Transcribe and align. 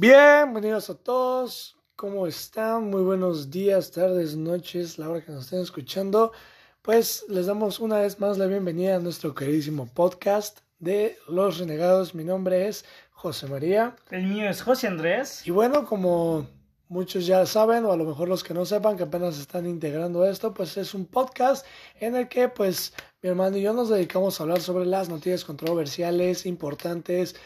Bienvenidos 0.00 0.88
a 0.88 0.94
todos. 0.94 1.76
¿Cómo 1.94 2.26
están? 2.26 2.88
Muy 2.88 3.02
buenos 3.02 3.50
días, 3.50 3.90
tardes, 3.90 4.34
noches, 4.34 4.98
la 4.98 5.10
hora 5.10 5.22
que 5.22 5.30
nos 5.30 5.44
estén 5.44 5.60
escuchando. 5.60 6.32
Pues 6.80 7.26
les 7.28 7.44
damos 7.44 7.80
una 7.80 7.98
vez 7.98 8.18
más 8.18 8.38
la 8.38 8.46
bienvenida 8.46 8.96
a 8.96 8.98
nuestro 8.98 9.34
queridísimo 9.34 9.90
podcast 9.92 10.60
de 10.78 11.18
Los 11.28 11.58
Renegados. 11.58 12.14
Mi 12.14 12.24
nombre 12.24 12.66
es 12.66 12.86
José 13.10 13.46
María. 13.46 13.94
El 14.10 14.22
mío 14.28 14.48
es 14.48 14.62
José 14.62 14.86
Andrés. 14.86 15.46
Y 15.46 15.50
bueno, 15.50 15.84
como 15.84 16.48
muchos 16.88 17.26
ya 17.26 17.44
saben, 17.44 17.84
o 17.84 17.92
a 17.92 17.96
lo 17.98 18.06
mejor 18.06 18.26
los 18.26 18.42
que 18.42 18.54
no 18.54 18.64
sepan, 18.64 18.96
que 18.96 19.02
apenas 19.02 19.38
están 19.38 19.66
integrando 19.66 20.24
esto, 20.24 20.54
pues 20.54 20.78
es 20.78 20.94
un 20.94 21.04
podcast 21.04 21.66
en 22.00 22.16
el 22.16 22.26
que 22.26 22.48
pues 22.48 22.94
mi 23.20 23.28
hermano 23.28 23.58
y 23.58 23.60
yo 23.60 23.74
nos 23.74 23.90
dedicamos 23.90 24.40
a 24.40 24.44
hablar 24.44 24.62
sobre 24.62 24.86
las 24.86 25.10
noticias 25.10 25.44
controversiales, 25.44 26.46
importantes, 26.46 27.36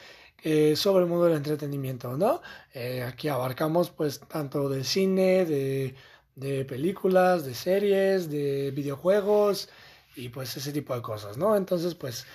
eh, 0.47 0.77
sobre 0.77 1.05
el 1.05 1.09
mundo 1.09 1.25
del 1.25 1.37
entretenimiento, 1.39 2.19
¿no? 2.19 2.43
Eh, 2.75 3.03
aquí 3.03 3.29
abarcamos 3.29 3.89
pues 3.89 4.21
tanto 4.21 4.69
de 4.69 4.85
cine, 4.85 5.47
de, 5.47 5.95
de, 6.35 6.66
películas, 6.66 7.47
de 7.47 7.55
series, 7.55 8.29
de 8.30 8.71
videojuegos 8.71 9.71
y 10.15 10.29
pues 10.29 10.55
ese 10.59 10.71
tipo 10.71 10.95
de 10.95 11.01
cosas, 11.01 11.38
¿no? 11.38 11.57
Entonces 11.57 11.95
pues 11.95 12.27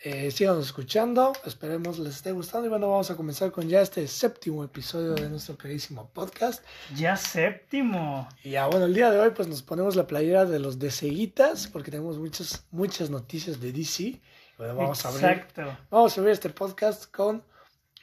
eh, 0.00 0.30
síganos 0.30 0.66
escuchando, 0.66 1.32
esperemos 1.46 1.98
les 1.98 2.16
esté 2.16 2.32
gustando 2.32 2.66
y 2.66 2.68
bueno, 2.68 2.90
vamos 2.90 3.10
a 3.10 3.16
comenzar 3.16 3.50
con 3.50 3.66
ya 3.66 3.80
este 3.80 4.06
séptimo 4.08 4.62
episodio 4.62 5.14
de 5.14 5.30
nuestro 5.30 5.56
queridísimo 5.56 6.10
podcast. 6.12 6.62
Ya 6.94 7.16
séptimo. 7.16 8.28
Y 8.42 8.50
ya 8.50 8.66
bueno, 8.66 8.84
el 8.84 8.92
día 8.92 9.10
de 9.10 9.18
hoy 9.20 9.30
pues 9.30 9.48
nos 9.48 9.62
ponemos 9.62 9.96
la 9.96 10.06
playera 10.06 10.44
de 10.44 10.58
los 10.58 10.78
DCitas 10.78 11.68
porque 11.68 11.90
tenemos 11.90 12.18
muchas, 12.18 12.66
muchas 12.72 13.08
noticias 13.08 13.58
de 13.58 13.72
DC. 13.72 14.20
Bueno, 14.58 14.74
vamos 14.76 15.02
Exacto. 15.02 15.62
a 15.62 15.64
abrir, 15.64 15.78
vamos 15.90 16.18
a 16.18 16.20
abrir 16.20 16.34
este 16.34 16.50
podcast 16.50 17.10
con 17.10 17.42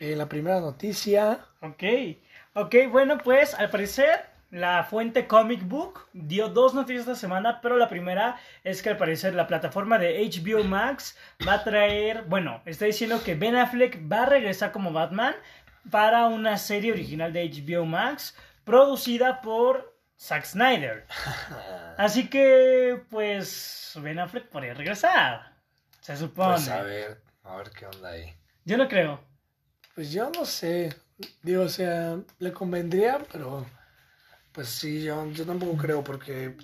eh, 0.01 0.15
la 0.15 0.27
primera 0.27 0.59
noticia. 0.59 1.45
Ok, 1.61 1.83
ok, 2.55 2.75
bueno, 2.89 3.19
pues 3.19 3.53
al 3.53 3.69
parecer 3.69 4.25
la 4.49 4.83
fuente 4.83 5.27
Comic 5.27 5.65
Book 5.67 6.07
dio 6.11 6.49
dos 6.49 6.73
noticias 6.73 7.01
esta 7.01 7.15
semana, 7.15 7.61
pero 7.61 7.77
la 7.77 7.87
primera 7.87 8.37
es 8.63 8.81
que 8.81 8.89
al 8.89 8.97
parecer 8.97 9.35
la 9.35 9.45
plataforma 9.45 9.99
de 9.99 10.27
HBO 10.27 10.63
Max 10.63 11.15
va 11.47 11.53
a 11.53 11.63
traer, 11.63 12.23
bueno, 12.23 12.63
está 12.65 12.85
diciendo 12.85 13.21
que 13.23 13.35
Ben 13.35 13.55
Affleck 13.55 14.11
va 14.11 14.23
a 14.23 14.25
regresar 14.25 14.71
como 14.71 14.91
Batman 14.91 15.35
para 15.91 16.25
una 16.25 16.57
serie 16.57 16.91
original 16.91 17.31
de 17.31 17.47
HBO 17.49 17.85
Max 17.85 18.35
producida 18.63 19.41
por 19.41 19.95
Zack 20.17 20.45
Snyder. 20.45 21.05
Así 21.99 22.27
que, 22.27 23.03
pues, 23.11 23.93
Ben 24.01 24.17
Affleck 24.17 24.47
podría 24.47 24.73
regresar. 24.73 25.53
Se 25.99 26.17
supone. 26.17 26.53
Pues 26.53 26.69
a 26.69 26.81
ver, 26.81 27.21
a 27.43 27.55
ver 27.55 27.69
qué 27.69 27.85
onda 27.85 28.09
ahí. 28.09 28.33
Yo 28.65 28.77
no 28.77 28.87
creo. 28.87 29.30
Pues 29.95 30.11
yo 30.11 30.29
no 30.29 30.45
sé. 30.45 30.95
Digo, 31.43 31.63
o 31.63 31.69
sea, 31.69 32.17
le 32.39 32.51
convendría, 32.51 33.19
pero 33.31 33.65
pues 34.51 34.67
sí, 34.67 35.03
yo, 35.03 35.29
yo 35.31 35.45
tampoco 35.45 35.77
creo, 35.77 36.03
porque 36.03 36.55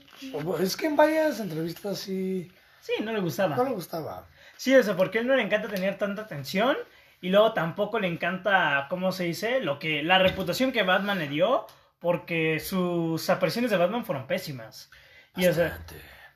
es 0.60 0.76
que 0.76 0.88
en 0.88 0.96
varias 0.96 1.40
entrevistas 1.40 2.00
sí. 2.00 2.52
Sí, 2.82 2.94
no 3.04 3.14
le 3.14 3.20
gustaba. 3.20 3.56
No 3.56 3.64
le 3.64 3.72
gustaba. 3.72 4.28
Sí, 4.58 4.76
o 4.76 4.84
sea, 4.84 4.96
porque 4.96 5.20
a 5.20 5.22
él 5.22 5.28
no 5.28 5.36
le 5.36 5.44
encanta 5.44 5.68
tener 5.68 5.98
tanta 5.98 6.24
atención 6.24 6.76
y 7.22 7.30
luego 7.30 7.54
tampoco 7.54 8.00
le 8.00 8.08
encanta, 8.08 8.88
¿cómo 8.90 9.12
se 9.12 9.26
dice? 9.26 9.60
Lo 9.60 9.80
que 9.80 10.04
la 10.04 10.20
reputación 10.20 10.72
que 10.72 10.84
Batman 10.84 11.20
le 11.20 11.28
dio, 11.28 11.66
porque 12.00 12.60
sus 12.60 13.30
apariciones 13.30 13.72
de 13.72 13.78
Batman 13.78 14.06
fueron 14.06 14.28
pésimas. 14.28 14.90
Y 15.36 15.46
o 15.46 15.54
sea, 15.54 15.80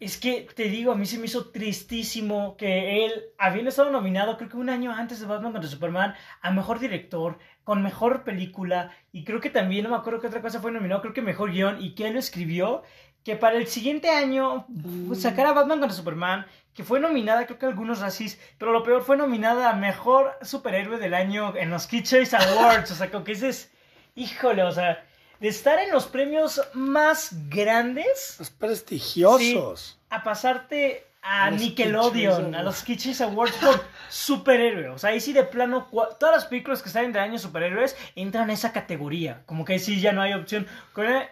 es 0.02 0.18
que 0.18 0.48
te 0.56 0.64
digo, 0.64 0.92
a 0.92 0.96
mí 0.96 1.06
se 1.06 1.20
me 1.20 1.28
hizo 1.28 1.52
tristísimo 1.52 2.58
que 2.58 3.06
él, 3.06 3.12
habiendo 3.38 3.70
estado 3.70 3.92
nominado, 3.92 4.36
creo 4.36 4.50
que 4.50 4.58
un 4.58 4.70
año 4.70 4.92
antes 4.92 5.20
de 5.20 5.28
Batman 5.28 5.52
contra 5.52 5.70
Superman, 5.70 6.16
a 6.42 6.52
mejor 6.52 6.80
director, 6.80 7.38
con 7.64 7.84
mejor 7.84 8.24
película, 8.24 8.92
y 9.12 9.24
creo 9.24 9.40
que 9.40 9.52
también, 9.52 9.84
no 9.84 9.92
me 9.92 9.96
acuerdo 9.96 10.20
qué 10.20 10.28
otra 10.28 10.42
cosa 10.42 10.60
fue 10.60 10.72
nominado, 10.72 11.02
creo 11.02 11.14
que 11.14 11.22
mejor 11.22 11.52
guion, 11.52 11.80
y 11.80 11.94
que 11.94 12.08
él 12.08 12.14
lo 12.14 12.20
escribió, 12.20 12.82
que 13.24 13.36
para 13.36 13.58
el 13.58 13.68
siguiente 13.68 14.10
año 14.10 14.66
Mm. 14.70 15.14
sacar 15.14 15.46
a 15.46 15.54
Batman 15.54 15.80
contra 15.80 15.96
Superman, 15.96 16.48
que 16.74 16.84
fue 16.84 17.00
nominada, 17.00 17.46
creo 17.46 17.60
que 17.60 17.68
algunos 17.68 18.00
racis, 18.00 18.40
pero 18.58 18.72
lo 18.72 18.82
peor 18.82 19.04
fue 19.04 19.18
nominada 19.18 19.70
a 19.70 19.76
mejor 19.76 20.32
superhéroe 20.42 20.98
del 20.98 21.14
año 21.14 21.56
en 21.56 21.70
los 21.70 21.88
Choice 21.88 22.36
Awards, 22.36 22.90
o 22.90 22.96
sea, 22.96 23.12
como 23.12 23.24
que 23.24 23.34
dices, 23.34 23.72
híjole, 24.16 24.64
o 24.64 24.72
sea, 24.72 25.06
de 25.42 25.48
estar 25.48 25.80
en 25.80 25.92
los 25.92 26.06
premios 26.06 26.62
más 26.74 27.50
grandes 27.50 28.36
Los 28.38 28.52
prestigiosos. 28.52 30.00
a 30.12 30.24
pasarte 30.24 31.08
a 31.24 31.50
Nickelodeon, 31.50 32.54
a 32.54 32.62
los 32.62 32.84
Kitschys 32.84 33.22
Awards 33.22 33.56
por 33.58 33.84
superhéroe. 34.10 34.90
O 34.90 34.98
sea, 35.00 35.10
ahí 35.10 35.20
sí 35.20 35.34
de 35.34 35.44
plano, 35.44 35.88
todas 36.20 36.36
las 36.36 36.46
películas 36.46 36.84
que 36.84 36.90
salen 36.90 37.12
de 37.12 37.20
año 37.20 37.40
superhéroes 37.40 37.98
entran 38.16 38.46
en 38.46 38.52
esa 38.52 38.72
categoría. 38.72 39.42
Como 39.48 39.66
que 39.66 39.74
ahí 39.74 39.80
sí 39.80 40.00
ya 40.00 40.14
no 40.14 40.22
hay 40.22 40.34
opción. 40.34 40.68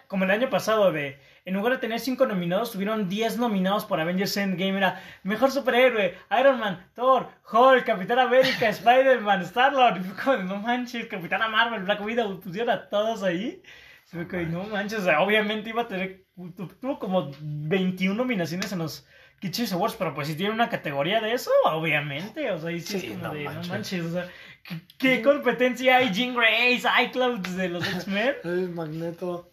Como 0.08 0.24
el 0.26 0.32
año 0.32 0.50
pasado 0.50 0.92
de... 0.92 1.20
En 1.46 1.56
lugar 1.56 1.74
de 1.74 1.80
tener 1.80 2.00
5 2.00 2.28
nominados, 2.28 2.72
tuvieron 2.72 3.10
10 3.10 3.38
nominados 3.38 3.86
por 3.86 4.00
Avengers 4.00 4.38
Endgame. 4.38 4.78
Era 4.78 5.02
Mejor 5.24 5.52
Superhéroe, 5.52 6.16
Iron 6.40 6.60
Man, 6.60 6.88
Thor, 6.96 7.28
Hulk, 7.52 7.86
Capitán 7.86 8.20
América, 8.20 8.70
Spider-Man, 8.70 9.42
Star-Lord. 9.44 10.02
No 10.46 10.58
manches, 10.58 11.08
Capitana 11.08 11.48
Marvel, 11.48 11.84
Black 11.84 12.02
Widow, 12.02 12.40
pusieron 12.40 12.70
a 12.70 12.90
todos 12.90 13.24
ahí. 13.24 13.64
Y 14.12 14.26
fue 14.26 14.46
no 14.46 14.64
manches, 14.64 15.00
o 15.00 15.04
sea, 15.04 15.22
obviamente 15.22 15.70
iba 15.70 15.84
a 15.84 15.88
tener... 15.88 16.26
tu- 16.56 16.68
Tuvo 16.68 16.98
como 17.00 17.32
21 17.42 18.16
nominaciones 18.16 18.72
en 18.72 18.80
los 18.80 19.06
Choice 19.42 19.74
Awards, 19.74 19.96
pero 19.98 20.14
pues 20.14 20.28
si 20.28 20.36
tiene 20.36 20.52
una 20.54 20.70
categoría 20.70 21.22
de 21.22 21.34
eso, 21.34 21.52
obviamente. 21.66 22.52
O 22.52 22.58
sea, 22.60 22.70
ahí 22.70 22.82
sí, 22.82 23.00
Sí, 23.00 23.08
es 23.08 23.14
como 23.14 23.28
no 23.30 23.34
de, 23.34 23.44
manches. 23.46 23.68
no 23.68 23.74
manches, 23.74 24.06
o 24.06 24.12
sea, 24.12 24.28
¿qué, 24.64 24.76
qué 24.98 25.22
competencia 25.22 25.98
hay? 25.98 26.12
Jean 26.12 26.36
Grey, 26.36 26.80
Cyclops 26.82 27.56
de 27.56 27.70
los 27.70 27.88
X-Men. 27.96 28.36
El 28.44 28.70
Magneto. 28.70 29.52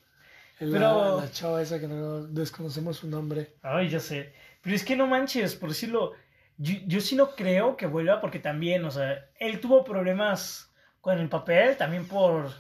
el- 0.59 0.73
Pero- 0.73 1.17
la, 1.19 1.25
la 1.25 1.31
chava 1.31 1.63
esa 1.63 1.79
que 1.79 1.87
no 1.89 2.23
desconocemos 2.27 2.97
su 2.97 3.09
nombre. 3.09 3.55
Ay, 3.63 3.89
ya 3.91 4.01
sé. 4.01 4.33
Pero 4.63 4.75
es 4.75 4.85
que 4.85 4.97
no 4.97 5.07
manches, 5.07 5.55
por 5.55 5.69
decirlo, 5.69 6.13
yo, 6.57 6.75
yo 6.87 7.01
sí 7.01 7.15
no 7.15 7.37
creo 7.37 7.77
que 7.77 7.87
vuelva 7.87 8.21
porque 8.21 8.39
también, 8.41 8.85
o 8.85 8.91
sea, 8.91 9.27
él 9.39 9.61
tuvo 9.61 9.85
problemas 9.85 10.73
con 11.01 11.19
el 11.21 11.29
papel, 11.29 11.77
también 11.77 12.09
por, 12.09 12.51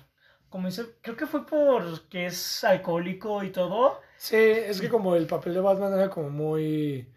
como 0.48 0.68
dice, 0.68 0.84
creo 1.02 1.16
que 1.16 1.26
fue 1.26 1.46
por 1.46 2.08
que 2.08 2.26
es 2.26 2.64
alcohólico 2.64 3.42
y 3.42 3.50
todo. 3.50 4.00
Sí, 4.16 4.36
es 4.36 4.80
que 4.80 4.88
como 4.88 5.14
el 5.16 5.26
papel 5.26 5.54
de 5.54 5.60
Batman 5.60 5.92
era 5.92 6.10
como 6.10 6.30
muy... 6.30 7.12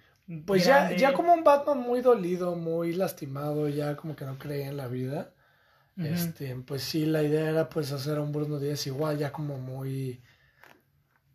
Pues 0.45 0.65
ya, 0.65 0.79
grande. 0.79 0.97
ya 0.97 1.13
como 1.13 1.33
un 1.33 1.43
Batman 1.43 1.79
muy 1.79 2.01
dolido, 2.01 2.55
muy 2.55 2.93
lastimado, 2.93 3.67
ya 3.67 3.95
como 3.95 4.15
que 4.15 4.25
no 4.25 4.37
creía 4.37 4.67
en 4.67 4.77
la 4.77 4.87
vida. 4.87 5.33
Este, 5.97 6.55
pues 6.55 6.83
sí, 6.83 7.05
la 7.05 7.23
idea 7.23 7.49
era 7.49 7.67
pues 7.67 7.91
hacer 7.91 8.17
a 8.17 8.21
un 8.21 8.31
Bruno 8.31 8.57
Díaz 8.57 8.87
igual, 8.87 9.17
ya 9.17 9.33
como 9.33 9.57
muy, 9.57 10.21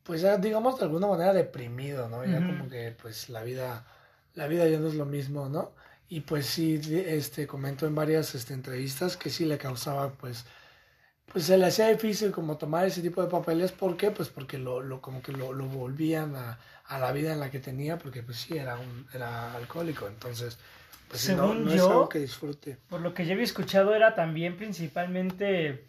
pues 0.05 0.23
ya 0.23 0.39
digamos 0.39 0.79
de 0.79 0.85
alguna 0.87 1.07
manera 1.07 1.35
deprimido, 1.35 2.09
¿no? 2.09 2.25
Ya 2.25 2.39
como 2.39 2.69
que 2.71 2.97
pues 3.01 3.29
la 3.29 3.43
vida, 3.43 3.87
la 4.33 4.47
vida 4.47 4.67
ya 4.67 4.79
no 4.79 4.89
es 4.89 4.95
lo 4.95 5.05
mismo, 5.05 5.51
¿no? 5.51 5.75
Y 6.09 6.21
pues 6.21 6.47
sí, 6.47 6.81
este, 7.07 7.47
comentó 7.47 7.87
en 7.87 7.95
varias 7.95 8.35
este, 8.35 8.55
entrevistas 8.55 9.17
que 9.17 9.31
sí 9.31 9.45
le 9.45 9.59
causaba 9.59 10.13
pues, 10.13 10.47
pues 11.33 11.47
se 11.47 11.59
le 11.59 11.67
hacía 11.67 11.89
difícil 11.89 12.31
como 12.31 12.57
tomar 12.57 12.87
ese 12.87 13.03
tipo 13.03 13.23
de 13.23 13.29
papeles, 13.31 13.73
¿por 13.73 13.97
qué? 13.97 14.11
Pues 14.11 14.29
porque 14.29 14.59
lo, 14.59 14.81
lo 14.81 15.01
como 15.01 15.21
que 15.23 15.33
lo, 15.33 15.53
lo 15.53 15.65
volvían 15.67 16.37
a, 16.37 16.59
a 16.87 16.99
la 16.99 17.13
vida 17.13 17.33
en 17.33 17.41
la 17.41 17.51
que 17.51 17.59
tenía, 17.61 17.99
porque 17.99 18.23
pues 18.23 18.39
sí, 18.39 18.57
era 18.57 18.77
un, 18.77 19.07
era 19.13 19.53
alcohólico, 19.55 20.07
entonces, 20.07 20.59
pues 21.09 21.29
no, 21.31 21.49
Según 21.49 21.69
es 21.69 21.77
yo- 21.77 21.91
algo 21.91 22.09
que 22.09 22.21
disfrute. 22.21 22.79
Por 22.89 23.01
lo 23.01 23.15
que 23.15 23.27
yo 23.27 23.33
había 23.33 23.45
escuchado 23.45 23.95
era 23.95 24.15
también 24.15 24.57
principalmente, 24.57 25.89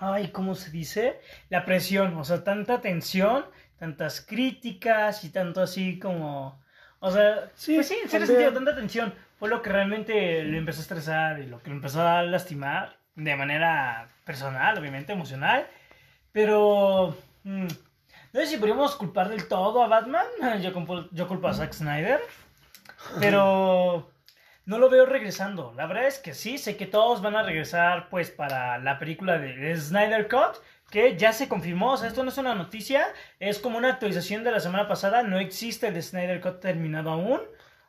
ay, 0.00 0.28
¿cómo 0.32 0.54
se 0.54 0.70
dice? 0.70 1.20
La 1.48 1.64
presión, 1.64 2.16
o 2.16 2.24
sea, 2.24 2.44
tanta 2.44 2.80
tensión, 2.80 3.44
tantas 3.78 4.20
críticas 4.20 5.24
y 5.24 5.30
tanto 5.30 5.62
así 5.62 5.98
como, 5.98 6.62
o 7.00 7.10
sea, 7.10 7.50
Sí, 7.54 7.74
pues 7.76 7.88
sí, 7.88 7.96
en 8.02 8.08
cierto 8.08 8.26
sentido, 8.26 8.52
tanta 8.52 8.74
tensión 8.74 9.14
fue 9.38 9.48
lo 9.48 9.62
que 9.62 9.70
realmente 9.70 10.42
lo 10.44 10.56
empezó 10.58 10.80
a 10.80 10.82
estresar 10.82 11.40
y 11.40 11.46
lo 11.46 11.62
que 11.62 11.70
lo 11.70 11.76
empezó 11.76 12.02
a 12.02 12.22
lastimar 12.22 12.98
de 13.16 13.36
manera 13.36 14.08
personal, 14.24 14.78
obviamente, 14.78 15.12
emocional, 15.12 15.66
pero... 16.32 17.16
mm, 17.44 17.66
no 18.32 18.40
sé 18.40 18.46
si 18.46 18.56
podríamos 18.56 18.96
culpar 18.96 19.28
del 19.28 19.46
todo 19.46 19.82
a 19.82 19.86
Batman, 19.88 20.26
yo, 20.62 20.72
culpo- 20.72 21.08
yo 21.12 21.28
culpo 21.28 21.48
a 21.48 21.54
Zack 21.54 21.72
Snyder, 21.72 22.20
pero 23.20 24.10
no 24.66 24.78
lo 24.78 24.88
veo 24.90 25.06
regresando. 25.06 25.72
La 25.76 25.86
verdad 25.86 26.06
es 26.06 26.18
que 26.18 26.34
sí, 26.34 26.58
sé 26.58 26.76
que 26.76 26.86
todos 26.86 27.22
van 27.22 27.36
a 27.36 27.42
regresar 27.42 28.08
pues 28.08 28.30
para 28.30 28.78
la 28.78 28.98
película 28.98 29.38
de 29.38 29.76
Snyder 29.76 30.28
Cut, 30.28 30.56
que 30.90 31.16
ya 31.16 31.32
se 31.32 31.48
confirmó, 31.48 31.92
o 31.92 31.96
sea, 31.96 32.08
esto 32.08 32.22
no 32.22 32.30
es 32.30 32.38
una 32.38 32.54
noticia, 32.54 33.06
es 33.40 33.58
como 33.58 33.78
una 33.78 33.90
actualización 33.90 34.44
de 34.44 34.52
la 34.52 34.60
semana 34.60 34.88
pasada, 34.88 35.22
no 35.22 35.38
existe 35.38 35.88
el 35.88 36.02
Snyder 36.02 36.40
Cut 36.40 36.60
terminado 36.60 37.10
aún. 37.10 37.40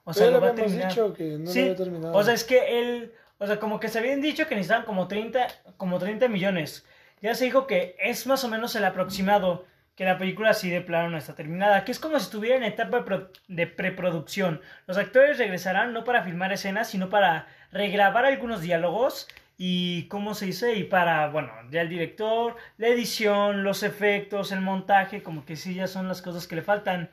O 0.04 0.14
sea, 0.14 0.30
lo 0.30 0.40
va 0.40 0.50
a 0.50 0.56
terminar. 0.56 0.90
dicho 0.90 1.14
que 1.14 1.38
no 1.40 1.50
Sí, 1.50 1.60
lo 1.62 1.66
había 1.66 1.76
terminado. 1.78 2.14
O 2.16 2.24
sea, 2.24 2.34
es 2.36 2.44
que 2.44 2.80
él, 2.80 3.12
o 3.40 3.48
sea, 3.48 3.60
como 3.60 3.80
que 3.80 3.90
se 3.90 4.00
habían 4.00 4.22
dicho 4.22 4.48
que 4.48 4.56
necesitaban 4.56 4.86
como 4.86 5.08
30, 5.08 5.48
como 5.78 6.00
30 6.00 6.28
millones. 6.28 6.86
Ya 7.22 7.36
se 7.36 7.46
dijo 7.46 7.68
que 7.68 7.96
es 8.00 8.28
más 8.28 8.44
o 8.44 8.50
menos 8.50 8.76
el 8.76 8.86
aproximado 8.86 9.66
que 9.96 10.04
la 10.06 10.18
película 10.18 10.50
así 10.50 10.70
de 10.70 10.82
plano 10.82 11.10
no 11.10 11.18
está 11.18 11.36
terminada, 11.36 11.86
que 11.86 11.92
es 11.92 12.00
como 12.00 12.20
si 12.20 12.26
estuviera 12.26 12.58
en 12.58 12.64
etapa 12.64 12.98
de 12.98 13.04
pro- 13.04 13.32
de 13.48 13.68
preproducción. 13.68 14.62
Los 14.88 14.98
actores 14.98 15.38
regresarán 15.38 15.94
no 15.94 16.04
para 16.04 16.24
filmar 16.24 16.52
escenas, 16.52 16.90
sino 16.90 17.10
para 17.10 17.48
regrabar 17.72 18.26
algunos 18.26 18.62
diálogos 18.62 19.28
y 19.58 20.08
cómo 20.10 20.34
se 20.36 20.48
dice, 20.48 20.76
y 20.76 20.84
para, 20.84 21.30
bueno, 21.30 21.52
ya 21.72 21.82
el 21.82 21.88
director, 21.90 22.58
la 22.78 22.88
edición, 22.90 23.64
los 23.64 23.84
efectos, 23.84 24.52
el 24.52 24.60
montaje, 24.62 25.24
como 25.24 25.46
que 25.46 25.56
sí 25.56 25.74
ya 25.76 25.88
son 25.88 26.08
las 26.10 26.22
cosas 26.22 26.46
que 26.48 26.56
le 26.58 26.62
faltan. 26.62 27.10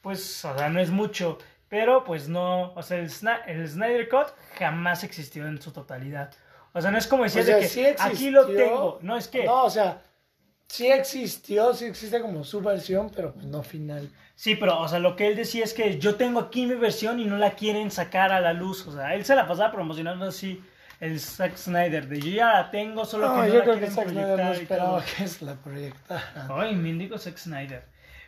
Pues, 0.00 0.44
o 0.44 0.56
sea, 0.58 0.68
no 0.68 0.80
es 0.80 0.90
mucho, 0.90 1.38
pero 1.72 2.04
pues 2.04 2.28
no, 2.28 2.74
o 2.74 2.82
sea, 2.82 2.98
el, 2.98 3.10
el 3.46 3.66
Snyder 3.66 4.06
Cut 4.06 4.26
jamás 4.58 5.04
existió 5.04 5.46
en 5.46 5.58
su 5.62 5.72
totalidad. 5.72 6.30
O 6.74 6.82
sea, 6.82 6.90
no 6.90 6.98
es 6.98 7.06
como 7.06 7.22
decir 7.22 7.46
de 7.46 7.60
que 7.60 7.96
aquí 7.98 8.28
lo 8.28 8.46
tengo, 8.46 8.98
no 9.00 9.16
es 9.16 9.26
que... 9.26 9.44
No, 9.44 9.64
o 9.64 9.70
sea, 9.70 10.02
sí 10.66 10.88
existió, 10.88 11.72
sí 11.72 11.86
existe 11.86 12.20
como 12.20 12.44
su 12.44 12.60
versión, 12.60 13.08
pero 13.08 13.32
pues 13.32 13.46
no 13.46 13.62
final. 13.62 14.10
Sí, 14.34 14.54
pero, 14.54 14.80
o 14.80 14.86
sea, 14.86 14.98
lo 14.98 15.16
que 15.16 15.26
él 15.28 15.34
decía 15.34 15.64
es 15.64 15.72
que 15.72 15.98
yo 15.98 16.16
tengo 16.16 16.40
aquí 16.40 16.66
mi 16.66 16.74
versión 16.74 17.18
y 17.20 17.24
no 17.24 17.38
la 17.38 17.52
quieren 17.52 17.90
sacar 17.90 18.32
a 18.32 18.40
la 18.42 18.52
luz. 18.52 18.86
O 18.86 18.92
sea, 18.92 19.14
él 19.14 19.24
se 19.24 19.34
la 19.34 19.48
pasaba 19.48 19.72
promocionando 19.72 20.26
así 20.26 20.62
el 21.00 21.18
Zack 21.20 21.56
Snyder 21.56 22.06
de 22.06 22.20
yo 22.20 22.32
ya 22.32 22.52
la 22.52 22.70
tengo, 22.70 23.06
solo 23.06 23.32
que 23.32 23.38
no 23.38 23.48
yo 23.48 23.54
la 23.54 23.64
creo 23.64 23.80
que 23.80 23.90
Zack 23.90 24.10
Snyder 24.10 24.38
no 24.38 24.52
esperaba 24.52 25.02
que 25.02 25.24
es 25.24 25.40
la 25.40 25.54
proyectara. 25.54 26.48
Ay, 26.50 26.76
me 26.76 26.90
indico 26.90 27.16
Zack 27.16 27.38
Snyder. 27.38 27.86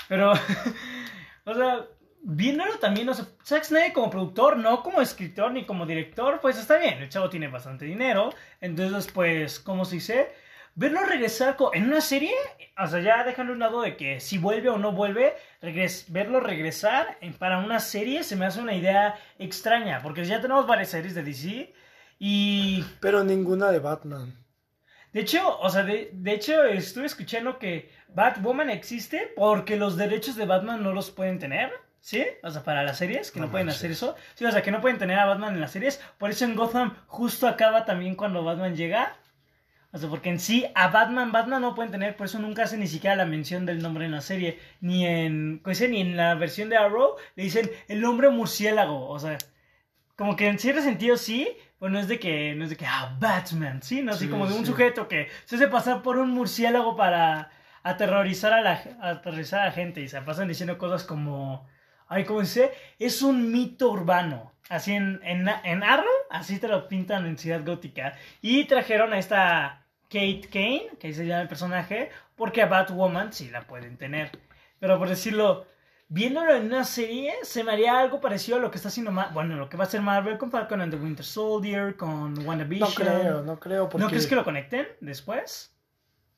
Pero, 0.08 0.32
o 1.44 1.54
sea, 1.54 1.84
viéndolo 2.24 2.78
también, 2.78 3.08
o 3.08 3.14
sea, 3.14 3.26
Zack 3.44 3.64
Snyder 3.64 3.92
como 3.92 4.10
productor, 4.10 4.56
no 4.56 4.82
como 4.82 5.00
escritor 5.00 5.52
ni 5.52 5.64
como 5.66 5.86
director, 5.86 6.40
pues 6.40 6.58
está 6.58 6.78
bien, 6.78 6.94
el 7.02 7.08
chavo 7.10 7.28
tiene 7.28 7.48
bastante 7.48 7.84
dinero, 7.84 8.30
entonces, 8.60 9.12
pues, 9.12 9.60
¿cómo 9.60 9.84
se 9.84 9.96
dice? 9.96 10.32
Verlo 10.74 11.04
regresar 11.04 11.56
en 11.74 11.84
una 11.84 12.00
serie, 12.00 12.34
o 12.76 12.86
sea, 12.86 13.00
ya 13.00 13.22
dejando 13.22 13.52
un 13.52 13.60
lado 13.60 13.82
de 13.82 13.96
que 13.96 14.18
si 14.18 14.38
vuelve 14.38 14.70
o 14.70 14.78
no 14.78 14.90
vuelve, 14.92 15.34
verlo 16.08 16.40
regresar 16.40 17.18
para 17.38 17.58
una 17.58 17.78
serie 17.78 18.24
se 18.24 18.34
me 18.34 18.46
hace 18.46 18.60
una 18.60 18.74
idea 18.74 19.14
extraña, 19.38 20.00
porque 20.02 20.24
ya 20.24 20.40
tenemos 20.40 20.66
varias 20.66 20.88
series 20.88 21.14
de 21.14 21.22
DC 21.22 21.72
y... 22.18 22.84
Pero 23.00 23.22
ninguna 23.22 23.70
de 23.70 23.78
Batman. 23.78 24.44
De 25.12 25.20
hecho, 25.20 25.60
o 25.60 25.70
sea, 25.70 25.84
de, 25.84 26.10
hecho 26.26 26.64
estuve 26.64 27.06
escuchando 27.06 27.60
que 27.60 27.88
Batwoman 28.08 28.68
existe 28.68 29.32
porque 29.36 29.76
los 29.76 29.96
derechos 29.96 30.34
de 30.34 30.44
Batman 30.44 30.82
no 30.82 30.92
los 30.92 31.12
pueden 31.12 31.38
tener. 31.38 31.70
¿Sí? 32.04 32.22
O 32.42 32.50
sea, 32.50 32.62
para 32.62 32.82
las 32.82 32.98
series, 32.98 33.30
que 33.30 33.40
no, 33.40 33.50
pueden 33.50 33.70
hacer 33.70 33.90
eso. 33.90 34.14
Sí, 34.34 34.44
o 34.44 34.52
sea, 34.52 34.60
que 34.60 34.70
no 34.70 34.82
pueden 34.82 34.98
tener 34.98 35.18
a 35.18 35.24
Batman 35.24 35.54
en 35.54 35.62
las 35.62 35.70
series. 35.70 36.02
Por 36.18 36.28
eso 36.28 36.44
en 36.44 36.54
Gotham 36.54 36.94
justo 37.06 37.48
acaba 37.48 37.86
también 37.86 38.14
cuando 38.14 38.44
Batman 38.44 38.76
llega. 38.76 39.16
O 39.90 39.96
sea, 39.96 40.10
porque 40.10 40.28
en 40.28 40.38
sí 40.38 40.66
a 40.74 40.88
Batman, 40.88 41.32
Batman 41.32 41.62
no 41.62 41.74
pueden 41.74 41.90
tener, 41.90 42.14
por 42.14 42.26
eso 42.26 42.38
nunca 42.38 42.64
hace 42.64 42.76
ni 42.76 42.88
siquiera 42.88 43.16
la 43.16 43.24
mención 43.24 43.64
del 43.64 43.80
nombre 43.80 44.04
en 44.04 44.12
la 44.12 44.20
serie. 44.20 44.60
Ni 44.82 45.06
en, 45.06 45.62
ni 45.64 46.00
en 46.02 46.14
la 46.14 46.34
versión 46.34 46.68
de 46.68 46.76
Arrow 46.76 47.14
le 47.36 47.44
dicen 47.44 47.70
el 47.88 48.04
hombre 48.04 48.28
murciélago. 48.28 49.08
O 49.08 49.18
sea, 49.18 49.38
como 50.14 50.36
que 50.36 50.48
en 50.48 50.58
cierto 50.58 50.82
sentido 50.82 51.16
sí, 51.16 51.56
pues 51.78 51.90
no 51.90 51.98
es 51.98 52.06
de 52.06 52.18
que, 52.18 52.54
no 52.54 52.64
es 52.64 52.70
de 52.70 52.76
que, 52.76 52.84
ah, 52.84 53.16
Batman, 53.18 53.82
¿sí? 53.82 54.02
No, 54.02 54.12
así 54.12 54.28
como 54.28 54.46
de 54.46 54.52
un 54.52 54.66
sujeto 54.66 55.08
que 55.08 55.28
se 55.46 55.56
hace 55.56 55.68
pasar 55.68 56.02
por 56.02 56.18
un 56.18 56.32
murciélago 56.32 56.96
para 56.96 57.50
aterrorizar 57.82 58.52
a 58.52 58.60
la, 58.60 58.72
aterrorizar 59.00 59.60
a 59.60 59.66
la 59.66 59.72
gente 59.72 60.02
y 60.02 60.08
se 60.08 60.20
pasan 60.20 60.48
diciendo 60.48 60.76
cosas 60.76 61.04
como, 61.04 61.66
ay, 62.08 62.24
¿cómo 62.24 62.40
dice? 62.40 62.72
Es 62.98 63.22
un 63.22 63.52
mito 63.52 63.90
urbano. 63.90 64.52
Así 64.68 64.92
en, 64.92 65.20
en, 65.24 65.46
en 65.64 65.82
Arrow, 65.82 66.06
así 66.30 66.58
te 66.58 66.68
lo 66.68 66.88
pintan 66.88 67.26
en 67.26 67.36
Ciudad 67.36 67.64
Gótica. 67.64 68.14
Y 68.40 68.64
trajeron 68.64 69.12
a 69.12 69.18
esta 69.18 69.86
Kate 70.08 70.48
Kane, 70.50 70.88
que 70.98 71.12
se 71.12 71.26
llama 71.26 71.42
el 71.42 71.48
personaje, 71.48 72.10
porque 72.34 72.62
a 72.62 72.66
Batwoman 72.66 73.32
sí 73.32 73.50
la 73.50 73.66
pueden 73.66 73.98
tener. 73.98 74.30
Pero 74.78 74.98
por 74.98 75.08
decirlo, 75.08 75.66
viéndolo 76.08 76.54
en 76.54 76.66
una 76.66 76.84
serie, 76.84 77.34
se 77.42 77.62
me 77.62 77.72
haría 77.72 77.98
algo 77.98 78.20
parecido 78.20 78.56
a 78.56 78.60
lo 78.60 78.70
que 78.70 78.76
está 78.76 78.88
haciendo, 78.88 79.12
bueno, 79.32 79.56
lo 79.56 79.68
que 79.68 79.76
va 79.76 79.84
a 79.84 79.86
hacer 79.86 80.00
Marvel 80.00 80.38
con 80.38 80.50
Falcon 80.50 80.80
and 80.80 80.94
the 80.94 80.98
Winter 80.98 81.24
Soldier, 81.24 81.96
con 81.96 82.46
WandaVision. 82.46 82.88
No 82.88 82.94
creo, 82.94 83.42
no 83.42 83.60
creo. 83.60 83.88
Porque... 83.88 84.04
¿No 84.04 84.08
crees 84.08 84.26
que 84.26 84.34
lo 84.34 84.44
conecten 84.44 84.86
después? 85.00 85.73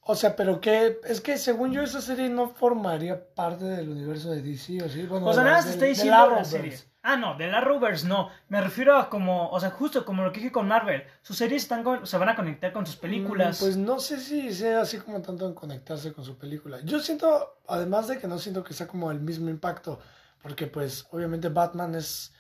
O 0.08 0.14
sea, 0.14 0.37
pero 0.37 0.61
que 0.61 1.00
es 1.05 1.20
que 1.20 1.37
según 1.37 1.73
yo 1.73 1.82
esa 1.82 2.00
serie 2.00 2.29
no 2.29 2.50
formaría 2.50 3.35
parte 3.35 3.64
del 3.64 3.88
universo 3.88 4.31
de 4.31 4.41
DC, 4.41 4.81
¿o 4.85 4.88
sí? 4.88 5.03
Bueno, 5.03 5.26
o 5.26 5.32
sea, 5.32 5.43
nada 5.43 5.62
se 5.62 5.70
está 5.70 5.87
diciendo 5.87 6.31
la 6.31 6.44
serie. 6.44 6.79
Ah, 7.03 7.17
no, 7.17 7.37
de 7.37 7.49
la 7.49 7.61
Rovers 7.61 8.05
no. 8.05 8.31
Me 8.49 8.61
refiero 8.61 8.97
a 8.97 9.11
como, 9.11 9.50
o 9.50 9.58
sea, 9.58 9.70
justo 9.70 10.05
como 10.05 10.23
lo 10.23 10.32
que 10.32 10.38
dije 10.38 10.53
con 10.53 10.69
Marvel. 10.69 11.03
Sus 11.23 11.37
series 11.37 11.62
están 11.62 12.06
se 12.06 12.19
van 12.19 12.29
a 12.29 12.37
conectar 12.37 12.73
con 12.73 12.87
sus 12.87 12.97
películas. 12.97 13.61
Mm, 13.61 13.64
pues 13.64 13.76
no 13.76 13.99
sé 13.99 14.20
si 14.20 14.55
sea 14.55 14.82
así 14.82 14.99
como 14.99 15.20
tanto 15.23 15.47
en 15.47 15.55
conectarse 15.55 16.12
con 16.12 16.25
su 16.25 16.38
película. 16.38 16.79
Yo 16.85 17.00
siento, 17.00 17.59
además 17.67 18.06
de 18.06 18.19
que 18.19 18.29
no 18.29 18.38
siento 18.38 18.62
que 18.62 18.75
sea 18.75 18.87
como 18.87 19.11
el 19.11 19.20
mismo 19.20 19.50
impacto, 19.50 19.99
porque 20.41 20.69
pues 20.69 21.06
obviamente 21.11 21.49
Batman 21.49 21.97
es... 21.97 22.32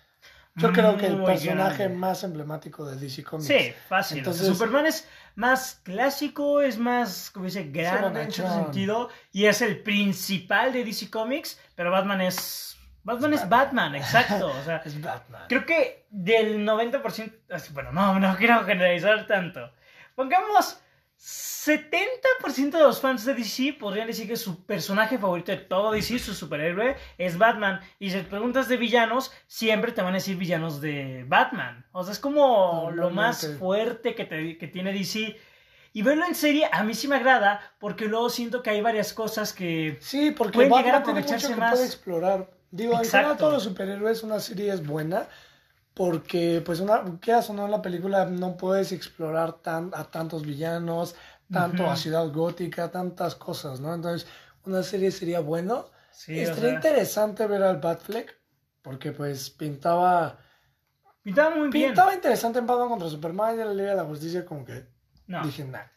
Yo 0.56 0.72
creo 0.72 0.96
que 0.96 1.06
el 1.06 1.22
personaje 1.22 1.88
más 1.88 2.24
emblemático 2.24 2.86
de 2.86 2.96
DC 2.96 3.22
Comics. 3.22 3.46
Sí, 3.46 3.74
fácil. 3.88 4.18
Entonces, 4.18 4.46
Superman 4.46 4.86
es 4.86 5.06
más 5.34 5.80
clásico, 5.82 6.62
es 6.62 6.78
más, 6.78 7.30
como 7.30 7.44
dice, 7.44 7.64
grande 7.64 8.22
en 8.22 8.32
cierto 8.32 8.54
sentido, 8.54 9.10
y 9.32 9.44
es 9.44 9.60
el 9.60 9.82
principal 9.82 10.72
de 10.72 10.84
DC 10.84 11.10
Comics, 11.10 11.60
pero 11.74 11.90
Batman 11.90 12.22
es 12.22 12.76
Batman 13.06 13.34
es, 13.34 13.48
Batman, 13.48 13.94
exacto. 13.94 14.48
O 14.48 14.64
sea, 14.64 14.78
es 14.84 15.00
Batman. 15.00 15.42
Creo 15.48 15.64
que 15.64 16.06
del 16.10 16.66
90%, 16.66 17.32
bueno, 17.72 17.92
no, 17.92 18.18
no 18.18 18.36
quiero 18.36 18.64
generalizar 18.64 19.26
tanto. 19.28 19.70
Pongamos 20.16 20.80
70% 21.18 22.70
de 22.70 22.78
los 22.78 23.00
fans 23.00 23.24
de 23.24 23.34
DC 23.34 23.76
podrían 23.80 24.06
decir 24.06 24.28
que 24.28 24.36
su 24.36 24.64
personaje 24.64 25.18
favorito 25.18 25.50
de 25.50 25.58
todo 25.58 25.90
DC, 25.90 26.18
su 26.18 26.34
superhéroe, 26.34 26.96
es 27.18 27.38
Batman. 27.38 27.80
Y 27.98 28.10
si 28.10 28.18
te 28.18 28.24
preguntas 28.24 28.68
de 28.68 28.76
villanos, 28.76 29.32
siempre 29.48 29.92
te 29.92 30.02
van 30.02 30.12
a 30.12 30.18
decir 30.18 30.36
villanos 30.36 30.80
de 30.80 31.24
Batman. 31.26 31.84
O 31.92 32.04
sea, 32.04 32.12
es 32.12 32.20
como 32.20 32.90
lo 32.92 33.10
más 33.10 33.56
fuerte 33.58 34.14
que, 34.14 34.58
que 34.58 34.68
tiene 34.68 34.92
DC. 34.92 35.36
Y 35.92 36.02
verlo 36.02 36.26
en 36.26 36.34
serie 36.34 36.68
a 36.70 36.84
mí 36.84 36.94
sí 36.94 37.08
me 37.08 37.16
agrada 37.16 37.60
porque 37.80 38.04
luego 38.04 38.28
siento 38.28 38.62
que 38.62 38.70
hay 38.70 38.82
varias 38.82 39.12
cosas 39.14 39.52
que 39.52 39.96
sí, 40.00 40.30
porque 40.30 40.52
pueden 40.52 40.72
llegar 40.74 40.96
a 40.96 40.98
aprovecharse 40.98 41.56
más. 41.56 41.72
Puede 41.72 41.86
explorar. 41.86 42.50
Digo, 42.70 42.96
al 42.96 43.06
final 43.06 43.36
todos 43.38 43.54
los 43.54 43.62
superhéroes 43.62 44.22
una 44.22 44.38
serie 44.38 44.72
es 44.72 44.86
buena 44.86 45.26
porque 45.96 46.62
pues 46.62 46.80
una 46.80 47.02
quedas 47.22 47.48
o 47.48 47.54
no 47.54 47.64
en 47.64 47.70
la 47.70 47.80
película 47.80 48.26
no 48.26 48.58
puedes 48.58 48.92
explorar 48.92 49.54
tan, 49.62 49.90
a 49.94 50.04
tantos 50.04 50.44
villanos, 50.44 51.14
tanto 51.50 51.88
a 51.88 51.96
Ciudad 51.96 52.30
Gótica, 52.30 52.90
tantas 52.90 53.34
cosas, 53.34 53.80
¿no? 53.80 53.94
Entonces, 53.94 54.28
una 54.66 54.82
serie 54.82 55.10
sería 55.10 55.40
bueno. 55.40 55.86
Sí, 56.10 56.38
Estaría 56.38 56.74
interesante 56.74 57.46
ver 57.46 57.62
al 57.62 57.78
Batfleck 57.78 58.38
porque 58.82 59.12
pues 59.12 59.48
pintaba 59.48 60.38
pintaba 61.22 61.56
muy 61.56 61.70
bien. 61.70 61.88
Pintaba 61.88 62.14
interesante 62.14 62.58
en 62.58 62.66
Batman 62.66 62.90
contra 62.90 63.08
Superman 63.08 63.54
y 63.54 63.58
la 63.58 63.72
Liga 63.72 63.90
de 63.90 63.96
la 63.96 64.04
Justicia 64.04 64.44
como 64.44 64.66
que 64.66 64.86
no. 65.28 65.42
dije, 65.44 65.64
nada. 65.64 65.90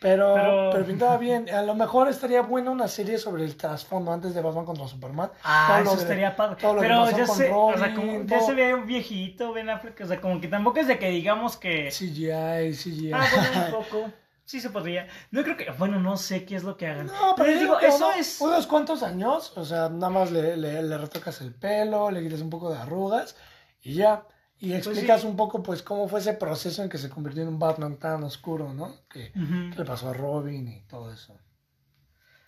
Pero, 0.00 0.70
pero, 0.72 0.84
pintaba 0.84 1.16
bien. 1.16 1.48
A 1.48 1.62
lo 1.62 1.74
mejor 1.74 2.08
estaría 2.08 2.42
buena 2.42 2.70
una 2.70 2.86
serie 2.86 3.16
sobre 3.16 3.44
el 3.44 3.56
trasfondo 3.56 4.12
antes 4.12 4.34
de 4.34 4.42
Batman 4.42 4.66
contra 4.66 4.86
Superman. 4.86 5.30
Ah, 5.42 5.80
eso 5.82 5.96
estaría 5.96 6.36
padre. 6.36 6.56
Pero 6.60 7.10
ya 7.10 7.26
se, 7.26 7.50
o 7.50 7.76
sea, 7.78 7.94
como, 7.94 8.24
ya 8.24 8.40
se 8.40 8.52
ve 8.52 8.74
un 8.74 8.86
viejito 8.86 9.52
Ben 9.52 9.70
Affleck. 9.70 9.98
O 10.02 10.06
sea, 10.06 10.20
como 10.20 10.40
que 10.40 10.48
tampoco 10.48 10.80
es 10.80 10.86
de 10.86 10.98
que 10.98 11.08
digamos 11.08 11.56
que. 11.56 11.88
CGI, 11.90 12.74
CGI. 12.74 13.12
Ah, 13.14 13.26
bueno, 13.32 13.66
un 13.66 13.84
poco. 13.90 14.10
Sí 14.44 14.60
se 14.60 14.70
podría. 14.70 15.08
No 15.30 15.42
creo 15.42 15.56
que. 15.56 15.70
Bueno, 15.72 15.98
no 15.98 16.18
sé 16.18 16.44
qué 16.44 16.56
es 16.56 16.62
lo 16.62 16.76
que 16.76 16.86
hagan. 16.86 17.06
No, 17.06 17.34
pero, 17.34 17.58
digo, 17.58 17.80
eso 17.80 18.12
es. 18.12 18.38
Unos 18.40 18.66
cuantos 18.66 19.02
años. 19.02 19.54
O 19.56 19.64
sea, 19.64 19.88
nada 19.88 20.10
más 20.10 20.30
le, 20.30 20.58
le, 20.58 20.82
le 20.82 20.98
retocas 20.98 21.40
el 21.40 21.54
pelo, 21.54 22.10
le 22.10 22.22
quitas 22.22 22.42
un 22.42 22.50
poco 22.50 22.70
de 22.70 22.78
arrugas 22.78 23.34
y 23.82 23.94
ya. 23.94 24.24
Y 24.58 24.70
pues 24.70 24.86
explicas 24.86 25.24
un 25.24 25.36
poco, 25.36 25.62
pues, 25.62 25.82
cómo 25.82 26.08
fue 26.08 26.20
ese 26.20 26.32
proceso 26.32 26.82
en 26.82 26.88
que 26.88 26.98
se 26.98 27.10
convirtió 27.10 27.42
en 27.42 27.48
un 27.48 27.58
Batman 27.58 27.98
tan 27.98 28.24
oscuro, 28.24 28.72
¿no? 28.72 28.94
Que 29.08 29.30
le 29.34 29.84
pasó 29.84 30.08
a 30.08 30.14
Robin 30.14 30.66
y 30.68 30.80
todo 30.86 31.12
eso. 31.12 31.38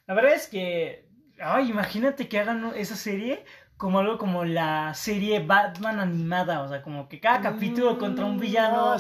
La 0.07 0.15
verdad 0.15 0.33
es 0.33 0.49
que, 0.49 1.07
ay, 1.39 1.71
imagínate 1.71 2.29
que 2.29 2.39
hagan 2.39 2.73
esa 2.75 2.97
serie 2.97 3.45
como 3.79 4.01
algo 4.01 4.19
como 4.19 4.45
la 4.45 4.93
serie 4.95 5.39
Batman 5.39 6.01
animada, 6.01 6.63
o 6.63 6.69
sea, 6.69 6.83
como 6.83 7.09
que 7.09 7.21
cada 7.21 7.41
capítulo 7.41 7.97
contra 7.97 8.25
un 8.25 8.41
villano. 8.41 8.97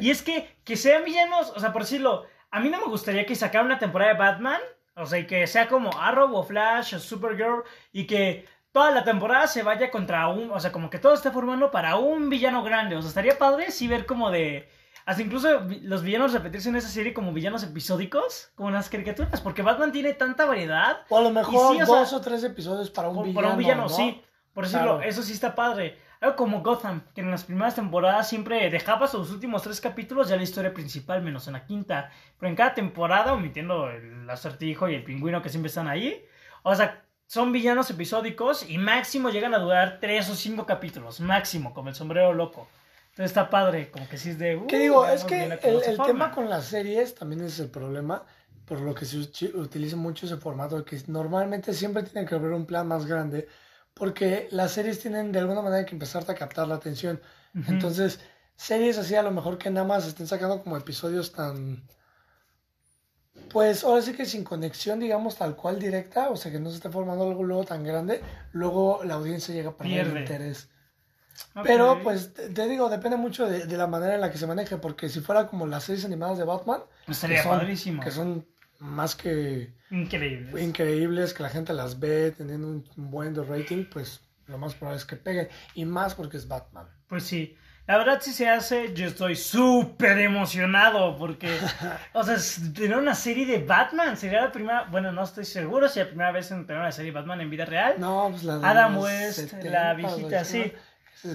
y 0.00 0.10
es 0.10 0.22
que, 0.22 0.56
que 0.64 0.76
sean 0.76 1.04
villanos, 1.04 1.52
o 1.54 1.60
sea, 1.60 1.72
por 1.72 1.82
decirlo, 1.82 2.24
a 2.50 2.58
mí 2.58 2.68
no 2.68 2.80
me 2.80 2.86
gustaría 2.86 3.24
que 3.24 3.36
sacaran 3.36 3.66
una 3.66 3.78
temporada 3.78 4.12
de 4.12 4.18
Batman, 4.18 4.60
o 4.96 5.06
sea, 5.06 5.20
y 5.20 5.26
que 5.26 5.46
sea 5.46 5.68
como 5.68 5.90
Arrow 5.96 6.34
o 6.34 6.42
Flash 6.42 6.94
o 6.96 6.98
Supergirl, 6.98 7.62
y 7.92 8.06
que 8.06 8.46
toda 8.76 8.90
la 8.90 9.04
temporada 9.04 9.46
se 9.46 9.62
vaya 9.62 9.90
contra 9.90 10.28
un, 10.28 10.50
o 10.50 10.60
sea, 10.60 10.70
como 10.70 10.90
que 10.90 10.98
todo 10.98 11.14
esté 11.14 11.30
formando 11.30 11.70
para 11.70 11.96
un 11.96 12.28
villano 12.28 12.62
grande. 12.62 12.94
O 12.94 13.00
sea, 13.00 13.08
estaría 13.08 13.38
padre 13.38 13.70
sí 13.70 13.88
ver 13.88 14.04
como 14.04 14.30
de, 14.30 14.68
hasta 15.06 15.22
incluso 15.22 15.62
los 15.80 16.02
villanos 16.02 16.34
repetirse 16.34 16.68
en 16.68 16.76
esa 16.76 16.90
serie 16.90 17.14
como 17.14 17.32
villanos 17.32 17.62
episódicos, 17.62 18.50
como 18.54 18.68
en 18.68 18.74
las 18.74 18.90
caricaturas, 18.90 19.40
porque 19.40 19.62
Batman 19.62 19.92
tiene 19.92 20.12
tanta 20.12 20.44
variedad. 20.44 20.98
O 21.08 21.16
a 21.16 21.22
lo 21.22 21.30
mejor 21.30 21.86
dos 21.86 22.12
o, 22.12 22.20
tres 22.20 22.44
episodios 22.44 22.90
para 22.90 23.08
un 23.08 23.22
villano. 23.22 23.34
Para 23.34 23.52
un 23.54 23.58
villano, 23.58 23.88
sí. 23.88 24.22
Por 24.52 24.64
decirlo, 24.64 25.00
eso 25.00 25.22
sí 25.22 25.32
está 25.32 25.54
padre. 25.54 25.96
Algo 26.20 26.36
como 26.36 26.60
Gotham, 26.60 27.00
que 27.14 27.22
en 27.22 27.30
las 27.30 27.44
primeras 27.44 27.76
temporadas 27.76 28.28
siempre 28.28 28.68
dejaba 28.68 29.06
sus 29.06 29.30
últimos 29.30 29.62
tres 29.62 29.80
capítulos 29.80 30.28
ya 30.28 30.36
la 30.36 30.42
historia 30.42 30.74
principal, 30.74 31.22
menos 31.22 31.46
en 31.46 31.54
la 31.54 31.64
quinta. 31.64 32.10
Pero 32.38 32.50
en 32.50 32.56
cada 32.56 32.74
temporada, 32.74 33.32
omitiendo 33.32 33.88
el 33.88 34.28
acertijo 34.28 34.86
y 34.86 34.96
el 34.96 35.02
pingüino 35.02 35.40
que 35.40 35.48
siempre 35.48 35.68
están 35.68 35.88
ahí, 35.88 36.22
o 36.62 36.74
sea, 36.74 37.05
son 37.26 37.52
villanos 37.52 37.90
episódicos 37.90 38.68
y 38.68 38.78
máximo 38.78 39.30
llegan 39.30 39.54
a 39.54 39.58
durar 39.58 39.98
tres 40.00 40.28
o 40.30 40.34
cinco 40.34 40.64
capítulos, 40.64 41.20
máximo, 41.20 41.74
como 41.74 41.88
el 41.88 41.94
sombrero 41.94 42.32
loco. 42.32 42.68
Entonces 43.10 43.30
está 43.30 43.50
padre, 43.50 43.90
como 43.90 44.08
que 44.08 44.18
sí 44.18 44.30
es 44.30 44.38
de... 44.38 44.56
Uh, 44.56 44.66
¿Qué 44.66 44.78
digo? 44.78 45.06
Es 45.06 45.24
que 45.24 45.44
el, 45.44 45.98
tema 46.04 46.30
con 46.32 46.50
las 46.50 46.66
series 46.66 47.14
también 47.14 47.42
es 47.42 47.58
el 47.58 47.70
problema, 47.70 48.22
por 48.66 48.80
lo 48.80 48.94
que 48.94 49.06
se 49.06 49.18
utiliza 49.18 49.96
mucho 49.96 50.26
ese 50.26 50.36
formato, 50.36 50.84
que 50.84 51.00
normalmente 51.06 51.72
siempre 51.72 52.02
tiene 52.02 52.28
que 52.28 52.34
haber 52.34 52.52
un 52.52 52.66
plan 52.66 52.86
más 52.86 53.06
grande, 53.06 53.48
porque 53.94 54.48
las 54.50 54.72
series 54.72 55.00
tienen 55.00 55.32
de 55.32 55.38
alguna 55.38 55.62
manera 55.62 55.86
que 55.86 55.94
empezarte 55.94 56.32
a 56.32 56.34
captar 56.34 56.68
la 56.68 56.74
atención. 56.74 57.20
Entonces, 57.66 58.20
series 58.54 58.98
así 58.98 59.14
a 59.14 59.22
lo 59.22 59.30
mejor 59.30 59.56
que 59.56 59.70
nada 59.70 59.86
más 59.86 60.06
estén 60.06 60.26
sacando 60.26 60.62
como 60.62 60.76
episodios 60.76 61.32
tan... 61.32 61.82
Pues 63.52 63.84
ahora 63.84 64.02
sí 64.02 64.12
que 64.12 64.26
sin 64.26 64.44
conexión, 64.44 65.00
digamos, 65.00 65.36
tal 65.36 65.56
cual 65.56 65.78
directa, 65.78 66.30
o 66.30 66.36
sea, 66.36 66.52
que 66.52 66.60
no 66.60 66.68
se 66.70 66.76
esté 66.76 66.90
formando 66.90 67.28
algo 67.28 67.42
luego 67.44 67.64
tan 67.64 67.84
grande, 67.84 68.20
luego 68.52 69.00
la 69.04 69.14
audiencia 69.14 69.54
llega 69.54 69.70
a 69.70 69.76
perder 69.76 69.98
el 70.00 70.04
Pierde. 70.06 70.20
interés. 70.20 70.68
Pero, 71.64 72.00
pues, 72.02 72.32
te, 72.34 72.48
te 72.48 72.66
digo, 72.68 72.88
depende 72.88 73.16
mucho 73.16 73.46
de, 73.48 73.66
de 73.66 73.76
la 73.76 73.86
manera 73.86 74.14
en 74.14 74.20
la 74.20 74.30
que 74.30 74.38
se 74.38 74.46
maneje, 74.46 74.76
porque 74.78 75.08
si 75.08 75.20
fuera 75.20 75.46
como 75.46 75.66
las 75.66 75.84
series 75.84 76.04
animadas 76.04 76.38
de 76.38 76.44
Batman, 76.44 76.80
Estaría 77.06 77.36
que 77.38 77.42
son, 77.42 77.58
padrísimo. 77.58 78.02
que 78.02 78.10
son 78.10 78.46
más 78.78 79.14
que 79.16 79.74
Increíble. 79.90 80.62
increíbles, 80.62 81.32
que 81.34 81.42
la 81.42 81.48
gente 81.50 81.72
las 81.72 81.98
ve 82.00 82.32
teniendo 82.36 82.66
un 82.68 82.84
buen 83.10 83.32
de 83.34 83.42
rating, 83.44 83.84
pues 83.90 84.20
lo 84.46 84.58
más 84.58 84.74
probable 84.74 84.98
es 84.98 85.04
que 85.06 85.16
peguen. 85.16 85.48
Y 85.74 85.84
más 85.84 86.14
porque 86.14 86.36
es 86.36 86.48
Batman. 86.48 86.88
Pues 87.06 87.24
sí. 87.24 87.56
La 87.86 87.98
verdad, 87.98 88.20
si 88.20 88.32
se 88.32 88.48
hace, 88.48 88.92
yo 88.94 89.06
estoy 89.06 89.36
súper 89.36 90.18
emocionado 90.18 91.16
porque, 91.16 91.56
o 92.14 92.24
sea, 92.24 92.36
tener 92.74 92.96
una 92.96 93.14
serie 93.14 93.46
de 93.46 93.58
Batman 93.58 94.16
sería 94.16 94.40
la 94.42 94.50
primera, 94.50 94.88
bueno, 94.90 95.12
no 95.12 95.22
estoy 95.22 95.44
seguro 95.44 95.88
si 95.88 96.00
la 96.00 96.08
primera 96.08 96.32
vez 96.32 96.50
en 96.50 96.66
tener 96.66 96.82
una 96.82 96.90
serie 96.90 97.12
de 97.12 97.18
Batman 97.18 97.40
en 97.42 97.50
vida 97.50 97.64
real. 97.64 97.94
No, 97.98 98.26
pues 98.30 98.42
la 98.42 98.58
de 98.58 98.66
Adam 98.66 98.98
West, 98.98 99.38
70, 99.38 99.70
la 99.70 99.94
viejita, 99.94 100.44
sí. 100.44 100.72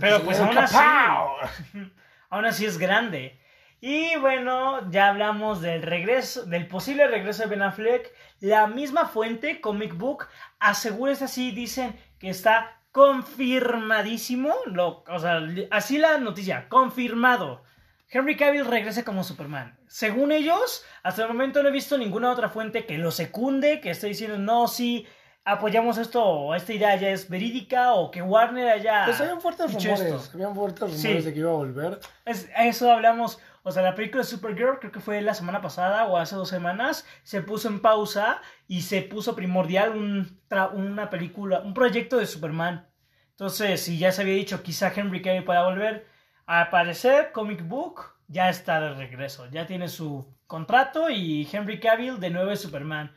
Pero 0.01 0.23
pues 0.23 0.39
aún 0.41 0.57
así, 0.57 0.77
aún 2.29 2.45
así 2.45 2.65
es 2.65 2.77
grande. 2.77 3.39
Y 3.79 4.15
bueno, 4.17 4.91
ya 4.91 5.07
hablamos 5.07 5.61
del 5.61 5.81
regreso, 5.81 6.45
del 6.45 6.67
posible 6.67 7.07
regreso 7.07 7.43
de 7.43 7.49
Ben 7.49 7.61
Affleck. 7.61 8.13
La 8.41 8.67
misma 8.67 9.07
fuente, 9.07 9.61
Comic 9.61 9.97
Book, 9.97 10.27
asegura 10.59 11.13
es 11.13 11.21
así, 11.21 11.51
dicen 11.51 11.97
que 12.19 12.29
está 12.29 12.80
confirmadísimo. 12.91 14.53
Lo, 14.65 15.03
o 15.07 15.19
sea, 15.19 15.41
así 15.71 15.97
la 15.97 16.17
noticia, 16.17 16.67
confirmado. 16.69 17.61
Henry 18.09 18.35
Cavill 18.35 18.65
regresa 18.65 19.03
como 19.05 19.23
Superman. 19.23 19.77
Según 19.87 20.31
ellos, 20.31 20.83
hasta 21.03 21.21
el 21.23 21.27
momento 21.29 21.63
no 21.63 21.69
he 21.69 21.71
visto 21.71 21.97
ninguna 21.97 22.31
otra 22.31 22.49
fuente 22.49 22.85
que 22.85 22.97
lo 22.97 23.11
secunde, 23.11 23.79
que 23.79 23.91
esté 23.91 24.07
diciendo, 24.07 24.37
no, 24.37 24.67
sí, 24.67 25.07
apoyamos 25.45 25.97
esto, 25.97 26.23
o 26.23 26.53
esta 26.53 26.73
idea 26.73 26.95
ya 26.97 27.09
es 27.09 27.29
verídica, 27.29 27.93
o 27.93 28.11
que 28.11 28.21
Warner 28.21 28.67
haya 28.69 29.05
Pues 29.05 29.19
habían 29.21 29.39
fuertes 29.41 29.73
rumores, 29.73 30.01
esto. 30.01 30.29
habían 30.33 30.53
fuertes 30.55 30.91
Sí. 30.93 31.07
rumores 31.07 31.25
de 31.25 31.33
que 31.33 31.39
iba 31.39 31.51
a 31.51 31.55
volver. 31.55 31.99
Es- 32.25 32.49
a 32.55 32.65
eso 32.67 32.91
hablamos, 32.91 33.39
o 33.63 33.71
sea, 33.71 33.83
la 33.83 33.95
película 33.95 34.23
de 34.23 34.29
Supergirl, 34.29 34.79
creo 34.79 34.91
que 34.91 34.99
fue 34.99 35.21
la 35.21 35.33
semana 35.33 35.61
pasada 35.61 36.05
o 36.05 36.17
hace 36.17 36.35
dos 36.35 36.49
semanas, 36.49 37.05
se 37.23 37.41
puso 37.41 37.67
en 37.67 37.79
pausa 37.81 38.41
y 38.67 38.81
se 38.81 39.01
puso 39.01 39.35
primordial 39.35 39.91
un 39.91 40.39
tra- 40.49 40.71
una 40.73 41.09
película, 41.09 41.59
un 41.61 41.73
proyecto 41.73 42.17
de 42.17 42.25
Superman. 42.25 42.87
Entonces, 43.31 43.81
si 43.81 43.97
ya 43.97 44.11
se 44.11 44.21
había 44.21 44.35
dicho, 44.35 44.61
quizá 44.63 44.91
Henry 44.95 45.21
Cavill 45.21 45.43
pueda 45.43 45.63
volver 45.63 46.07
a 46.45 46.61
aparecer, 46.61 47.31
Comic 47.31 47.67
Book 47.67 48.01
ya 48.27 48.49
está 48.49 48.79
de 48.79 48.93
regreso, 48.93 49.47
ya 49.51 49.65
tiene 49.67 49.87
su 49.87 50.25
contrato 50.47 51.09
y 51.09 51.47
Henry 51.51 51.79
Cavill 51.79 52.19
de 52.19 52.29
nuevo 52.29 52.51
es 52.51 52.61
Superman. 52.61 53.13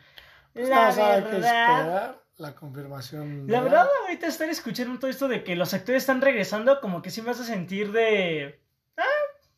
Pues 0.53 0.69
la 0.69 0.91
que 0.91 1.01
verdad, 1.31 1.79
esperar 1.79 2.23
la 2.37 2.55
confirmación. 2.55 3.47
la 3.49 3.61
verdad, 3.61 3.89
ahorita 4.03 4.27
estar 4.27 4.49
escuchando 4.49 4.99
todo 4.99 5.11
esto 5.11 5.29
de 5.29 5.43
que 5.45 5.57
los 5.57 5.73
actores 5.75 6.03
están 6.03 6.21
regresando, 6.21 6.81
como 6.81 7.03
que 7.03 7.11
sí 7.11 7.23
me 7.23 7.31
hace 7.31 7.45
sentir 7.45 7.93
de. 7.93 8.61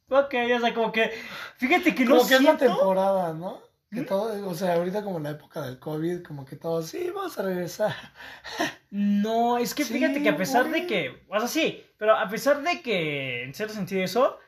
Ok, 0.09 0.35
o 0.57 0.61
sea, 0.61 0.75
como 0.75 0.93
que. 0.93 1.11
Fíjate 1.57 1.95
que 1.95 2.05
no 2.05 2.17
Como 2.17 2.29
que 2.29 2.35
es 2.37 2.43
la 2.43 2.57
temporada, 2.57 3.33
¿no? 3.33 3.61
Que 3.91 4.01
¿Mm? 4.03 4.07
todo, 4.07 4.49
o 4.49 4.55
sea, 4.55 4.75
ahorita 4.75 5.03
como 5.03 5.19
la 5.21 5.31
época 5.31 5.63
del 5.63 5.79
COVID, 5.79 6.23
como 6.23 6.45
que 6.45 6.57
todos, 6.57 6.87
sí, 6.87 7.11
vamos 7.15 7.39
a 7.39 7.43
regresar. 7.43 7.95
No, 8.91 9.59
es 9.59 9.75
que 9.75 9.85
Sí, 9.85 9.95
fíjate 9.95 10.23
que 10.23 10.29
a 10.31 10.37
pesar 10.37 10.71
de 10.71 10.87
que. 10.87 11.25
O 11.29 11.39
sea, 11.39 11.49
sí, 11.49 11.85
pero 11.99 12.17
a 12.17 12.29
pesar 12.29 12.63
de 12.63 12.81
que, 12.81 13.43
en 13.45 13.53
cierto 13.53 13.75
sentido, 13.75 14.03
eso. 14.03 14.39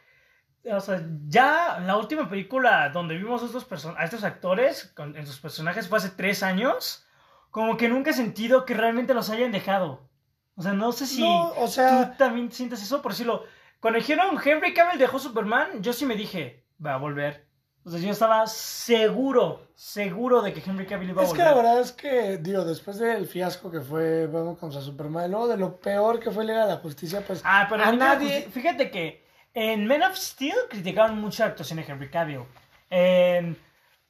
O 0.70 0.80
sea, 0.80 1.02
ya 1.26 1.80
la 1.84 1.96
última 1.96 2.28
película 2.28 2.88
donde 2.90 3.16
vimos 3.16 3.42
a 3.42 3.46
estos, 3.46 3.68
person- 3.68 3.94
a 3.98 4.04
estos 4.04 4.22
actores 4.24 4.84
con- 4.94 5.16
en 5.16 5.26
sus 5.26 5.38
personajes 5.40 5.88
fue 5.88 5.98
hace 5.98 6.10
tres 6.10 6.42
años. 6.42 7.06
Como 7.50 7.76
que 7.76 7.88
nunca 7.88 8.10
he 8.10 8.14
sentido 8.14 8.64
que 8.64 8.74
realmente 8.74 9.14
los 9.14 9.28
hayan 9.30 9.52
dejado. 9.52 10.08
O 10.56 10.62
sea, 10.62 10.72
no 10.72 10.92
sé 10.92 11.06
si. 11.06 11.20
No, 11.20 11.50
o 11.52 11.68
sea, 11.68 12.12
¿Tú 12.12 12.16
también 12.18 12.50
sientes 12.52 12.82
eso? 12.82 13.02
Por 13.02 13.12
decirlo, 13.12 13.44
cuando 13.80 13.98
dijeron 13.98 14.38
Henry 14.44 14.74
Cavill 14.74 14.98
dejó 14.98 15.18
Superman, 15.18 15.82
yo 15.82 15.92
sí 15.92 16.06
me 16.06 16.16
dije, 16.16 16.64
va 16.84 16.94
a 16.94 16.98
volver. 16.98 17.46
O 17.84 17.90
sea, 17.90 18.00
yo 18.00 18.10
estaba 18.10 18.46
seguro, 18.46 19.66
seguro 19.74 20.42
de 20.42 20.52
que 20.52 20.62
Henry 20.64 20.84
Cavill 20.86 21.10
iba 21.10 21.22
a 21.22 21.24
es 21.24 21.32
que 21.32 21.38
volver. 21.38 21.56
la 21.56 21.62
verdad 21.62 21.80
es 21.80 21.92
que, 21.92 22.36
digo, 22.38 22.64
después 22.64 22.98
del 22.98 23.26
fiasco 23.26 23.70
que 23.70 23.80
fue 23.80 24.26
Batman 24.26 24.56
contra 24.56 24.80
Superman, 24.80 25.30
luego 25.30 25.48
de 25.48 25.56
lo 25.56 25.80
peor 25.80 26.20
que 26.20 26.30
fue 26.30 26.44
Liga 26.44 26.66
de 26.66 26.74
la 26.74 26.80
Justicia, 26.80 27.22
pues 27.26 27.40
Ah, 27.44 27.66
pero 27.70 27.82
a 27.84 27.88
a 27.88 27.92
nadie... 27.92 28.48
Fíjate 28.50 28.90
que 28.90 29.24
en 29.54 29.86
Men 29.86 30.02
of 30.02 30.16
Steel 30.16 30.56
criticaron 30.68 31.18
mucho 31.18 31.42
la 31.42 31.50
actuación 31.50 31.78
de 31.78 31.86
Henry 31.90 32.10
Cavill. 32.10 32.42
En 32.90 33.56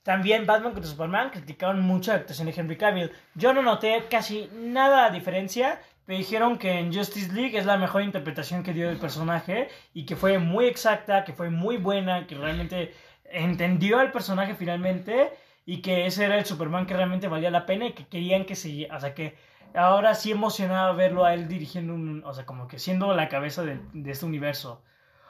también 0.03 0.47
Batman 0.47 0.73
contra 0.73 0.91
Superman 0.91 1.31
criticaron 1.31 1.81
mucho 1.81 2.13
la 2.13 2.19
actuación 2.19 2.47
de 2.47 2.55
Henry 2.57 2.79
Cavill. 2.79 3.13
Yo 3.35 3.53
no 3.53 3.63
noté 3.63 4.07
casi 4.11 4.49
nada 4.55 5.11
de 5.11 5.19
diferencia. 5.19 5.81
Me 6.09 6.17
dijeron 6.17 6.57
que 6.57 6.79
en 6.79 6.93
Justice 6.93 7.31
League 7.35 7.59
es 7.59 7.67
la 7.67 7.77
mejor 7.77 8.01
interpretación 8.03 8.63
que 8.63 8.73
dio 8.73 8.89
del 8.89 8.97
personaje 8.97 9.69
y 9.93 10.07
que 10.07 10.17
fue 10.17 10.39
muy 10.39 10.65
exacta, 10.65 11.23
que 11.23 11.35
fue 11.35 11.51
muy 11.51 11.77
buena, 11.77 12.27
que 12.27 12.35
realmente 12.35 12.95
entendió 13.25 13.99
al 13.99 14.11
personaje 14.11 14.55
finalmente 14.55 15.31
y 15.67 15.83
que 15.83 16.07
ese 16.07 16.25
era 16.25 16.39
el 16.39 16.47
Superman 16.47 16.87
que 16.87 16.95
realmente 16.97 17.29
valía 17.29 17.51
la 17.51 17.67
pena 17.67 17.89
y 17.89 17.93
que 17.93 18.07
querían 18.07 18.47
que 18.47 18.57
se... 18.57 18.89
O 18.91 18.99
sea, 18.99 19.15
que 19.15 19.37
ahora 19.75 20.15
sí 20.15 20.31
emocionaba 20.31 20.93
verlo 20.95 21.27
a 21.27 21.35
él 21.35 21.47
dirigiendo 21.47 21.93
un... 21.93 22.25
O 22.25 22.33
sea, 22.33 22.47
como 22.47 22.69
que 22.69 22.79
siendo 22.79 23.15
la 23.15 23.29
cabeza 23.29 23.63
de, 23.63 23.79
de 23.93 24.11
este 24.11 24.25
universo. 24.25 24.83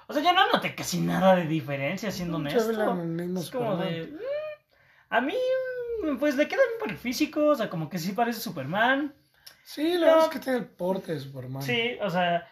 O 0.07 0.13
sea, 0.13 0.23
yo 0.23 0.33
no 0.33 0.49
noté 0.53 0.77
casi 0.77 1.01
nada 1.01 1.35
de 1.35 1.47
diferencia, 1.47 2.13
siendo 2.13 2.37
honesto. 2.37 2.71
el 2.71 3.37
Es 3.37 3.51
como 3.51 3.77
de... 3.79 4.07
mm, 4.13 4.17
A 5.11 5.21
mí, 5.21 5.35
pues 6.21 6.37
le 6.37 6.47
queda 6.47 6.61
bien 6.69 6.79
por 6.79 6.91
el 6.91 6.99
físico, 6.99 7.47
o 7.49 7.55
sea, 7.57 7.69
como 7.69 7.91
que 7.91 7.99
sí 7.99 8.13
parece 8.13 8.39
Superman. 8.41 9.13
Sí, 9.69 9.99
la 9.99 10.07
verdad 10.07 10.25
es 10.25 10.31
que 10.31 10.39
tiene 10.39 10.59
el 10.61 10.65
porte 10.65 11.13
de 11.13 11.21
Superman. 11.21 11.63
Sí, 11.63 11.99
o 12.01 12.09
sea, 12.09 12.51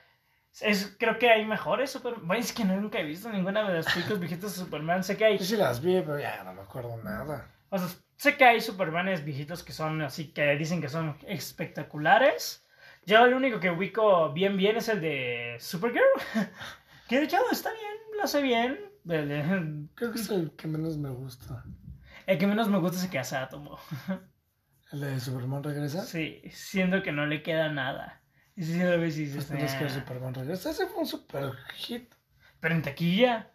es, 0.61 0.95
creo 0.99 1.19
que 1.19 1.31
hay 1.31 1.47
mejores 1.47 1.91
Superman. 1.91 2.27
Bueno, 2.27 2.43
es 2.43 2.53
que 2.53 2.63
no, 2.63 2.79
nunca 2.79 3.01
he 3.01 3.05
visto 3.05 3.31
ninguna 3.31 3.67
de 3.67 3.77
las 3.77 3.87
películas 3.87 4.21
viejitas 4.21 4.53
de 4.53 4.63
Superman. 4.63 5.03
Sé 5.03 5.17
que 5.17 5.25
hay, 5.25 5.39
Yo 5.39 5.45
sí 5.47 5.57
las 5.57 5.81
vi, 5.81 5.99
pero 6.03 6.21
ya 6.21 6.45
no 6.45 6.53
me 6.53 6.61
acuerdo 6.61 6.95
nada. 6.99 7.51
o 7.71 7.79
sea, 7.79 7.89
sé 8.19 8.37
que 8.37 8.45
hay 8.45 8.61
Supermanes 8.61 9.25
viejitos 9.25 9.63
que 9.63 9.73
son 9.73 10.03
así, 10.03 10.31
que 10.31 10.57
dicen 10.57 10.83
que 10.83 10.91
son 10.91 11.17
espectaculares. 11.27 12.67
Yo 13.07 13.25
el 13.25 13.33
único 13.33 13.61
que 13.61 13.71
ubico 13.71 14.31
bien 14.35 14.59
bien 14.59 14.77
es 14.77 14.91
el 14.91 15.01
de 15.01 15.57
Supergirl. 15.59 16.05
que 17.09 17.17
de 17.17 17.25
hecho 17.25 17.39
está 17.51 17.73
bien, 17.73 17.95
lo 18.15 18.25
hace 18.25 18.43
bien. 18.43 18.79
Creo 19.95 20.13
que 20.13 20.19
es 20.19 20.29
el 20.29 20.51
que 20.51 20.69
menos 20.69 20.99
me 20.99 21.09
gusta. 21.09 21.65
el 22.27 22.37
que 22.37 22.47
menos 22.47 22.69
me 22.69 22.77
gusta 22.77 22.99
es 22.99 23.05
el 23.05 23.11
que 23.11 23.21
hace 23.21 23.37
Átomo. 23.37 23.79
¿El 24.93 25.01
de 25.01 25.21
Superman 25.21 25.63
regresa? 25.65 26.05
Sí, 26.05 26.43
siendo 26.53 27.03
que 27.03 27.13
no 27.13 27.27
le 27.27 27.43
queda 27.43 27.69
nada. 27.71 28.23
Y 28.55 28.63
si 28.65 28.79
lo 28.79 28.99
ves 28.99 29.17
y 29.19 29.25
dices, 29.27 29.45
Pues 29.47 29.75
que 29.75 29.85
"Ah". 29.85 29.89
Superman 29.91 30.35
regresa. 30.35 30.71
Ese 30.71 30.87
fue 30.87 31.01
un 31.03 31.07
super 31.07 31.53
hit. 31.75 32.15
Pero 32.61 32.75
en 32.75 32.83
taquilla. 32.83 33.51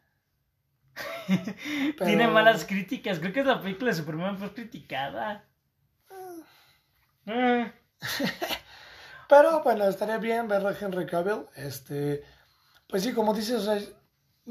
Pero- 1.28 2.06
Tiene 2.06 2.28
malas 2.28 2.66
críticas. 2.66 3.20
Creo 3.20 3.32
que 3.34 3.40
es 3.40 3.46
la 3.46 3.62
película 3.62 3.92
de 3.92 3.98
Superman 3.98 4.40
más 4.40 4.52
criticada. 4.52 5.46
Mm, 7.26 7.64
Pero 9.30 9.64
bueno, 9.64 9.86
estaría 9.88 10.18
bien 10.18 10.48
ver 10.48 10.66
a 10.66 10.76
Henry 10.78 11.06
Cavill. 11.06 11.46
Este, 11.56 12.24
pues 12.88 13.04
sí, 13.04 13.14
como 13.14 13.34
dices, 13.34 13.56
o 13.56 13.62
sea, 13.64 13.82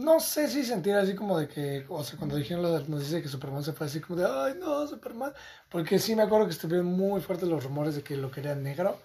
no 0.01 0.21
sé 0.21 0.49
si 0.49 0.65
sentir 0.65 0.95
así 0.95 1.15
como 1.15 1.39
de 1.39 1.49
que, 1.49 1.85
o 1.89 2.03
sea, 2.03 2.19
cuando 2.19 2.37
dijeron 2.37 2.63
la 2.63 2.81
noticia 2.81 3.17
de 3.17 3.23
que 3.23 3.29
Superman 3.29 3.63
se 3.63 3.73
fue 3.73 3.87
así 3.87 4.01
como 4.01 4.21
de, 4.21 4.27
ay, 4.27 4.55
no, 4.59 4.87
Superman. 4.87 5.33
Porque 5.69 5.99
sí 5.99 6.17
me 6.17 6.23
acuerdo 6.23 6.47
que 6.47 6.53
estuvieron 6.53 6.87
muy 6.87 7.21
fuertes 7.21 7.49
los 7.49 7.63
rumores 7.63 7.95
de 7.95 8.03
que 8.03 8.17
lo 8.17 8.31
querían 8.31 8.63
negro. 8.63 9.01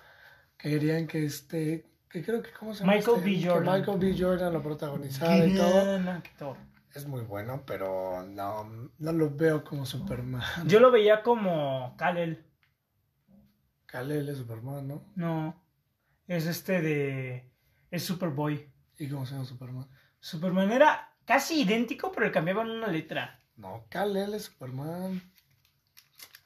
Que 0.57 0.69
querían 0.69 1.07
que 1.07 1.25
este, 1.25 1.85
que 2.09 2.23
creo 2.23 2.41
que, 2.41 2.51
¿cómo 2.51 2.73
se 2.73 2.81
llama? 2.81 2.93
Michael 2.93 3.17
este? 3.17 3.29
B. 3.29 3.39
Que 3.39 3.49
Jordan. 3.49 3.79
Michael 3.79 3.99
B. 3.99 4.15
Jordan 4.17 4.53
lo 4.53 4.61
protagonizara 4.61 5.45
y 5.45 5.55
todo. 6.37 6.57
Es 6.93 7.05
muy 7.05 7.23
bueno, 7.23 7.63
pero 7.67 8.23
no, 8.23 8.89
no 8.97 9.11
lo 9.11 9.29
veo 9.29 9.65
como 9.65 9.85
Superman. 9.85 10.41
Yo 10.65 10.79
lo 10.79 10.91
veía 10.91 11.23
como 11.23 11.93
Kal-El. 11.97 12.45
Kal-El 13.85 14.29
es 14.29 14.37
Superman, 14.37 14.87
¿no? 14.87 15.03
No. 15.15 15.61
Es 16.25 16.45
este 16.45 16.81
de. 16.81 17.51
Es 17.91 18.03
Superboy. 18.03 18.71
¿Y 18.97 19.09
cómo 19.09 19.25
se 19.25 19.33
llama 19.33 19.45
Superman? 19.45 19.87
Superman 20.25 20.71
era 20.71 21.13
casi 21.23 21.61
idéntico, 21.61 22.11
pero 22.11 22.25
le 22.25 22.31
cambiaban 22.31 22.71
una 22.71 22.87
letra. 22.87 23.43
No, 23.57 23.85
Kal-El 23.89 24.33
es 24.33 24.45
Superman. 24.45 25.21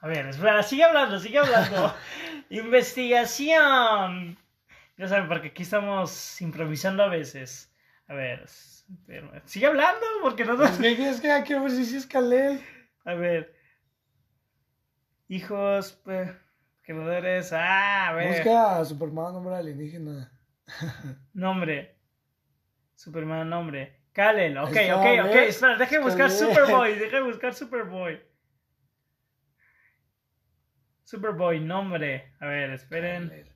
A 0.01 0.07
ver, 0.07 0.27
espera, 0.27 0.63
sigue 0.63 0.83
hablando, 0.83 1.17
sigue 1.17 1.38
hablando. 1.39 1.95
Investigación. 2.50 4.38
Ya 4.98 5.07
saben, 5.07 5.29
porque 5.29 5.48
aquí 5.48 5.63
estamos 5.63 6.41
improvisando 6.41 7.03
a 7.03 7.07
veces. 7.07 7.74
A 8.09 8.15
ver. 8.15 8.50
Sigue 9.45 9.67
hablando, 9.67 10.05
porque 10.24 10.43
no... 10.43 10.62
Es 10.62 10.71
que, 10.77 11.09
es 11.09 11.21
que 11.21 11.43
que 11.48 11.57
ver 11.57 11.71
si 11.71 11.95
es 11.95 12.05
Kalel. 12.05 12.62
A 13.05 13.13
ver. 13.13 13.55
Hijos, 15.29 15.98
pues, 16.03 16.29
creadores. 16.81 17.53
Ah, 17.53 18.09
a 18.09 18.13
ver. 18.13 18.43
Busca 18.43 18.79
a 18.79 18.83
Superman, 18.83 19.31
nombre 19.31 19.55
alienígena. 19.55 20.38
Nombre. 21.33 21.99
Superman, 23.00 23.50
nombre. 23.50 24.01
Kalel, 24.12 24.58
ok, 24.58 24.75
ok, 24.94 25.06
ok. 25.24 25.36
Espera, 25.48 25.77
deje 25.77 26.00
buscar. 26.00 26.29
Superboy, 26.29 26.96
deje 26.96 27.22
buscar 27.22 27.53
Superboy. 27.53 28.22
Superboy, 31.06 31.62
nombre. 31.62 32.34
A 32.41 32.48
ver, 32.48 32.72
esperen. 32.72 33.29
Kal-El. 33.29 33.51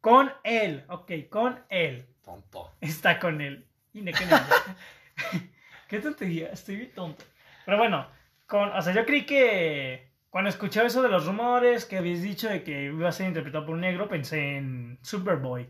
Con 0.00 0.32
él, 0.44 0.84
ok, 0.86 1.10
con 1.28 1.64
él. 1.68 2.06
Tonto. 2.22 2.76
Está 2.80 3.18
con 3.18 3.40
él. 3.40 3.66
Qué 5.88 5.98
tontería, 5.98 6.50
estoy 6.52 6.76
bien 6.76 6.92
tonto. 6.92 7.24
Pero 7.64 7.78
bueno, 7.78 8.06
con, 8.46 8.68
o 8.68 8.82
sea, 8.82 8.94
yo 8.94 9.04
creí 9.04 9.26
que 9.26 10.12
cuando 10.30 10.48
escuché 10.48 10.86
eso 10.86 11.02
de 11.02 11.08
los 11.08 11.26
rumores 11.26 11.86
que 11.86 11.98
habéis 11.98 12.22
dicho 12.22 12.48
de 12.48 12.62
que 12.62 12.84
iba 12.84 13.08
a 13.08 13.12
ser 13.12 13.26
interpretado 13.26 13.66
por 13.66 13.74
un 13.74 13.80
negro, 13.80 14.08
pensé 14.08 14.58
en 14.58 15.00
Superboy. 15.02 15.68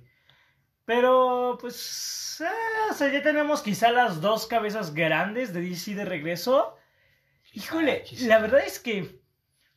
Pero, 0.86 1.58
pues, 1.60 2.40
eh, 2.40 2.90
o 2.90 2.94
sea, 2.94 3.12
ya 3.12 3.22
tenemos 3.22 3.60
quizá 3.60 3.90
las 3.90 4.20
dos 4.20 4.46
cabezas 4.46 4.94
grandes 4.94 5.52
de 5.52 5.60
DC 5.60 5.96
de 5.96 6.04
regreso. 6.04 6.76
Híjole, 7.52 8.04
la 8.20 8.38
verdad 8.38 8.60
es 8.64 8.78
que, 8.78 9.20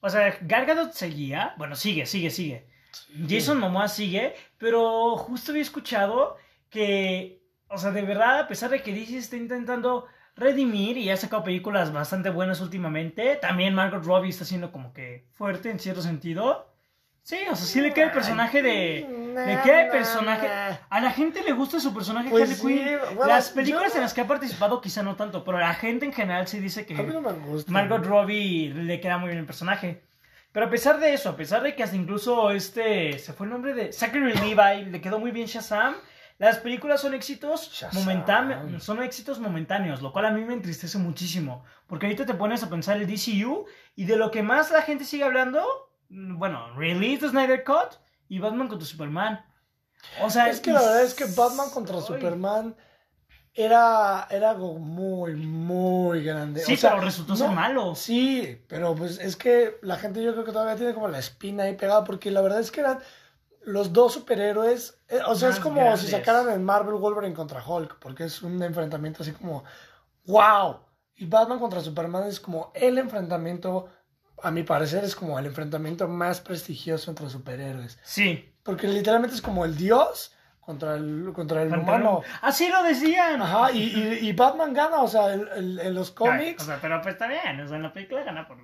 o 0.02 0.10
sea, 0.10 0.38
Gal 0.42 0.66
Gadot 0.66 0.94
seguía, 0.94 1.56
bueno, 1.58 1.76
sigue, 1.76 2.06
sigue, 2.06 2.30
sigue. 2.30 2.68
Jason 3.28 3.60
Momoa 3.60 3.88
sigue, 3.88 4.36
pero 4.58 5.18
justo 5.18 5.52
había 5.52 5.64
escuchado 5.64 6.38
que, 6.70 7.42
o 7.70 7.78
sea, 7.78 7.92
de 7.92 8.04
verdad, 8.04 8.40
a 8.40 8.48
pesar 8.48 8.70
de 8.70 8.84
que 8.84 8.94
DC 8.94 9.18
está 9.18 9.36
intentando 9.36 10.06
redimir 10.36 10.98
y 10.98 11.10
ha 11.10 11.18
sacado 11.18 11.44
películas 11.44 11.92
bastante 11.92 12.30
buenas 12.30 12.62
últimamente, 12.62 13.36
también 13.36 13.74
Margot 13.74 14.04
Robbie 14.04 14.30
está 14.30 14.46
siendo 14.46 14.72
como 14.72 14.94
que 14.94 15.28
fuerte 15.34 15.72
en 15.72 15.80
cierto 15.80 16.02
sentido. 16.02 16.69
Sí, 17.24 17.38
o 17.50 17.56
sea, 17.56 17.66
sí 17.66 17.82
le 17.82 17.94
queda 17.94 18.06
el 18.06 18.12
personaje 18.12 18.62
de... 18.62 19.34
Le 19.36 19.62
queda 19.62 19.84
el 19.84 19.92
personaje... 19.92 20.48
A 20.90 21.00
la 21.00 21.12
gente 21.12 21.44
le 21.44 21.52
gusta 21.52 21.80
su 21.80 21.94
personaje 21.94 22.30
Pues 22.30 22.44
Harley 22.44 22.56
sí, 22.56 22.68
Quinn. 22.68 23.00
bueno, 23.16 23.32
Las 23.32 23.50
películas 23.50 23.96
en 23.96 24.02
las 24.02 24.14
que 24.14 24.22
ha 24.22 24.28
participado 24.28 24.82
quizá 24.82 25.04
no 25.04 25.16
tanto, 25.16 25.44
pero 25.44 25.60
la 25.60 25.74
gente 25.76 26.06
en 26.06 26.14
general 26.14 26.48
sí 26.48 26.60
dice 26.60 26.86
que... 26.86 26.96
A 26.96 27.04
mí 27.04 27.14
no 27.14 27.22
me 27.22 27.32
gusta. 27.34 27.72
Margot 27.72 28.04
Robbie 28.04 28.74
le 28.74 29.00
queda 29.00 29.18
muy 29.18 29.28
bien 29.30 29.40
el 29.40 29.46
personaje. 29.46 30.04
Pero 30.52 30.66
a 30.66 30.70
pesar 30.70 31.00
de 31.00 31.14
eso, 31.14 31.30
a 31.30 31.36
pesar 31.36 31.62
de 31.62 31.76
que 31.76 31.84
hasta 31.84 31.96
incluso 31.96 32.50
este, 32.52 33.20
se 33.20 33.34
fue 33.34 33.46
el 33.46 33.54
nombre 33.54 33.74
de 33.74 33.94
Zachary 33.94 34.34
Levi, 34.34 34.86
le 34.86 35.02
quedó 35.02 35.20
muy 35.20 35.32
bien 35.32 35.46
Shazam, 35.46 35.96
las 36.40 36.58
películas 36.58 37.02
son 37.02 37.14
éxitos, 37.14 37.86
momentáneos, 37.94 38.82
son 38.82 39.04
éxitos 39.04 39.40
momentáneos, 39.40 40.02
lo 40.02 40.14
cual 40.14 40.26
a 40.26 40.32
mí 40.32 40.44
me 40.46 40.54
entristece 40.54 40.98
muchísimo. 40.98 41.66
Porque 41.86 42.06
ahorita 42.06 42.26
te 42.26 42.34
pones 42.34 42.64
a 42.64 42.70
pensar 42.70 42.96
el 42.96 43.08
DCU 43.08 43.66
y 43.96 44.06
de 44.06 44.16
lo 44.16 44.32
que 44.32 44.42
más 44.42 44.72
la 44.72 44.82
gente 44.82 45.04
sigue 45.04 45.26
hablando, 45.26 45.89
bueno, 46.10 46.74
Release 46.76 47.20
the 47.22 47.30
Snyder 47.30 47.64
Cut 47.64 47.98
y 48.28 48.40
Batman 48.40 48.68
contra 48.68 48.86
Superman. 48.88 49.46
O 50.22 50.30
sea, 50.30 50.50
Es 50.50 50.62
que 50.62 50.72
la 50.72 50.80
verdad 50.82 51.04
es 51.04 51.14
que 51.14 51.26
Batman 51.26 51.70
contra. 51.72 52.00
Superman 52.02 52.76
era, 53.54 54.28
era 54.30 54.52
algo 54.52 54.80
muy, 54.80 55.36
muy 55.36 56.24
grande. 56.24 56.62
Sí, 56.62 56.74
O 56.74 56.78
sea, 56.78 56.92
pero 56.92 57.04
resultó 57.04 57.36
ser 57.36 57.50
malo. 57.52 57.96
Sí, 57.96 58.64
pero 58.68 58.96
pues 58.96 59.20
es 59.20 59.36
que 59.36 59.78
la 59.82 59.98
gente 59.98 60.24
yo 60.24 60.32
creo 60.34 60.46
que 60.46 60.52
todavía 60.52 60.76
tiene 60.76 60.94
como 60.94 61.08
la 61.10 61.20
espina 61.20 61.64
ahí 61.64 61.76
pegada 61.76 62.04
porque 62.04 62.32
la 62.32 62.42
verdad 62.42 62.60
es 62.62 62.72
que 62.72 62.80
eran 62.82 63.00
los 63.64 63.92
dos 63.92 64.14
superhéroes. 64.14 65.02
eh, 65.10 65.20
o 65.28 65.36
sea, 65.36 65.50
es 65.50 65.60
como 65.60 65.82
grandes. 65.82 66.02
si 66.02 66.08
sacaran 66.08 66.50
el 66.50 66.60
Marvel 66.60 66.96
Wolverine 66.96 67.36
contra 67.36 67.64
Hulk 67.66 68.00
porque 68.00 68.24
es 68.26 68.42
un 68.42 68.62
enfrentamiento 68.64 69.24
así 69.24 69.32
como 69.34 69.64
wow. 70.26 70.80
Y 71.16 71.26
Batman 71.26 71.60
contra 71.60 71.82
Superman 71.82 72.28
es 72.28 72.40
como 72.40 72.72
el 72.74 72.98
enfrentamiento, 72.98 73.90
a 74.44 74.52
mi 74.52 74.64
parecer 74.64 75.04
es 75.04 75.16
como 75.16 75.38
el 75.40 75.46
enfrentamiento 75.46 76.08
más 76.08 76.42
prestigioso 76.42 77.12
entre 77.12 77.30
superhéroes. 77.30 78.00
Sí. 78.04 78.54
Porque 78.64 78.88
literalmente 78.88 79.36
es 79.36 79.42
como 79.42 79.66
el 79.66 79.76
dios 79.76 80.34
contra 80.60 80.96
el, 80.96 81.32
contra 81.34 81.64
el 81.64 81.74
humano. 81.76 82.22
Así 82.42 82.70
lo 82.70 82.84
decían. 82.84 83.42
Ajá, 83.42 83.72
y, 83.72 83.80
y, 84.22 84.28
y 84.30 84.34
Batman 84.34 84.72
gana, 84.74 85.02
o 85.02 85.08
sea, 85.08 85.34
el- 85.34 85.48
el- 85.56 85.80
en 85.80 85.96
los 85.96 86.12
cómics 86.12 86.62
o 86.62 86.66
sea, 86.68 86.78
pero 86.80 87.02
pues 87.02 87.16
está 87.16 87.28
bien, 87.28 87.60
o 87.60 87.68
sea, 87.68 87.78
en 87.78 87.84
la 87.84 87.92
película 87.92 88.24
gana 88.24 88.48
por... 88.48 88.58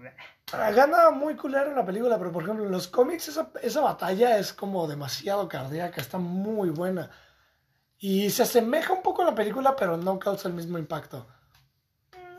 ah, 0.53 0.71
gana 0.71 1.09
muy 1.09 1.35
culero 1.35 1.69
en 1.71 1.75
la 1.75 1.85
película, 1.85 2.17
pero 2.19 2.31
por 2.31 2.43
ejemplo 2.43 2.63
en 2.65 2.71
los 2.71 2.87
cómics 2.87 3.27
esa, 3.29 3.49
esa 3.63 3.81
batalla 3.81 4.37
es 4.37 4.53
como 4.53 4.87
demasiado 4.87 5.47
cardíaca, 5.47 5.99
está 5.99 6.19
muy 6.19 6.69
buena. 6.69 7.09
Y 7.97 8.29
se 8.29 8.43
asemeja 8.43 8.93
un 8.93 9.01
poco 9.01 9.23
a 9.23 9.25
la 9.25 9.33
película, 9.35 9.75
pero 9.75 9.97
no 9.97 10.19
causa 10.19 10.47
el 10.47 10.53
mismo 10.53 10.77
impacto. 10.77 11.27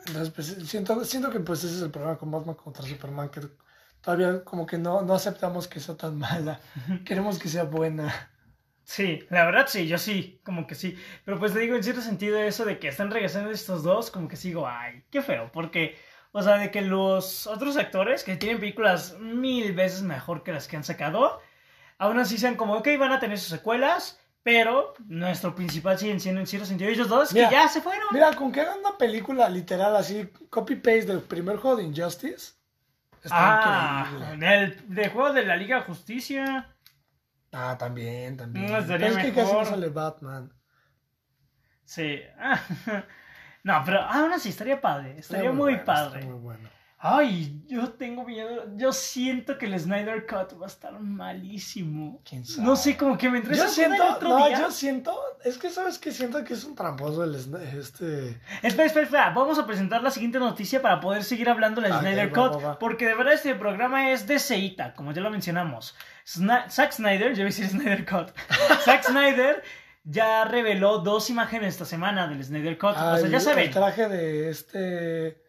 Entonces, 0.07 0.31
pues, 0.31 0.69
siento, 0.69 1.05
siento 1.05 1.31
que 1.31 1.41
pues 1.41 1.65
ese 1.65 1.77
es 1.77 1.83
el 1.83 1.91
problema 1.91 2.17
con 2.17 2.31
Batman 2.31 2.55
contra 2.55 2.85
Superman, 2.85 3.29
que 3.29 3.41
todavía 4.01 4.45
como 4.45 4.67
que 4.67 4.79
no, 4.79 5.03
no 5.03 5.15
aceptamos 5.15 5.67
que 5.69 5.81
sea 5.81 5.97
tan 5.97 6.19
mala. 6.19 6.61
Queremos 7.05 7.39
que 7.39 7.49
sea 7.49 7.65
buena. 7.65 8.31
Sí, 8.85 9.27
la 9.31 9.45
verdad 9.45 9.67
sí, 9.69 9.89
yo 9.89 9.99
sí, 9.99 10.41
como 10.45 10.67
que 10.67 10.77
sí. 10.77 10.97
Pero 11.25 11.41
pues 11.41 11.53
te 11.53 11.59
digo, 11.59 11.75
en 11.75 11.83
cierto 11.83 12.03
sentido, 12.03 12.39
eso 12.39 12.65
de 12.65 12.79
que 12.79 12.87
están 12.87 13.11
regresando 13.11 13.51
estos 13.51 13.83
dos, 13.83 14.13
como 14.13 14.29
que 14.29 14.37
sigo, 14.37 14.69
ay, 14.69 15.03
qué 15.11 15.23
feo, 15.23 15.51
porque, 15.53 15.97
o 16.31 16.41
sea, 16.41 16.57
de 16.59 16.71
que 16.71 16.83
los 16.83 17.49
otros 17.49 17.77
actores 17.77 18.23
que 18.23 18.37
tienen 18.37 18.61
películas 18.61 19.19
mil 19.19 19.73
veces 19.73 20.03
mejor 20.03 20.45
que 20.45 20.53
las 20.53 20.69
que 20.69 20.77
han 20.77 20.85
sacado, 20.85 21.41
aún 21.99 22.21
así 22.21 22.39
sean 22.39 22.55
como, 22.55 22.75
ok, 22.75 22.89
van 22.97 23.11
a 23.11 23.19
tener 23.19 23.39
sus 23.41 23.49
secuelas, 23.49 24.21
pero 24.47 24.95
nuestro 25.09 25.57
principal 25.57 25.99
siguen 25.99 26.21
siendo 26.21 26.41
en 26.41 26.47
cierto 26.47 26.69
sentido 26.69 26.89
ellos 26.89 27.09
dos, 27.09 27.35
Mira, 27.35 27.49
que 27.49 27.55
ya 27.57 27.67
se 27.67 27.81
fueron. 27.81 28.05
Mira, 28.13 28.33
con 28.37 28.53
que 28.53 28.61
hagan 28.61 28.79
una 28.79 28.97
película 28.97 29.49
literal 29.49 29.97
así, 29.97 30.31
copy-paste 30.49 31.07
del 31.07 31.21
primer 31.21 31.57
juego 31.57 31.79
de 31.79 31.83
Injustice, 31.83 32.53
está 33.25 33.33
ah, 33.33 34.09
increíble. 34.09 34.47
del, 34.47 34.95
del 34.95 35.11
juego 35.11 35.33
de 35.33 35.45
la 35.45 35.57
Liga 35.57 35.81
Justicia. 35.81 36.73
Ah, 37.51 37.75
también, 37.77 38.37
también. 38.37 38.71
No, 38.71 38.87
Pero 38.87 39.07
es 39.07 39.17
que 39.17 39.33
casi 39.33 39.53
no 39.53 39.65
sale 39.65 39.89
Batman. 39.89 40.53
Sí. 41.85 42.21
no, 43.65 43.83
pero 43.85 44.01
aún 44.03 44.33
así 44.33 44.51
estaría 44.51 44.81
padre, 44.81 45.19
estaría 45.19 45.51
muy 45.51 45.73
bueno, 45.73 45.85
padre. 45.85 46.21
está 46.21 46.31
muy 46.31 46.39
bueno. 46.39 46.69
Ay, 47.09 47.63
yo 47.69 47.91
tengo 47.93 48.25
miedo. 48.25 48.65
Yo 48.77 48.93
siento 48.93 49.59
que 49.59 49.67
el 49.67 49.79
Snyder 49.79 50.27
Cut 50.27 50.61
va 50.61 50.65
a 50.65 50.69
estar 50.69 50.99
malísimo. 50.99 52.21
¿Quién 52.29 52.45
sabe? 52.45 52.67
No 52.67 52.75
sé, 52.75 52.97
como 52.97 53.17
que 53.17 53.29
me 53.31 53.39
entré 53.39 53.57
Yo 53.57 53.65
el 53.65 53.69
siento, 53.71 54.03
otro 54.13 54.29
no, 54.31 54.47
día. 54.49 54.59
yo 54.59 54.71
siento, 54.71 55.15
es 55.45 55.57
que 55.59 55.71
sabes 55.71 55.99
que 55.99 56.11
siento 56.11 56.43
que 56.43 56.55
es 56.55 56.65
un 56.65 56.75
tramposo 56.75 57.23
el 57.25 57.35
este. 57.35 58.41
Espera, 58.63 58.85
espera, 58.87 59.03
espera. 59.05 59.31
Vamos 59.31 59.59
a 59.59 59.67
presentar 59.67 60.03
la 60.03 60.11
siguiente 60.11 60.39
noticia 60.39 60.83
para 60.83 60.99
poder 61.01 61.23
seguir 61.23 61.49
hablando 61.49 61.81
del 61.81 61.93
Snyder 61.93 62.31
Cut. 62.31 62.55
va, 62.55 62.57
va. 62.71 62.79
Porque 62.79 63.07
de 63.07 63.15
verdad 63.15 63.35
este 63.35 63.55
programa 63.55 64.11
es 64.11 64.27
de 64.27 64.39
Seita, 64.39 64.95
como 64.95 65.13
ya 65.13 65.21
lo 65.21 65.31
mencionamos. 65.31 65.95
Sna- 66.27 66.69
Zack 66.69 66.93
Snyder, 66.93 67.29
yo 67.35 67.43
iba 67.43 67.45
a 67.45 67.47
decir 67.47 67.69
Snyder 67.69 68.05
Cut. 68.05 68.31
Zack 68.85 69.05
Snyder 69.05 69.63
ya 70.03 70.45
reveló 70.45 70.99
dos 70.99 71.31
imágenes 71.31 71.75
esta 71.75 71.85
semana 71.85 72.27
del 72.27 72.43
Snyder 72.45 72.77
Cut. 72.79 72.95
ah, 72.97 73.15
o 73.15 73.19
sea, 73.19 73.29
ya 73.29 73.37
el- 73.37 73.43
saben. 73.43 73.65
El 73.67 73.71
traje 73.71 74.09
de 74.09 74.51
este. 74.51 75.46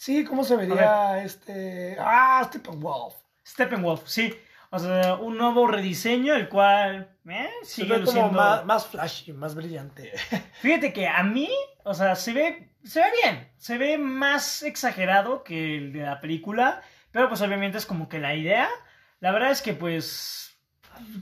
Sí, 0.00 0.24
¿cómo 0.24 0.44
se 0.44 0.56
vería 0.56 1.22
este. 1.22 1.94
Ah, 2.00 2.40
Steppenwolf. 2.46 3.16
Steppenwolf, 3.46 4.08
sí. 4.08 4.34
O 4.70 4.78
sea, 4.78 5.16
un 5.16 5.36
nuevo 5.36 5.66
rediseño, 5.66 6.34
el 6.34 6.48
cual 6.48 7.14
eh, 7.28 7.50
Se 7.64 7.82
sigue 7.82 7.88
ve 7.88 7.94
como 7.96 8.06
luciendo... 8.06 8.30
más, 8.30 8.64
más 8.64 8.86
flashy, 8.86 9.34
más 9.34 9.54
brillante. 9.54 10.10
Fíjate 10.62 10.94
que 10.94 11.06
a 11.06 11.22
mí, 11.22 11.50
o 11.84 11.92
sea, 11.92 12.16
se 12.16 12.32
ve, 12.32 12.72
se 12.82 13.00
ve 13.00 13.06
bien, 13.22 13.52
se 13.58 13.76
ve 13.76 13.98
más 13.98 14.62
exagerado 14.62 15.44
que 15.44 15.76
el 15.76 15.92
de 15.92 16.00
la 16.00 16.18
película, 16.22 16.80
pero 17.10 17.28
pues 17.28 17.42
obviamente 17.42 17.76
es 17.76 17.84
como 17.84 18.08
que 18.08 18.20
la 18.20 18.34
idea. 18.34 18.70
La 19.18 19.32
verdad 19.32 19.50
es 19.50 19.60
que 19.60 19.74
pues, 19.74 20.58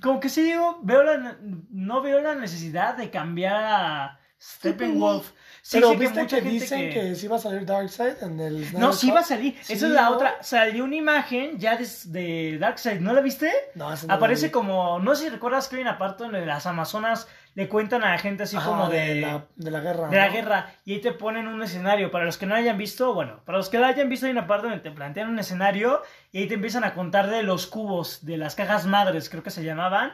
como 0.00 0.20
que 0.20 0.28
sí 0.28 0.42
digo, 0.42 0.78
veo 0.84 1.02
la, 1.02 1.36
no 1.40 2.00
veo 2.00 2.20
la 2.20 2.36
necesidad 2.36 2.96
de 2.96 3.10
cambiar 3.10 3.56
a 3.56 4.20
Steppenwolf. 4.40 5.32
Pero 5.72 5.90
que 5.90 5.96
viste 5.98 6.26
que, 6.26 6.40
dicen 6.40 6.90
que... 6.90 7.14
sí 7.14 7.28
va 7.28 7.36
a 7.36 7.38
salir 7.40 7.66
Darkseid 7.66 8.22
en 8.22 8.40
el. 8.40 8.72
No, 8.78 8.92
sí 8.92 9.10
va 9.10 9.20
a 9.20 9.24
salir. 9.24 9.56
Sí, 9.62 9.74
Esa 9.74 9.86
es 9.86 9.92
la 9.92 10.02
¿no? 10.10 10.16
otra. 10.16 10.36
Salió 10.40 10.84
una 10.84 10.96
imagen 10.96 11.58
ya 11.58 11.76
de, 11.76 11.86
de 12.06 12.58
Darkseid. 12.58 13.00
¿No 13.00 13.12
la 13.12 13.20
viste? 13.20 13.52
No, 13.74 13.90
no 13.90 14.14
Aparece 14.14 14.46
vi. 14.46 14.52
como. 14.52 14.98
No 15.00 15.14
sé 15.14 15.24
si 15.24 15.30
recuerdas 15.30 15.68
que 15.68 15.76
hay 15.76 15.82
una 15.82 15.98
parte 15.98 16.24
donde 16.24 16.44
las 16.46 16.66
Amazonas 16.66 17.28
le 17.54 17.68
cuentan 17.68 18.04
a 18.04 18.10
la 18.12 18.18
gente 18.18 18.44
así 18.44 18.56
como 18.56 18.88
de, 18.88 19.14
de. 19.14 19.20
la, 19.20 19.44
de 19.56 19.70
la 19.70 19.80
guerra. 19.80 20.08
de 20.08 20.16
la 20.16 20.28
guerra 20.28 20.72
y 20.84 20.94
ahí 20.94 21.00
te 21.00 21.12
ponen 21.12 21.48
un 21.48 21.62
escenario. 21.62 22.10
Para 22.10 22.24
los 22.24 22.38
que 22.38 22.46
no 22.46 22.54
hayan 22.54 22.78
visto, 22.78 23.14
bueno, 23.14 23.40
para 23.44 23.58
los 23.58 23.68
que 23.68 23.78
lo 23.78 23.86
hayan 23.86 24.08
visto 24.08 24.26
hay 24.26 24.32
una 24.32 24.46
parte 24.46 24.68
donde 24.68 24.82
te 24.82 24.90
plantean 24.90 25.28
un 25.28 25.38
escenario 25.38 26.02
y 26.32 26.38
ahí 26.38 26.46
te 26.48 26.54
empiezan 26.54 26.84
a 26.84 26.94
contar 26.94 27.28
de 27.28 27.42
los 27.42 27.66
cubos, 27.66 28.24
de 28.24 28.36
las 28.36 28.54
cajas 28.54 28.86
madres, 28.86 29.28
creo 29.28 29.42
que 29.42 29.50
se 29.50 29.64
llamaban. 29.64 30.12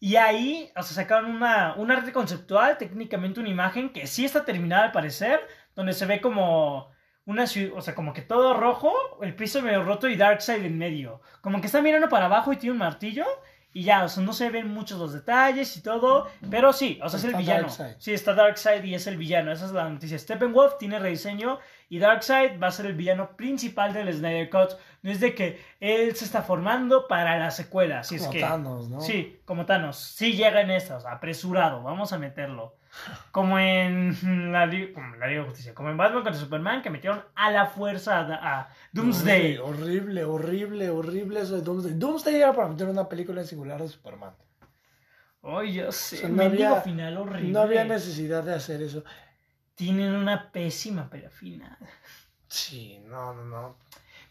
Y 0.00 0.16
ahí, 0.16 0.70
o 0.76 0.82
sea, 0.82 1.02
sacaron 1.02 1.30
una, 1.30 1.74
un 1.74 1.90
arte 1.90 2.12
conceptual, 2.12 2.78
técnicamente 2.78 3.40
una 3.40 3.48
imagen 3.48 3.90
que 3.90 4.06
sí 4.06 4.24
está 4.24 4.44
terminada 4.44 4.84
al 4.84 4.92
parecer, 4.92 5.40
donde 5.74 5.92
se 5.92 6.06
ve 6.06 6.20
como 6.20 6.90
una 7.24 7.46
ciudad, 7.46 7.76
o 7.76 7.82
sea, 7.82 7.94
como 7.94 8.12
que 8.12 8.22
todo 8.22 8.54
rojo, 8.54 8.92
el 9.22 9.34
piso 9.34 9.60
medio 9.60 9.82
roto 9.82 10.08
y 10.08 10.16
Darkseid 10.16 10.64
en 10.64 10.78
medio. 10.78 11.20
Como 11.40 11.60
que 11.60 11.66
está 11.66 11.82
mirando 11.82 12.08
para 12.08 12.26
abajo 12.26 12.52
y 12.52 12.56
tiene 12.56 12.72
un 12.72 12.78
martillo. 12.78 13.26
Y 13.72 13.82
ya, 13.82 14.04
o 14.04 14.08
sea, 14.08 14.22
no 14.22 14.32
se 14.32 14.48
ven 14.48 14.68
muchos 14.68 14.98
los 14.98 15.12
detalles 15.12 15.76
y 15.76 15.82
todo, 15.82 16.26
pero 16.50 16.72
sí, 16.72 16.98
o 17.02 17.08
sea, 17.08 17.18
es 17.18 17.24
el 17.24 17.34
villano. 17.34 17.68
Darkseid. 17.68 17.96
Sí, 17.98 18.14
está 18.14 18.32
Darkseid 18.32 18.82
y 18.82 18.94
es 18.94 19.06
el 19.06 19.18
villano, 19.18 19.52
esa 19.52 19.66
es 19.66 19.72
la 19.72 19.88
noticia. 19.88 20.18
Steppenwolf 20.18 20.78
tiene 20.78 20.98
rediseño 20.98 21.58
y 21.88 21.98
Darkseid 21.98 22.60
va 22.62 22.66
a 22.68 22.72
ser 22.72 22.86
el 22.86 22.94
villano 22.94 23.36
principal 23.36 23.92
del 23.92 24.12
Snyder 24.12 24.50
Cut. 24.50 24.78
No 25.02 25.10
es 25.10 25.20
de 25.20 25.34
que 25.34 25.60
él 25.80 26.14
se 26.16 26.24
está 26.24 26.42
formando 26.42 27.08
para 27.08 27.38
la 27.38 27.50
secuela, 27.50 28.02
si 28.04 28.16
es 28.16 28.22
Como 28.22 28.32
que... 28.32 28.40
Thanos, 28.40 28.88
¿no? 28.90 29.00
Sí, 29.00 29.40
como 29.44 29.64
Thanos. 29.64 29.96
Sí 29.96 30.32
llega 30.34 30.60
en 30.60 30.70
estas, 30.70 31.06
apresurado, 31.06 31.82
vamos 31.82 32.12
a 32.12 32.18
meterlo. 32.18 32.76
Como 33.32 33.58
en 33.58 34.16
la, 34.50 34.66
como 34.94 35.14
en 35.14 35.20
la 35.20 35.26
Liga 35.26 35.42
de 35.42 35.46
Justicia, 35.48 35.74
como 35.74 35.90
en 35.90 35.98
Batman 35.98 36.22
contra 36.22 36.40
Superman, 36.40 36.80
que 36.82 36.88
metieron 36.88 37.22
a 37.34 37.50
la 37.50 37.66
fuerza 37.66 38.20
a, 38.20 38.60
a 38.60 38.68
Doomsday. 38.92 39.58
Horrible, 39.58 40.24
horrible, 40.24 40.88
horrible 40.88 41.40
eso 41.40 41.56
de 41.56 41.62
Doomsday. 41.62 41.92
Doomsday 41.94 42.36
era 42.36 42.54
para 42.54 42.68
meter 42.68 42.88
una 42.88 43.06
película 43.06 43.42
en 43.42 43.46
singular 43.46 43.80
de 43.82 43.88
Superman. 43.88 44.32
Ay, 45.42 45.74
yo 45.74 45.92
sé, 45.92 46.16
O 46.16 46.18
sea, 46.20 46.28
no 46.30 46.34
mendigo 46.36 46.66
había- 46.68 46.80
final 46.80 47.16
horrible. 47.18 47.52
No 47.52 47.60
había 47.60 47.84
necesidad 47.84 48.42
de 48.42 48.54
hacer 48.54 48.82
eso. 48.82 49.04
Tienen 49.78 50.12
una 50.12 50.50
pésima 50.50 51.08
pelea 51.08 51.30
final. 51.30 51.78
Sí, 52.48 53.00
no, 53.06 53.32
no, 53.32 53.44
no. 53.44 53.76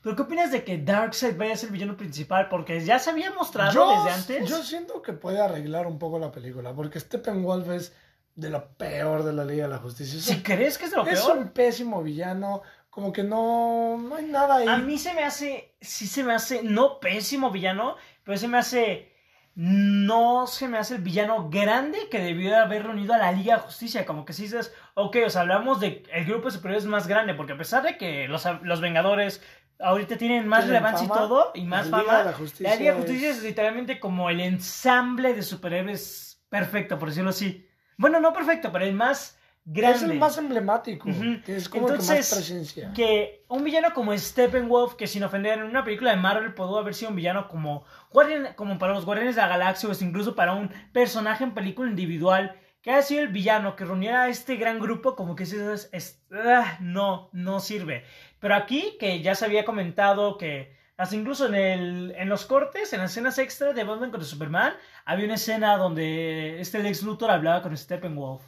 ¿Pero 0.01 0.13
qué 0.15 0.21
opinas 0.23 0.51
de 0.51 0.65
que 0.65 0.77
Darkseid 0.77 1.37
vaya 1.37 1.53
a 1.53 1.55
ser 1.55 1.67
el 1.67 1.73
villano 1.73 1.95
principal? 1.95 2.49
Porque 2.49 2.83
ya 2.83 2.99
se 2.99 3.11
había 3.11 3.31
mostrado 3.31 3.71
Yo, 3.71 4.03
desde 4.03 4.11
antes. 4.11 4.49
yo 4.49 4.61
siento 4.61 5.01
que 5.01 5.13
puede 5.13 5.39
arreglar 5.39 5.87
un 5.87 5.99
poco 5.99 6.19
la 6.19 6.33
película, 6.33 6.73
porque 6.73 6.99
Steppenwolf 6.99 7.69
es 7.69 7.95
de 8.35 8.49
lo 8.49 8.67
peor 8.71 9.23
de 9.23 9.31
la 9.31 9.45
Liga 9.45 9.63
de 9.63 9.69
la 9.69 9.77
Justicia. 9.79 10.19
Es, 10.19 10.25
Si 10.25 10.43
crees 10.43 10.77
que 10.77 10.85
es 10.85 10.91
de 10.91 10.97
lo 10.97 11.07
es 11.07 11.21
peor. 11.21 11.37
un 11.37 11.49
pésimo 11.49 12.03
villano, 12.03 12.61
como 12.89 13.13
que 13.13 13.23
no, 13.23 13.97
no 13.97 14.15
hay 14.17 14.25
nada 14.25 14.57
ahí. 14.57 14.67
A 14.67 14.77
mí 14.77 14.97
se 14.97 15.13
me 15.13 15.23
hace, 15.23 15.73
sí 15.79 16.07
se 16.07 16.25
me 16.25 16.33
hace, 16.33 16.61
no 16.61 16.99
pésimo 16.99 17.51
villano, 17.51 17.95
pero 18.25 18.37
se 18.37 18.49
me 18.49 18.57
hace, 18.57 19.13
no 19.59 20.45
se 20.45 20.67
me 20.67 20.77
hace 20.77 20.93
el 20.95 21.01
villano 21.01 21.49
grande 21.49 21.97
que 22.11 22.19
debió 22.19 22.51
de 22.51 22.57
haber 22.57 22.83
reunido 22.83 23.15
a 23.15 23.17
la 23.17 23.31
Liga 23.31 23.55
de 23.55 23.61
Justicia. 23.63 24.05
Como 24.05 24.23
que 24.23 24.33
si 24.33 24.43
dices, 24.43 24.71
ok, 24.93 25.17
o 25.25 25.29
sea, 25.31 25.41
hablamos 25.41 25.79
de 25.79 26.03
el 26.13 26.25
grupo 26.25 26.45
de 26.45 26.51
superhéroes 26.51 26.85
más 26.85 27.07
grande, 27.07 27.33
porque 27.33 27.53
a 27.53 27.57
pesar 27.57 27.81
de 27.81 27.97
que 27.97 28.27
los, 28.27 28.47
los 28.61 28.81
Vengadores 28.81 29.41
ahorita 29.79 30.15
tienen 30.17 30.47
más 30.47 30.65
Tienen 30.65 30.83
relevancia 30.83 31.05
y 31.05 31.09
todo, 31.09 31.51
y 31.55 31.63
más 31.65 31.87
la 31.87 31.97
fama, 31.97 32.13
la 32.59 32.75
Liga 32.75 32.91
de 32.93 32.99
es- 32.99 33.03
Justicia 33.05 33.29
es 33.31 33.41
literalmente 33.41 33.99
como 33.99 34.29
el 34.29 34.41
ensamble 34.41 35.33
de 35.33 35.41
superhéroes 35.41 36.39
perfecto, 36.49 36.99
por 36.99 37.09
decirlo 37.09 37.31
así. 37.31 37.67
Bueno, 37.97 38.19
no 38.19 38.33
perfecto, 38.33 38.71
pero 38.71 38.85
el 38.85 38.93
más 38.93 39.36
grande. 39.69 39.97
Es 39.97 40.03
el 40.03 40.17
más 40.17 40.37
emblemático, 40.37 41.09
que 41.45 41.57
es 41.57 41.67
como 41.69 41.87
el 41.87 41.93
que 41.93 41.99
Entonces, 41.99 42.17
más 42.31 42.33
presencia. 42.39 42.91
que 42.93 43.43
un 43.49 43.63
villano 43.63 43.93
como 43.93 44.17
Steppenwolf, 44.17 44.95
que 44.95 45.05
sin 45.07 45.23
ofender 45.23 45.59
en 45.59 45.65
una 45.65 45.83
película 45.83 46.11
de 46.11 46.17
Marvel 46.17 46.53
pudo 46.53 46.79
haber 46.79 46.93
sido 46.95 47.09
un 47.11 47.17
villano 47.17 47.47
como, 47.47 47.83
Guardian- 48.11 48.55
como 48.55 48.79
para 48.79 48.93
los 48.93 49.05
Guardianes 49.05 49.35
de 49.35 49.41
la 49.41 49.47
Galaxia 49.49 49.89
o 49.89 49.93
incluso 50.03 50.35
para 50.35 50.53
un 50.53 50.69
personaje 50.93 51.43
en 51.43 51.53
película 51.53 51.89
individual 51.89 52.55
que 52.81 52.91
haya 52.91 53.01
sido 53.01 53.21
el 53.21 53.27
villano 53.27 53.75
que 53.75 53.83
reuniera 53.83 54.23
a 54.23 54.29
este 54.29 54.55
gran 54.55 54.79
grupo 54.79 55.15
como 55.15 55.35
que 55.35 55.43
eso 55.43 55.73
es, 55.73 55.89
es- 55.91 56.23
ah, 56.31 56.77
no, 56.79 57.29
no 57.33 57.59
sirve. 57.59 58.05
Pero 58.39 58.55
aquí 58.55 58.95
que 58.99 59.21
ya 59.21 59.35
se 59.35 59.43
había 59.45 59.65
comentado 59.65 60.37
que 60.37 60.75
hasta 60.95 61.15
incluso 61.15 61.45
en, 61.47 61.55
el, 61.55 62.13
en 62.17 62.29
los 62.29 62.45
cortes, 62.45 62.91
en 62.93 63.01
las 63.01 63.11
escenas 63.11 63.37
extra 63.37 63.73
de 63.73 63.83
Batman 63.83 64.09
contra 64.09 64.27
Superman, 64.27 64.73
había 65.05 65.25
una 65.25 65.35
escena 65.35 65.77
donde 65.77 66.59
este 66.59 66.79
Lex 66.81 67.03
Luthor 67.03 67.29
hablaba 67.29 67.61
con 67.61 67.75
Steppenwolf. 67.77 68.41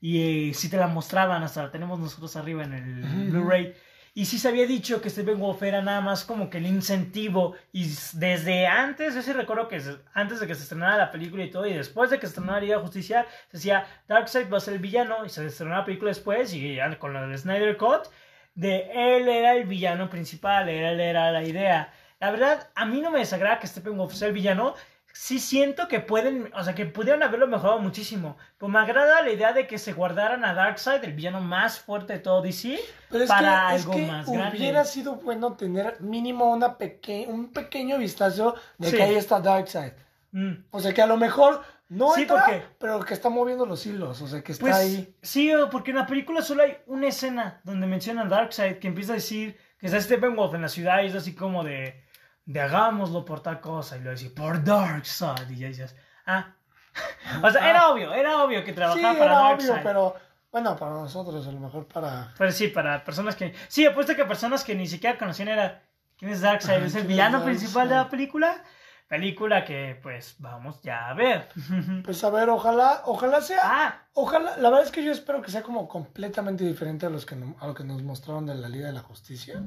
Y 0.00 0.50
eh, 0.50 0.54
si 0.54 0.68
te 0.70 0.76
la 0.76 0.86
mostraban, 0.86 1.42
hasta 1.42 1.64
la 1.64 1.70
tenemos 1.70 1.98
nosotros 1.98 2.34
arriba 2.36 2.64
en 2.64 2.72
el. 2.72 3.30
Blu-ray. 3.30 3.74
Y 4.12 4.24
sí 4.24 4.38
se 4.38 4.48
había 4.48 4.66
dicho 4.66 5.00
que 5.00 5.08
Steppenwolf 5.08 5.62
era 5.62 5.82
nada 5.82 6.00
más 6.00 6.24
como 6.24 6.50
que 6.50 6.58
el 6.58 6.66
incentivo. 6.66 7.54
Y 7.72 7.84
desde 8.14 8.66
antes, 8.66 9.14
ese 9.14 9.32
recuerdo 9.32 9.68
que 9.68 9.80
antes 10.14 10.40
de 10.40 10.46
que 10.46 10.54
se 10.54 10.64
estrenara 10.64 10.96
la 10.96 11.10
película 11.10 11.44
y 11.44 11.50
todo, 11.50 11.66
y 11.66 11.74
después 11.74 12.10
de 12.10 12.18
que 12.18 12.26
se 12.26 12.32
estrenara 12.32 12.60
Liga 12.60 12.76
de 12.76 12.82
Justicia, 12.82 13.26
se 13.48 13.58
decía 13.58 13.86
Darkseid 14.08 14.52
va 14.52 14.56
a 14.58 14.60
ser 14.60 14.74
el 14.74 14.80
villano. 14.80 15.24
Y 15.24 15.28
se 15.28 15.46
estrenó 15.46 15.76
la 15.76 15.84
película 15.84 16.10
después, 16.10 16.52
y 16.54 16.74
ya 16.74 16.98
con 16.98 17.14
la 17.14 17.26
del 17.26 17.38
Snyder 17.38 17.76
Cut, 17.76 18.08
de 18.54 18.90
él 18.92 19.28
era 19.28 19.54
el 19.54 19.66
villano 19.66 20.10
principal, 20.10 20.68
él 20.68 21.00
era 21.00 21.30
la 21.30 21.44
idea. 21.44 21.92
La 22.18 22.30
verdad, 22.30 22.68
a 22.74 22.84
mí 22.84 23.00
no 23.00 23.10
me 23.10 23.20
desagrada 23.20 23.60
que 23.60 23.66
Steppenwolf 23.66 24.12
sea 24.12 24.28
el 24.28 24.34
villano. 24.34 24.74
Sí 25.12 25.38
siento 25.38 25.86
que 25.88 26.00
pueden, 26.00 26.50
o 26.54 26.62
sea, 26.62 26.74
que 26.74 26.86
pudieron 26.86 27.22
haberlo 27.22 27.46
mejorado 27.46 27.78
muchísimo. 27.80 28.36
Pues 28.58 28.72
me 28.72 28.78
agrada 28.78 29.20
la 29.22 29.30
idea 29.30 29.52
de 29.52 29.66
que 29.66 29.76
se 29.78 29.92
guardaran 29.92 30.44
a 30.44 30.54
Darkseid, 30.54 31.02
el 31.04 31.12
villano 31.14 31.40
más 31.40 31.80
fuerte 31.80 32.14
de 32.14 32.18
todo 32.20 32.40
DC, 32.42 32.78
Pero 33.10 33.24
es 33.24 33.28
para 33.28 33.68
que, 33.70 33.76
es 33.76 33.82
algo 33.82 33.94
que 33.96 34.06
más 34.06 34.28
hubiera 34.28 34.50
grande. 34.50 34.84
sido 34.84 35.16
bueno 35.16 35.54
tener 35.54 36.00
mínimo 36.00 36.50
una 36.52 36.78
peque 36.78 37.26
un 37.28 37.52
pequeño 37.52 37.98
vistazo 37.98 38.54
de 38.78 38.90
Sí. 38.90 38.96
que 38.96 39.02
ahí 39.02 39.14
está 39.16 39.40
Darkseid. 39.40 39.92
Mm. 40.32 40.52
O 40.70 40.80
sea, 40.80 40.94
que 40.94 41.02
a 41.02 41.06
lo 41.06 41.16
mejor 41.16 41.62
no 41.88 42.12
Sí, 42.14 42.22
entra, 42.22 42.44
porque- 42.44 42.62
pero 42.78 43.00
que 43.00 43.14
está 43.14 43.28
moviendo 43.28 43.66
los 43.66 43.84
hilos. 43.84 44.22
O 44.22 44.28
sea, 44.28 44.42
que 44.42 44.52
está 44.52 44.62
Pues 44.62 44.76
ahí. 44.76 45.14
sí, 45.22 45.50
porque 45.72 45.90
en 45.90 45.96
la 45.98 46.06
película 46.06 46.40
solo 46.40 46.62
hay 46.62 46.76
una 46.86 47.08
escena 47.08 47.60
donde 47.64 47.86
mencionan 47.88 48.28
Darkseid 48.28 48.76
que 48.78 48.86
empieza 48.88 49.12
a 49.12 49.16
decir 49.16 49.58
que 49.78 49.86
está 49.86 50.00
Steppenwolf 50.00 50.54
en 50.54 50.62
la 50.62 50.68
ciudad 50.68 51.02
y 51.02 51.06
es 51.06 51.14
así 51.16 51.34
como 51.34 51.64
de, 51.64 52.04
de 52.52 52.60
hagámoslo 52.60 53.24
por 53.24 53.40
tal 53.40 53.60
cosa 53.60 53.96
y 53.96 54.00
lo 54.00 54.10
dice 54.10 54.30
por 54.30 54.62
Darkseid 54.64 55.48
y 55.50 55.56
ya 55.56 55.68
dices, 55.68 55.94
ah. 56.26 56.54
o 57.42 57.50
sea, 57.50 57.70
era 57.70 57.90
obvio, 57.90 58.12
era 58.12 58.42
obvio 58.42 58.64
que 58.64 58.70
Sí, 58.70 58.76
trabajaba 58.76 59.12
para 59.18 59.24
era 59.24 59.34
Darkseid. 59.40 59.70
obvio, 59.70 59.82
pero 59.84 60.16
bueno, 60.50 60.76
para 60.76 60.90
nosotros, 60.92 61.46
a 61.46 61.52
lo 61.52 61.60
mejor 61.60 61.86
para. 61.86 62.34
Pero 62.36 62.50
sí, 62.50 62.68
para 62.68 63.04
personas 63.04 63.36
que... 63.36 63.54
Sí, 63.68 63.86
apuesto 63.86 64.16
que 64.16 64.24
personas 64.24 64.64
que 64.64 64.74
ni 64.74 64.86
siquiera 64.88 65.16
conocían 65.16 65.48
era... 65.48 65.82
¿Quién 66.18 66.32
es 66.32 66.40
Darkseid? 66.40 66.78
Ajá, 66.78 66.86
¿Es 66.86 66.94
el 66.96 67.02
¿quién 67.02 67.02
es 67.02 67.08
villano 67.08 67.44
principal 67.44 67.88
de 67.88 67.94
la 67.94 68.08
película? 68.10 68.62
Película 69.06 69.64
que, 69.64 69.98
pues, 70.02 70.34
vamos 70.38 70.82
ya 70.82 71.08
a 71.08 71.14
ver. 71.14 71.48
Pues 72.04 72.22
a 72.24 72.30
ver, 72.30 72.48
ojalá, 72.48 73.02
ojalá 73.04 73.40
sea. 73.40 73.60
ah, 73.62 74.02
Ojalá, 74.12 74.56
la 74.56 74.70
verdad 74.70 74.84
es 74.86 74.90
que 74.90 75.04
yo 75.04 75.12
espero 75.12 75.40
que 75.40 75.52
sea 75.52 75.62
como 75.62 75.86
completamente 75.88 76.64
diferente 76.64 77.06
a 77.06 77.10
los 77.10 77.24
que 77.26 77.36
a 77.60 77.66
lo 77.66 77.74
que 77.74 77.84
nos 77.84 78.02
mostraron 78.02 78.46
de 78.46 78.56
la 78.56 78.68
Liga 78.68 78.88
de 78.88 78.92
la 78.92 79.00
Justicia. 79.02 79.62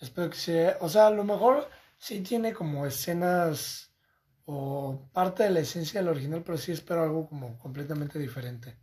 Espero 0.00 0.28
que 0.30 0.36
sea, 0.36 0.76
o 0.80 0.88
sea, 0.88 1.06
a 1.06 1.10
lo 1.10 1.22
mejor 1.24 1.68
sí 1.98 2.20
tiene 2.22 2.52
como 2.52 2.86
escenas 2.86 3.92
o 4.46 5.10
parte 5.12 5.42
de 5.42 5.50
la 5.50 5.60
esencia 5.60 6.00
del 6.00 6.08
original, 6.08 6.42
pero 6.44 6.56
sí 6.56 6.72
espero 6.72 7.02
algo 7.02 7.28
como 7.28 7.58
completamente 7.58 8.18
diferente. 8.18 8.76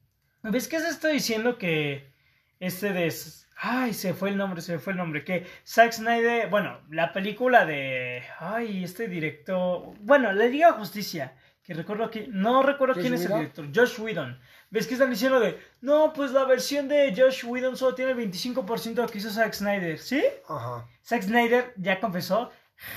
¿ves 0.44 0.68
qué 0.68 0.80
se 0.80 0.90
está 0.90 1.08
diciendo 1.08 1.58
que 1.58 2.14
este 2.60 2.94
de... 2.94 3.14
Ay, 3.58 3.94
se 3.94 4.14
fue 4.14 4.30
el 4.30 4.38
nombre, 4.38 4.62
se 4.62 4.80
fue 4.80 4.94
el 4.94 4.98
nombre. 4.98 5.24
Que 5.24 5.48
Zack 5.66 5.94
Snyder, 5.94 6.50
bueno, 6.50 6.82
la 6.90 7.14
película 7.14 7.66
de... 7.66 8.24
Ay, 8.40 8.84
este 8.84 9.08
director... 9.08 9.94
Bueno, 10.02 10.32
la 10.34 10.46
Liga 10.46 10.68
de 10.68 10.78
Justicia. 10.78 11.34
Que 11.64 11.74
recuerdo 11.74 12.12
que... 12.12 12.28
No 12.28 12.62
recuerdo 12.62 12.94
¿Josh 12.94 13.02
quién 13.02 13.14
es 13.16 13.26
el 13.26 13.34
director. 13.34 13.68
Josh 13.74 14.00
Whedon. 14.00 14.40
¿Ves 14.70 14.88
que 14.88 14.94
están 14.94 15.10
diciendo 15.10 15.40
de... 15.40 15.58
No, 15.82 16.14
pues 16.14 16.32
la 16.32 16.44
versión 16.44 16.88
de 16.88 17.14
Josh 17.16 17.46
Whedon 17.46 17.78
solo 17.78 17.96
tiene 17.96 18.12
el 18.12 18.18
25% 18.18 18.94
de 18.94 19.02
lo 19.02 19.08
que 19.08 19.18
hizo 19.18 19.32
Zack 19.32 19.54
Snyder. 19.54 19.98
¿Sí? 19.98 20.24
Ajá. 20.48 20.88
Zack 21.04 21.24
Snyder 21.24 21.74
ya 21.78 22.00
confesó, 22.00 22.52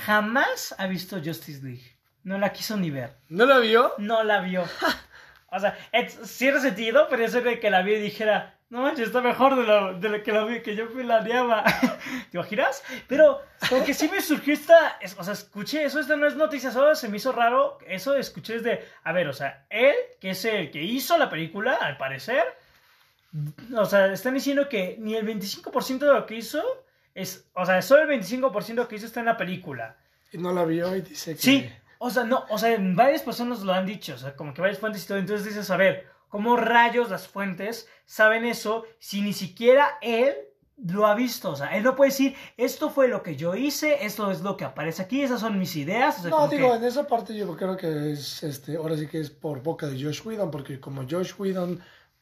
jamás 0.05 0.75
ha 0.77 0.87
visto 0.87 1.17
Justice 1.23 1.61
League. 1.63 1.97
No 2.23 2.37
la 2.37 2.51
quiso 2.51 2.77
ni 2.77 2.91
ver. 2.91 3.15
¿No 3.29 3.45
la 3.45 3.59
vio? 3.59 3.93
No 3.97 4.23
la 4.23 4.41
vio. 4.41 4.63
O 5.51 5.59
sea, 5.59 5.75
es 5.91 6.13
cierto 6.25 6.59
sentido, 6.61 7.07
pero 7.09 7.25
eso 7.25 7.41
de 7.41 7.59
que 7.59 7.71
la 7.71 7.81
vi 7.81 7.93
y 7.95 7.99
dijera, 7.99 8.55
no 8.69 8.83
manches, 8.83 9.07
está 9.07 9.19
mejor 9.19 9.55
de 9.55 9.63
lo, 9.63 9.99
de 9.99 10.07
lo 10.09 10.21
que, 10.21 10.31
la 10.31 10.45
vi, 10.45 10.61
que 10.61 10.75
yo 10.75 10.93
planeaba. 10.93 11.63
¿Te 12.31 12.37
imaginas? 12.37 12.83
Pero 13.07 13.41
como 13.67 13.83
que 13.83 13.95
sí 13.95 14.07
me 14.09 14.21
surgió 14.21 14.53
esta, 14.53 14.99
es- 15.01 15.17
o 15.17 15.23
sea, 15.23 15.33
escuché, 15.33 15.83
eso 15.85 15.99
esto 15.99 16.15
no 16.17 16.27
es 16.27 16.35
noticia, 16.35 16.69
solo 16.71 16.93
se 16.93 17.09
me 17.09 17.17
hizo 17.17 17.31
raro, 17.31 17.79
eso 17.87 18.15
escuché 18.15 18.57
es 18.57 18.63
de, 18.63 18.85
a 19.03 19.11
ver, 19.11 19.27
o 19.27 19.33
sea, 19.33 19.65
él, 19.71 19.95
que 20.21 20.29
es 20.29 20.45
el 20.45 20.69
que 20.69 20.83
hizo 20.83 21.17
la 21.17 21.31
película, 21.31 21.73
al 21.81 21.97
parecer, 21.97 22.43
o 23.75 23.85
sea, 23.85 24.05
están 24.13 24.35
diciendo 24.35 24.69
que 24.69 24.97
ni 24.99 25.15
el 25.15 25.25
25% 25.25 25.97
de 25.97 26.13
lo 26.13 26.27
que 26.27 26.35
hizo 26.35 26.63
es, 27.15 27.45
o 27.53 27.65
sea, 27.65 27.81
solo 27.81 28.03
el 28.11 28.19
25% 28.21 28.65
de 28.67 28.73
lo 28.75 28.87
que 28.87 28.95
hizo 28.95 29.05
está 29.05 29.19
en 29.19 29.25
la 29.27 29.37
película. 29.37 29.97
Y 30.31 30.37
no 30.37 30.53
la 30.53 30.63
vio 30.65 30.95
y 30.95 31.01
dice 31.01 31.35
que... 31.35 31.41
Sí, 31.41 31.69
o 31.97 32.09
sea, 32.09 32.23
no, 32.23 32.45
o 32.49 32.57
sea, 32.57 32.77
varias 32.79 33.23
personas 33.23 33.61
lo 33.61 33.73
han 33.73 33.85
dicho, 33.85 34.13
o 34.13 34.17
sea, 34.17 34.35
como 34.35 34.53
que 34.53 34.61
varias 34.61 34.79
fuentes 34.79 35.03
y 35.03 35.07
todo, 35.07 35.17
entonces 35.17 35.45
dices, 35.47 35.69
a 35.71 35.77
ver, 35.77 36.07
¿cómo 36.29 36.55
rayos 36.55 37.09
las 37.09 37.27
fuentes 37.27 37.87
saben 38.05 38.45
eso 38.45 38.85
si 38.99 39.21
ni 39.21 39.33
siquiera 39.33 39.97
él 40.01 40.33
lo 40.77 41.07
ha 41.07 41.15
visto? 41.15 41.49
O 41.49 41.55
sea, 41.55 41.75
él 41.75 41.83
no 41.83 41.95
puede 41.95 42.11
decir, 42.11 42.35
esto 42.55 42.89
fue 42.89 43.07
lo 43.09 43.21
que 43.23 43.35
yo 43.35 43.55
hice, 43.55 44.05
esto 44.05 44.31
es 44.31 44.41
lo 44.41 44.55
que 44.55 44.63
aparece 44.65 45.01
aquí, 45.01 45.21
esas 45.23 45.41
son 45.41 45.59
mis 45.59 45.75
ideas. 45.75 46.19
O 46.19 46.21
sea, 46.21 46.29
No, 46.29 46.47
digo, 46.47 46.69
que- 46.71 46.77
en 46.77 46.83
esa 46.85 47.05
parte 47.07 47.35
yo 47.35 47.57
creo 47.57 47.75
que 47.75 48.13
es, 48.13 48.43
este, 48.43 48.77
ahora 48.77 48.95
sí 48.95 49.07
que 49.07 49.19
es 49.19 49.29
por 49.31 49.61
boca 49.61 49.87
de 49.87 50.01
Josh 50.01 50.21
Whedon, 50.25 50.51
porque 50.51 50.79
como 50.79 51.01
Josh 51.09 51.33
Whedon, 51.37 51.81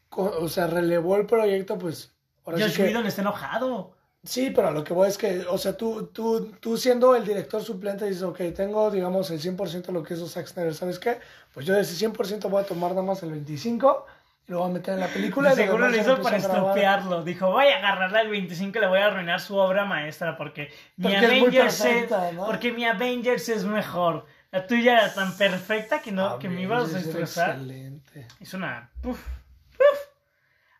o 0.09 0.47
sea, 0.47 0.67
relevó 0.67 1.17
el 1.17 1.25
proyecto, 1.25 1.77
pues, 1.77 2.15
ahora 2.45 2.59
Josh 2.59 2.69
sí 2.71 2.77
que... 2.77 2.83
Whedon 2.83 3.05
está 3.05 3.21
enojado. 3.21 3.96
Sí, 4.27 4.51
pero 4.53 4.71
lo 4.71 4.83
que 4.83 4.93
voy 4.93 5.07
es 5.07 5.17
que, 5.17 5.45
o 5.49 5.57
sea, 5.57 5.77
tú, 5.77 6.07
tú, 6.07 6.51
tú 6.59 6.75
siendo 6.75 7.15
el 7.15 7.25
director 7.25 7.63
suplente 7.63 8.05
dices, 8.05 8.23
ok, 8.23 8.41
tengo, 8.53 8.91
digamos, 8.91 9.31
el 9.31 9.39
100% 9.39 9.85
de 9.85 9.93
lo 9.93 10.03
que 10.03 10.15
hizo 10.15 10.27
Zack 10.27 10.47
Snyder, 10.47 10.75
¿sabes 10.75 10.99
qué? 10.99 11.19
Pues 11.53 11.65
yo 11.65 11.73
de 11.73 11.81
ese 11.81 12.05
100% 12.05 12.49
voy 12.49 12.61
a 12.61 12.65
tomar 12.65 12.91
nada 12.91 13.03
más 13.03 13.23
el 13.23 13.31
25% 13.31 14.03
y 14.45 14.51
lo 14.51 14.59
voy 14.59 14.69
a 14.69 14.73
meter 14.73 14.95
en 14.95 14.99
la 14.99 15.07
película. 15.07 15.53
y 15.53 15.55
Seguro 15.55 15.87
lo 15.87 15.97
hizo 15.97 16.21
para 16.21 16.37
estropearlo. 16.37 17.23
Dijo, 17.23 17.51
voy 17.51 17.67
a 17.67 17.77
agarrarle 17.77 18.19
al 18.19 18.29
25 18.29 18.77
y 18.77 18.81
le 18.81 18.87
voy 18.87 18.99
a 18.99 19.05
arruinar 19.05 19.39
su 19.39 19.55
obra 19.55 19.85
maestra 19.85 20.37
porque 20.37 20.73
mi 20.97 21.03
Porque 21.03 21.17
es 21.17 21.21
muy 21.21 21.39
Avengers 21.39 21.75
es, 21.75 21.81
perfecta, 21.81 22.31
¿no? 22.33 22.45
porque 22.45 22.71
mi 22.73 22.85
Avengers 22.85 23.47
es 23.47 23.63
mejor. 23.63 24.25
La 24.51 24.67
tuya 24.67 24.99
era 24.99 25.13
tan 25.13 25.37
perfecta 25.37 26.01
que 26.01 26.11
no, 26.11 26.37
que 26.37 26.49
me 26.49 26.63
ibas 26.63 26.93
a 26.93 26.97
destrozar. 26.97 27.51
Excelente. 27.51 28.27
Es 28.41 28.53
una. 28.53 28.89
Uf, 29.03 29.19
uf. 29.19 29.99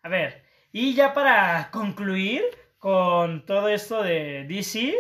A 0.04 0.10
ver, 0.10 0.44
y 0.74 0.94
ya 0.94 1.14
para 1.14 1.70
concluir 1.72 2.44
con 2.80 3.46
todo 3.46 3.70
esto 3.70 4.04
de 4.04 4.46
DC, 4.48 4.96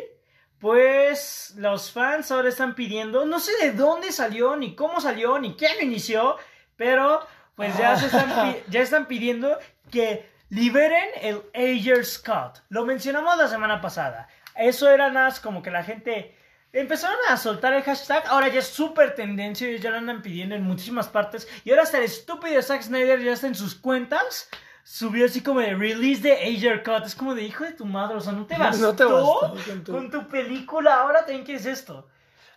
pues 0.59 1.53
los 1.57 1.91
fans 1.91 2.31
ahora 2.31 2.49
están 2.49 2.75
pidiendo, 2.75 3.25
no 3.25 3.39
sé 3.39 3.51
de 3.61 3.73
dónde 3.73 4.11
salió, 4.11 4.55
ni 4.55 4.75
cómo 4.75 4.99
salió, 4.99 5.37
ni 5.39 5.55
quién 5.55 5.75
lo 5.77 5.83
inició, 5.83 6.37
pero 6.75 7.25
pues 7.55 7.77
ya, 7.77 7.95
se 7.95 8.07
están, 8.07 8.55
ya 8.69 8.81
están 8.81 9.07
pidiendo 9.07 9.57
que 9.91 10.29
liberen 10.49 11.09
el 11.21 11.43
Ager's 11.53 12.17
Cut. 12.19 12.59
Lo 12.69 12.85
mencionamos 12.85 13.37
la 13.37 13.47
semana 13.47 13.81
pasada. 13.81 14.27
Eso 14.55 14.89
era 14.89 15.09
nada 15.09 15.27
más 15.27 15.39
como 15.39 15.61
que 15.61 15.71
la 15.71 15.83
gente 15.83 16.35
empezaron 16.73 17.17
a 17.29 17.37
soltar 17.37 17.73
el 17.73 17.83
hashtag. 17.83 18.23
Ahora 18.27 18.47
ya 18.47 18.59
es 18.59 18.67
súper 18.67 19.15
tendencia 19.15 19.69
y 19.69 19.79
ya 19.79 19.91
lo 19.91 19.97
andan 19.97 20.21
pidiendo 20.21 20.55
en 20.55 20.63
muchísimas 20.63 21.07
partes. 21.07 21.47
Y 21.63 21.71
ahora 21.71 21.83
hasta 21.83 21.97
el 21.97 22.05
estúpido 22.05 22.61
Zack 22.61 22.83
Snyder 22.83 23.21
ya 23.21 23.33
está 23.33 23.47
en 23.47 23.55
sus 23.55 23.75
cuentas. 23.75 24.49
Subió 24.89 25.25
así 25.25 25.41
como 25.41 25.59
de 25.59 25.75
release 25.75 26.21
de 26.21 26.31
Ager 26.33 26.81
Cut. 26.81 27.05
Es 27.05 27.13
como 27.13 27.35
de 27.35 27.43
hijo 27.43 27.65
de 27.65 27.73
tu 27.73 27.85
madre. 27.85 28.15
O 28.15 28.21
sea, 28.21 28.31
no 28.31 28.45
te 28.45 28.57
bastó, 28.57 28.81
No 28.87 28.95
te 28.95 29.03
bastó 29.03 29.53
con 29.67 29.83
tu- 29.83 29.91
con 29.91 30.09
tu 30.09 30.27
película. 30.29 31.01
Ahora 31.01 31.19
también 31.19 31.43
quieres 31.43 31.65
esto. 31.65 32.07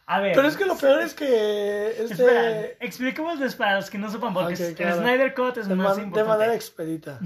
A 0.06 0.20
ver. 0.20 0.34
Pero 0.36 0.46
es 0.46 0.56
que 0.56 0.64
lo 0.64 0.76
peor 0.76 1.02
es 1.02 1.12
que 1.12 1.90
Espera, 2.04 2.60
este 2.60 2.84
expliquémosles 2.86 3.56
para 3.56 3.76
los 3.76 3.90
que 3.90 3.98
no 3.98 4.08
sepan, 4.10 4.32
porque 4.32 4.54
Ok, 4.54 4.60
el 4.60 4.74
claro. 4.76 4.96
Snyder 5.02 5.34
Cut 5.34 5.56
es 5.56 5.68
de, 5.68 5.74
más 5.74 5.88
man- 5.88 5.96
de 5.96 6.02
importante. 6.04 6.28
manera 6.28 6.54
expedita. 6.54 7.18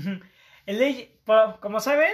El 0.66 1.08
como 1.60 1.80
saben, 1.80 2.12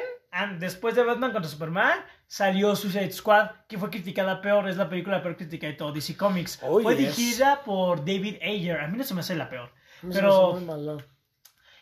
después 0.58 0.94
de 0.96 1.04
Batman 1.04 1.32
contra 1.32 1.48
Superman, 1.48 2.00
salió 2.26 2.74
Suicide 2.74 3.12
Squad, 3.12 3.50
que 3.68 3.78
fue 3.78 3.90
criticada 3.90 4.40
peor, 4.40 4.68
es 4.68 4.76
la 4.76 4.88
película 4.88 5.22
peor 5.22 5.36
crítica 5.36 5.68
de 5.68 5.74
todo 5.74 5.92
DC 5.92 6.16
Comics. 6.16 6.58
Oh, 6.62 6.80
fue 6.80 6.96
yes. 6.96 7.16
dirigida 7.16 7.62
por 7.62 8.00
David 8.00 8.36
Ayer, 8.42 8.80
a 8.80 8.88
mí 8.88 8.98
no 8.98 9.04
se 9.04 9.14
me 9.14 9.20
hace 9.20 9.36
la 9.36 9.48
peor. 9.48 9.70
Mí 10.02 10.12
se 10.12 10.20
me 10.20 10.28
Pero- 10.28 10.50
hace 10.56 10.64
muy 10.64 10.64
malo. 10.76 11.02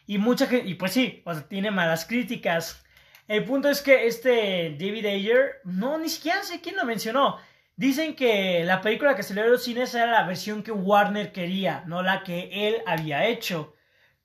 Y 0.09 0.17
mucha 0.17 0.47
gente, 0.47 0.67
y 0.67 0.75
pues 0.75 0.93
sí, 0.93 1.23
tiene 1.49 1.71
malas 1.71 2.07
críticas. 2.07 2.83
El 3.29 3.45
punto 3.45 3.69
es 3.69 3.83
que 3.83 4.07
este 4.07 4.71
David 4.71 5.05
Ayer, 5.05 5.57
no, 5.65 5.99
ni 5.99 6.09
siquiera 6.09 6.43
sé 6.43 6.63
quién 6.63 6.77
lo 6.77 6.87
mencionó. 6.87 7.37
Dicen 7.77 8.17
que 8.17 8.65
la 8.65 8.81
película 8.81 9.15
que 9.15 9.23
salió 9.23 9.43
de 9.43 9.51
los 9.51 9.65
cines 9.65 9.95
era 9.95 10.11
la 10.11 10.27
versión 10.27 10.63
que 10.63 10.73
Warner 10.73 11.31
quería, 11.31 11.85
no 11.87 12.03
la 12.03 12.23
que 12.23 12.49
él 12.69 12.83
había 12.87 13.27
hecho. 13.27 13.75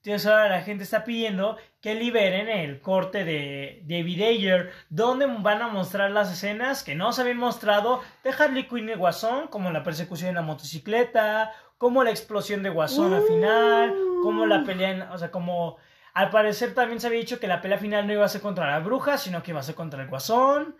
Entonces 0.02 0.26
ahora 0.26 0.48
la 0.48 0.62
gente 0.62 0.84
está 0.84 1.04
pidiendo 1.04 1.58
que 1.82 1.94
liberen 1.94 2.48
el 2.48 2.80
corte 2.80 3.24
de 3.26 3.82
David 3.84 4.22
Ayer, 4.22 4.72
donde 4.88 5.26
van 5.26 5.60
a 5.60 5.68
mostrar 5.68 6.10
las 6.12 6.32
escenas 6.32 6.82
que 6.82 6.94
no 6.94 7.12
se 7.12 7.20
habían 7.20 7.36
mostrado 7.36 8.02
de 8.22 8.30
Harley 8.30 8.68
Quinn 8.68 8.88
y 8.88 8.94
Guasón, 8.94 9.48
como 9.48 9.70
la 9.70 9.82
persecución 9.82 10.30
en 10.30 10.36
la 10.36 10.42
motocicleta, 10.42 11.52
como 11.78 12.04
la 12.04 12.10
explosión 12.10 12.62
de 12.62 12.70
Guasón 12.70 13.12
al 13.12 13.22
final, 13.22 13.94
como 14.22 14.46
la 14.46 14.64
pelea, 14.64 14.90
en- 14.90 15.02
o 15.02 15.18
sea, 15.18 15.30
como 15.30 15.76
al 16.14 16.30
parecer 16.30 16.74
también 16.74 17.00
se 17.00 17.08
había 17.08 17.18
dicho 17.18 17.40
que 17.40 17.48
la 17.48 17.60
pelea 17.60 17.78
final 17.78 18.06
no 18.06 18.12
iba 18.12 18.24
a 18.24 18.28
ser 18.28 18.40
contra 18.40 18.70
la 18.70 18.78
bruja, 18.78 19.18
sino 19.18 19.42
que 19.42 19.50
iba 19.50 19.60
a 19.60 19.64
ser 19.64 19.74
contra 19.74 20.02
el 20.02 20.08
Guasón. 20.08 20.76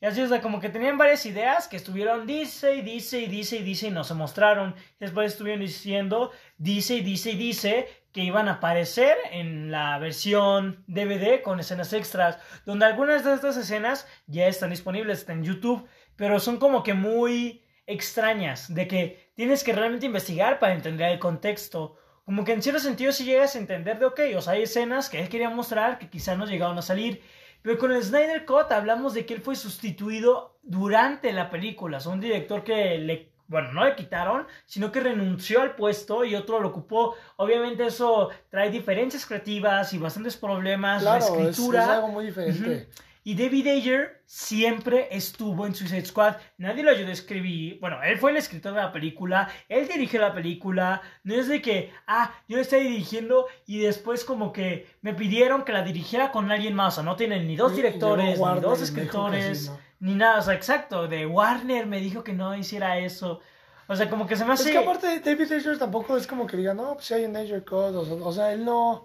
Y 0.00 0.06
así, 0.06 0.20
o 0.22 0.28
sea, 0.28 0.40
como 0.40 0.60
que 0.60 0.68
tenían 0.68 0.96
varias 0.96 1.26
ideas 1.26 1.66
que 1.66 1.76
estuvieron 1.76 2.24
dice 2.26 2.76
y 2.76 2.82
dice 2.82 3.20
y 3.20 3.26
dice 3.26 3.56
y 3.56 3.62
dice 3.64 3.88
y 3.88 3.90
no 3.90 4.04
se 4.04 4.14
mostraron. 4.14 4.74
Después 5.00 5.32
estuvieron 5.32 5.60
diciendo 5.60 6.30
dice 6.56 6.94
y 6.94 7.00
dice 7.00 7.32
y 7.32 7.36
dice 7.36 7.88
que 8.12 8.22
iban 8.22 8.48
a 8.48 8.52
aparecer 8.54 9.16
en 9.32 9.70
la 9.72 9.98
versión 9.98 10.84
DVD 10.86 11.42
con 11.42 11.58
escenas 11.60 11.92
extras, 11.92 12.38
donde 12.64 12.86
algunas 12.86 13.24
de 13.24 13.34
estas 13.34 13.56
escenas 13.56 14.06
ya 14.28 14.46
están 14.46 14.70
disponibles 14.70 15.18
está 15.18 15.32
en 15.32 15.42
YouTube, 15.44 15.86
pero 16.16 16.38
son 16.40 16.58
como 16.58 16.82
que 16.84 16.94
muy 16.94 17.64
extrañas, 17.86 18.72
de 18.72 18.86
que 18.86 19.27
tienes 19.38 19.62
que 19.62 19.72
realmente 19.72 20.04
investigar 20.06 20.58
para 20.58 20.74
entender 20.74 21.12
el 21.12 21.20
contexto. 21.20 21.94
Como 22.24 22.44
que 22.44 22.52
en 22.52 22.60
cierto 22.60 22.80
sentido 22.80 23.12
si 23.12 23.24
llegas 23.24 23.54
a 23.54 23.60
entender 23.60 24.00
de, 24.00 24.06
ok, 24.06 24.20
o 24.36 24.40
sea, 24.40 24.54
hay 24.54 24.62
escenas 24.62 25.08
que 25.08 25.20
él 25.20 25.28
quería 25.28 25.48
mostrar 25.48 26.00
que 26.00 26.10
quizá 26.10 26.34
no 26.34 26.44
llegaron 26.44 26.76
a 26.76 26.82
salir, 26.82 27.22
pero 27.62 27.78
con 27.78 27.92
el 27.92 28.02
Snyder 28.02 28.44
Cut 28.44 28.72
hablamos 28.72 29.14
de 29.14 29.26
que 29.26 29.34
él 29.34 29.40
fue 29.40 29.54
sustituido 29.54 30.58
durante 30.64 31.32
la 31.32 31.50
película. 31.50 31.98
O 31.98 32.00
sea, 32.00 32.10
un 32.10 32.20
director 32.20 32.64
que 32.64 32.98
le, 32.98 33.30
bueno, 33.46 33.72
no 33.74 33.84
le 33.84 33.94
quitaron, 33.94 34.44
sino 34.66 34.90
que 34.90 34.98
renunció 34.98 35.62
al 35.62 35.76
puesto 35.76 36.24
y 36.24 36.34
otro 36.34 36.58
lo 36.58 36.70
ocupó. 36.70 37.14
Obviamente 37.36 37.86
eso 37.86 38.30
trae 38.50 38.70
diferencias 38.72 39.24
creativas 39.24 39.92
y 39.92 39.98
bastantes 39.98 40.36
problemas. 40.36 41.04
la 41.04 41.18
Claro, 41.18 41.36
es, 41.36 41.50
escritura. 41.50 41.82
es 41.84 41.88
algo 41.90 42.08
muy 42.08 42.26
diferente. 42.26 42.88
Y 43.28 43.34
David 43.34 43.66
Ayer 43.66 44.22
siempre 44.24 45.06
estuvo 45.10 45.66
en 45.66 45.74
Suicide 45.74 46.06
Squad. 46.06 46.36
Nadie 46.56 46.82
lo 46.82 46.90
ayudó 46.90 47.10
a 47.10 47.12
escribir. 47.12 47.78
Bueno, 47.78 48.02
él 48.02 48.16
fue 48.16 48.30
el 48.30 48.38
escritor 48.38 48.72
de 48.72 48.80
la 48.80 48.90
película. 48.90 49.50
Él 49.68 49.86
dirigió 49.86 50.18
la 50.18 50.32
película. 50.32 51.02
No 51.24 51.34
es 51.34 51.46
de 51.46 51.60
que, 51.60 51.92
ah, 52.06 52.32
yo 52.48 52.56
la 52.56 52.62
estoy 52.62 52.84
dirigiendo 52.84 53.46
y 53.66 53.80
después 53.80 54.24
como 54.24 54.50
que 54.50 54.86
me 55.02 55.12
pidieron 55.12 55.64
que 55.64 55.74
la 55.74 55.82
dirigiera 55.82 56.32
con 56.32 56.50
alguien 56.50 56.72
más. 56.72 56.94
O 56.94 56.96
sea, 56.96 57.04
no 57.04 57.16
tienen 57.16 57.46
ni 57.46 57.54
dos 57.54 57.76
directores, 57.76 58.40
ni 58.40 58.60
dos 58.60 58.80
escritores, 58.80 59.72
ni 60.00 60.14
nada. 60.14 60.38
O 60.38 60.42
sea, 60.42 60.54
exacto. 60.54 61.06
De 61.06 61.26
Warner 61.26 61.84
me 61.84 62.00
dijo 62.00 62.24
que 62.24 62.32
no 62.32 62.56
hiciera 62.56 62.96
eso. 62.96 63.40
O 63.88 63.94
sea, 63.94 64.08
como 64.08 64.26
que 64.26 64.36
se 64.36 64.46
me 64.46 64.54
Es 64.54 64.60
hace... 64.62 64.72
que 64.72 64.78
aparte 64.78 65.20
David 65.20 65.52
Ayer 65.52 65.78
tampoco 65.78 66.16
es 66.16 66.26
como 66.26 66.46
que 66.46 66.56
diga, 66.56 66.72
no, 66.72 66.94
pues 66.94 67.12
hay 67.12 67.26
un 67.26 67.36
Ayer 67.36 67.62
Code. 67.62 67.98
O 67.98 68.32
sea, 68.32 68.54
él 68.54 68.64
no, 68.64 69.04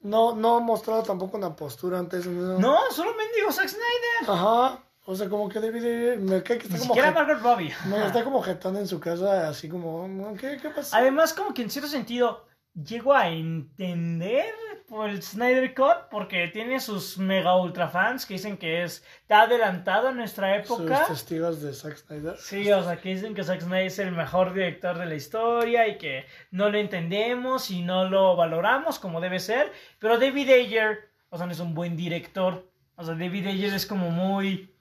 no, 0.00 0.34
no 0.34 0.56
ha 0.56 0.60
mostrado 0.60 1.02
tampoco 1.02 1.36
una 1.36 1.54
postura 1.56 1.98
antes. 1.98 2.26
No. 2.26 2.58
No, 2.58 2.78
solo 2.90 3.12
mendigo 3.14 3.50
Zack 3.52 3.68
Snyder. 3.68 4.28
Ajá. 4.30 4.80
O 5.08 5.14
sea, 5.14 5.28
como 5.28 5.48
que 5.48 5.60
David 5.60 6.16
me 6.18 6.42
cae 6.42 6.58
que 6.58 6.68
Ni 6.68 6.74
está 6.74 6.78
como, 6.80 6.94
siquiera 6.94 7.12
Margaret 7.12 7.40
Robbie. 7.42 7.72
no, 7.88 7.96
está 8.06 8.24
como 8.24 8.42
jetón 8.42 8.76
en 8.76 8.88
su 8.88 8.98
casa, 8.98 9.48
así 9.48 9.68
como, 9.68 10.08
"No, 10.08 10.34
¿qué, 10.34 10.58
qué 10.60 10.68
pasa? 10.70 10.96
Además, 10.96 11.32
como 11.32 11.54
que 11.54 11.62
en 11.62 11.70
cierto 11.70 11.88
sentido 11.88 12.44
llego 12.74 13.14
a 13.14 13.28
entender 13.28 14.52
por 14.88 15.08
el 15.10 15.22
Snyder 15.22 15.74
Cut 15.74 16.08
porque 16.10 16.48
tiene 16.48 16.80
sus 16.80 17.18
mega 17.18 17.56
ultra 17.56 17.88
fans 17.88 18.24
que 18.24 18.34
dicen 18.34 18.56
que 18.56 18.82
es 18.82 19.04
está 19.22 19.42
adelantado 19.42 20.08
a 20.08 20.12
nuestra 20.12 20.64
Sus 20.64 20.78
época. 20.80 21.06
testigos 21.06 21.60
de 21.60 21.72
Zack 21.72 21.96
Snyder. 21.96 22.36
Sí, 22.38 22.70
o 22.70 22.82
sea, 22.82 22.96
que 23.00 23.10
dicen 23.14 23.34
que 23.34 23.42
Zack 23.44 23.62
Snyder 23.62 23.86
es 23.86 23.98
el 23.98 24.12
mejor 24.12 24.54
director 24.54 24.96
de 24.96 25.06
la 25.06 25.14
historia 25.14 25.88
y 25.88 25.98
que 25.98 26.26
no 26.50 26.70
lo 26.70 26.78
entendemos 26.78 27.70
y 27.70 27.82
no 27.82 28.08
lo 28.08 28.36
valoramos 28.36 28.98
como 28.98 29.20
debe 29.20 29.40
ser. 29.40 29.72
Pero 29.98 30.18
David 30.18 30.50
Ayer, 30.50 31.10
o 31.30 31.36
sea, 31.36 31.46
no 31.46 31.52
es 31.52 31.60
un 31.60 31.74
buen 31.74 31.96
director. 31.96 32.70
O 32.94 33.04
sea, 33.04 33.14
David 33.14 33.48
Ayer 33.48 33.74
es 33.74 33.86
como 33.86 34.10
muy... 34.10 34.72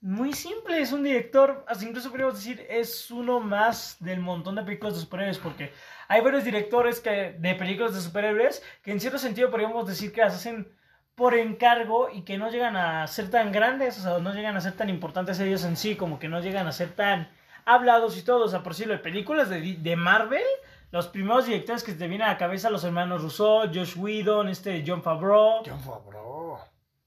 Muy 0.00 0.32
simple, 0.32 0.80
es 0.80 0.92
un 0.92 1.02
director, 1.02 1.64
hasta 1.66 1.84
incluso 1.84 2.10
podríamos 2.10 2.36
decir, 2.36 2.64
es 2.70 3.10
uno 3.10 3.40
más 3.40 3.96
del 3.98 4.20
montón 4.20 4.54
de 4.54 4.62
películas 4.62 4.94
de 4.94 5.00
superhéroes, 5.00 5.38
porque 5.38 5.72
hay 6.06 6.20
varios 6.20 6.44
directores 6.44 7.00
que, 7.00 7.34
de 7.36 7.54
películas 7.56 7.94
de 7.94 8.00
superhéroes 8.00 8.62
que 8.82 8.92
en 8.92 9.00
cierto 9.00 9.18
sentido 9.18 9.50
podríamos 9.50 9.88
decir 9.88 10.12
que 10.12 10.20
las 10.20 10.36
hacen 10.36 10.68
por 11.16 11.34
encargo 11.34 12.10
y 12.12 12.22
que 12.22 12.38
no 12.38 12.48
llegan 12.48 12.76
a 12.76 13.04
ser 13.08 13.28
tan 13.28 13.50
grandes, 13.50 13.98
o 13.98 14.02
sea, 14.02 14.18
no 14.20 14.32
llegan 14.32 14.56
a 14.56 14.60
ser 14.60 14.74
tan 14.74 14.88
importantes 14.88 15.40
ellos 15.40 15.64
en 15.64 15.76
sí, 15.76 15.96
como 15.96 16.20
que 16.20 16.28
no 16.28 16.38
llegan 16.38 16.68
a 16.68 16.72
ser 16.72 16.90
tan 16.90 17.28
hablados 17.64 18.16
y 18.16 18.22
todo, 18.22 18.44
o 18.44 18.48
sea, 18.48 18.62
por 18.62 18.74
decirlo, 18.74 18.94
de 18.94 19.00
películas 19.00 19.48
de, 19.50 19.60
de 19.60 19.96
Marvel, 19.96 20.44
los 20.92 21.08
primeros 21.08 21.46
directores 21.46 21.82
que 21.82 21.92
te 21.92 22.06
vienen 22.06 22.28
a 22.28 22.32
la 22.32 22.38
cabeza, 22.38 22.70
los 22.70 22.84
hermanos 22.84 23.22
Rousseau, 23.22 23.66
Josh 23.66 23.96
Whedon, 23.96 24.48
este 24.48 24.84
John 24.86 25.02
Favreau, 25.02 25.64
John 25.66 25.80
Favreau. 25.80 26.58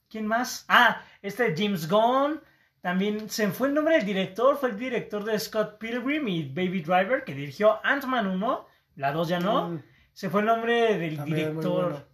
¿quién 0.10 0.28
más? 0.28 0.66
Ah, 0.68 1.02
este 1.22 1.56
James 1.58 1.90
Gunn, 1.90 2.42
también 2.82 3.30
se 3.30 3.48
fue 3.50 3.68
el 3.68 3.76
nombre 3.76 3.96
del 3.96 4.06
director, 4.06 4.58
fue 4.58 4.70
el 4.70 4.78
director 4.78 5.24
de 5.24 5.40
Scott 5.40 5.78
Pilgrim 5.78 6.28
y 6.28 6.50
Baby 6.50 6.82
Driver, 6.82 7.24
que 7.24 7.36
dirigió 7.36 7.80
Ant-Man 7.84 8.28
1, 8.28 8.68
la 8.96 9.12
2 9.12 9.28
ya 9.28 9.40
no, 9.40 9.70
Mm, 9.70 9.84
se 10.14 10.30
fue 10.30 10.42
el 10.42 10.48
nombre 10.48 10.98
del 10.98 11.18
También 11.18 11.38
director. 11.38 12.08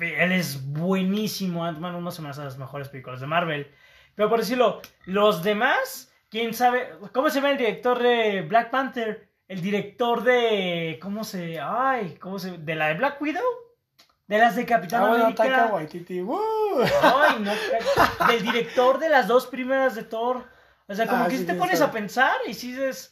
Él 0.00 0.32
es 0.32 0.72
buenísimo. 0.72 1.64
Ant-Man 1.64 1.94
1 1.94 2.10
se 2.10 2.22
me 2.22 2.30
hace 2.30 2.42
las 2.42 2.58
mejores 2.58 2.88
películas 2.88 3.20
de 3.20 3.26
Marvel. 3.26 3.70
Pero 4.14 4.28
por 4.28 4.40
decirlo, 4.40 4.80
los 5.06 5.42
demás, 5.42 6.12
quién 6.30 6.54
sabe. 6.54 6.90
¿Cómo 7.12 7.28
se 7.28 7.36
llama 7.36 7.52
el 7.52 7.58
director 7.58 8.02
de 8.02 8.42
Black 8.42 8.70
Panther? 8.70 9.28
El 9.46 9.60
director 9.60 10.24
de. 10.24 10.98
¿Cómo 11.02 11.22
se.? 11.22 11.60
Ay, 11.60 12.16
¿cómo 12.18 12.38
se.? 12.38 12.58
¿De 12.58 12.74
la 12.74 12.88
de 12.88 12.94
Black 12.94 13.20
Widow? 13.20 13.42
De 14.26 14.38
las 14.38 14.56
de 14.56 14.64
Capitán 14.64 15.02
Ah, 15.02 15.08
bueno, 15.08 15.24
América. 15.24 15.42
Taika 15.44 15.66
Waititi. 15.66 16.20
¡Woo! 16.22 16.38
Ay, 17.02 17.36
no. 17.40 17.52
Del 18.26 18.42
director 18.42 18.98
de 18.98 19.08
las 19.08 19.28
dos 19.28 19.46
primeras 19.46 19.94
de 19.94 20.02
Thor. 20.04 20.44
O 20.86 20.94
sea, 20.94 21.06
como 21.06 21.24
Ah, 21.24 21.26
que 21.26 21.32
sí, 21.32 21.38
si 21.38 21.46
te 21.46 21.54
pones 21.54 21.80
a 21.80 21.90
pensar 21.90 22.34
y 22.46 22.54
si 22.54 22.72
dices. 22.72 23.10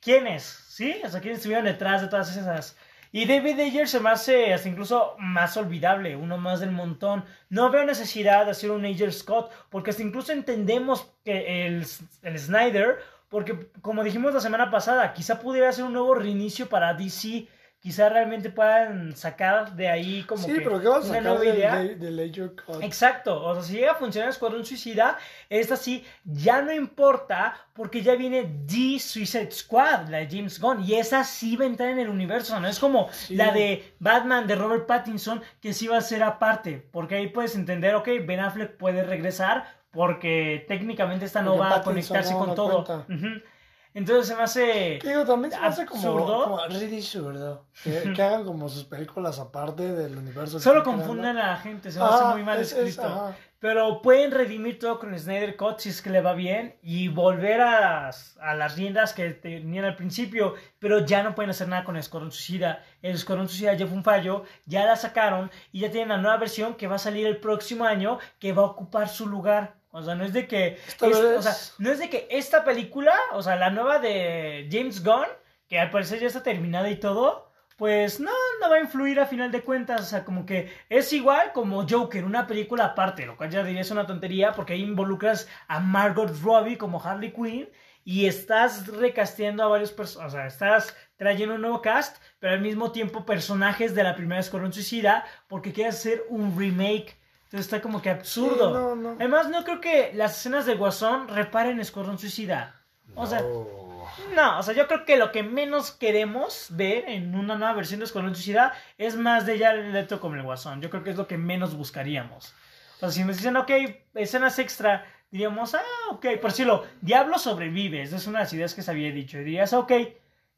¿Quiénes? 0.00 0.42
¿Sí? 0.44 0.98
O 1.04 1.08
sea, 1.10 1.20
¿quiénes 1.20 1.38
estuvieron 1.38 1.66
detrás 1.66 2.00
de 2.00 2.08
todas 2.08 2.34
esas? 2.34 2.76
Y 3.12 3.26
David 3.26 3.58
Ayer 3.60 3.86
se 3.88 4.00
me 4.00 4.08
hace 4.10 4.54
hasta 4.54 4.68
incluso 4.68 5.14
más 5.18 5.56
olvidable, 5.56 6.16
uno 6.16 6.38
más 6.38 6.60
del 6.60 6.70
montón. 6.70 7.24
No 7.50 7.70
veo 7.70 7.84
necesidad 7.84 8.44
de 8.46 8.52
hacer 8.52 8.70
un 8.70 8.84
Ayer 8.84 9.12
Scott, 9.12 9.50
porque 9.68 9.90
hasta 9.90 10.02
incluso 10.02 10.32
entendemos 10.32 11.12
que 11.24 11.66
el, 11.66 11.84
el 12.22 12.38
Snyder, 12.38 12.98
porque 13.28 13.68
como 13.82 14.04
dijimos 14.04 14.32
la 14.32 14.40
semana 14.40 14.70
pasada, 14.70 15.12
quizá 15.12 15.40
pudiera 15.40 15.70
ser 15.72 15.84
un 15.84 15.92
nuevo 15.92 16.14
reinicio 16.14 16.68
para 16.68 16.94
DC, 16.94 17.46
quizá 17.80 18.10
realmente 18.10 18.50
puedan 18.50 19.16
sacar 19.16 19.72
de 19.74 19.88
ahí 19.88 20.22
como 20.24 20.42
Sí, 20.42 20.52
que 20.52 20.60
pero 20.60 20.80
¿qué 20.80 20.88
vas 20.88 20.96
a 20.98 21.00
una 21.00 21.08
sacar 21.08 21.22
nueva 21.22 21.40
del, 21.40 21.56
idea. 21.56 21.76
de- 21.76 21.94
del 21.96 22.16
Ledger 22.16 22.52
Cut? 22.54 22.82
Exacto, 22.82 23.42
o 23.42 23.54
sea, 23.54 23.62
si 23.62 23.72
llega 23.72 23.92
a 23.92 23.94
funcionar 23.94 24.28
Escuadrón 24.28 24.66
Suicida, 24.66 25.16
esta 25.48 25.76
sí 25.76 26.04
ya 26.24 26.60
no 26.60 26.72
importa 26.72 27.54
porque 27.72 28.02
ya 28.02 28.14
viene 28.16 28.42
The 28.66 28.98
Suicide 29.00 29.50
Squad, 29.50 30.08
la 30.08 30.18
de 30.18 30.28
James 30.30 30.60
Gunn, 30.60 30.84
y 30.84 30.94
esa 30.96 31.24
sí 31.24 31.56
va 31.56 31.64
a 31.64 31.68
entrar 31.68 31.88
en 31.88 31.98
el 32.00 32.10
universo, 32.10 32.60
no 32.60 32.68
es 32.68 32.78
como 32.78 33.08
Sí. 33.12 33.34
la 33.34 33.50
de 33.52 33.94
Batman 33.98 34.46
de 34.46 34.56
Robert 34.56 34.86
Pattinson 34.86 35.40
que 35.62 35.72
sí 35.72 35.86
va 35.88 35.96
a 35.96 36.02
ser 36.02 36.22
aparte, 36.22 36.86
porque 36.92 37.14
ahí 37.14 37.28
puedes 37.28 37.54
entender, 37.56 37.94
ok, 37.94 38.08
Ben 38.26 38.40
Affleck 38.40 38.76
puede 38.76 39.02
regresar 39.04 39.64
porque 39.90 40.64
técnicamente 40.68 41.24
esta 41.24 41.40
no 41.42 41.56
Porque 41.56 41.70
va 41.70 41.76
a 41.76 41.82
conectarse 41.82 42.32
no, 42.34 42.38
con 42.38 42.54
todo. 42.54 42.84
cuenta. 42.84 43.12
Ujú. 43.12 43.42
Entonces 43.92 44.28
se 44.28 44.36
me 44.36 44.42
hace... 44.42 44.98
Digo, 45.02 45.24
también 45.24 45.50
se 45.52 45.58
me 45.60 45.66
hace 45.66 45.84
como, 45.86 46.00
absurdo. 46.08 46.44
como 46.44 46.66
ridículo. 46.66 47.66
Que, 47.82 48.12
que 48.16 48.22
hagan 48.22 48.44
como 48.44 48.68
sus 48.68 48.84
películas 48.84 49.38
aparte 49.38 49.92
del 49.94 50.16
universo. 50.16 50.60
Solo 50.60 50.82
confunden 50.82 51.36
a 51.38 51.48
la 51.50 51.56
gente, 51.56 51.90
se 51.90 51.98
me 51.98 52.04
hace 52.04 52.14
Ajá, 52.24 52.32
muy 52.34 52.42
mal 52.44 52.60
es- 52.60 52.72
es- 52.72 52.88
escrito. 52.88 53.34
Pero 53.58 54.00
pueden 54.00 54.30
redimir 54.30 54.78
todo 54.78 54.98
con 54.98 55.18
Snyder 55.18 55.54
Cut 55.54 55.80
si 55.80 55.90
es 55.90 56.00
que 56.00 56.08
le 56.08 56.22
va 56.22 56.32
bien 56.32 56.76
y 56.82 57.08
volver 57.08 57.60
a 57.60 58.06
las, 58.06 58.38
a 58.40 58.54
las 58.54 58.74
riendas 58.76 59.12
que 59.12 59.28
tenían 59.32 59.84
al 59.84 59.96
principio, 59.96 60.54
pero 60.78 61.00
ya 61.04 61.22
no 61.22 61.34
pueden 61.34 61.50
hacer 61.50 61.68
nada 61.68 61.84
con 61.84 61.94
el 61.96 62.00
Escuadrón 62.00 62.32
Suicida. 62.32 62.82
El 63.02 63.16
Escuadrón 63.16 63.50
Suicida 63.50 63.74
ya 63.74 63.86
fue 63.86 63.98
un 63.98 64.02
fallo, 64.04 64.44
ya 64.64 64.86
la 64.86 64.96
sacaron 64.96 65.50
y 65.72 65.80
ya 65.80 65.90
tienen 65.90 66.08
la 66.08 66.16
nueva 66.16 66.38
versión 66.38 66.72
que 66.74 66.86
va 66.86 66.94
a 66.96 66.98
salir 66.98 67.26
el 67.26 67.36
próximo 67.36 67.84
año 67.84 68.18
que 68.38 68.54
va 68.54 68.62
a 68.62 68.66
ocupar 68.66 69.10
su 69.10 69.26
lugar. 69.26 69.74
O 69.92 70.02
sea, 70.02 70.14
no 70.14 70.24
es 70.24 70.32
de 70.32 70.46
que 70.46 70.78
Esta 70.86 71.06
es- 71.06 71.20
vez- 71.22 71.38
o 71.38 71.42
sea, 71.42 71.54
no 71.78 71.90
es 71.90 71.98
de 71.98 72.08
que 72.08 72.28
esta 72.30 72.64
película, 72.64 73.14
o 73.32 73.42
sea, 73.42 73.56
la 73.56 73.70
nueva 73.70 73.98
de 73.98 74.68
James 74.70 75.02
Gunn, 75.04 75.26
que 75.68 75.78
al 75.78 75.90
parecer 75.90 76.20
ya 76.20 76.26
está 76.28 76.42
terminada 76.42 76.88
y 76.90 76.96
todo, 76.96 77.50
pues 77.76 78.20
no, 78.20 78.30
no 78.60 78.68
va 78.68 78.76
a 78.76 78.80
influir 78.80 79.18
a 79.20 79.26
final 79.26 79.50
de 79.50 79.62
cuentas. 79.62 80.02
O 80.02 80.04
sea, 80.04 80.24
como 80.24 80.44
que 80.44 80.70
es 80.88 81.12
igual 81.12 81.52
como 81.52 81.86
Joker, 81.88 82.24
una 82.24 82.46
película 82.46 82.84
aparte, 82.84 83.24
lo 83.24 83.36
cual 83.36 83.50
ya 83.50 83.64
diría 83.64 83.80
es 83.80 83.90
una 83.90 84.06
tontería 84.06 84.52
porque 84.52 84.74
ahí 84.74 84.82
involucras 84.82 85.48
a 85.66 85.80
Margot 85.80 86.30
Robbie 86.42 86.76
como 86.76 87.02
Harley 87.02 87.32
Quinn 87.32 87.68
y 88.04 88.26
estás 88.26 88.86
recasteando 88.86 89.62
a 89.62 89.68
varios 89.68 89.92
personajes, 89.92 90.34
o 90.34 90.36
sea, 90.36 90.46
estás 90.46 90.96
trayendo 91.16 91.54
un 91.54 91.60
nuevo 91.62 91.80
cast, 91.82 92.16
pero 92.38 92.52
al 92.54 92.60
mismo 92.60 92.92
tiempo 92.92 93.24
personajes 93.24 93.94
de 93.94 94.02
la 94.02 94.14
primera 94.14 94.40
Escuadrón 94.40 94.72
Suicida 94.72 95.24
porque 95.48 95.72
quieres 95.72 95.96
hacer 95.96 96.24
un 96.28 96.58
remake. 96.58 97.18
Entonces 97.50 97.66
está 97.66 97.82
como 97.82 98.00
que 98.00 98.10
absurdo. 98.10 98.68
Sí, 98.68 98.72
no, 98.72 98.94
no. 98.94 99.10
Además, 99.18 99.48
no 99.48 99.64
creo 99.64 99.80
que 99.80 100.12
las 100.14 100.38
escenas 100.38 100.66
de 100.66 100.76
Guasón 100.76 101.26
reparen 101.26 101.80
Escuadrón 101.80 102.16
Suicida. 102.16 102.80
O 103.16 103.26
sea, 103.26 103.40
No. 103.40 104.04
no, 104.36 104.58
o 104.60 104.62
sea, 104.62 104.72
yo 104.72 104.86
creo 104.86 105.04
que 105.04 105.16
lo 105.16 105.32
que 105.32 105.42
menos 105.42 105.90
queremos 105.90 106.68
ver 106.70 107.08
en 107.08 107.34
una 107.34 107.56
nueva 107.56 107.74
versión 107.74 107.98
de 107.98 108.06
Escuadrón 108.06 108.36
Suicida 108.36 108.72
es 108.98 109.16
más 109.16 109.46
de 109.46 109.58
Jared 109.58 109.92
Leto 109.92 110.20
como 110.20 110.36
el 110.36 110.44
Guasón. 110.44 110.80
Yo 110.80 110.90
creo 110.90 111.02
que 111.02 111.10
es 111.10 111.16
lo 111.16 111.26
que 111.26 111.38
menos 111.38 111.74
buscaríamos. 111.74 112.54
O 112.96 112.98
sea, 113.00 113.10
si 113.10 113.24
nos 113.24 113.36
dicen, 113.38 113.56
ok, 113.56 113.70
escenas 114.14 114.56
extra, 114.60 115.04
diríamos, 115.32 115.74
ah, 115.74 115.82
ok, 116.12 116.26
por 116.40 116.50
decirlo, 116.52 116.84
Diablo 117.00 117.36
sobrevive. 117.36 118.02
Esa 118.02 118.16
es 118.16 118.28
una 118.28 118.38
de 118.38 118.44
las 118.44 118.52
ideas 118.52 118.74
que 118.74 118.82
se 118.82 118.92
había 118.92 119.10
dicho. 119.10 119.38
Y 119.38 119.44
dirías, 119.44 119.72
ok. 119.72 119.92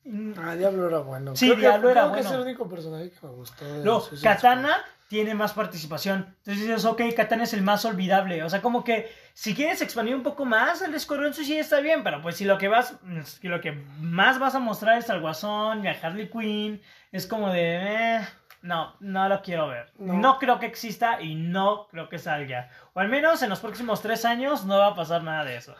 Mm, 0.04 0.32
Ah, 0.38 0.54
Diablo 0.56 0.88
era 0.88 0.98
bueno. 0.98 1.34
Sí, 1.36 1.46
Creo 1.46 1.56
que- 1.56 1.60
Diablo 1.62 1.90
era 1.90 2.02
creo 2.02 2.12
que 2.14 2.20
bueno. 2.22 2.28
es 2.30 2.34
el 2.36 2.40
único 2.42 2.68
personaje 2.68 3.10
que 3.10 3.26
me 3.26 3.32
gustó. 3.32 4.00
Suicide 4.00 4.28
Katana 4.28 4.76
tiene 5.08 5.34
más 5.34 5.52
participación. 5.52 6.24
Entonces 6.38 6.66
dices, 6.66 6.84
ok, 6.86 7.02
Katana 7.14 7.44
es 7.44 7.52
el 7.52 7.62
más 7.62 7.84
olvidable. 7.84 8.42
O 8.44 8.48
sea, 8.50 8.62
como 8.62 8.82
que 8.82 9.10
si 9.34 9.54
quieres 9.54 9.82
expandir 9.82 10.14
un 10.16 10.22
poco 10.22 10.44
más 10.46 10.80
el 10.82 10.94
Escuadrón 10.94 11.34
Suicida 11.34 11.60
está 11.60 11.80
bien, 11.80 12.02
pero 12.02 12.22
pues 12.22 12.36
si 12.36 12.44
lo 12.46 12.56
que 12.58 12.68
vas, 12.68 12.94
si 13.24 13.48
lo 13.48 13.60
que 13.60 13.72
más 14.00 14.38
vas 14.38 14.54
a 14.54 14.58
mostrar 14.58 14.96
es 14.98 15.10
al 15.10 15.20
Guasón 15.20 15.84
y 15.84 15.88
a 15.88 15.98
Harley 16.02 16.30
Quinn, 16.30 16.80
es 17.12 17.26
como 17.26 17.50
de, 17.50 18.16
eh, 18.16 18.20
no, 18.62 18.94
no 19.00 19.28
lo 19.28 19.42
quiero 19.42 19.68
ver. 19.68 19.92
No. 19.98 20.14
No. 20.14 20.38
creo 20.38 20.58
que 20.58 20.66
exista 20.66 21.20
y 21.20 21.34
no 21.34 21.88
creo 21.88 22.08
que 22.08 22.18
salga. 22.18 22.70
O 22.94 23.00
al 23.00 23.08
menos 23.08 23.42
en 23.42 23.50
los 23.50 23.60
próximos 23.60 24.00
tres 24.00 24.24
años 24.24 24.64
no 24.64 24.78
va 24.78 24.86
a 24.88 24.94
pasar 24.94 25.22
nada 25.22 25.44
de 25.44 25.56
eso. 25.56 25.74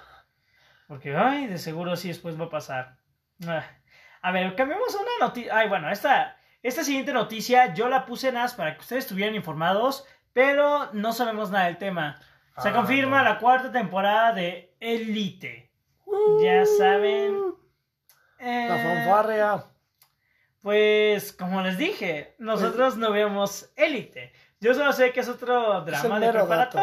Porque, 0.88 1.16
ay, 1.16 1.46
de 1.46 1.56
seguro 1.56 1.96
sí 1.96 2.08
después 2.08 2.38
va 2.38 2.44
a 2.46 2.50
pasar. 2.50 2.96
Ah. 3.46 3.64
A 4.22 4.30
ver, 4.32 4.54
cambiemos 4.54 4.94
a 4.94 4.98
una 5.00 5.10
noticia. 5.26 5.56
Ay, 5.56 5.68
bueno, 5.68 5.90
esta, 5.90 6.36
esta 6.62 6.84
siguiente 6.84 7.12
noticia 7.12 7.74
yo 7.74 7.88
la 7.88 8.06
puse 8.06 8.30
nada 8.32 8.48
para 8.56 8.74
que 8.74 8.80
ustedes 8.80 9.04
estuvieran 9.04 9.34
informados, 9.34 10.06
pero 10.32 10.88
no 10.92 11.12
sabemos 11.12 11.50
nada 11.50 11.66
del 11.66 11.78
tema. 11.78 12.18
Se 12.58 12.68
Ah, 12.68 12.72
confirma 12.72 13.18
no. 13.18 13.24
la 13.30 13.38
cuarta 13.38 13.72
temporada 13.72 14.32
de 14.32 14.74
Elite. 14.80 15.70
Uh, 16.06 16.42
Ya 16.42 16.64
saben. 16.66 17.54
La 18.38 18.76
Eh, 18.76 19.04
fanfarria. 19.04 19.64
Pues, 20.60 21.32
como 21.32 21.60
les 21.62 21.76
dije, 21.78 22.34
nosotros 22.38 22.96
no 22.96 23.10
vemos 23.10 23.72
Elite. 23.76 24.32
Yo 24.60 24.74
solo 24.74 24.92
sé 24.92 25.12
que 25.12 25.20
es 25.20 25.28
otro 25.28 25.80
drama 25.80 26.20
de 26.20 26.26
dato. 26.56 26.78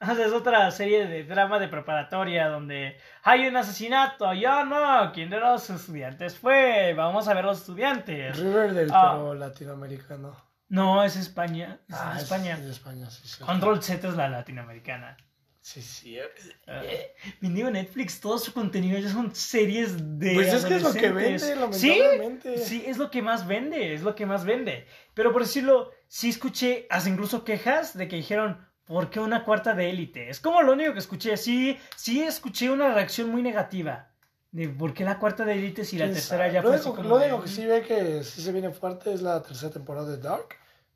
es 0.26 0.32
otra 0.32 0.70
serie 0.70 1.06
de 1.06 1.24
drama 1.24 1.58
de 1.58 1.68
preparatoria 1.68 2.48
donde 2.48 2.98
hay 3.22 3.46
un 3.46 3.56
asesinato. 3.56 4.32
Yo 4.34 4.64
no, 4.64 5.12
¿quién 5.12 5.30
de 5.30 5.40
los 5.40 5.68
estudiantes 5.70 6.36
fue? 6.38 6.94
Vamos 6.94 7.28
a 7.28 7.34
ver 7.34 7.44
los 7.44 7.58
estudiantes. 7.60 8.38
Riverdale, 8.38 8.90
Ah. 8.92 9.12
pero 9.16 9.34
latinoamericano. 9.34 10.36
No, 10.68 11.04
es 11.04 11.16
España. 11.16 11.78
Es 11.88 11.94
Ah, 11.96 12.14
es- 12.16 12.22
España. 12.24 12.54
Es 12.54 12.64
de 12.64 12.70
España, 12.72 13.10
sí, 13.10 13.28
sí. 13.28 13.42
Control 13.44 13.82
Z 13.82 14.08
es 14.08 14.14
la 14.14 14.28
latinoamericana. 14.28 15.16
Sí, 15.60 15.80
sí. 15.80 16.18
Eh, 16.66 17.14
Mendigo 17.40 17.70
Netflix, 17.70 18.20
todo 18.20 18.36
su 18.36 18.52
contenido 18.52 18.98
ya 18.98 19.08
son 19.08 19.34
series 19.34 20.18
de. 20.18 20.34
Pues 20.34 20.52
es 20.52 20.66
que 20.66 20.76
es 20.76 20.82
lo 20.82 20.92
que 20.92 21.10
vende, 21.10 21.38
Sí, 21.38 21.54
lamentablemente. 21.54 22.58
sí, 22.58 22.84
es 22.86 22.98
lo 22.98 23.10
que 23.10 23.22
más 23.22 23.46
vende, 23.46 23.94
es 23.94 24.02
lo 24.02 24.14
que 24.14 24.26
más 24.26 24.44
vende. 24.44 24.86
Pero 25.14 25.32
por 25.32 25.40
decirlo, 25.40 25.90
sí 26.06 26.28
escuché 26.28 26.86
hasta 26.90 27.08
incluso 27.08 27.44
quejas 27.44 27.96
de 27.96 28.08
que 28.08 28.16
dijeron, 28.16 28.66
¿por 28.86 29.10
qué 29.10 29.20
una 29.20 29.44
cuarta 29.44 29.74
de 29.74 29.90
élite? 29.90 30.30
Es 30.30 30.40
como 30.40 30.62
lo 30.62 30.72
único 30.72 30.92
que 30.92 30.98
escuché. 30.98 31.36
Sí, 31.36 31.78
sí 31.96 32.22
escuché 32.22 32.70
una 32.70 32.92
reacción 32.94 33.30
muy 33.30 33.42
negativa. 33.42 34.08
De 34.52 34.68
por 34.68 34.94
qué 34.94 35.04
la 35.04 35.18
cuarta 35.18 35.44
de 35.44 35.54
élite 35.54 35.84
si 35.84 35.98
la 35.98 36.04
¿Quién 36.04 36.14
tercera 36.14 36.44
sabe? 36.44 36.52
ya 36.52 36.62
lo 36.62 36.68
fue 36.68 36.76
así 36.76 36.88
como 36.90 37.08
lo 37.08 37.18
de, 37.18 37.26
único 37.26 37.42
que 37.42 37.48
sí 37.48 37.66
ve 37.66 37.82
que 37.82 38.22
sí 38.22 38.40
se 38.40 38.52
viene 38.52 38.70
fuerte 38.70 39.12
es 39.12 39.20
la 39.20 39.42
tercera 39.42 39.72
temporada 39.72 40.08
de 40.08 40.18
Dark, 40.18 40.48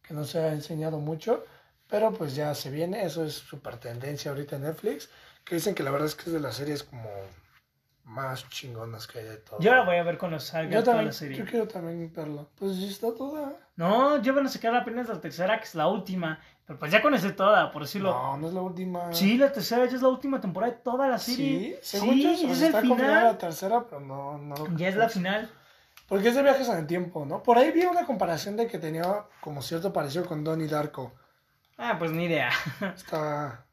que 0.02 0.14
no 0.14 0.24
se 0.24 0.38
ha 0.38 0.52
enseñado 0.52 0.98
mucho, 1.00 1.44
pero 1.88 2.12
pues 2.12 2.36
ya 2.36 2.54
se 2.54 2.70
viene, 2.70 3.04
eso 3.04 3.24
es 3.24 3.34
super 3.34 3.76
tendencia 3.78 4.30
ahorita 4.30 4.56
en 4.56 4.62
Netflix, 4.62 5.08
que 5.44 5.56
dicen 5.56 5.74
que 5.74 5.82
la 5.82 5.90
verdad 5.90 6.06
es 6.06 6.14
que 6.14 6.24
es 6.26 6.32
de 6.32 6.40
las 6.40 6.54
series 6.54 6.84
como 6.84 7.08
más 8.08 8.48
chingonas 8.48 9.06
que 9.06 9.18
hay 9.20 9.24
de 9.26 9.36
todo. 9.36 9.60
Yo 9.60 9.74
la 9.74 9.84
voy 9.84 9.96
a 9.96 10.02
ver 10.02 10.18
cuando 10.18 10.40
salga 10.40 10.70
Yo 10.70 10.80
toda 10.80 10.94
también, 10.96 11.06
la 11.06 11.12
serie. 11.12 11.36
yo 11.38 11.44
quiero 11.44 11.68
también 11.68 12.12
verla. 12.14 12.44
Pues 12.58 12.78
ya 12.80 12.86
está 12.88 13.14
toda. 13.14 13.52
No, 13.76 14.20
ya 14.22 14.32
van 14.32 14.46
a 14.46 14.48
sacar 14.48 14.74
apenas 14.74 15.08
la 15.08 15.20
tercera, 15.20 15.58
que 15.58 15.64
es 15.64 15.74
la 15.74 15.86
última. 15.88 16.40
Pero 16.66 16.78
pues 16.78 16.90
ya 16.90 17.00
conocí 17.00 17.30
toda, 17.32 17.70
por 17.70 17.82
decirlo. 17.82 18.10
No, 18.12 18.36
no 18.38 18.48
es 18.48 18.54
la 18.54 18.60
última. 18.62 19.12
Sí, 19.12 19.38
la 19.38 19.52
tercera 19.52 19.86
ya 19.86 19.96
es 19.96 20.02
la 20.02 20.08
última 20.08 20.40
temporada 20.40 20.72
de 20.72 20.78
toda 20.80 21.06
la 21.08 21.18
serie. 21.18 21.78
Sí, 21.82 21.98
según 21.98 22.16
yo, 22.18 22.34
sí, 22.34 22.46
es 22.50 22.60
el 22.60 22.66
está 22.66 22.80
confirmada 22.80 23.18
final. 23.18 23.24
la 23.24 23.38
tercera, 23.38 23.84
pero 23.84 24.00
no, 24.00 24.38
no. 24.38 24.54
Ya 24.76 24.88
es 24.88 24.96
la 24.96 25.08
final. 25.08 25.50
Porque 26.08 26.28
es 26.28 26.34
de 26.34 26.42
viajes 26.42 26.68
en 26.70 26.78
el 26.78 26.86
tiempo, 26.86 27.26
¿no? 27.26 27.42
Por 27.42 27.58
ahí 27.58 27.70
vi 27.70 27.84
una 27.84 28.06
comparación 28.06 28.56
de 28.56 28.66
que 28.66 28.78
tenía 28.78 29.24
como 29.42 29.60
cierto 29.60 29.92
parecido 29.92 30.24
con 30.24 30.42
Donnie 30.42 30.66
Darko. 30.66 31.12
Ah, 31.76 31.96
pues 31.98 32.10
ni 32.10 32.24
idea. 32.24 32.50
Está, 32.96 33.64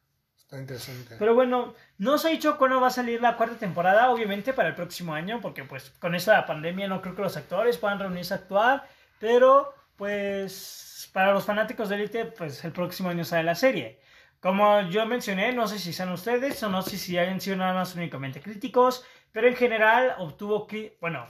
está 0.46 0.60
interesante. 0.60 1.16
Pero 1.20 1.36
bueno, 1.36 1.74
no 1.98 2.18
se 2.18 2.28
ha 2.28 2.32
dicho 2.32 2.58
cuándo 2.58 2.80
va 2.80 2.88
a 2.88 2.92
salir 2.92 3.22
la 3.22 3.36
cuarta 3.36 3.58
temporada, 3.58 4.10
obviamente 4.10 4.54
para 4.54 4.70
el 4.70 4.76
próximo 4.76 5.14
año, 5.14 5.42
porque 5.42 5.64
pues 5.64 5.90
con 6.00 6.16
esta 6.16 6.46
pandemia 6.46 6.88
no 6.88 7.02
creo 7.02 7.16
que 7.16 7.22
los 7.24 7.36
actores 7.38 7.78
puedan 7.78 8.00
reunirse 8.00 8.34
a 8.34 8.38
actuar, 8.38 8.88
pero 9.20 9.74
pues 9.98 11.10
para 11.14 11.34
los 11.34 11.46
fanáticos 11.46 11.90
de 11.90 11.96
Elite, 11.96 12.26
pues 12.26 12.64
el 12.66 12.72
próximo 12.72 13.10
año 13.10 13.24
sale 13.26 13.44
la 13.44 13.56
serie. 13.56 14.00
Como 14.40 14.82
yo 14.90 15.06
mencioné, 15.06 15.54
no 15.54 15.68
sé 15.68 15.80
si 15.80 15.92
sean 15.94 16.12
ustedes 16.12 16.62
o 16.62 16.70
no 16.70 16.82
sé 16.82 16.98
si 16.98 17.18
hayan 17.18 17.42
sido 17.42 17.56
nada 17.58 17.74
más 17.74 17.96
únicamente 17.96 18.42
críticos, 18.42 19.04
pero 19.32 19.48
en 19.48 19.56
general 19.56 20.16
obtuvo, 20.20 20.68
cri- 20.68 20.94
bueno, 21.02 21.26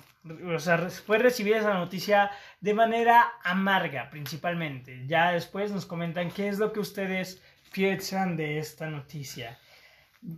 o 0.54 0.60
sea, 0.60 0.78
fue 0.90 1.20
recibida 1.20 1.58
esa 1.58 1.76
noticia 1.76 2.32
de 2.60 2.74
manera 2.74 3.34
amarga 3.44 4.10
principalmente. 4.10 5.06
Ya 5.08 5.32
después 5.32 5.72
nos 5.72 5.86
comentan 5.86 6.30
qué 6.32 6.50
es 6.50 6.60
lo 6.60 6.74
que 6.74 6.80
ustedes 6.82 7.42
piensan 7.76 8.38
de 8.38 8.58
esta 8.58 8.88
noticia. 8.88 9.60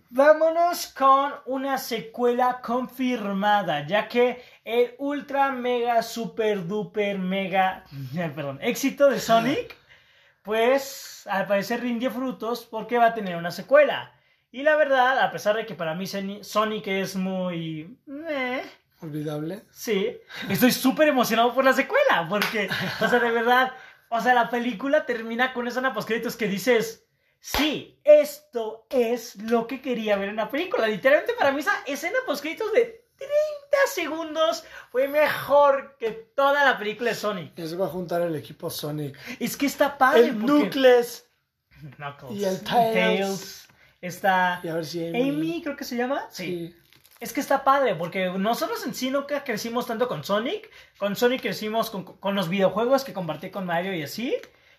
Vámonos 0.09 0.87
con 0.87 1.33
una 1.45 1.77
secuela 1.77 2.59
confirmada, 2.61 3.85
ya 3.85 4.07
que 4.07 4.43
el 4.65 4.95
ultra 4.97 5.51
mega 5.51 6.01
super 6.01 6.65
duper 6.67 7.19
mega, 7.19 7.83
perdón, 8.35 8.57
éxito 8.61 9.07
de 9.09 9.19
Sonic, 9.19 9.75
pues 10.41 11.25
al 11.29 11.45
parecer 11.45 11.81
rindió 11.81 12.09
frutos 12.09 12.65
porque 12.65 12.97
va 12.97 13.07
a 13.07 13.13
tener 13.13 13.35
una 13.37 13.51
secuela. 13.51 14.11
Y 14.51 14.63
la 14.63 14.75
verdad, 14.75 15.19
a 15.19 15.31
pesar 15.31 15.55
de 15.55 15.65
que 15.67 15.75
para 15.75 15.93
mí 15.93 16.05
Soni- 16.05 16.43
Sonic 16.43 16.87
es 16.87 17.15
muy... 17.15 17.97
eh, 18.29 18.63
Olvidable. 19.01 19.61
Sí, 19.71 20.17
estoy 20.49 20.71
súper 20.71 21.07
emocionado 21.09 21.53
por 21.53 21.63
la 21.63 21.73
secuela, 21.73 22.25
porque, 22.27 22.67
o 22.99 23.07
sea, 23.07 23.19
de 23.19 23.29
verdad, 23.29 23.71
o 24.09 24.19
sea, 24.21 24.33
la 24.33 24.49
película 24.49 25.05
termina 25.05 25.53
con 25.53 25.67
esa 25.67 25.93
postcréditos 25.93 26.35
que 26.35 26.47
dices, 26.47 27.06
sí, 27.39 27.99
esto 28.03 28.85
es 28.89 29.35
lo 29.37 29.67
que 29.67 29.81
quería 29.81 30.17
ver 30.17 30.29
en 30.29 30.35
la 30.37 30.49
película. 30.49 30.87
Literalmente 30.87 31.33
para 31.33 31.51
mí 31.51 31.59
esa 31.59 31.83
escena 31.85 32.17
postcréditos 32.25 32.71
de 32.73 33.05
30 33.17 33.31
segundos 33.93 34.63
fue 34.91 35.07
mejor 35.07 35.95
que 35.99 36.11
toda 36.11 36.63
la 36.63 36.77
película 36.77 37.09
de 37.11 37.15
Sonic. 37.15 37.55
Ya 37.55 37.67
se 37.67 37.75
va 37.75 37.87
a 37.87 37.89
juntar 37.89 38.21
el 38.21 38.35
equipo 38.35 38.69
Sonic. 38.69 39.17
Es 39.39 39.57
que 39.57 39.65
está 39.65 39.97
padre. 39.97 40.27
El 40.27 40.37
porque- 40.37 40.53
Knuckles. 40.69 41.25
Knuckles. 41.97 42.39
y 42.39 42.45
el 42.45 42.61
Tails. 42.63 43.67
Está 44.01 44.59
Y 44.63 44.67
a 44.67 44.75
ver 44.75 44.85
si 44.85 45.07
Amy. 45.07 45.29
Amy, 45.29 45.61
creo 45.63 45.75
que 45.75 45.83
se 45.83 45.95
llama. 45.95 46.27
Sí. 46.29 46.75
Es 47.19 47.33
que 47.33 47.39
está 47.39 47.63
padre, 47.63 47.95
porque 47.95 48.29
nosotros 48.29 48.85
en 48.85 48.93
sí 48.93 49.09
nunca 49.09 49.43
crecimos 49.43 49.87
tanto 49.87 50.07
con 50.07 50.23
Sonic. 50.23 50.69
Con 50.99 51.15
Sonic 51.15 51.41
crecimos 51.41 51.89
con, 51.89 52.03
con 52.03 52.35
los 52.35 52.47
videojuegos 52.47 53.03
que 53.03 53.13
compartí 53.13 53.49
con 53.49 53.65
Mario 53.65 53.95
y 53.95 54.03
así. 54.03 54.37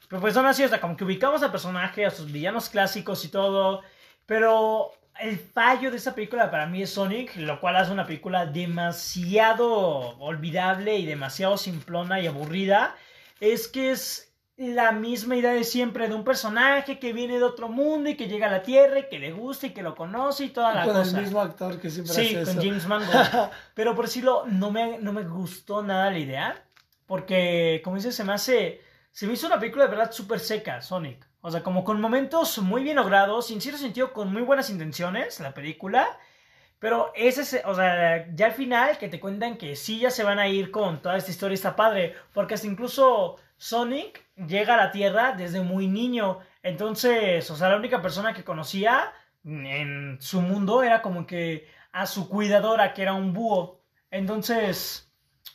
Pero 0.09 0.21
pues 0.21 0.35
son 0.35 0.47
así, 0.47 0.65
o 0.65 0.69
sea, 0.69 0.81
como 0.81 0.97
que 0.97 1.05
ubicamos 1.05 1.43
al 1.43 1.51
personaje, 1.51 2.07
a 2.07 2.11
sus 2.11 2.33
villanos 2.33 2.69
clásicos 2.71 3.25
y 3.25 3.29
todo. 3.29 3.83
Pero 4.27 4.93
el 5.21 5.39
fallo 5.39 5.91
de 5.91 5.97
esta 5.99 6.15
película 6.15 6.51
para 6.51 6.67
mí 6.67 6.83
es 6.83 6.91
Sonic, 6.91 7.37
lo 7.37 7.61
cual 7.61 7.77
hace 7.77 7.93
una 7.93 8.07
película 8.07 8.47
demasiado 8.47 10.19
olvidable 10.19 10.97
y 10.97 11.07
demasiado 11.07 11.57
simplona 11.59 12.21
y 12.21 12.27
aburrida. 12.27 12.95
Es 13.41 13.69
que 13.69 13.91
es 13.91 14.33
la 14.57 14.91
misma 14.93 15.37
idea 15.37 15.53
de 15.53 15.63
siempre 15.63 16.09
de 16.09 16.15
un 16.15 16.25
personaje 16.25 16.99
que 16.99 17.13
viene 17.13 17.39
de 17.39 17.45
otro 17.45 17.69
mundo 17.69 18.11
y 18.11 18.17
que 18.17 18.27
llega 18.27 18.49
a 18.49 18.51
la 18.51 18.63
Tierra 18.63 18.99
y 18.99 19.09
que 19.09 19.19
le 19.21 19.31
gusta 19.33 19.69
y 19.69 19.71
que 19.71 19.83
lo 19.83 19.95
conoce 19.95 20.47
y 20.47 20.49
toda 20.49 20.75
la 20.75 20.85
Con 20.85 20.95
cosa. 20.95 21.17
el 21.17 21.23
mismo 21.23 21.41
actor 21.41 21.81
que 21.81 21.91
siempre 21.91 22.13
Sí, 22.15 22.35
hace 22.35 22.45
con 22.45 22.59
eso. 22.59 22.63
James 22.63 22.87
Mangold. 22.87 23.51
Pero 23.75 23.95
por 23.95 24.07
decirlo, 24.07 24.45
no 24.47 24.71
me, 24.73 24.99
no 24.99 25.13
me 25.13 25.23
gustó 25.23 25.83
nada 25.83 26.11
la 26.11 26.19
idea. 26.19 26.65
Porque, 27.07 27.81
como 27.85 27.97
dices, 27.97 28.15
se 28.15 28.25
me 28.25 28.33
hace. 28.33 28.83
Se 29.19 29.27
me 29.27 29.33
hizo 29.33 29.49
una 29.49 29.59
película 29.59 29.83
de 29.87 29.91
verdad 29.91 30.13
súper 30.13 30.39
seca, 30.39 30.81
Sonic. 30.81 31.27
O 31.41 31.51
sea, 31.51 31.65
como 31.65 31.83
con 31.83 32.01
momentos 32.01 32.57
muy 32.59 32.85
bien 32.85 32.95
logrados, 32.95 33.51
en 33.51 33.61
cierto 33.61 33.81
sentido 33.81 34.13
con 34.13 34.33
muy 34.33 34.43
buenas 34.43 34.71
intenciones, 34.71 35.41
la 35.41 35.55
película. 35.55 36.07
Pero 36.79 37.11
ese, 37.17 37.41
es- 37.43 37.63
o 37.65 37.75
sea, 37.75 38.29
ya 38.37 38.47
al 38.47 38.53
final 38.53 38.97
que 38.97 39.09
te 39.09 39.19
cuentan 39.19 39.57
que 39.59 39.75
sí 39.75 39.99
ya 39.99 40.13
se 40.13 40.23
van 40.23 40.39
a 40.39 40.47
ir 40.47 40.71
con 40.71 41.03
toda 41.03 41.17
esta 41.17 41.33
historia 41.33 41.57
está 41.57 41.75
padre. 41.75 42.15
Porque 42.33 42.55
hasta 42.55 42.69
incluso 42.69 43.39
Sonic 43.57 44.25
llega 44.37 44.75
a 44.75 44.85
la 44.85 44.93
Tierra 44.93 45.33
desde 45.33 45.63
muy 45.63 45.89
niño. 45.89 46.39
Entonces, 46.63 47.51
o 47.51 47.57
sea, 47.57 47.71
la 47.71 47.77
única 47.77 48.01
persona 48.01 48.33
que 48.33 48.45
conocía 48.45 49.13
en 49.45 50.19
su 50.21 50.41
mundo 50.43 50.85
era 50.85 51.03
como 51.03 51.27
que 51.27 51.67
a 51.91 52.07
su 52.07 52.29
cuidadora, 52.29 52.95
que 52.95 53.03
era 53.03 53.15
un 53.15 53.33
búho. 53.33 53.81
Entonces, 54.13 55.13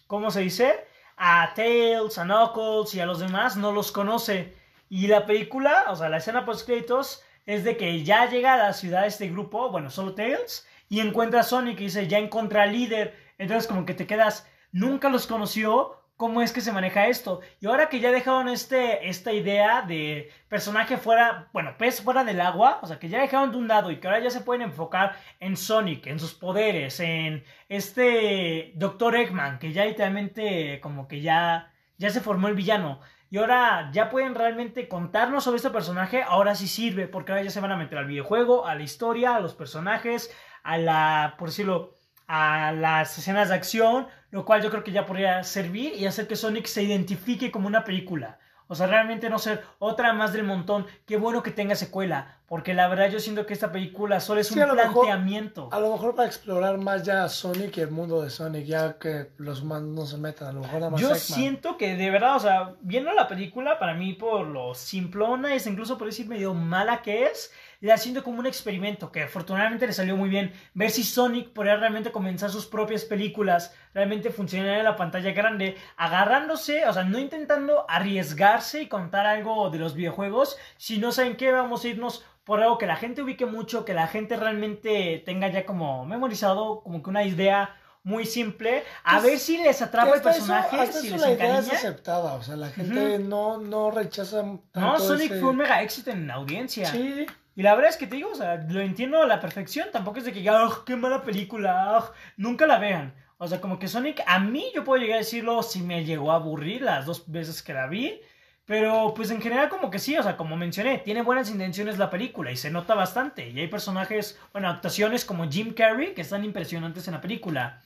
¿cómo 0.08 0.32
se 0.32 0.42
dice? 0.42 0.86
A 1.18 1.54
Tails, 1.56 2.18
a 2.18 2.24
Knuckles 2.24 2.94
y 2.96 3.00
a 3.00 3.06
los 3.06 3.20
demás 3.20 3.56
no 3.56 3.72
los 3.72 3.92
conoce. 3.92 4.56
Y 4.90 5.08
la 5.08 5.26
película, 5.26 5.86
o 5.90 5.96
sea, 5.96 6.10
la 6.10 6.18
escena 6.18 6.46
post 6.46 6.66
créditos 6.66 7.24
es 7.46 7.64
de 7.64 7.78
que 7.78 8.04
ya 8.04 8.30
llega 8.30 8.54
a 8.54 8.58
la 8.58 8.74
ciudad 8.74 9.06
este 9.06 9.30
grupo, 9.30 9.70
bueno, 9.70 9.90
solo 9.90 10.14
Tails, 10.14 10.68
y 10.90 11.00
encuentra 11.00 11.42
a 11.42 11.44
Sonic 11.44 11.80
y 11.80 11.86
dice, 11.86 12.08
ya 12.08 12.20
encontré 12.20 12.62
al 12.62 12.72
líder. 12.72 13.16
Entonces 13.38 13.68
como 13.68 13.86
que 13.86 13.94
te 13.94 14.08
quedas, 14.08 14.48
nunca 14.72 15.10
los 15.10 15.28
conoció, 15.28 16.03
¿cómo 16.18 16.42
es 16.42 16.52
que 16.52 16.62
se 16.62 16.72
maneja 16.72 17.08
esto? 17.08 17.42
Y 17.60 17.68
ahora 17.68 17.90
que 17.90 18.00
ya 18.00 18.12
dejaron 18.12 18.48
este, 18.48 19.10
esta 19.10 19.34
idea 19.34 19.82
de 19.82 20.32
personaje 20.48 20.98
fuera, 20.98 21.50
bueno, 21.54 21.76
pez 21.78 22.02
fuera 22.02 22.24
del 22.24 22.42
agua, 22.42 22.80
o 22.82 22.88
sea, 22.88 23.00
que 23.00 23.10
ya 23.10 23.22
dejaron 23.22 23.52
de 23.52 23.58
un 23.58 23.68
lado 23.68 23.92
y 23.92 24.00
que 24.00 24.08
ahora 24.08 24.20
ya 24.20 24.30
se 24.30 24.42
pueden 24.42 24.62
enfocar 24.62 25.18
en 25.40 25.58
Sonic, 25.58 26.08
en 26.08 26.20
sus 26.20 26.34
poderes, 26.34 27.00
en 27.00 27.44
este 27.70 28.74
Dr. 28.76 29.16
Eggman, 29.16 29.60
que 29.60 29.74
ya 29.74 29.86
literalmente 29.86 30.80
como 30.82 31.08
que 31.08 31.22
ya, 31.22 31.74
ya 31.98 32.10
se 32.10 32.22
formó 32.22 32.48
el 32.48 32.56
villano. 32.56 33.00
Y 33.30 33.38
ahora 33.40 33.90
ya 33.92 34.12
pueden 34.12 34.36
realmente 34.36 34.88
contarnos 34.88 35.44
sobre 35.44 35.58
este 35.58 35.72
personaje. 35.72 36.22
Ahora 36.22 36.54
sí 36.54 36.68
sirve, 36.68 37.08
porque 37.08 37.32
ahora 37.32 37.44
ya 37.44 37.50
se 37.50 37.62
van 37.62 37.72
a 37.72 37.78
meter 37.78 37.98
al 37.98 38.06
videojuego, 38.06 38.68
a 38.68 38.76
la 38.76 38.84
historia, 38.84 39.36
a 39.36 39.40
los 39.40 39.56
personajes, 39.56 40.32
a 40.62 40.78
la, 40.78 41.36
por 41.40 41.50
decirlo, 41.50 41.96
a 42.28 42.72
las 42.74 43.18
escenas 43.18 43.50
de 43.50 43.56
acción, 43.56 44.08
lo 44.34 44.46
cual 44.46 44.64
yo 44.64 44.72
creo 44.72 44.84
que 44.84 44.92
ya 44.92 45.06
podría 45.06 45.44
servir 45.44 45.94
y 45.96 46.08
hacer 46.08 46.28
que 46.28 46.36
Sonic 46.36 46.66
se 46.66 46.82
identifique 46.82 47.52
como 47.52 47.68
una 47.68 47.84
película. 47.84 48.40
O 48.68 48.76
sea, 48.76 48.88
realmente 48.88 49.30
no 49.30 49.38
ser 49.38 49.62
otra 49.78 50.14
más 50.14 50.34
del 50.34 50.44
montón. 50.46 50.88
Qué 51.06 51.18
bueno 51.18 51.44
que 51.44 51.52
tenga 51.52 51.76
secuela, 51.76 52.40
porque 52.48 52.74
la 52.74 52.88
verdad 52.88 53.10
yo 53.12 53.20
siento 53.20 53.46
que 53.46 53.54
esta 53.54 53.72
película 53.72 54.20
solo 54.20 54.40
es 54.42 54.48
Sí, 54.48 54.56
un 54.56 54.62
a 54.62 54.74
mejor- 54.74 55.06
planteamiento. 55.06 55.70
A 55.72 55.80
lo 55.80 55.92
mejor 55.92 56.16
para 56.16 56.28
explorar 56.28 56.80
más 56.80 57.04
ya 57.04 57.30
Sonic 57.30 57.78
y 57.78 57.82
el 57.82 57.92
mundo 57.92 58.24
de 58.24 58.32
Sonic, 58.32 58.66
ya 58.66 58.98
que 58.98 59.30
los 59.38 59.62
humanos 59.62 59.90
no 59.90 60.06
se 60.08 60.18
metan, 60.18 60.48
a 60.48 60.54
lo 60.54 60.62
mejor 60.62 60.80
nada 60.80 60.90
más 60.90 61.00
Yo 61.02 61.08
Eggman. 61.10 61.20
siento 61.20 61.78
que 61.78 61.96
de 61.96 62.10
verdad, 62.10 62.36
o 62.38 62.40
sea, 62.40 62.74
viendo 62.82 63.12
la 63.12 63.28
película, 63.28 63.78
para 63.78 63.94
mí 63.94 64.14
por 64.14 64.48
lo 64.48 64.74
simplona, 64.74 65.54
es 65.54 65.68
incluso 65.68 65.98
por 66.00 66.08
decir 66.08 66.26
medio 66.28 66.56
mala 66.56 67.04
que 67.04 67.26
es, 67.26 67.52
la 67.88 67.98
siento 67.98 68.24
como 68.24 68.40
un 68.40 68.46
experimento 68.46 69.12
que 69.12 69.24
afortunadamente 69.24 69.86
le 69.88 69.94
salió 69.94 70.16
muy 70.16 70.30
bien. 70.30 70.54
Ver 70.74 70.90
si 70.90 71.04
Sonic 71.04 71.50
podría 71.50 71.76
realmente 71.76 72.12
comenzar 72.12 72.50
sus 72.50 72.66
propias 72.66 73.04
películas, 73.04 73.76
realmente 73.94 74.30
funcionar 74.30 74.78
en 74.78 74.84
la 74.86 74.96
pantalla 74.96 75.32
grande, 75.32 75.76
agarrándose, 75.98 76.86
o 76.88 76.94
sea, 76.94 77.04
no 77.04 77.20
intentando 77.20 77.86
arriesgarse 77.90 78.84
y 78.84 78.88
contar 78.88 79.26
algo 79.26 79.70
de 79.70 79.80
los 79.80 79.96
videojuegos, 79.96 80.58
sino 80.78 81.12
saben 81.12 81.36
que 81.36 81.52
vamos 81.52 81.84
a 81.84 81.88
irnos 81.90 82.24
por 82.44 82.62
algo 82.62 82.78
que 82.78 82.86
la 82.86 82.96
gente 82.96 83.22
ubique 83.22 83.46
mucho, 83.46 83.84
que 83.86 83.94
la 83.94 84.08
gente 84.08 84.36
realmente 84.38 85.22
tenga 85.26 85.48
ya 85.50 85.66
como 85.66 86.06
memorizado, 86.06 86.82
como 86.84 87.02
que 87.02 87.10
una 87.10 87.24
idea 87.24 87.76
muy 88.04 88.26
simple, 88.26 88.84
a 89.06 89.14
Pues, 89.20 89.24
ver 89.24 89.40
si 89.40 89.58
les 89.58 89.82
atrapa 89.82 90.10
el 90.10 90.16
eso- 90.16 90.24
personaje, 90.24 90.78
hasta 90.80 91.00
si 91.00 91.08
eso 91.08 91.16
les 91.16 91.22
la 91.26 91.32
idea 91.32 91.46
es 91.46 91.52
encariña. 91.66 91.74
aceptada, 91.78 92.34
o 92.34 92.44
sea, 92.44 92.58
la 92.58 92.68
gente 92.70 93.18
no, 93.20 93.58
no 93.60 93.92
rechaza 93.92 94.42
tanto 94.42 94.80
No, 94.80 95.00
Sonic 95.00 95.32
ese- 95.32 95.40
fue 95.40 95.50
un 95.52 95.58
mega 95.58 95.82
éxito 95.82 96.12
en 96.12 96.30
audiencia. 96.30 96.88
Sí, 96.92 97.26
Y 97.56 97.62
la 97.62 97.76
verdad 97.76 97.92
es 97.92 97.98
que 97.98 98.08
te 98.08 98.16
digo, 98.16 98.32
o 98.32 98.36
sea, 98.36 98.56
lo 98.56 98.82
entiendo 98.82 99.22
a 99.22 99.28
la 99.28 99.40
perfección. 99.40 99.90
Tampoco 99.92 100.20
es 100.20 100.26
de 100.26 100.34
que, 100.34 100.48
¡ah, 100.50 100.70
qué 100.86 100.96
mala 100.96 101.24
película! 101.24 101.98
¡ah! 101.98 102.12
nunca 102.38 102.66
la 102.66 102.80
vean. 102.80 103.14
O 103.38 103.48
sea, 103.48 103.62
como 103.62 103.78
que 103.78 103.88
Sonic, 103.88 104.22
a 104.26 104.40
mí 104.40 104.66
yo 104.74 104.84
puedo 104.84 105.02
llegar 105.02 105.18
a 105.18 105.20
decirlo 105.20 105.64
si 105.64 105.82
me 105.82 106.06
llegó 106.06 106.32
a 106.32 106.36
aburrir 106.36 106.82
las 106.82 107.06
dos 107.06 107.30
veces 107.32 107.62
que 107.62 107.74
la 107.74 107.88
vi. 107.88 108.22
Pero 108.66 109.14
pues 109.14 109.30
en 109.30 109.42
general 109.42 109.68
como 109.68 109.90
que 109.90 110.00
sí, 110.00 110.18
o 110.18 110.24
sea, 110.24 110.38
como 110.38 110.56
mencioné, 110.56 111.00
tiene 111.00 111.22
buenas 111.22 111.50
intenciones 111.50 111.98
la 111.98 112.10
película 112.10 112.52
y 112.52 112.58
se 112.58 112.72
nota 112.72 112.96
bastante. 112.96 113.50
Y 113.50 113.60
hay 113.60 113.68
personajes, 113.68 114.40
bueno, 114.54 114.70
actuaciones 114.70 115.26
como 115.26 115.50
Jim 115.50 115.74
Carrey 115.74 116.14
que 116.14 116.22
están 116.22 116.46
impresionantes 116.46 117.08
en 117.08 117.14
la 117.16 117.22
película. 117.22 117.82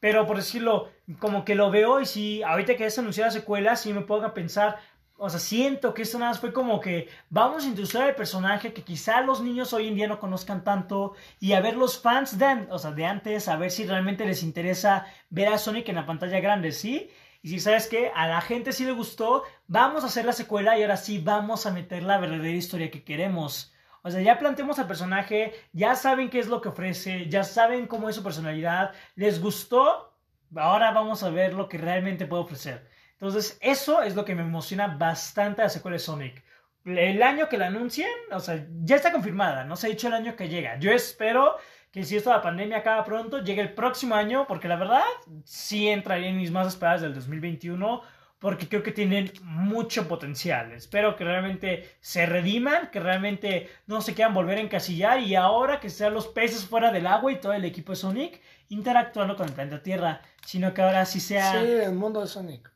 Pero 0.00 0.26
por 0.26 0.36
decirlo, 0.36 0.90
como 1.18 1.44
que 1.44 1.54
lo 1.54 1.70
veo 1.70 2.00
y 2.00 2.06
sí, 2.06 2.42
ahorita 2.42 2.76
que 2.76 2.86
es 2.86 2.98
anunciada 2.98 3.30
secuela, 3.30 3.76
sí 3.76 3.92
me 3.92 4.02
pongo 4.02 4.26
a 4.26 4.34
pensar, 4.34 4.78
o 5.18 5.30
sea, 5.30 5.40
siento 5.40 5.94
que 5.94 6.02
esto 6.02 6.18
nada 6.18 6.32
más 6.32 6.40
fue 6.40 6.52
como 6.52 6.80
que 6.80 7.08
vamos 7.30 7.64
a 7.64 7.68
introducir 7.68 8.00
al 8.00 8.14
personaje 8.14 8.72
que 8.72 8.82
quizá 8.82 9.20
los 9.22 9.40
niños 9.40 9.72
hoy 9.72 9.88
en 9.88 9.94
día 9.94 10.08
no 10.08 10.20
conozcan 10.20 10.62
tanto 10.62 11.14
y 11.40 11.52
a 11.52 11.60
ver 11.60 11.76
los 11.76 11.98
fans 12.00 12.38
de, 12.38 12.66
o 12.70 12.78
sea, 12.78 12.92
de 12.92 13.06
antes, 13.06 13.48
a 13.48 13.56
ver 13.56 13.70
si 13.70 13.86
realmente 13.86 14.26
les 14.26 14.42
interesa 14.42 15.06
ver 15.30 15.48
a 15.48 15.58
Sonic 15.58 15.88
en 15.88 15.96
la 15.96 16.06
pantalla 16.06 16.40
grande, 16.40 16.72
¿sí? 16.72 17.10
Y 17.42 17.48
si 17.48 17.60
sabes 17.60 17.86
que 17.86 18.10
a 18.14 18.26
la 18.26 18.40
gente 18.40 18.72
sí 18.72 18.84
le 18.84 18.92
gustó, 18.92 19.44
vamos 19.68 20.04
a 20.04 20.08
hacer 20.08 20.24
la 20.24 20.32
secuela 20.32 20.78
y 20.78 20.82
ahora 20.82 20.96
sí 20.96 21.18
vamos 21.18 21.64
a 21.64 21.70
meter 21.70 22.02
la 22.02 22.18
verdadera 22.18 22.56
historia 22.56 22.90
que 22.90 23.04
queremos. 23.04 23.72
O 24.02 24.10
sea, 24.10 24.20
ya 24.20 24.38
planteamos 24.38 24.78
al 24.78 24.86
personaje, 24.86 25.54
ya 25.72 25.94
saben 25.96 26.28
qué 26.28 26.38
es 26.38 26.48
lo 26.48 26.60
que 26.60 26.68
ofrece, 26.68 27.28
ya 27.28 27.42
saben 27.42 27.86
cómo 27.86 28.08
es 28.08 28.16
su 28.16 28.22
personalidad, 28.22 28.92
les 29.14 29.40
gustó, 29.40 30.12
ahora 30.54 30.92
vamos 30.92 31.22
a 31.22 31.30
ver 31.30 31.54
lo 31.54 31.68
que 31.68 31.78
realmente 31.78 32.26
puede 32.26 32.42
ofrecer. 32.42 32.95
Entonces, 33.18 33.58
eso 33.60 34.02
es 34.02 34.14
lo 34.14 34.24
que 34.24 34.34
me 34.34 34.42
emociona 34.42 34.88
bastante 34.88 35.62
la 35.62 35.68
secuela 35.68 35.94
de 35.94 36.00
Sonic. 36.00 36.44
El 36.84 37.22
año 37.22 37.48
que 37.48 37.58
la 37.58 37.66
anuncien, 37.66 38.10
o 38.30 38.38
sea, 38.38 38.64
ya 38.84 38.96
está 38.96 39.10
confirmada, 39.10 39.64
no 39.64 39.74
se 39.74 39.86
ha 39.86 39.90
dicho 39.90 40.06
el 40.06 40.14
año 40.14 40.36
que 40.36 40.48
llega. 40.48 40.78
Yo 40.78 40.92
espero 40.92 41.56
que 41.90 42.04
si 42.04 42.16
esto 42.16 42.30
de 42.30 42.36
la 42.36 42.42
pandemia 42.42 42.78
acaba 42.78 43.04
pronto, 43.04 43.42
llegue 43.42 43.62
el 43.62 43.72
próximo 43.72 44.14
año, 44.14 44.46
porque 44.46 44.68
la 44.68 44.76
verdad 44.76 45.02
sí 45.44 45.88
entraría 45.88 46.28
en 46.28 46.36
mis 46.36 46.50
más 46.50 46.68
esperadas 46.68 47.00
del 47.00 47.14
2021, 47.14 48.02
porque 48.38 48.68
creo 48.68 48.82
que 48.82 48.92
tienen 48.92 49.32
mucho 49.42 50.06
potencial. 50.06 50.72
Espero 50.72 51.16
que 51.16 51.24
realmente 51.24 51.96
se 52.00 52.26
rediman, 52.26 52.90
que 52.90 53.00
realmente 53.00 53.70
no 53.86 54.02
se 54.02 54.14
quieran 54.14 54.34
volver 54.34 54.58
a 54.58 54.60
encasillar 54.60 55.20
y 55.20 55.34
ahora 55.34 55.80
que 55.80 55.88
sean 55.88 56.12
los 56.12 56.28
peces 56.28 56.66
fuera 56.66 56.92
del 56.92 57.06
agua 57.06 57.32
y 57.32 57.40
todo 57.40 57.54
el 57.54 57.64
equipo 57.64 57.92
de 57.92 57.96
Sonic 57.96 58.42
interactuando 58.68 59.34
con 59.34 59.48
el 59.48 59.54
planeta 59.54 59.82
Tierra, 59.82 60.20
sino 60.44 60.74
que 60.74 60.82
ahora 60.82 61.06
sí 61.06 61.18
sea 61.18 61.52
sí, 61.52 61.66
el 61.66 61.94
mundo 61.94 62.20
de 62.20 62.26
Sonic. 62.26 62.75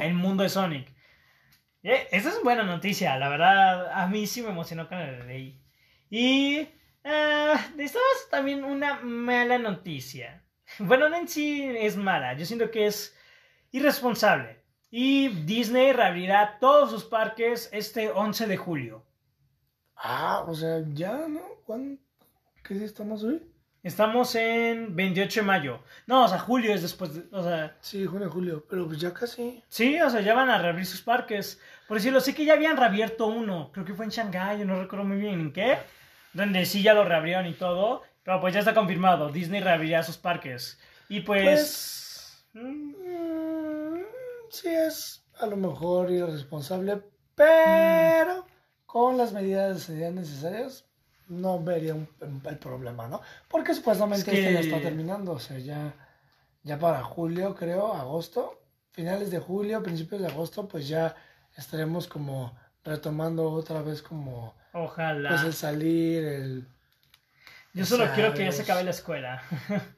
El 0.00 0.14
mundo 0.14 0.42
de 0.42 0.48
Sonic. 0.48 0.88
Eh, 1.82 2.08
esa 2.10 2.30
es 2.30 2.42
buena 2.42 2.62
noticia, 2.62 3.16
la 3.18 3.28
verdad, 3.28 3.92
a 3.92 4.06
mí 4.08 4.26
sí 4.26 4.42
me 4.42 4.48
emocionó 4.48 4.88
con 4.88 4.98
el 4.98 5.26
leí. 5.26 5.60
Y 6.10 6.68
eh, 7.04 7.54
también 8.30 8.64
una 8.64 9.00
mala 9.00 9.58
noticia. 9.58 10.42
Bueno, 10.78 11.08
no 11.08 11.16
en 11.16 11.28
sí 11.28 11.62
es 11.62 11.96
mala, 11.96 12.34
yo 12.34 12.44
siento 12.44 12.70
que 12.70 12.86
es 12.86 13.16
irresponsable. 13.70 14.62
Y 14.90 15.28
Disney 15.28 15.92
reabrirá 15.92 16.58
todos 16.60 16.90
sus 16.90 17.04
parques 17.04 17.68
este 17.72 18.10
11 18.10 18.46
de 18.46 18.56
julio. 18.56 19.04
Ah, 19.96 20.44
o 20.46 20.54
sea, 20.54 20.82
ya, 20.92 21.28
¿no? 21.28 21.40
¿Cuándo? 21.64 22.00
¿Qué 22.64 22.74
día 22.74 22.86
estamos 22.86 23.22
hoy? 23.22 23.42
Estamos 23.88 24.34
en 24.34 24.94
28 24.94 25.40
de 25.40 25.46
mayo. 25.46 25.80
No, 26.06 26.26
o 26.26 26.28
sea, 26.28 26.38
julio 26.38 26.74
es 26.74 26.82
después 26.82 27.14
de... 27.14 27.24
O 27.34 27.42
sea, 27.42 27.74
Sí, 27.80 28.04
junio, 28.04 28.28
julio, 28.30 28.66
pero 28.68 28.86
pues 28.86 29.00
ya 29.00 29.14
casi. 29.14 29.64
Sí, 29.70 29.98
o 29.98 30.10
sea, 30.10 30.20
ya 30.20 30.34
van 30.34 30.50
a 30.50 30.58
reabrir 30.58 30.84
sus 30.84 31.00
parques. 31.00 31.58
Por 31.86 31.96
decirlo, 31.96 32.20
sé 32.20 32.34
que 32.34 32.44
ya 32.44 32.52
habían 32.52 32.76
reabierto 32.76 33.28
uno. 33.28 33.70
Creo 33.72 33.86
que 33.86 33.94
fue 33.94 34.04
en 34.04 34.10
Shanghái, 34.10 34.62
no 34.66 34.78
recuerdo 34.78 35.06
muy 35.06 35.16
bien 35.16 35.40
en 35.40 35.52
qué. 35.54 35.78
Donde 36.34 36.66
sí 36.66 36.82
ya 36.82 36.92
lo 36.92 37.06
reabrieron 37.06 37.46
y 37.46 37.54
todo. 37.54 38.02
Pero 38.24 38.42
pues 38.42 38.52
ya 38.52 38.60
está 38.60 38.74
confirmado. 38.74 39.30
Disney 39.30 39.62
reabrirá 39.62 40.02
sus 40.02 40.18
parques. 40.18 40.78
Y 41.08 41.20
pues... 41.20 42.44
Pues, 42.52 42.62
mm, 42.62 44.02
sí 44.50 44.68
es 44.68 45.24
a 45.40 45.46
lo 45.46 45.56
mejor 45.56 46.10
irresponsable, 46.10 47.02
pero 47.34 48.44
con 48.84 49.16
las 49.16 49.32
medidas 49.32 49.88
necesarias 49.88 50.87
no 51.28 51.62
vería 51.62 51.94
un, 51.94 52.08
el 52.44 52.58
problema, 52.58 53.06
¿no? 53.08 53.20
Porque 53.48 53.74
supuestamente 53.74 54.20
Es 54.30 54.34
que- 54.36 54.40
este 54.40 54.54
ya 54.54 54.60
está 54.60 54.80
terminando, 54.80 55.32
o 55.32 55.38
sea, 55.40 55.58
ya, 55.58 55.92
ya 56.62 56.78
para 56.78 57.02
julio, 57.02 57.54
creo, 57.54 57.94
agosto, 57.94 58.60
finales 58.92 59.30
de 59.30 59.38
julio, 59.38 59.82
principios 59.82 60.20
de 60.20 60.28
agosto, 60.28 60.66
pues 60.68 60.88
ya 60.88 61.14
estaremos 61.56 62.08
como 62.08 62.56
retomando 62.84 63.50
otra 63.50 63.82
vez 63.82 64.02
como 64.02 64.54
Ojalá. 64.72 65.28
pues 65.30 65.42
el 65.42 65.52
salir, 65.54 66.24
el... 66.24 66.68
Yo 67.74 67.84
solo 67.84 68.04
¿sabes? 68.04 68.14
quiero 68.18 68.34
que 68.34 68.44
ya 68.44 68.52
se 68.52 68.62
acabe 68.62 68.84
la 68.84 68.90
escuela. 68.90 69.42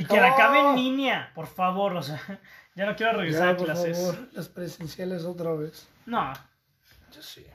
Y 0.00 0.04
que 0.04 0.16
la 0.20 0.32
acabe 0.32 0.58
en 0.58 0.74
línea, 0.74 1.30
por 1.32 1.46
favor. 1.46 1.94
O 1.94 2.02
sea, 2.02 2.20
ya 2.74 2.86
no 2.86 2.96
quiero 2.96 3.12
regresar 3.18 3.44
Ya, 3.44 3.50
a 3.52 3.56
por 3.56 3.66
clases. 3.66 3.96
favor, 3.96 4.28
las 4.32 4.48
presenciales 4.48 5.22
otra 5.24 5.52
vez. 5.52 5.86
No, 6.06 6.32
Yo 7.12 7.22
sí. 7.22 7.46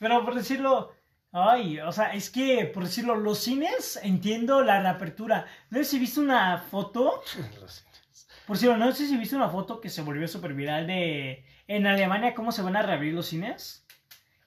Pero 0.00 0.24
por 0.24 0.34
decirlo, 0.34 0.92
ay, 1.32 1.80
o 1.80 1.90
sea, 1.92 2.12
es 2.12 2.30
que, 2.30 2.66
por 2.66 2.84
decirlo, 2.84 3.16
los 3.16 3.38
cines, 3.38 3.98
entiendo 4.02 4.62
la 4.62 4.80
reapertura. 4.80 5.46
No 5.70 5.78
sé 5.78 5.84
si 5.84 5.98
viste 5.98 6.20
una 6.20 6.58
foto, 6.58 7.22
por 8.46 8.56
decirlo, 8.56 8.76
no 8.76 8.92
sé 8.92 9.06
si 9.08 9.16
viste 9.16 9.36
una 9.36 9.48
foto 9.48 9.80
que 9.80 9.88
se 9.88 10.02
volvió 10.02 10.28
súper 10.28 10.54
viral 10.54 10.86
de 10.86 11.44
en 11.66 11.86
Alemania 11.86 12.34
cómo 12.34 12.52
se 12.52 12.62
van 12.62 12.76
a 12.76 12.82
reabrir 12.82 13.14
los 13.14 13.26
cines. 13.26 13.86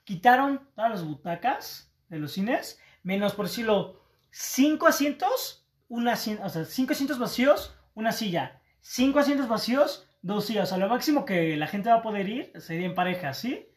Quitaron 0.04 0.70
todas 0.76 0.92
las 0.92 1.04
butacas 1.04 1.92
de 2.10 2.20
los 2.20 2.34
cines, 2.34 2.80
menos, 3.02 3.34
por 3.34 3.48
decirlo, 3.48 4.04
cinco 4.30 4.86
asientos, 4.86 5.66
una 5.90 6.14
o 6.14 6.50
sea, 6.50 6.66
cinco 6.66 6.94
asientos 6.94 7.18
vacíos, 7.18 7.76
una 7.96 8.12
silla. 8.12 8.62
Cinco 8.82 9.18
asientos 9.18 9.48
vacíos, 9.48 10.08
dos 10.22 10.46
sillas. 10.46 10.66
O 10.66 10.70
sea, 10.70 10.78
lo 10.78 10.90
máximo 10.90 11.26
que 11.26 11.58
la 11.58 11.66
gente 11.66 11.90
va 11.90 11.96
a 11.96 12.02
poder 12.04 12.30
ir 12.30 12.52
sería 12.60 12.86
en 12.86 12.94
pareja, 12.94 13.34
¿sí? 13.34 13.68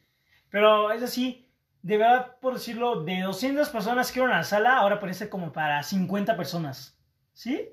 Pero 0.50 0.92
es 0.92 1.02
así, 1.02 1.47
de 1.82 1.96
verdad, 1.96 2.36
por 2.40 2.54
decirlo, 2.54 3.04
de 3.04 3.20
200 3.20 3.68
personas 3.70 4.12
que 4.12 4.18
iban 4.20 4.32
a 4.32 4.38
la 4.38 4.44
sala, 4.44 4.78
ahora 4.78 5.00
parece 5.00 5.28
como 5.28 5.52
para 5.52 5.82
50 5.82 6.36
personas. 6.36 6.98
¿Sí? 7.32 7.68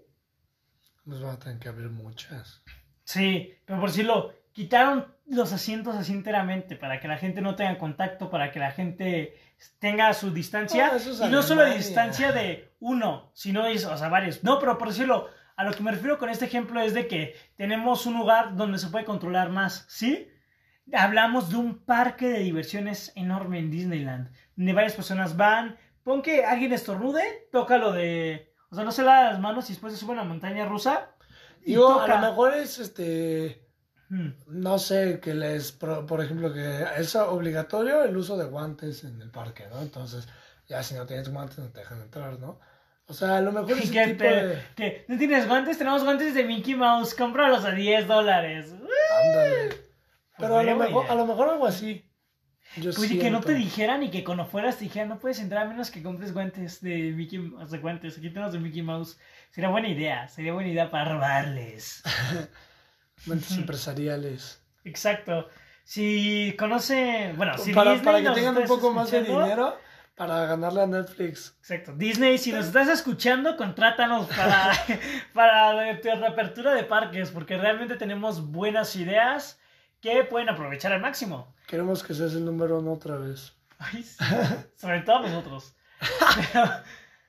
Nos 1.06 1.22
van 1.22 1.36
a 1.36 1.39
tener 1.39 1.60
que 1.60 1.70
abrir 1.70 1.89
muchas. 1.89 2.62
Sí, 3.03 3.53
pero 3.66 3.80
por 3.80 3.89
decirlo, 3.89 4.34
quitaron 4.51 5.14
los 5.28 5.53
asientos 5.53 5.95
así 5.95 6.14
enteramente 6.14 6.76
para 6.76 6.99
que 6.99 7.08
la 7.08 7.18
gente 7.18 7.41
no 7.41 7.56
tenga 7.56 7.78
contacto, 7.78 8.30
para 8.30 8.51
que 8.51 8.60
la 8.60 8.72
gente 8.72 9.38
tenga 9.80 10.14
su 10.14 10.32
distancia. 10.32 10.91
Ah, 10.93 10.95
es 10.95 11.08
y 11.20 11.30
no 11.30 11.41
solo 11.41 11.64
de 11.64 11.76
distancia 11.76 12.32
de 12.32 12.72
uno, 12.80 13.32
sino 13.34 13.64
de, 13.64 13.74
o 13.86 13.97
sea, 13.97 14.10
varios. 14.10 14.43
No, 14.43 14.60
pero 14.60 14.78
por 14.78 14.89
decirlo, 14.89 15.30
a 15.56 15.64
lo 15.64 15.72
que 15.74 15.84
me 15.84 15.91
refiero 15.91 16.18
con 16.18 16.30
este 16.30 16.45
ejemplo 16.45 16.80
es 16.82 16.93
de 16.93 17.08
que 17.08 17.36
tenemos 17.56 18.06
un 18.06 18.18
lugar 18.18 18.56
donde 18.56 18.78
se 18.78 18.88
puede 18.88 19.06
controlar 19.06 19.49
más, 19.49 19.86
¿sí? 19.88 20.30
Hablamos 20.93 21.49
de 21.49 21.57
un 21.57 21.79
parque 21.79 22.29
de 22.29 22.39
diversiones 22.39 23.11
enorme 23.15 23.59
en 23.59 23.71
Disneyland, 23.71 24.31
donde 24.55 24.73
varias 24.73 24.93
personas 24.93 25.36
van, 25.36 25.77
pon 26.03 26.21
que 26.21 26.45
alguien 26.45 26.73
estornude, 26.73 27.47
toca 27.51 27.77
lo 27.77 27.91
de... 27.91 28.53
O 28.69 28.75
sea, 28.75 28.83
no 28.83 28.91
se 28.91 29.03
lava 29.03 29.31
las 29.31 29.39
manos 29.39 29.69
y 29.69 29.73
después 29.73 29.93
se 29.93 29.99
sube 29.99 30.11
a 30.11 30.13
una 30.13 30.23
montaña 30.23 30.65
rusa. 30.65 31.11
Y 31.61 31.71
Digo, 31.71 31.99
a 31.99 32.07
lo 32.07 32.19
mejor 32.19 32.53
es 32.53 32.77
este. 32.79 33.63
Hmm. 34.09 34.29
No 34.47 34.77
sé, 34.77 35.19
que 35.19 35.33
les. 35.33 35.71
Por 35.71 36.21
ejemplo, 36.23 36.53
que 36.53 36.83
es 36.97 37.15
obligatorio 37.15 38.03
el 38.03 38.15
uso 38.17 38.38
de 38.38 38.45
guantes 38.45 39.03
en 39.03 39.21
el 39.21 39.31
parque, 39.31 39.65
¿no? 39.71 39.81
Entonces, 39.81 40.27
ya 40.67 40.83
si 40.83 40.93
no 40.95 41.05
tienes 41.05 41.31
guantes 41.31 41.57
no 41.59 41.69
te 41.69 41.79
dejan 41.79 42.01
entrar, 42.01 42.38
¿no? 42.39 42.59
O 43.07 43.13
sea, 43.13 43.38
a 43.38 43.41
lo 43.41 43.51
mejor 43.51 43.67
¿Qué 43.91 44.07
tipo 44.07 44.23
te- 44.23 44.61
de. 44.75 45.05
¿No 45.07 45.17
tienes 45.17 45.47
guantes? 45.47 45.77
Tenemos 45.77 46.03
guantes 46.03 46.33
de 46.36 46.43
Mickey 46.43 46.75
Mouse. 46.75 47.15
Cómpralos 47.15 47.65
a 47.65 47.71
10 47.71 48.07
dólares. 48.07 48.73
Ándale. 48.73 49.69
Pero 50.38 50.57
a 50.57 50.63
lo, 50.63 50.75
mejor, 50.75 51.05
a 51.09 51.15
lo 51.15 51.25
mejor 51.25 51.49
algo 51.49 51.65
así. 51.65 52.05
Yo 52.77 52.91
Oye, 52.99 53.19
que 53.19 53.29
no 53.29 53.39
te 53.41 53.53
dijeran 53.53 54.03
y 54.03 54.11
que 54.11 54.23
cuando 54.23 54.45
fueras 54.45 54.77
te 54.77 54.86
dijeran, 54.86 55.07
no 55.07 55.19
puedes 55.19 55.39
entrar 55.39 55.65
a 55.65 55.69
menos 55.69 55.91
que 55.91 56.03
compres 56.03 56.33
guantes 56.33 56.81
de 56.81 57.11
Mickey 57.11 57.39
Mouse. 57.39 57.79
guantes, 57.79 58.17
aquí 58.17 58.29
tenemos 58.29 58.51
de 58.51 58.59
Mickey 58.59 58.81
Mouse. 58.81 59.17
Sería 59.51 59.69
buena 59.69 59.88
idea, 59.88 60.27
sería 60.27 60.53
buena 60.53 60.69
idea 60.69 60.91
para 60.91 61.13
robarles. 61.13 62.03
Mentes 63.25 63.51
empresariales. 63.51 64.61
Exacto. 64.83 65.47
Si 65.86 66.53
conocen, 66.57 67.38
bueno, 67.38 67.57
si 67.57 67.71
para, 67.71 67.91
Disney 67.91 68.05
para 68.05 68.21
que 68.21 68.29
tengan 68.31 68.57
un 68.57 68.67
poco 68.67 68.91
más 68.91 69.09
de 69.11 69.23
dinero 69.23 69.77
para 70.15 70.45
ganarle 70.45 70.81
a 70.81 70.88
Netflix. 70.88 71.55
Exacto. 71.59 71.93
Disney, 71.95 72.38
si 72.38 72.51
nos 72.51 72.65
estás 72.65 72.88
escuchando, 72.89 73.55
contrátanos 73.55 74.27
para, 74.27 74.73
para 75.33 76.01
tu 76.01 76.09
reapertura 76.09 76.73
de 76.73 76.83
parques, 76.83 77.31
porque 77.31 77.57
realmente 77.57 77.95
tenemos 77.95 78.51
buenas 78.51 78.95
ideas 78.95 79.59
que 80.14 80.24
pueden 80.24 80.49
aprovechar 80.49 80.93
al 80.93 81.01
máximo. 81.01 81.53
Queremos 81.68 82.03
que 82.03 82.14
seas 82.14 82.34
el 82.34 82.45
número 82.45 82.80
uno 82.80 82.93
otra 82.93 83.18
vez. 83.18 83.56
Ay. 83.80 84.06
Sobre 84.76 85.01
todo 85.01 85.22
nosotros. 85.22 85.76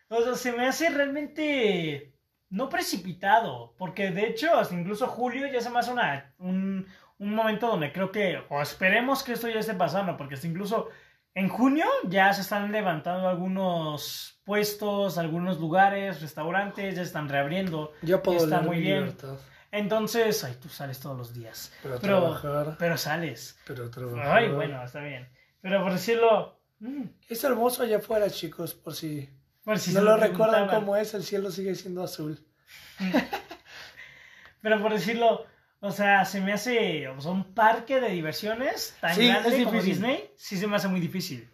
Pero, 0.08 0.20
o 0.20 0.22
sea, 0.22 0.34
se 0.34 0.52
me 0.52 0.66
hace 0.66 0.90
realmente 0.90 2.12
no 2.50 2.68
precipitado, 2.68 3.74
porque 3.78 4.10
de 4.10 4.28
hecho, 4.28 4.56
hasta 4.56 4.74
incluso 4.74 5.06
julio 5.06 5.46
ya 5.50 5.60
se 5.60 5.70
me 5.70 5.78
hace 5.78 5.90
una, 5.90 6.32
un, 6.38 6.86
un 7.18 7.34
momento 7.34 7.66
donde 7.66 7.92
creo 7.92 8.12
que, 8.12 8.42
o 8.50 8.60
esperemos 8.60 9.22
que 9.22 9.32
esto 9.32 9.48
ya 9.48 9.58
esté 9.58 9.74
pasando, 9.74 10.16
porque 10.16 10.34
hasta 10.34 10.46
incluso 10.46 10.88
en 11.34 11.48
junio 11.48 11.86
ya 12.08 12.32
se 12.32 12.42
están 12.42 12.70
levantando 12.72 13.28
algunos 13.28 14.40
puestos, 14.44 15.18
algunos 15.18 15.58
lugares, 15.58 16.20
restaurantes, 16.20 16.94
ya 16.94 17.02
están 17.02 17.28
reabriendo. 17.28 17.92
Ya 18.02 18.22
puedo 18.22 18.44
Está 18.44 18.60
muy 18.60 18.78
bien. 18.80 19.00
libertad. 19.00 19.38
Entonces, 19.72 20.42
ay, 20.44 20.56
tú 20.60 20.68
sales 20.68 21.00
todos 21.00 21.16
los 21.18 21.34
días. 21.34 21.72
Pero, 21.82 21.98
Pero, 22.00 22.20
trabajar, 22.20 22.76
pero 22.78 22.96
sales. 22.96 23.58
pero 23.66 23.90
trabajar. 23.90 24.38
Ay, 24.38 24.48
bueno, 24.50 24.82
está 24.84 25.00
bien. 25.00 25.28
Pero 25.60 25.82
por 25.82 25.92
decirlo... 25.92 26.60
mm, 26.80 27.02
Es 27.28 27.42
hermoso 27.44 27.82
allá 27.82 27.98
afuera, 27.98 28.30
chicos, 28.30 28.74
por 28.74 28.94
si 28.94 29.28
por 29.64 29.78
si 29.80 29.92
no 29.92 30.00
lo 30.02 30.16
recuerdan 30.16 30.68
cómo 30.68 30.96
es, 30.96 31.12
el 31.14 31.24
cielo 31.24 31.50
sigue 31.50 31.74
siendo 31.74 32.02
azul. 32.04 32.38
Pero 34.62 34.80
por 34.80 34.92
decirlo, 34.92 35.44
o 35.80 35.90
sea, 35.90 36.24
se 36.24 36.40
me 36.40 36.52
hace 36.52 37.08
o 37.08 37.20
sea, 37.20 37.30
un 37.32 37.52
parque 37.54 38.00
de 38.00 38.08
diversiones 38.10 38.96
tan 39.00 39.14
Sí, 39.14 39.28
grande 39.28 39.56
es 39.58 39.64
como. 39.64 39.82
Disney, 39.82 40.30
sí 40.36 40.56
se 40.56 40.66
me 40.66 40.76
hace 40.76 40.88
muy 40.88 41.00
difícil. 41.00 41.48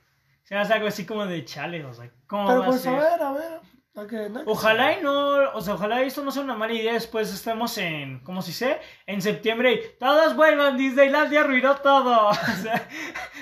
Se 0.45 0.55
me 0.55 0.61
hace 0.61 0.75
algo 0.75 0.89
así 0.89 1.05
como 1.07 1.27
de 1.27 1.45
chale, 1.45 1.85
o 1.85 1.93
sea, 1.95 2.11
¿cómo 2.27 2.47
Pero 2.47 2.59
va 2.61 2.65
a 2.67 2.69
pues 2.69 2.81
a 2.81 2.83
ser? 2.83 2.93
ver, 3.01 3.23
a 3.23 3.33
ver. 3.33 3.61
No 3.95 4.43
Ojalá 4.47 4.99
y 4.99 5.03
no, 5.03 5.51
o 5.53 5.61
sea, 5.61 5.75
ojalá 5.75 6.01
esto 6.01 6.25
no 6.25 6.31
sea 6.31 6.43
una 6.43 6.55
mala 6.55 6.73
idea. 6.73 6.95
Después 6.95 7.33
estemos 7.33 7.77
en, 7.77 8.21
¿cómo 8.21 8.41
se 8.41 8.49
dice? 8.49 8.81
En 9.07 9.21
septiembre 9.21 9.75
y 9.75 9.81
todos 9.99 10.35
vuelvan, 10.35 10.79
Disneylandia 10.79 11.41
arruinó 11.41 11.77
todo. 11.77 12.31
O 12.31 12.35
sea, 12.63 12.89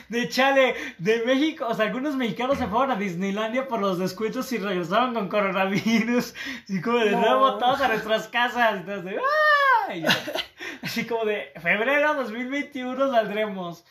de 0.08 0.28
chale, 0.28 0.74
de 0.98 1.22
México, 1.24 1.66
o 1.68 1.74
sea, 1.74 1.86
algunos 1.86 2.16
mexicanos 2.16 2.58
se 2.58 2.66
fueron 2.66 2.90
a 2.90 2.96
Disneylandia 2.96 3.68
por 3.68 3.80
los 3.80 3.98
descuentos 3.98 4.50
y 4.52 4.58
regresaron 4.58 5.14
con 5.14 5.28
coronavirus. 5.28 6.34
Y 6.68 6.80
como 6.80 6.98
de 6.98 7.12
No. 7.12 7.20
nuevo 7.20 7.58
todos 7.58 7.80
a 7.80 7.88
nuestras 7.88 8.26
casas. 8.28 8.74
Entonces, 8.74 9.04
de. 9.04 9.20
Y 9.96 10.00
ya. 10.02 10.08
Así 10.82 11.06
como 11.06 11.24
de 11.26 11.52
febrero 11.62 12.14
2021 12.14 13.10
saldremos. 13.12 13.84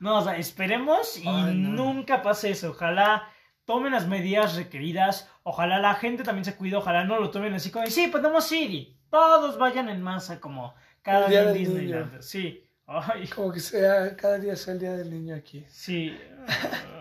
No, 0.00 0.18
o 0.18 0.22
sea, 0.24 0.36
esperemos 0.36 1.16
y 1.16 1.26
Ay, 1.26 1.54
no. 1.54 1.70
nunca 1.84 2.20
pase 2.20 2.50
eso. 2.50 2.70
Ojalá 2.72 3.26
tomen 3.64 3.92
las 3.92 4.06
medidas 4.06 4.56
requeridas. 4.56 5.30
Ojalá 5.44 5.78
la 5.78 5.94
gente 5.94 6.24
también 6.24 6.44
se 6.44 6.56
cuide. 6.56 6.76
Ojalá 6.76 7.04
no 7.04 7.20
lo 7.20 7.30
tomen 7.30 7.54
así 7.54 7.70
como, 7.70 7.86
sí, 7.86 8.08
podemos 8.08 8.50
ir 8.50 8.70
y 8.72 8.98
todos 9.10 9.56
vayan 9.58 9.88
en 9.88 10.02
masa 10.02 10.40
como 10.40 10.74
cada 11.02 11.26
El 11.26 11.30
día 11.30 11.40
día 11.42 11.50
en 11.50 11.56
Disneyland. 11.58 12.20
Sí. 12.22 12.68
Ay, 12.86 13.28
Como 13.28 13.52
que 13.52 13.60
sea, 13.60 14.16
cada 14.16 14.38
día 14.38 14.56
sea 14.56 14.74
el 14.74 14.80
día 14.80 14.92
del 14.92 15.10
niño 15.10 15.36
aquí. 15.36 15.64
sí. 15.68 16.18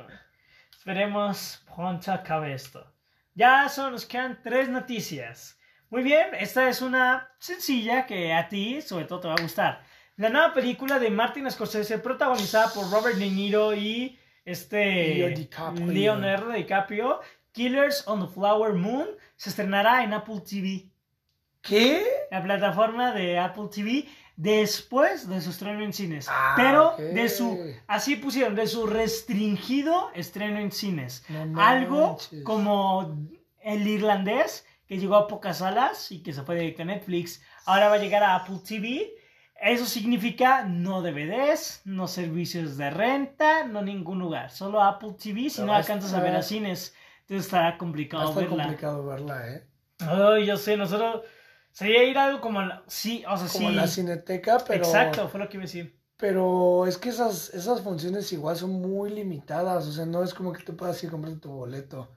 Esperemos 0.77 1.63
pronto 1.73 2.11
acabe 2.11 2.53
esto. 2.53 2.85
Ya 3.33 3.69
solo 3.69 3.91
nos 3.91 4.05
quedan 4.05 4.39
tres 4.43 4.67
noticias. 4.67 5.57
Muy 5.89 6.03
bien, 6.03 6.35
esta 6.37 6.67
es 6.67 6.81
una 6.81 7.29
sencilla 7.39 8.05
que 8.05 8.33
a 8.33 8.49
ti 8.49 8.81
sobre 8.81 9.05
todo 9.05 9.21
te 9.21 9.27
va 9.29 9.35
a 9.35 9.41
gustar. 9.41 9.81
La 10.17 10.29
nueva 10.29 10.53
película 10.53 10.99
de 10.99 11.09
Martin 11.09 11.49
Scorsese 11.49 11.99
protagonizada 11.99 12.73
por 12.73 12.91
Robert 12.91 13.15
De 13.15 13.29
Niro 13.29 13.73
y 13.73 14.19
este 14.43 15.15
Leo 15.15 15.29
DiCaprio. 15.29 15.87
Leonardo 15.87 16.51
DiCaprio, 16.51 17.21
Killers 17.53 18.03
on 18.07 18.19
the 18.19 18.31
Flower 18.33 18.73
Moon, 18.73 19.07
se 19.35 19.49
estrenará 19.49 20.03
en 20.03 20.13
Apple 20.13 20.41
TV, 20.41 20.89
¿Qué? 21.61 22.03
la 22.29 22.43
plataforma 22.43 23.13
de 23.13 23.39
Apple 23.39 23.69
TV, 23.73 24.05
después 24.35 25.29
de 25.29 25.39
su 25.39 25.51
estreno 25.51 25.83
en 25.83 25.93
cines. 25.93 26.27
Ah, 26.29 26.53
Pero 26.57 26.95
de 26.97 27.29
su, 27.29 27.73
así 27.87 28.15
pusieron, 28.15 28.55
de 28.55 28.67
su 28.67 28.87
restringido 28.87 30.11
estreno 30.15 30.59
en 30.59 30.71
cines. 30.71 31.23
No 31.29 31.61
Algo 31.61 32.17
como 32.43 33.15
el 33.61 33.87
irlandés 33.87 34.65
que 34.87 34.97
llegó 34.97 35.15
a 35.15 35.27
pocas 35.27 35.59
salas 35.59 36.11
y 36.11 36.23
que 36.23 36.33
se 36.33 36.41
fue 36.41 36.55
directo 36.55 36.81
a 36.81 36.85
Netflix, 36.85 37.41
ahora 37.65 37.87
va 37.87 37.95
a 37.95 37.99
llegar 37.99 38.23
a 38.23 38.35
Apple 38.35 38.59
TV. 38.67 39.13
Eso 39.61 39.85
significa 39.85 40.65
no 40.65 41.01
DVDs, 41.01 41.81
no 41.85 42.07
servicios 42.07 42.75
de 42.75 42.89
renta, 42.89 43.63
no 43.63 43.81
ningún 43.81 44.19
lugar, 44.19 44.51
solo 44.51 44.81
Apple 44.81 45.13
TV 45.21 45.49
si 45.49 45.57
Pero 45.57 45.67
no 45.67 45.73
alcanzas 45.73 46.13
a 46.13 46.19
ver 46.19 46.35
a 46.35 46.41
cines. 46.41 46.93
Entonces 47.35 47.53
a 47.53 47.77
complicado 47.77 48.29
estar 48.29 48.43
verla. 48.43 48.63
complicado 48.63 49.05
verla, 49.05 49.49
¿eh? 49.49 49.67
Ay, 49.99 50.45
yo 50.45 50.57
sé, 50.57 50.77
nosotros 50.77 51.21
Sería 51.73 52.03
ir 52.03 52.15
a 52.19 52.25
algo 52.25 52.39
como 52.39 52.61
la, 52.61 52.83
sí, 52.85 53.23
o 53.27 53.35
sea, 53.35 53.47
como 53.47 53.69
sí. 53.69 53.75
la 53.75 53.87
cineteca, 53.87 54.59
pero... 54.67 54.85
Exacto, 54.85 55.27
fue 55.27 55.39
lo 55.39 55.49
que 55.49 55.57
iba 55.57 55.63
a 55.63 55.65
decir. 55.65 55.99
Pero 56.17 56.85
es 56.85 56.99
que 56.99 57.09
esas, 57.09 57.51
esas 57.51 57.81
funciones 57.81 58.31
igual 58.31 58.55
son 58.55 58.79
muy 58.79 59.09
limitadas, 59.09 59.87
o 59.87 59.91
sea, 59.91 60.05
no 60.05 60.23
es 60.23 60.35
como 60.35 60.53
que 60.53 60.63
tú 60.63 60.77
puedas 60.77 61.01
ir 61.03 61.09
a 61.09 61.11
comprar 61.13 61.33
tu 61.37 61.49
boleto. 61.49 62.11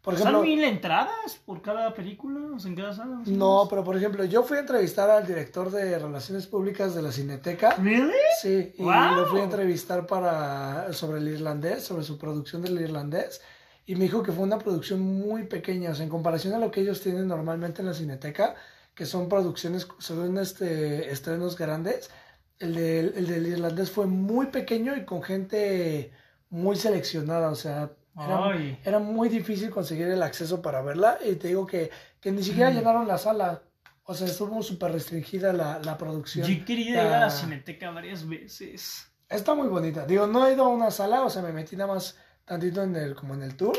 Por 0.00 0.14
ejemplo, 0.14 0.38
¿Son 0.38 0.46
mil 0.46 0.64
entradas 0.64 1.38
por 1.44 1.60
cada 1.60 1.92
película? 1.92 2.40
O 2.56 2.58
sea, 2.58 2.70
en 2.70 2.76
cada 2.76 2.94
sala? 2.94 3.20
no, 3.26 3.66
pero 3.68 3.84
por 3.84 3.96
ejemplo, 3.96 4.24
yo 4.24 4.42
fui 4.42 4.56
a 4.56 4.60
entrevistar 4.60 5.10
al 5.10 5.26
director 5.26 5.70
de 5.70 5.98
Relaciones 5.98 6.46
Públicas 6.46 6.94
de 6.94 7.02
la 7.02 7.12
Cineteca. 7.12 7.74
¿Really? 7.76 8.12
Sí, 8.40 8.72
y 8.78 8.82
Wow. 8.82 9.16
lo 9.16 9.26
fui 9.26 9.40
a 9.40 9.44
entrevistar 9.44 10.06
para 10.06 10.92
sobre 10.94 11.18
el 11.18 11.28
irlandés, 11.28 11.84
sobre 11.84 12.04
su 12.04 12.16
producción 12.16 12.62
del 12.62 12.80
irlandés, 12.80 13.42
y 13.86 13.94
me 13.96 14.04
dijo 14.04 14.22
que 14.22 14.32
fue 14.32 14.44
una 14.44 14.58
producción 14.58 15.00
muy 15.00 15.44
pequeña, 15.44 15.90
o 15.90 15.94
sea, 15.94 16.04
en 16.04 16.10
comparación 16.10 16.54
a 16.54 16.58
lo 16.58 16.70
que 16.70 16.80
ellos 16.80 17.00
tienen 17.00 17.28
normalmente 17.28 17.82
en 17.82 17.86
la 17.88 17.94
Cineteca, 17.94 18.54
que 18.94 19.06
son 19.06 19.28
producciones, 19.28 19.86
son 19.98 20.38
este, 20.38 21.10
estrenos 21.10 21.56
grandes, 21.58 22.10
el, 22.58 22.74
del- 22.74 23.12
el 23.16 23.26
del 23.26 23.46
irlandés 23.46 23.90
fue 23.90 24.06
muy 24.06 24.46
pequeño 24.46 24.96
y 24.96 25.04
con 25.04 25.22
gente 25.22 26.12
muy 26.50 26.76
seleccionada, 26.76 27.50
o 27.50 27.54
sea, 27.56 27.90
era, 28.16 28.78
era 28.84 28.98
muy 29.00 29.28
difícil 29.28 29.70
conseguir 29.70 30.06
el 30.06 30.22
acceso 30.22 30.62
para 30.62 30.80
verla, 30.82 31.18
y 31.28 31.34
te 31.34 31.48
digo 31.48 31.66
que, 31.66 31.90
que 32.20 32.30
ni 32.30 32.42
siquiera 32.44 32.70
Mm. 32.70 32.74
llenaron 32.74 33.08
la 33.08 33.18
sala. 33.18 33.62
O 34.06 34.14
sea, 34.14 34.26
estuvo 34.28 34.62
súper 34.62 34.92
restringida 34.92 35.52
la, 35.52 35.78
la 35.82 35.96
producción. 35.98 36.46
Yo 36.46 36.52
he 36.52 36.64
querido 36.64 36.90
ir 36.92 36.98
a 37.08 37.20
La- 37.20 37.30
cineteca 37.30 37.90
varias 37.90 38.28
veces. 38.28 39.06
Está 39.28 39.54
muy 39.54 39.66
bonita. 39.66 40.06
Digo, 40.06 40.26
no 40.26 40.46
he 40.46 40.52
ido 40.52 40.64
a 40.64 40.68
una 40.68 40.90
sala, 40.90 41.22
o 41.24 41.30
sea, 41.30 41.40
me 41.42 41.52
metí 41.52 41.74
nada 41.74 41.94
más 41.94 42.16
tantito 42.44 42.82
en 42.82 42.96
el, 42.96 43.14
como 43.14 43.34
en 43.34 43.42
el 43.42 43.56
tour. 43.56 43.76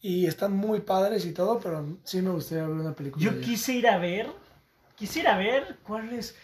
Y 0.00 0.26
están 0.26 0.52
muy 0.52 0.80
padres 0.80 1.24
y 1.24 1.32
todo, 1.32 1.58
pero 1.58 1.98
sí 2.04 2.20
me 2.20 2.30
gustaría 2.30 2.64
ver 2.64 2.72
una 2.76 2.92
película. 2.94 3.24
Yo 3.24 3.40
quise 3.40 3.72
ir 3.72 3.88
a 3.88 3.96
ver, 3.96 4.26
quise 4.96 5.20
ir 5.20 5.28
a 5.28 5.38
ver 5.38 5.78
cuál 5.82 6.12
es. 6.12 6.36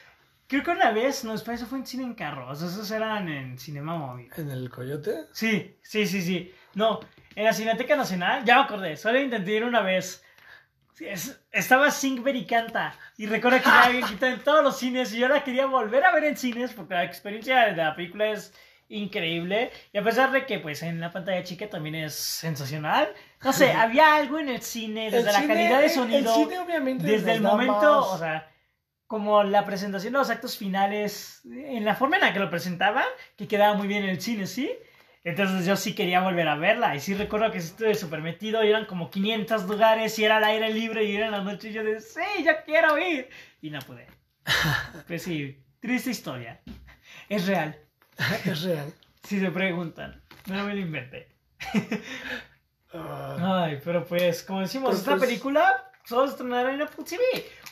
Creo 0.46 0.62
que 0.64 0.70
una 0.70 0.90
vez, 0.92 1.24
no, 1.24 1.32
después 1.32 1.60
eso 1.60 1.68
fue 1.68 1.78
en 1.78 1.86
cine 1.86 2.02
en 2.04 2.14
carro, 2.14 2.48
o 2.50 2.54
sea, 2.56 2.66
esos 2.68 2.90
eran 2.90 3.28
en 3.28 3.58
Cinema 3.58 3.96
Móvil. 3.96 4.30
¿En 4.36 4.50
el 4.50 4.68
Coyote? 4.70 5.26
Sí, 5.32 5.76
sí, 5.82 6.06
sí, 6.06 6.22
sí. 6.22 6.52
No, 6.74 7.00
en 7.36 7.44
la 7.44 7.52
Cineteca 7.52 7.94
Nacional, 7.96 8.44
ya 8.44 8.56
me 8.56 8.62
acordé, 8.62 8.96
solo 8.96 9.20
intenté 9.20 9.52
ir 9.52 9.64
una 9.64 9.82
vez. 9.82 10.24
Sí, 10.94 11.06
es- 11.06 11.38
estaba 11.52 11.90
Singber 11.90 12.34
y 12.34 12.46
Canta. 12.46 12.94
Y 13.18 13.26
recuerdo 13.26 13.58
que 13.58 13.64
ya 13.66 13.84
habían 13.84 14.08
quitado 14.08 14.32
en 14.32 14.40
todos 14.42 14.64
los 14.64 14.78
cines 14.78 15.12
y 15.14 15.18
yo 15.18 15.28
la 15.28 15.44
quería 15.44 15.66
volver 15.66 16.02
a 16.04 16.12
ver 16.14 16.24
en 16.24 16.36
cines 16.36 16.72
porque 16.72 16.94
la 16.94 17.04
experiencia 17.04 17.66
de 17.66 17.76
la 17.76 17.94
película 17.94 18.30
es 18.30 18.52
increíble. 18.90 19.70
Y 19.92 19.98
a 19.98 20.02
pesar 20.02 20.30
de 20.32 20.44
que 20.44 20.58
pues 20.58 20.82
en 20.82 21.00
la 21.00 21.10
pantalla 21.10 21.42
chica 21.42 21.68
también 21.70 21.94
es 21.94 22.14
sensacional. 22.14 23.08
No 23.42 23.52
sé, 23.52 23.72
había 23.72 24.16
algo 24.16 24.38
en 24.38 24.48
el 24.50 24.60
cine, 24.60 25.04
desde 25.10 25.18
El 25.20 25.24
la 25.26 25.32
cine- 25.40 25.46
calidad 25.48 25.80
de 25.80 25.88
sonido. 25.88 26.34
El 26.36 26.42
cine, 26.44 26.58
obviamente, 26.58 27.06
Desde 27.06 27.32
el 27.32 27.40
momento, 27.42 27.72
más- 27.74 28.06
o 28.06 28.18
sea, 28.18 28.50
como 29.06 29.42
la 29.42 29.64
presentación 29.64 30.12
de 30.12 30.18
los 30.18 30.30
actos 30.30 30.56
finales, 30.58 31.40
en 31.44 31.84
la 31.84 31.94
forma 31.96 32.16
en 32.16 32.22
la 32.22 32.32
que 32.32 32.38
lo 32.40 32.50
presentaban, 32.50 33.04
que 33.36 33.48
quedaba 33.48 33.74
muy 33.74 33.88
bien 33.88 34.04
en 34.04 34.10
el 34.10 34.20
cine, 34.20 34.46
¿sí? 34.46 34.70
Entonces 35.22 35.66
yo 35.66 35.76
sí 35.76 35.94
quería 35.94 36.20
volver 36.22 36.48
a 36.48 36.54
verla. 36.54 36.94
Y 36.96 37.00
sí 37.00 37.14
recuerdo 37.14 37.50
que 37.52 37.58
estuve 37.58 37.94
súper 37.94 38.22
metido. 38.22 38.64
Y 38.64 38.68
eran 38.70 38.86
como 38.86 39.10
500 39.10 39.64
lugares. 39.64 40.18
Y 40.18 40.24
era 40.24 40.38
al 40.38 40.44
aire 40.44 40.72
libre. 40.72 41.04
Y 41.04 41.14
era 41.14 41.26
en 41.26 41.32
la 41.32 41.42
noche. 41.42 41.68
Y 41.68 41.72
yo 41.74 41.84
de, 41.84 42.00
sí, 42.00 42.20
yo 42.42 42.52
quiero 42.64 42.96
ir. 42.98 43.28
Y 43.60 43.68
no 43.70 43.80
pude. 43.80 44.06
Pues 45.06 45.22
sí, 45.24 45.62
triste 45.80 46.10
historia. 46.10 46.60
Es 47.28 47.46
real. 47.46 47.78
es 48.44 48.62
real. 48.62 48.92
Si 49.24 49.38
se 49.40 49.50
preguntan. 49.50 50.22
No 50.46 50.64
me 50.64 50.74
lo 50.74 50.80
inventé. 50.80 51.28
Ah, 52.92 53.62
Ay, 53.66 53.80
pero 53.84 54.04
pues, 54.04 54.42
como 54.42 54.62
decimos, 54.62 54.96
esta 54.96 55.12
pues- 55.12 55.28
película 55.28 55.92
solo 56.04 56.26
se 56.26 56.32
estrenará 56.32 56.74
en 56.74 56.82
Apple 56.82 57.04
TV. 57.04 57.22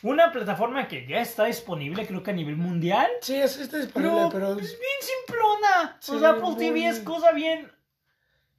Una 0.05 0.31
plataforma 0.31 0.87
que 0.87 1.09
ya 1.09 1.21
está 1.21 1.47
disponible, 1.47 2.07
creo 2.07 2.23
que 2.23 2.31
a 2.31 2.35
nivel 2.35 2.57
mundial. 2.57 3.09
sí, 3.21 3.35
es, 3.35 3.59
está 3.59 3.79
disponible, 3.79 4.15
Pero, 4.15 4.31
pero... 4.31 4.53
es 4.61 4.79
bien 4.79 5.01
simplona. 5.01 5.97
Sí, 5.99 6.13
o 6.13 6.21
sea, 6.21 6.31
Apple 6.31 6.43
muy- 6.43 6.57
TV 6.57 6.87
es 6.87 7.01
cosa 7.01 7.33
bien 7.33 7.69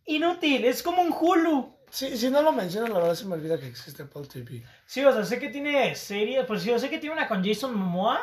inútil. 0.06 0.66
Es 0.66 0.84
como 0.84 1.02
un 1.02 1.14
Hulu. 1.18 1.74
Sí, 1.92 2.18
si 2.18 2.30
no 2.30 2.42
lo 2.42 2.52
menciono, 2.52 2.88
la 2.88 3.00
verdad 3.00 3.16
se 3.16 3.26
me 3.26 3.36
olvida 3.36 3.58
que 3.58 3.68
existe 3.68 4.04
Apple 4.04 4.28
TV. 4.28 4.62
Sí, 4.86 5.02
o 5.06 5.14
sea, 5.14 5.24
sé 5.24 5.40
que 5.40 5.48
tiene 5.48 5.96
series, 5.96 6.46
pues 6.46 6.62
sí, 6.64 6.70
yo 6.72 6.78
sé 6.78 6.90
que 6.90 6.98
tiene 6.98 7.14
una 7.16 7.28
con 7.30 7.42
Jason 7.44 7.74
Momoa 7.74 8.20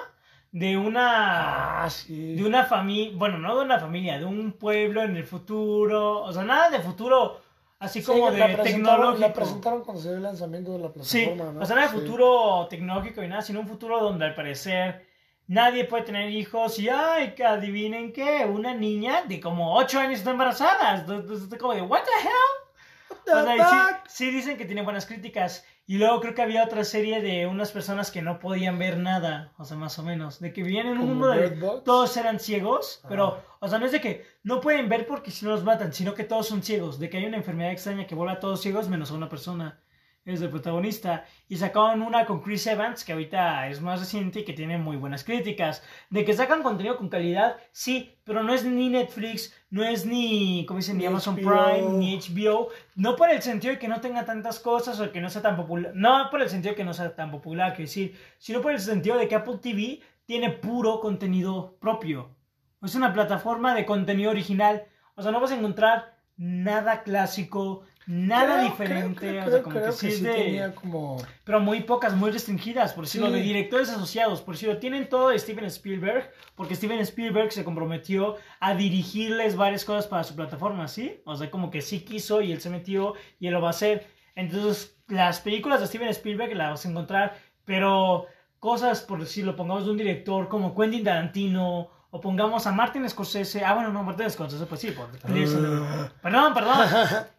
de 0.53 0.77
una 0.77 1.85
Ah, 1.85 1.91
sí. 1.91 2.35
de 2.37 2.45
una 2.45 2.65
familia, 2.65 3.13
bueno, 3.17 3.39
no 3.39 3.59
de 3.59 3.65
una 3.65 3.79
familia, 3.79 4.19
de 4.19 4.25
un 4.25 4.53
pueblo 4.53 5.03
en 5.03 5.17
el 5.17 5.25
futuro, 5.25 6.23
o 6.23 6.33
sea, 6.33 6.45
nada 6.45 6.71
de 6.71 6.81
futuro 6.81 7.41
así 7.79 8.01
Sí, 8.01 8.07
como 8.07 8.31
de 8.31 8.43
tecnológico. 8.63 9.21
La 9.27 9.33
presentaron 9.35 9.83
cuando 9.85 10.03
se 10.03 10.09
dio 10.09 10.17
el 10.17 10.23
lanzamiento 10.23 10.73
de 10.73 10.79
la 10.79 10.89
Sí, 11.03 11.25
plataforma, 11.27 11.53
¿no? 11.53 11.61
o 11.61 11.67
sea, 11.67 11.77
nada 11.77 11.89
de 11.89 11.95
Sí. 11.95 12.01
futuro 12.01 12.67
tecnológico 12.71 13.23
y 13.23 13.29
nada, 13.29 13.43
sino 13.43 13.61
un 13.61 13.69
futuro 13.69 14.01
donde 14.01 14.25
al 14.25 14.35
parecer 14.35 15.07
nadie 15.49 15.85
puede 15.85 16.05
tener 16.05 16.31
hijos 16.31 16.79
y, 16.79 16.89
ay, 16.89 17.35
que 17.35 17.45
adivinen 17.45 18.13
qué, 18.13 18.47
una 18.51 18.73
niña 18.75 19.23
de 19.29 19.41
como 19.41 19.77
8 19.77 20.01
años 20.01 20.19
está 20.21 20.31
embarazada. 20.31 20.97
Entonces, 21.01 21.59
como 21.59 21.75
de, 21.75 21.83
¿what 21.83 22.03
the 22.03 22.27
hell? 22.29 23.17
The 23.27 23.33
O 23.33 23.45
sea, 23.45 24.03
sí, 24.07 24.25
sí 24.25 24.31
dicen 24.31 24.57
que 24.57 24.65
tiene 24.65 24.83
buenas 24.83 25.05
críticas. 25.07 25.65
Y 25.89 25.99
luego 25.99 26.21
creo 26.21 26.35
que 26.35 26.43
había 26.43 26.65
otra 26.65 26.83
serie 26.85 27.23
de 27.23 27.47
unas 27.47 27.71
personas 27.71 28.11
que 28.11 28.21
no 28.21 28.41
podían 28.41 28.77
ver 28.77 28.99
nada, 28.99 29.53
o 29.57 29.65
sea, 29.65 29.77
más 29.77 29.99
o 30.01 30.03
menos. 30.03 30.41
De 30.41 30.53
que 30.53 30.63
vivían 30.65 30.87
en 30.89 30.93
un 30.95 31.01
¿Como 31.01 31.11
mundo 31.13 31.29
de 31.31 31.51
todos 31.85 32.17
eran 32.17 32.41
ciegos, 32.41 33.01
Ah. 33.05 33.07
pero, 33.09 33.45
o 33.61 33.69
sea, 33.69 33.79
no 33.79 33.87
es 33.87 33.93
de 33.93 34.01
que 34.01 34.27
no 34.43 34.61
pueden 34.61 34.89
ver 34.89 35.07
porque 35.07 35.31
si 35.31 35.45
no 35.45 35.53
los 35.53 35.63
matan, 35.63 35.93
sino 35.93 36.15
que 36.15 36.25
todos 36.25 36.49
son 36.49 36.63
ciegos. 36.65 36.99
De 36.99 37.09
que 37.09 37.19
hay 37.19 37.27
una 37.27 37.37
enfermedad 37.37 37.71
extraña 37.71 38.07
que 38.07 38.17
vuelve 38.17 38.33
a 38.35 38.41
todos 38.41 38.61
ciegos 38.61 38.89
menos 38.89 39.13
a 39.13 39.15
una 39.15 39.29
persona. 39.29 39.79
Es 40.27 40.43
el 40.43 40.51
protagonista. 40.51 41.25
Y 41.49 41.57
sacaron 41.57 42.03
una 42.03 42.27
con 42.27 42.41
Chris 42.41 42.67
Evans, 42.67 43.05
que 43.05 43.13
ahorita 43.13 43.69
es 43.69 43.81
más 43.81 44.01
reciente 44.01 44.41
y 44.41 44.45
que 44.45 44.53
tiene 44.53 44.77
muy 44.77 44.97
buenas 44.97 45.23
críticas. 45.23 45.85
De 46.11 46.25
que 46.25 46.35
sacan 46.35 46.65
contenido 46.65 46.97
con 46.97 47.09
calidad, 47.09 47.57
sí, 47.71 48.19
pero 48.25 48.43
no 48.43 48.53
es 48.53 48.65
ni 48.65 48.89
Netflix, 48.89 49.55
no 49.71 49.85
es 49.85 50.05
ni, 50.05 50.67
¿cómo 50.67 50.79
dicen? 50.79 50.97
Ni 50.97 51.05
Ni 51.05 51.07
Amazon 51.07 51.37
HBO. 51.37 51.43
Prime, 51.43 51.89
ni 51.99 52.19
HBO. 52.19 52.71
No 52.97 53.15
por 53.15 53.31
el 53.31 53.41
sentido 53.41 53.73
de 53.73 53.79
que 53.79 53.87
no 53.87 54.01
tenga 54.01 54.25
tantas 54.25 54.59
cosas 54.59 54.99
o 54.99 55.13
que 55.13 55.21
no 55.21 55.31
sea 55.31 55.43
tan 55.43 55.55
popular. 55.55 55.93
No 55.95 56.29
por 56.29 56.43
el 56.43 56.51
sentido 56.51 56.73
de 56.73 56.77
que 56.77 56.85
no 56.85 56.93
sea 56.93 57.15
tan 57.15 57.31
popular, 57.31 57.75
que 57.75 57.83
decir, 57.83 58.19
sino 58.39 58.61
por 58.61 58.73
el 58.73 58.81
sentido 58.81 59.17
de 59.17 59.29
que 59.29 59.37
Apple 59.37 59.59
TV 59.63 60.01
tiene 60.25 60.51
puro 60.51 60.99
contenido 60.99 61.77
propio. 61.81 62.35
Es 62.83 62.97
una 62.97 63.13
plataforma 63.13 63.77
de 63.77 63.87
contenido 63.87 64.33
original. 64.33 64.87
O 65.15 65.23
sea, 65.23 65.31
no 65.31 65.41
vas 65.41 65.53
a 65.53 65.57
encontrar 65.57 66.17
nada 66.37 67.03
clásico, 67.05 67.85
nada 68.07 68.55
Creo- 68.61 68.71
diferente. 68.71 69.19
creo- 69.29 69.47
o 69.47 69.51
sea, 69.51 69.63
como 69.63 69.81
que 69.81 69.93
sí 69.93 70.07
que 70.07 70.13
es 70.13 70.19
sí 70.19 70.25
de. 70.25 70.33
tenía 70.33 70.75
como... 70.75 71.17
Pero 71.45 71.61
muy 71.61 71.81
pocas, 71.81 72.15
muy 72.15 72.31
restringidas, 72.31 72.93
por 72.93 73.05
decirlo, 73.05 73.29
Sí. 73.29 73.35
de 73.35 73.41
directores 73.41 73.89
asociados. 73.91 74.43
Por 74.43 74.55
decirlo, 74.55 74.79
tienen 74.79 75.09
todo 75.09 75.31
de 75.31 75.39
Steven 75.39 75.65
Spielberg, 75.67 76.31
porque 76.55 76.75
Steven 76.77 77.01
Spielberg 77.01 77.53
se 77.53 77.65
comprometió 77.65 78.37
a 78.61 78.75
dirigirles 78.75 79.57
varias 79.57 79.85
cosas 79.85 80.07
para 80.07 80.25
su 80.25 80.35
plataforma, 80.37 80.89
¿sí? 80.89 81.21
O 81.25 81.37
sea, 81.37 81.51
como 81.51 81.71
que 81.71 81.83
sí 81.83 82.01
quiso 82.01 82.41
y 82.43 82.53
él 82.53 82.61
se 82.61 82.71
metió 82.71 83.15
y 83.41 83.49
él 83.49 83.55
lo 83.55 83.61
va 83.61 83.69
a 83.69 83.71
hacer. 83.71 84.07
Entonces, 84.35 84.97
las 85.09 85.41
películas 85.41 85.81
de 85.81 85.87
Steven 85.87 86.09
Spielberg 86.09 86.55
las 86.57 86.71
vas 86.71 86.87
a 86.87 86.89
encontrar, 86.91 87.37
pero 87.65 88.27
cosas, 88.61 89.01
por 89.03 89.19
decirlo, 89.21 89.57
pongamos 89.57 89.85
de 89.85 89.91
un 89.93 89.97
director 89.97 90.49
como 90.49 90.75
Quentin 90.75 91.05
Tarantino, 91.05 91.91
o 92.11 92.21
pongamos 92.21 92.67
a 92.67 92.73
Martin 92.73 93.09
Scorsese. 93.09 93.65
Ah, 93.65 93.75
bueno, 93.75 93.93
no, 93.93 94.03
Martin 94.03 94.31
Scorsese, 94.31 94.65
pues 94.67 94.81
sí, 94.81 94.91
por 94.93 95.09
Ah. 95.25 96.13
Perdón, 96.23 96.55
perdón. 96.55 96.77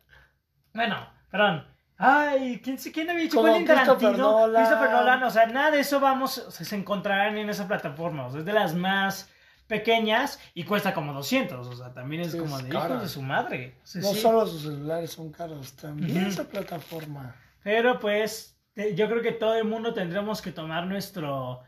Bueno, 0.78 1.10
perdón. 1.32 1.66
Ay, 1.98 2.62
¿quién, 2.64 2.78
quién 2.78 3.10
había 3.10 3.24
dicho 3.24 3.44
Quentin 3.44 3.66
Christopher? 3.66 4.16
Nolan. 4.18 4.64
Christopher 4.64 4.92
Nolan, 4.92 5.24
o 5.24 5.32
sea, 5.32 5.48
nada 5.48 5.72
de 5.72 5.80
eso 5.80 6.00
vamos, 6.00 6.38
o 6.38 6.52
sea, 6.52 6.64
se 6.66 6.76
encontrarán 6.76 7.36
en 7.40 7.50
esa 7.50 7.68
plataforma, 7.68 8.28
o 8.28 8.30
sea, 8.32 8.40
es 8.42 8.46
de 8.46 8.54
las 8.54 8.76
más 8.76 9.32
pequeñas 9.66 10.40
y 10.54 10.64
cuesta 10.64 10.94
como 10.94 11.12
200, 11.14 11.66
o 11.66 11.76
sea, 11.76 11.94
también 11.94 12.22
es 12.22 12.34
Sí, 12.34 12.38
como 12.38 12.56
es 12.60 12.64
de 12.66 12.70
cara. 12.70 12.86
hijos 12.90 13.02
de 13.02 13.10
su 13.10 13.22
madre. 13.24 13.76
O 13.84 13.88
sea, 13.88 14.02
No 14.04 14.10
sí. 14.14 14.20
solo 14.22 14.46
sus 14.46 14.62
celulares 14.62 15.12
son 15.12 15.32
caros, 15.32 15.76
también 15.76 16.20
Ujú. 16.20 16.28
esa 16.30 16.44
plataforma. 16.48 17.36
Pero 17.64 18.00
pues, 18.00 18.56
yo 18.96 19.08
creo 19.10 19.24
que 19.24 19.32
todo 19.32 19.56
el 19.56 19.66
mundo 19.66 19.96
tendremos 19.96 20.42
que 20.44 20.52
tomar 20.52 20.86
nuestro 20.86 21.64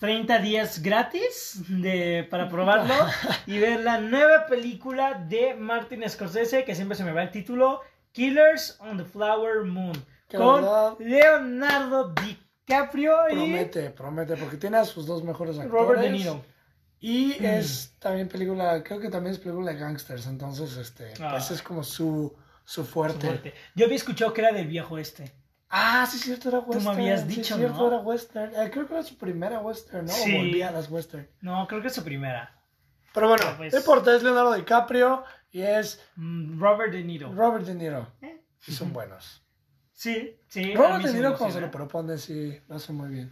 30 0.00 0.38
días 0.38 0.80
gratis 0.82 1.62
de, 1.68 2.26
para 2.30 2.48
probarlo 2.48 2.94
y 3.46 3.58
ver 3.58 3.80
la 3.80 4.00
nueva 4.00 4.46
película 4.46 5.12
de 5.28 5.54
Martin 5.54 6.08
Scorsese, 6.08 6.64
que 6.64 6.74
siempre 6.74 6.96
se 6.96 7.04
me 7.04 7.12
va 7.12 7.22
el 7.22 7.30
título, 7.30 7.82
Killers 8.14 8.76
on 8.80 8.96
the 8.96 9.04
Flower 9.04 9.64
Moon, 9.64 9.92
con 10.30 10.62
verdad- 10.62 10.96
Leonardo 11.00 12.14
DiCaprio 12.14 13.28
y 13.28 13.34
Promete, 13.34 13.90
promete, 13.90 14.36
porque 14.36 14.56
tiene 14.56 14.76
a 14.78 14.84
sus 14.84 15.04
dos 15.04 15.22
mejores 15.24 15.58
actores. 15.58 15.72
Robert 15.72 16.00
De 16.00 16.10
Niro. 16.10 16.42
Y 17.00 17.32
es 17.44 17.96
también 17.98 18.28
película, 18.28 18.82
creo 18.82 18.98
que 19.00 19.10
también 19.10 19.34
es 19.34 19.40
película 19.40 19.72
de 19.72 19.78
gangsters, 19.78 20.26
entonces 20.26 20.76
este, 20.76 21.12
Ah. 21.20 21.32
pues 21.32 21.50
es 21.50 21.60
como 21.60 21.82
su, 21.82 22.34
su 22.64 22.84
fuerte. 22.84 23.26
Fuerte. 23.26 23.54
Yo 23.74 23.84
había 23.84 23.96
escuchado 23.96 24.32
que 24.32 24.40
era 24.40 24.52
del 24.52 24.68
viejo 24.68 24.96
este. 24.96 25.34
Ah, 25.68 26.06
sí, 26.08 26.18
cierto, 26.18 26.50
era 26.50 26.60
western. 26.60 26.84
me 26.96 27.02
habías 27.02 27.22
sí, 27.22 27.26
dicho, 27.26 27.56
cierto, 27.56 27.78
¿no? 27.78 27.88
era 27.88 27.96
western. 27.98 28.52
Eh, 28.54 28.70
creo 28.72 28.86
que 28.86 28.94
era 28.94 29.02
su 29.02 29.18
primera 29.18 29.58
western, 29.58 30.06
¿no? 30.06 30.12
O 30.12 30.16
Sí. 30.16 30.36
volvía 30.36 30.68
a 30.68 30.72
las 30.72 30.88
western. 30.88 31.28
No, 31.40 31.66
creo 31.66 31.82
que 31.82 31.88
es 31.88 31.94
su 31.94 32.04
primera. 32.04 32.62
Pero 33.12 33.28
bueno, 33.28 33.44
Pues- 33.56 33.72
no 33.72 33.80
importa, 33.80 34.14
es 34.14 34.22
Leonardo 34.22 34.54
DiCaprio 34.54 35.24
y 35.54 35.62
es 35.62 36.04
Mm, 36.16 36.60
Robert 36.60 36.92
De 36.92 37.02
Niro. 37.04 37.32
Robert 37.32 37.64
De 37.64 37.74
Niro. 37.74 38.08
¿Eh? 38.20 38.42
Y 38.66 38.72
son 38.72 38.92
buenos. 38.92 39.40
Sí, 39.92 40.36
sí. 40.48 40.74
Robert 40.74 41.04
De 41.04 41.12
Niro 41.14 41.36
cuando 41.38 41.54
se 41.54 41.60
lo 41.60 41.70
propone, 41.70 42.18
sí, 42.18 42.58
lo 42.68 42.74
hace 42.74 42.92
muy 42.92 43.08
bien. 43.08 43.30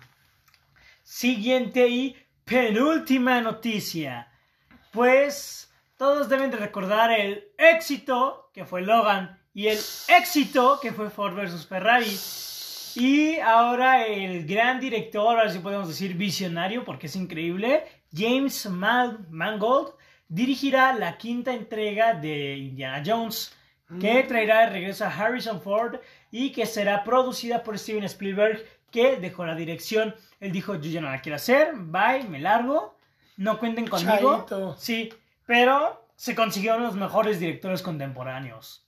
siguiente 1.02 1.88
y 1.88 2.16
penúltima 2.44 3.40
noticia. 3.40 4.28
Pues 4.92 5.72
todos 5.96 6.28
deben 6.28 6.50
de 6.52 6.58
recordar 6.58 7.10
el 7.10 7.48
éxito 7.58 8.50
que 8.54 8.64
fue 8.64 8.82
Logan 8.82 9.40
y 9.52 9.66
el 9.66 9.78
éxito 10.08 10.78
que 10.80 10.92
fue 10.92 11.10
Ford 11.10 11.34
vs 11.34 11.66
Ferrari. 11.66 12.16
Y 12.94 13.38
ahora 13.40 14.06
el 14.06 14.46
gran 14.46 14.78
director, 14.78 15.36
ahora 15.38 15.50
sí 15.50 15.58
podemos 15.58 15.88
decir 15.88 16.14
visionario, 16.14 16.84
porque 16.84 17.06
es 17.06 17.16
increíble, 17.16 17.84
James 18.14 18.66
Mangold, 18.68 19.94
dirigirá 20.32 20.94
la 20.94 21.18
quinta 21.18 21.52
entrega 21.52 22.14
de 22.14 22.56
Indiana 22.56 23.02
Jones, 23.04 23.54
que 24.00 24.24
mm. 24.24 24.26
traerá 24.28 24.60
de 24.60 24.70
regreso 24.70 25.04
a 25.04 25.08
Harrison 25.08 25.60
Ford 25.60 25.96
y 26.30 26.52
que 26.52 26.64
será 26.64 27.04
producida 27.04 27.62
por 27.62 27.78
Steven 27.78 28.04
Spielberg, 28.04 28.64
que 28.90 29.16
dejó 29.16 29.44
la 29.44 29.54
dirección. 29.54 30.14
Él 30.40 30.50
dijo, 30.50 30.76
yo 30.76 30.90
ya 30.90 31.02
no 31.02 31.10
la 31.10 31.20
quiero 31.20 31.36
hacer, 31.36 31.74
bye, 31.74 32.24
me 32.30 32.38
largo, 32.40 32.96
no 33.36 33.58
cuenten 33.58 33.86
conmigo. 33.86 34.46
Sí, 34.78 35.12
pero 35.44 36.08
se 36.16 36.34
consiguieron 36.34 36.82
los 36.82 36.94
mejores 36.94 37.38
directores 37.38 37.82
contemporáneos. 37.82 38.86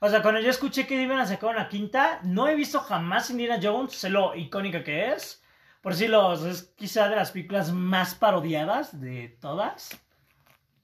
O 0.00 0.08
sea, 0.08 0.22
cuando 0.22 0.40
yo 0.40 0.50
escuché 0.50 0.88
que 0.88 1.00
iban 1.00 1.20
a 1.20 1.26
sacar 1.26 1.50
una 1.50 1.68
quinta, 1.68 2.18
no 2.24 2.48
he 2.48 2.56
visto 2.56 2.80
jamás 2.80 3.30
Indiana 3.30 3.60
Jones, 3.62 3.94
sé 3.94 4.10
lo 4.10 4.34
icónica 4.34 4.82
que 4.82 5.12
es. 5.12 5.40
Por 5.82 5.94
si 5.94 6.08
los 6.08 6.42
es 6.42 6.64
quizá 6.76 7.08
de 7.08 7.16
las 7.16 7.30
películas 7.30 7.72
más 7.72 8.16
parodiadas 8.16 9.00
de 9.00 9.36
todas. 9.40 9.90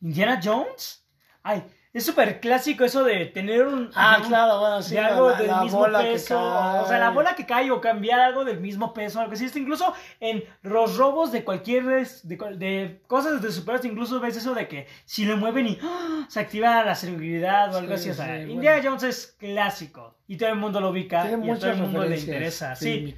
Indiana 0.00 0.40
Jones. 0.42 1.04
Ay, 1.42 1.64
es 1.96 2.04
súper 2.04 2.40
clásico 2.40 2.84
eso 2.84 3.04
de 3.04 3.24
tener 3.24 3.66
un. 3.66 3.90
Ah, 3.94 4.22
claro, 4.26 4.60
bueno, 4.60 4.82
sí. 4.82 4.92
De 4.92 5.00
algo 5.00 5.32
del 5.32 5.50
mismo 5.62 5.86
peso. 5.90 6.38
O 6.38 6.86
sea, 6.86 6.98
la 6.98 7.08
bola 7.08 7.34
que 7.34 7.46
cae 7.46 7.70
o 7.70 7.80
cambiar 7.80 8.20
algo 8.20 8.44
del 8.44 8.60
mismo 8.60 8.92
peso. 8.92 9.18
Algo 9.18 9.32
así. 9.32 9.50
incluso 9.54 9.94
en 10.20 10.44
los 10.60 10.98
robos 10.98 11.32
de 11.32 11.42
cualquier. 11.42 11.86
De, 11.86 12.36
de 12.56 13.00
cosas 13.06 13.40
de 13.40 13.50
superhéroes, 13.50 13.90
incluso 13.90 14.20
ves 14.20 14.36
eso 14.36 14.54
de 14.54 14.68
que 14.68 14.86
si 15.06 15.24
lo 15.24 15.38
mueven 15.38 15.68
y 15.68 15.78
¡ah! 15.82 16.26
se 16.28 16.40
activa 16.40 16.84
la 16.84 16.94
seguridad 16.94 17.74
o 17.74 17.78
algo 17.78 17.94
así. 17.94 18.10
O 18.10 18.14
sea, 18.14 18.42
Indiana 18.42 18.82
Jones 18.84 19.02
es 19.04 19.34
clásico. 19.38 20.18
Y 20.28 20.36
todo 20.36 20.50
el 20.50 20.56
mundo 20.56 20.82
lo 20.82 20.90
ubica. 20.90 21.24
y 21.30 21.50
a 21.50 21.58
todo 21.58 21.70
el 21.70 21.78
mundo 21.78 22.04
le 22.04 22.18
interesa. 22.18 22.76
Sí. 22.76 23.16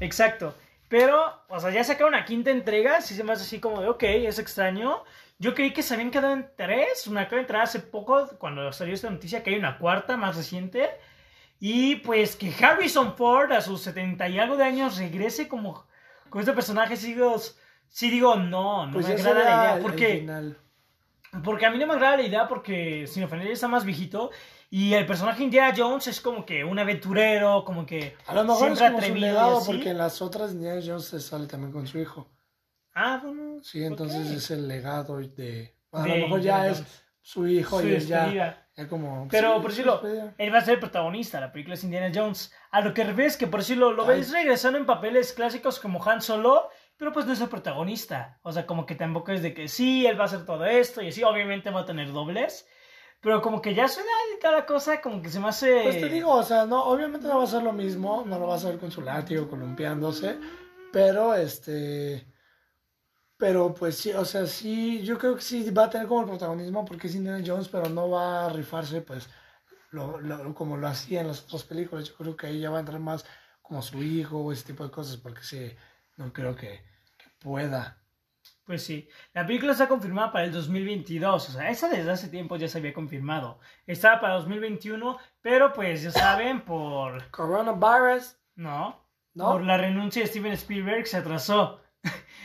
Exacto. 0.00 0.56
Pero, 0.88 1.40
o 1.48 1.60
sea, 1.60 1.70
ya 1.70 1.84
sacaron 1.84 2.14
una 2.14 2.24
quinta 2.24 2.50
entrega. 2.50 3.00
Si 3.00 3.14
se 3.14 3.22
me 3.22 3.32
hace 3.32 3.44
así 3.44 3.60
como 3.60 3.80
de, 3.80 3.88
ok, 3.90 4.02
es 4.02 4.40
extraño. 4.40 5.04
Yo 5.38 5.54
creí 5.54 5.72
que 5.72 5.82
se 5.82 5.94
habían 5.94 6.10
quedado 6.10 6.34
en 6.34 6.50
tres. 6.56 7.06
Una 7.06 7.22
acaba 7.22 7.36
de 7.36 7.42
entrar 7.42 7.62
hace 7.62 7.78
poco, 7.78 8.28
cuando 8.38 8.72
salió 8.72 8.94
esta 8.94 9.08
noticia, 9.08 9.42
que 9.42 9.50
hay 9.50 9.56
una 9.56 9.78
cuarta 9.78 10.16
más 10.16 10.36
reciente. 10.36 10.90
Y 11.60 11.96
pues 11.96 12.36
que 12.36 12.52
Harrison 12.60 13.16
Ford, 13.16 13.52
a 13.52 13.60
sus 13.60 13.80
setenta 13.80 14.28
y 14.28 14.38
algo 14.38 14.56
de 14.56 14.64
años, 14.64 14.98
regrese 14.98 15.48
como 15.48 15.86
con 16.28 16.40
este 16.40 16.52
personaje. 16.52 16.96
Sí 16.96 17.14
digo, 17.14 17.36
sí 17.88 18.10
digo 18.10 18.36
no, 18.36 18.86
no 18.86 18.92
pues 18.92 19.06
me 19.08 19.14
agrada 19.14 19.44
la 19.44 19.72
idea. 19.72 19.82
Porque, 19.82 20.28
porque 21.44 21.66
a 21.66 21.70
mí 21.70 21.78
no 21.78 21.86
me 21.86 21.94
agrada 21.94 22.16
la 22.16 22.22
idea 22.22 22.48
porque 22.48 23.06
Sin 23.06 23.24
ofender 23.24 23.48
está 23.48 23.68
más 23.68 23.84
viejito. 23.84 24.30
Y 24.70 24.92
el 24.92 25.06
personaje 25.06 25.42
Indiana 25.42 25.72
Jones 25.74 26.08
es 26.08 26.20
como 26.20 26.44
que 26.44 26.62
un 26.62 26.78
aventurero, 26.78 27.64
como 27.64 27.86
que. 27.86 28.16
A 28.26 28.34
lo 28.34 28.44
mejor 28.44 28.72
es 28.72 28.78
como 28.78 29.00
su 29.00 29.14
legado, 29.14 29.62
porque 29.64 29.90
en 29.90 29.98
las 29.98 30.20
otras 30.20 30.52
Indiana 30.52 30.80
Jones 30.84 31.06
se 31.06 31.20
sale 31.20 31.46
también 31.46 31.72
con 31.72 31.86
su 31.86 31.98
hijo. 31.98 32.28
Ah, 32.94 33.20
bueno. 33.22 33.62
Sí, 33.62 33.84
entonces 33.84 34.30
es 34.30 34.50
el 34.50 34.68
legado 34.68 35.18
de. 35.18 35.76
A 35.92 36.06
lo 36.06 36.14
mejor 36.14 36.40
ya 36.40 36.68
es 36.68 36.84
su 37.28 37.46
hijo 37.46 37.82
y 37.82 37.94
es 37.94 38.08
ya. 38.08 38.66
como, 38.88 39.28
Pero 39.30 39.60
por 39.60 39.70
decirlo, 39.70 40.00
él 40.38 40.54
va 40.54 40.58
a 40.58 40.64
ser 40.64 40.74
el 40.74 40.80
protagonista, 40.80 41.40
la 41.40 41.52
película 41.52 41.74
es 41.74 41.84
Indiana 41.84 42.10
Jones. 42.14 42.52
A 42.70 42.80
lo 42.80 42.94
que 42.94 43.04
ves 43.04 43.36
que 43.36 43.46
por 43.46 43.60
decirlo, 43.60 43.92
lo 43.92 44.06
ves 44.06 44.32
regresando 44.32 44.78
en 44.78 44.86
papeles 44.86 45.34
clásicos 45.34 45.78
como 45.78 46.02
Han 46.08 46.22
Solo, 46.22 46.70
pero 46.96 47.12
pues 47.12 47.26
no 47.26 47.34
es 47.34 47.40
el 47.42 47.50
protagonista. 47.50 48.38
O 48.42 48.50
sea, 48.50 48.66
como 48.66 48.86
que 48.86 48.94
tampoco 48.94 49.32
es 49.32 49.42
de 49.42 49.52
que 49.52 49.68
sí, 49.68 50.06
él 50.06 50.18
va 50.18 50.22
a 50.22 50.26
hacer 50.26 50.46
todo 50.46 50.64
esto 50.64 51.02
y 51.02 51.08
así, 51.08 51.22
obviamente 51.22 51.70
va 51.70 51.80
a 51.80 51.86
tener 51.86 52.12
dobles. 52.12 52.66
Pero 53.20 53.42
como 53.42 53.60
que 53.60 53.74
ya 53.74 53.88
suena 53.88 54.10
y 54.34 54.40
cada 54.40 54.64
cosa, 54.64 55.00
como 55.02 55.20
que 55.20 55.28
se 55.28 55.38
me 55.40 55.48
hace. 55.48 55.82
Pues 55.82 56.00
te 56.00 56.08
digo, 56.08 56.32
o 56.32 56.42
sea, 56.42 56.64
no, 56.64 56.84
obviamente 56.84 57.26
no 57.26 57.38
va 57.38 57.44
a 57.44 57.48
ser 57.48 57.62
lo 57.62 57.72
mismo, 57.72 58.24
no 58.26 58.38
lo 58.38 58.46
va 58.46 58.54
a 58.54 58.56
hacer 58.56 58.78
con 58.78 58.90
su 58.90 59.02
látigo, 59.02 59.50
columpiándose, 59.50 60.38
pero 60.92 61.34
este 61.34 62.26
pero 63.38 63.72
pues 63.72 63.96
sí, 63.96 64.12
o 64.12 64.24
sea, 64.24 64.46
sí, 64.46 65.02
yo 65.04 65.16
creo 65.16 65.36
que 65.36 65.42
sí 65.42 65.70
va 65.70 65.84
a 65.84 65.90
tener 65.90 66.08
como 66.08 66.22
el 66.22 66.26
protagonismo 66.26 66.84
porque 66.84 67.06
es 67.06 67.14
Indiana 67.14 67.42
Jones, 67.46 67.68
pero 67.68 67.88
no 67.88 68.10
va 68.10 68.46
a 68.46 68.48
rifarse 68.50 69.00
pues 69.00 69.28
lo, 69.92 70.54
como 70.54 70.76
lo 70.76 70.88
hacía 70.88 71.20
en 71.20 71.28
las 71.28 71.44
otras 71.44 71.62
películas. 71.62 72.08
Yo 72.08 72.16
creo 72.16 72.36
que 72.36 72.48
ahí 72.48 72.60
ya 72.60 72.70
va 72.70 72.78
a 72.78 72.80
entrar 72.80 73.00
más 73.00 73.24
como 73.62 73.80
su 73.80 74.02
hijo 74.02 74.38
o 74.38 74.52
ese 74.52 74.66
tipo 74.66 74.84
de 74.84 74.90
cosas 74.90 75.16
porque 75.18 75.42
sí, 75.42 75.72
no 76.16 76.32
creo 76.32 76.56
que, 76.56 76.82
pueda. 77.38 78.02
Pues 78.64 78.82
sí, 78.82 79.08
la 79.32 79.46
película 79.46 79.72
está 79.72 79.88
confirmada 79.88 80.32
para 80.32 80.44
el 80.44 80.52
2022, 80.52 81.48
o 81.48 81.52
sea, 81.52 81.70
esa 81.70 81.88
desde 81.88 82.10
hace 82.10 82.28
tiempo 82.28 82.56
ya 82.56 82.68
se 82.68 82.78
había 82.78 82.92
confirmado. 82.92 83.60
Estaba 83.86 84.20
para 84.20 84.34
2021, 84.34 85.16
pero 85.40 85.72
pues 85.72 86.02
ya 86.02 86.10
saben, 86.10 86.64
por... 86.64 87.30
Coronavirus. 87.30 88.36
No, 88.56 89.06
¿No? 89.34 89.52
por 89.52 89.62
la 89.62 89.78
renuncia 89.78 90.22
de 90.22 90.28
Steven 90.28 90.52
Spielberg 90.52 91.06
se 91.06 91.18
atrasó. 91.18 91.80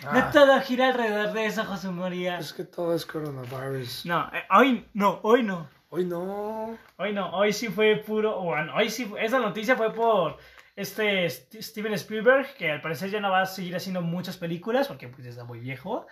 No 0.03 0.19
ah. 0.19 0.31
todo 0.31 0.59
gira 0.61 0.89
alrededor 0.89 1.33
de 1.33 1.45
eso, 1.45 1.63
José 1.63 1.89
María. 1.89 2.37
Es 2.37 2.53
que 2.53 2.63
todo 2.63 2.93
es 2.93 3.05
coronavirus. 3.05 4.05
No, 4.05 4.29
eh, 4.33 4.43
hoy 4.49 4.85
no, 4.93 5.19
hoy 5.23 5.43
no. 5.43 5.69
Hoy 5.89 6.05
no. 6.05 6.77
Hoy 6.97 7.13
no, 7.13 7.29
hoy 7.31 7.53
sí 7.53 7.67
fue 7.69 7.97
puro. 7.97 8.39
Bueno, 8.41 8.73
hoy 8.75 8.89
sí. 8.89 9.09
Esa 9.19 9.39
noticia 9.39 9.75
fue 9.75 9.93
por 9.93 10.37
este 10.75 11.29
Steven 11.29 11.93
Spielberg, 11.93 12.53
que 12.55 12.71
al 12.71 12.81
parecer 12.81 13.11
ya 13.11 13.19
no 13.19 13.31
va 13.31 13.41
a 13.41 13.45
seguir 13.45 13.75
haciendo 13.75 14.01
muchas 14.01 14.37
películas 14.37 14.87
porque 14.87 15.07
pues 15.07 15.25
está 15.27 15.43
muy 15.43 15.59
viejo. 15.59 16.07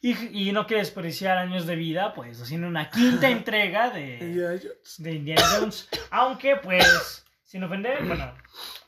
Y, 0.00 0.48
y 0.48 0.52
no 0.52 0.66
quiere 0.66 0.82
desperdiciar 0.82 1.38
años 1.38 1.66
de 1.66 1.76
vida, 1.76 2.12
pues 2.14 2.40
haciendo 2.40 2.66
una 2.66 2.90
quinta 2.90 3.28
entrega 3.30 3.90
de, 3.90 4.70
de 4.98 5.12
Indiana 5.12 5.42
Jones. 5.58 5.88
Aunque, 6.10 6.56
pues, 6.56 7.24
sin 7.42 7.64
ofender, 7.64 8.04
bueno, 8.04 8.34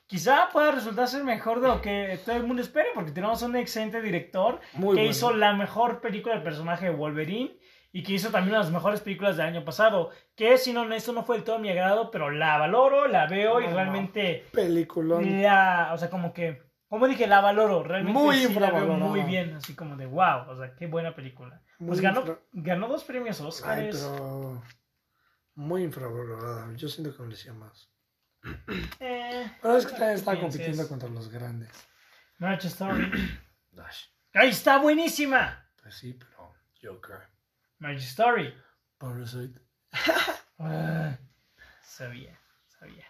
quizá 0.07 0.49
pueda 0.53 0.73
resultar 0.73 1.09
ser 1.09 1.25
mejor 1.25 1.61
de 1.61 1.69
lo 1.69 1.81
que 1.81 2.19
todo 2.25 2.37
el 2.37 2.45
mundo 2.45 2.63
espere, 2.63 2.89
porque 2.95 3.13
tenemos 3.13 3.43
un 3.43 3.57
excelente 3.57 4.01
director 4.01 4.61
que 4.95 5.05
hizo 5.05 5.33
la 5.33 5.53
mejor 5.55 6.01
película 6.01 6.35
del 6.35 6.45
personaje 6.45 6.87
de 6.87 6.93
Wolverine 6.93 7.59
y 7.93 8.03
que 8.03 8.13
hizo 8.13 8.31
también 8.31 8.57
las 8.57 8.71
mejores 8.71 9.01
películas 9.01 9.37
del 9.37 9.47
año 9.47 9.65
pasado. 9.65 10.11
Que 10.35 10.59
si 10.59 10.73
no, 10.73 10.93
esto 10.93 11.13
no 11.13 11.25
fue 11.25 11.37
del 11.37 11.45
todo 11.45 11.59
mi 11.59 11.71
agrado, 11.71 12.11
pero 12.11 12.31
la 12.31 12.59
valoro, 12.59 13.09
la 13.09 13.27
veo 13.27 13.61
y 13.61 13.67
realmente. 13.67 14.45
Película. 14.53 15.91
o 15.93 15.99
sea, 15.99 16.11
como 16.11 16.33
que. 16.33 16.63
Como 16.89 17.09
dije, 17.09 17.27
la 17.27 17.41
valoro, 17.41 17.83
realmente 17.83 18.17
muy 18.17 18.37
sí 18.37 18.55
la 18.55 18.71
veo 18.71 18.87
muy 18.87 19.23
bien, 19.23 19.55
así 19.55 19.75
como 19.75 19.97
de 19.97 20.07
wow, 20.07 20.49
o 20.49 20.57
sea, 20.57 20.73
qué 20.77 20.87
buena 20.87 21.17
película. 21.17 21.61
pues 21.85 22.01
ganó, 22.01 22.23
ganó 22.53 22.87
dos 22.87 23.03
premios 23.03 23.41
Oscars. 23.41 23.81
Ay, 23.81 23.89
pero 23.91 24.63
muy 25.57 25.83
infravalorada. 25.83 26.73
Yo 26.77 26.89
siento 26.89 27.17
que 27.17 27.23
merecía 27.25 27.55
más. 27.55 27.91
Eh, 29.01 29.51
Pero 29.63 29.77
es 29.77 29.87
que 29.87 29.93
también 29.93 30.13
está 30.13 30.39
compitiendo 30.39 30.89
contra 30.89 31.09
los 31.09 31.29
grandes. 31.29 31.71
March 32.39 32.65
Story. 32.67 33.11
¡Ahí 34.35 34.51
está 34.51 34.79
buenísima! 34.79 35.67
Pues 35.83 35.97
sí, 35.97 36.13
pero 36.15 36.55
Joker. 36.83 37.29
March 37.79 38.03
Story. 38.03 38.55
Parasite. 38.99 39.61
Ah, 40.59 41.19
sabía, 41.83 42.41
sabía. 42.67 43.05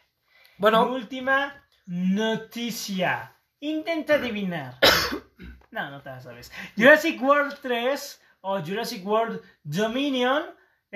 Bueno. 0.59 0.89
Última 0.91 1.65
noticia. 1.87 3.37
Intenta 3.61 4.15
adivinar. 4.15 4.79
no, 5.71 5.91
no 5.91 6.03
te 6.03 6.09
la 6.11 6.21
sabes. 6.21 6.51
Jurassic 6.77 7.23
World 7.23 7.57
3 7.63 8.21
o 8.41 8.61
Jurassic 8.65 9.07
World 9.07 9.41
Dominion 9.63 10.45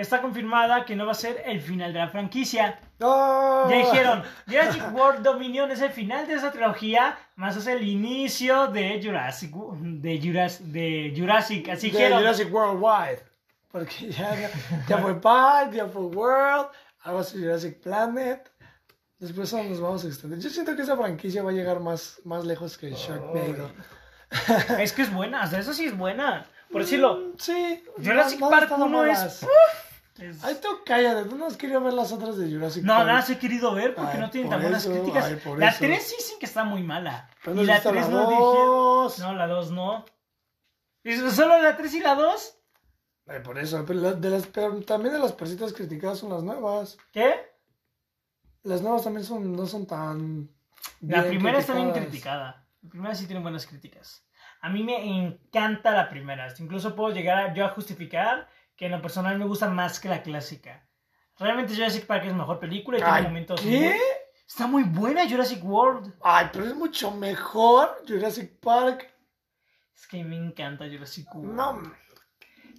está 0.00 0.20
confirmada 0.20 0.84
que 0.84 0.96
no 0.96 1.06
va 1.06 1.12
a 1.12 1.14
ser 1.14 1.42
el 1.46 1.60
final 1.60 1.92
de 1.92 1.98
la 1.98 2.08
franquicia. 2.08 2.78
Ya 2.98 3.66
dijeron, 3.68 4.22
Jurassic 4.46 4.94
World 4.94 5.22
Dominion 5.22 5.70
es 5.70 5.80
el 5.80 5.90
final 5.90 6.26
de 6.26 6.34
esa 6.34 6.50
trilogía, 6.52 7.18
más 7.36 7.56
es 7.56 7.66
el 7.66 7.86
inicio 7.86 8.68
de 8.68 9.00
Jurassic, 9.02 9.54
de 9.54 10.20
Jurassic, 10.22 10.66
de 10.66 11.14
Jurassic 11.16 11.68
así 11.68 11.90
de 11.90 12.08
Jurassic 12.08 12.52
Worldwide. 12.52 13.22
Porque 13.70 14.10
ya, 14.10 14.50
ya 14.88 14.98
fue 14.98 15.20
Park, 15.20 15.72
ya 15.72 15.86
fue 15.86 16.02
World, 16.02 16.68
ahora 17.02 17.20
es 17.20 17.32
Jurassic 17.32 17.80
Planet. 17.80 18.50
Después 19.18 19.52
nos 19.52 19.80
vamos 19.80 20.04
a 20.04 20.08
extender. 20.08 20.38
Yo 20.38 20.48
siento 20.48 20.74
que 20.74 20.82
esa 20.82 20.96
franquicia 20.96 21.42
va 21.42 21.50
a 21.50 21.52
llegar 21.52 21.78
más, 21.80 22.20
más 22.24 22.44
lejos 22.44 22.78
que 22.78 22.90
Sharknado. 22.90 23.70
es 24.78 24.92
que 24.92 25.02
es 25.02 25.12
buena, 25.12 25.44
o 25.44 25.56
eso 25.56 25.74
sí 25.74 25.84
es 25.84 25.96
buena. 25.96 26.46
Por 26.72 26.82
decirlo. 26.82 27.16
Mm, 27.16 27.38
sí. 27.38 27.84
Jurassic 27.98 28.40
Park 28.40 28.72
1 28.76 29.04
es... 29.06 29.46
Ay, 30.42 30.58
tú 30.60 30.68
cállate, 30.84 31.28
tú 31.28 31.36
no 31.36 31.46
has 31.46 31.56
querido 31.56 31.80
ver 31.80 31.94
las 31.94 32.12
otras 32.12 32.36
de 32.36 32.50
Jurassic 32.50 32.84
no, 32.84 32.94
Park. 32.94 33.06
No, 33.06 33.12
las 33.14 33.30
he 33.30 33.38
querido 33.38 33.74
ver 33.74 33.94
porque 33.94 34.18
no 34.18 34.30
tienen 34.30 34.50
tan 34.50 34.60
buenas 34.60 34.86
críticas. 34.86 35.30
la 35.56 35.76
3 35.76 36.02
sí 36.02 36.16
sí 36.18 36.34
que 36.38 36.46
está 36.46 36.64
muy 36.64 36.82
mala. 36.82 37.30
y 37.46 37.64
la 37.64 37.80
3 37.80 38.08
no 38.08 38.28
dije. 38.28 39.22
No, 39.22 39.34
la 39.34 39.46
2 39.46 39.70
no. 39.72 40.04
¿Solo 41.30 41.62
la 41.62 41.76
3 41.76 41.94
y 41.94 42.00
la 42.00 42.14
2? 42.14 42.58
Ay, 43.28 43.40
por 43.40 43.58
eso. 43.58 43.84
Pero, 43.86 44.14
de 44.14 44.30
las, 44.30 44.46
pero 44.48 44.80
también 44.82 45.14
de 45.14 45.20
las 45.20 45.32
persitas 45.32 45.72
criticadas 45.72 46.18
son 46.18 46.30
las 46.30 46.42
nuevas. 46.42 46.98
¿Qué? 47.12 47.34
Las 48.62 48.82
nuevas 48.82 49.04
también 49.04 49.24
son, 49.24 49.56
no 49.56 49.66
son 49.66 49.86
tan. 49.86 50.50
La 51.00 51.24
primera 51.24 51.58
está 51.58 51.74
bien 51.74 51.92
criticada. 51.92 52.66
La 52.82 52.90
primera 52.90 53.14
sí 53.14 53.26
tiene 53.26 53.42
buenas 53.42 53.66
críticas. 53.66 54.26
a 54.60 54.68
mí 54.68 54.82
me 54.82 55.18
encanta 55.18 55.92
la 55.92 56.10
primera. 56.10 56.52
Incluso 56.58 56.94
puedo 56.94 57.14
llegar 57.14 57.38
a, 57.38 57.54
yo 57.54 57.64
a 57.64 57.70
justificar 57.70 58.48
que 58.80 58.86
en 58.86 58.92
lo 58.92 59.02
personal 59.02 59.38
me 59.38 59.44
gusta 59.44 59.68
más 59.68 60.00
que 60.00 60.08
la 60.08 60.22
clásica. 60.22 60.88
Realmente 61.38 61.74
Jurassic 61.74 62.06
Park 62.06 62.24
es 62.24 62.34
mejor 62.34 62.58
película 62.58 62.96
y 62.96 63.02
tiene 63.02 63.22
momentos... 63.28 63.60
¿qué? 63.60 64.00
Está 64.48 64.66
muy 64.66 64.84
buena 64.84 65.28
Jurassic 65.28 65.62
World. 65.62 66.14
Ay, 66.22 66.48
pero 66.50 66.64
es 66.64 66.74
mucho 66.74 67.10
mejor 67.10 68.02
Jurassic 68.08 68.58
Park. 68.58 69.06
Es 69.94 70.06
que 70.06 70.24
me 70.24 70.36
encanta 70.36 70.86
Jurassic 70.86 71.26
World. 71.34 71.52
No, 71.52 71.82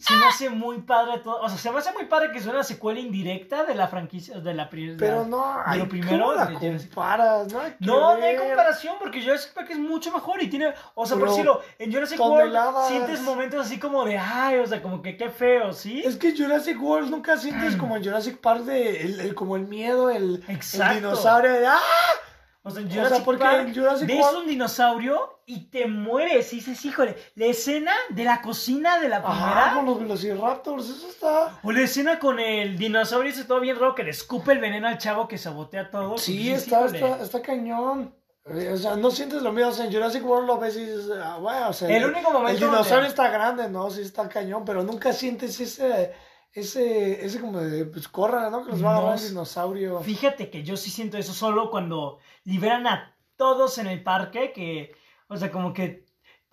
Se 0.01 0.15
me 0.15 0.25
hace 0.25 0.49
muy 0.49 0.79
padre 0.81 1.19
todo. 1.19 1.39
O 1.41 1.47
sea, 1.49 1.57
se 1.57 1.71
me 1.71 1.77
hace 1.79 1.91
muy 1.93 2.05
padre 2.05 2.31
que 2.31 2.39
es 2.39 2.45
una 2.47 2.63
secuela 2.63 2.99
indirecta 2.99 3.63
de 3.63 3.75
la 3.75 3.87
franquicia, 3.87 4.39
de 4.39 4.53
la 4.53 4.69
primera. 4.69 4.97
pero 4.99 5.25
no. 5.25 5.55
de 5.71 5.77
lo 5.77 5.87
primero 5.87 6.25
¿cómo 6.25 6.33
la 6.33 6.45
de 6.47 6.55
Jurassic- 6.55 6.87
comparas? 6.89 7.53
No, 7.53 7.59
hay 7.61 7.75
No, 7.79 8.17
no 8.17 8.23
hay 8.23 8.35
comparación 8.37 8.95
porque 8.99 9.21
Jurassic 9.21 9.53
Park 9.53 9.67
es 9.71 9.77
mucho 9.79 10.11
mejor 10.11 10.41
y 10.41 10.49
tiene, 10.49 10.73
o 10.95 11.05
sea, 11.05 11.17
por 11.17 11.29
decirlo, 11.29 11.61
en 11.79 11.93
Jurassic 11.93 12.17
toneladas. 12.17 12.73
World 12.73 12.87
sientes 12.89 13.21
momentos 13.21 13.65
así 13.65 13.79
como 13.79 14.03
de, 14.05 14.17
ay, 14.17 14.57
o 14.57 14.65
sea, 14.67 14.81
como 14.81 15.01
que 15.01 15.15
qué 15.17 15.29
feo, 15.29 15.71
¿sí? 15.73 16.01
Es 16.05 16.15
que 16.17 16.35
Jurassic 16.35 16.81
World 16.81 17.09
nunca 17.11 17.37
sientes 17.37 17.75
como 17.75 17.95
en 17.95 18.03
Jurassic 18.03 18.37
Park 18.39 18.61
de 18.63 19.01
el, 19.01 19.19
el- 19.19 19.35
como 19.35 19.55
el 19.55 19.67
miedo, 19.67 20.09
el, 20.09 20.43
el 20.47 20.95
dinosaurio 20.95 21.51
de 21.53 21.67
¡ah! 21.67 21.79
O 22.63 22.69
sea, 22.69 22.81
en 22.81 22.87
o 22.89 22.91
sea, 22.91 23.03
Jurassic 23.05 23.25
porque 23.25 23.43
Park 23.43 23.67
en 23.67 23.73
Jurassic 23.75 24.07
ves 24.07 24.19
World- 24.21 24.39
un 24.41 24.47
dinosaurio 24.47 25.39
y 25.47 25.65
te 25.71 25.87
mueres 25.87 26.53
y 26.53 26.57
dices, 26.57 26.85
híjole, 26.85 27.15
la 27.35 27.45
escena 27.47 27.91
de 28.09 28.23
la 28.23 28.41
cocina 28.41 28.99
de 28.99 29.09
la 29.09 29.23
primera 29.23 29.65
Ajá, 29.65 29.75
con 29.75 29.85
los 29.87 29.99
Velociraptors, 29.99 30.89
eso 30.89 31.07
está. 31.09 31.59
o 31.63 31.71
la 31.71 31.81
escena 31.81 32.19
con 32.19 32.39
el 32.39 32.77
dinosaurio 32.77 33.31
ese 33.31 33.45
todo 33.45 33.59
bien 33.61 33.77
raro 33.79 33.95
que 33.95 34.03
le 34.03 34.11
escupe 34.11 34.51
el 34.51 34.59
veneno 34.59 34.87
al 34.87 34.99
chavo 34.99 35.27
que 35.27 35.37
sabotea 35.39 35.89
todo. 35.89 36.17
Sí, 36.19 36.35
y 36.35 36.37
dices, 36.49 36.63
está, 36.63 36.85
está, 36.85 37.21
está 37.23 37.41
cañón. 37.41 38.13
Eh, 38.45 38.71
O 38.73 38.77
sea, 38.77 38.95
no 38.95 39.09
sientes 39.11 39.41
lo 39.41 39.51
mismo. 39.51 39.69
O 39.69 39.73
sea, 39.73 39.85
en 39.85 39.91
Jurassic 39.93 40.23
World 40.23 40.47
lo 40.47 40.59
ves 40.59 40.75
y 40.77 40.85
dices, 40.85 41.09
ah, 41.23 41.37
bueno, 41.41 41.69
o 41.69 41.73
sea, 41.73 41.89
El 41.89 42.05
único 42.05 42.31
momento 42.31 42.51
El 42.65 42.71
dinosaurio 42.71 42.95
donde- 42.95 43.07
está 43.09 43.29
grande, 43.29 43.69
¿no? 43.69 43.89
Sí, 43.89 44.01
está 44.01 44.29
cañón, 44.29 44.65
pero 44.65 44.83
nunca 44.83 45.13
sientes 45.13 45.59
ese, 45.59 46.13
ese, 46.53 47.25
ese 47.25 47.39
como 47.39 47.59
de, 47.59 47.85
pues 47.85 48.07
corran, 48.07 48.51
¿no? 48.51 48.63
Que 48.65 48.71
los 48.71 48.83
va 48.83 49.11
a 49.11 49.13
el 49.13 49.19
sé. 49.19 49.29
dinosaurio. 49.29 49.99
Fíjate 50.01 50.49
que 50.49 50.63
yo 50.63 50.75
sí 50.77 50.89
siento 50.89 51.17
eso 51.17 51.33
solo 51.33 51.69
cuando 51.71 52.19
liberan 52.43 52.87
a 52.87 53.15
todos 53.35 53.77
en 53.77 53.87
el 53.87 54.03
parque, 54.03 54.51
que, 54.53 54.95
o 55.27 55.37
sea, 55.37 55.51
como 55.51 55.73
que, 55.73 56.05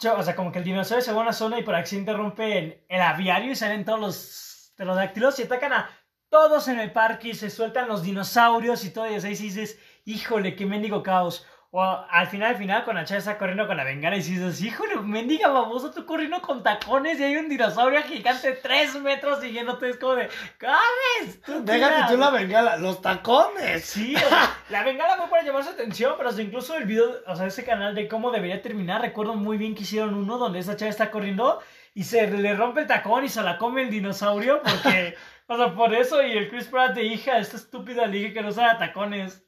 o 0.03 0.22
sea, 0.22 0.36
como 0.36 0.53
que 0.53 0.59
el 0.59 0.64
dinosaurio 0.64 1.05
se 1.05 1.12
va 1.12 1.18
a 1.18 1.22
una 1.22 1.32
zona 1.32 1.59
y 1.59 1.62
por 1.62 1.74
accidente 1.74 2.12
rompen 2.12 2.84
el 2.89 3.03
aviario 3.03 3.53
y 3.53 3.57
salen 3.57 3.84
todos 3.84 4.01
los 4.01 4.72
pterodáctilos 4.76 5.39
y 5.39 5.43
atacan 5.43 5.72
a 5.72 5.91
todos 6.28 6.68
en 6.68 6.78
el 6.78 6.93
parque 6.93 7.28
y 7.28 7.34
se 7.34 7.51
sueltan 7.51 7.89
los 7.89 8.03
dinosaurios 8.03 8.84
y 8.84 8.91
todo, 8.91 9.11
y 9.11 9.14
así 9.14 9.28
dices, 9.28 9.78
híjole, 10.05 10.55
qué 10.57 10.66
mendigo 10.66 11.03
caos. 11.03 11.47
O 11.71 11.83
al 11.83 12.27
final, 12.29 12.53
al 12.53 12.57
final, 12.57 12.85
cuando 12.85 13.05
Chávez 13.05 13.27
está 13.27 13.37
corriendo 13.37 13.66
con 13.66 13.77
la 13.77 13.85
bengala 13.85 14.16
y 14.16 14.23
dices, 14.23 14.62
híjole, 14.62 14.97
mendiga 15.03 15.49
baboso, 15.49 15.91
tú 15.91 16.07
corriendo 16.07 16.41
con 16.41 16.62
tacones 16.62 17.21
y 17.21 17.25
hay 17.25 17.37
un 17.37 17.51
dinosaurio 17.51 18.03
gigante 18.05 18.49
de 18.49 18.57
3 18.57 19.03
metros 19.03 19.41
siguiéndote, 19.41 19.91
es 19.91 19.99
como 19.99 20.14
de, 20.14 20.31
¡corres! 20.59 21.43
tú 21.43 21.62
Déjate 21.64 21.95
tira". 21.95 22.09
tú 22.09 22.16
la 22.16 22.31
bengala, 22.31 22.79
los 22.79 23.03
tacones. 23.03 23.85
Sí, 23.85 24.16
o 24.16 24.19
sea, 24.19 24.57
la 24.71 24.83
bengala 24.83 25.16
fue 25.19 25.29
para 25.29 25.43
llamar 25.43 25.62
su 25.62 25.69
atención, 25.69 26.14
pero 26.16 26.31
incluso 26.41 26.75
el 26.75 26.87
video, 26.87 27.11
o 27.27 27.37
sea, 27.37 27.45
ese 27.45 27.64
canal 27.64 27.95
de 27.95 28.09
cómo 28.09 28.31
debería 28.31 28.62
terminar, 28.62 29.03
recuerdo 29.03 29.35
muy 29.35 29.59
bien 29.59 29.75
que 29.75 29.83
hicieron 29.83 30.14
uno 30.14 30.39
donde 30.39 30.61
esa 30.61 30.75
chava 30.75 30.91
está 30.91 31.11
corriendo 31.11 31.61
y 31.93 32.05
se 32.05 32.31
le 32.31 32.57
rompe 32.57 32.81
el 32.81 32.87
tacón 32.87 33.27
y 33.27 33.29
se 33.29 33.43
la 33.43 33.59
come 33.59 33.83
el 33.83 33.91
dinosaurio 33.91 34.62
porque, 34.62 35.16
o 35.47 35.57
sea, 35.59 35.75
por 35.75 35.93
eso 35.95 36.23
y 36.23 36.33
el 36.33 36.49
Chris 36.49 36.69
Pratt 36.69 36.95
de 36.95 37.03
hija, 37.05 37.37
esta 37.37 37.59
estúpida 37.59 38.07
le 38.07 38.16
dije 38.16 38.33
que 38.33 38.41
no 38.41 38.49
usara 38.49 38.79
tacones. 38.79 39.45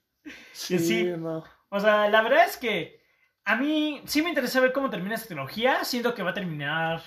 Sí, 0.53 0.79
sí. 0.79 1.05
no. 1.17 1.45
O 1.71 1.81
sea, 1.81 2.09
la 2.09 2.23
verdad 2.23 2.45
es 2.45 2.57
que 2.57 3.01
a 3.45 3.57
mí 3.57 4.03
sí 4.07 4.23
me 4.23 4.29
interesa 4.29 4.61
ver 4.61 4.73
cómo 4.73 4.91
termina 4.91 5.15
esta 5.15 5.29
trilogía, 5.29 5.85
siento 5.85 6.15
que 6.15 6.23
va 6.23 6.31
a 6.31 6.35
terminar, 6.35 7.03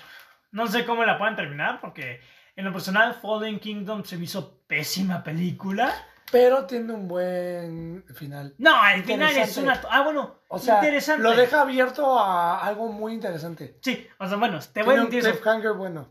no 0.50 0.66
sé 0.66 0.84
cómo 0.84 1.04
la 1.04 1.16
puedan 1.16 1.36
terminar 1.36 1.80
porque 1.80 2.20
en 2.56 2.64
lo 2.64 2.72
personal 2.72 3.14
Fallen 3.14 3.60
Kingdom 3.60 4.04
se 4.04 4.16
me 4.16 4.24
hizo 4.24 4.62
pésima 4.66 5.22
película. 5.22 5.94
Pero 6.32 6.64
tiene 6.64 6.92
un 6.92 7.06
buen 7.06 8.04
final. 8.14 8.54
No, 8.58 8.74
al 8.74 9.04
final 9.04 9.36
es 9.36 9.56
una... 9.58 9.80
Ah, 9.90 10.02
bueno, 10.02 10.40
O 10.48 10.58
sea, 10.58 10.76
interesante. 10.76 11.22
lo 11.22 11.36
deja 11.36 11.60
abierto 11.60 12.18
a 12.18 12.64
algo 12.64 12.90
muy 12.90 13.12
interesante. 13.12 13.78
Sí, 13.82 14.08
o 14.18 14.26
sea, 14.26 14.36
bueno, 14.38 14.58
te 14.72 14.82
voy 14.82 14.94
a 14.94 14.96
un 14.96 15.02
mentir 15.02 15.20
eso. 15.20 15.30
cliffhanger 15.30 15.74
bueno. 15.74 16.10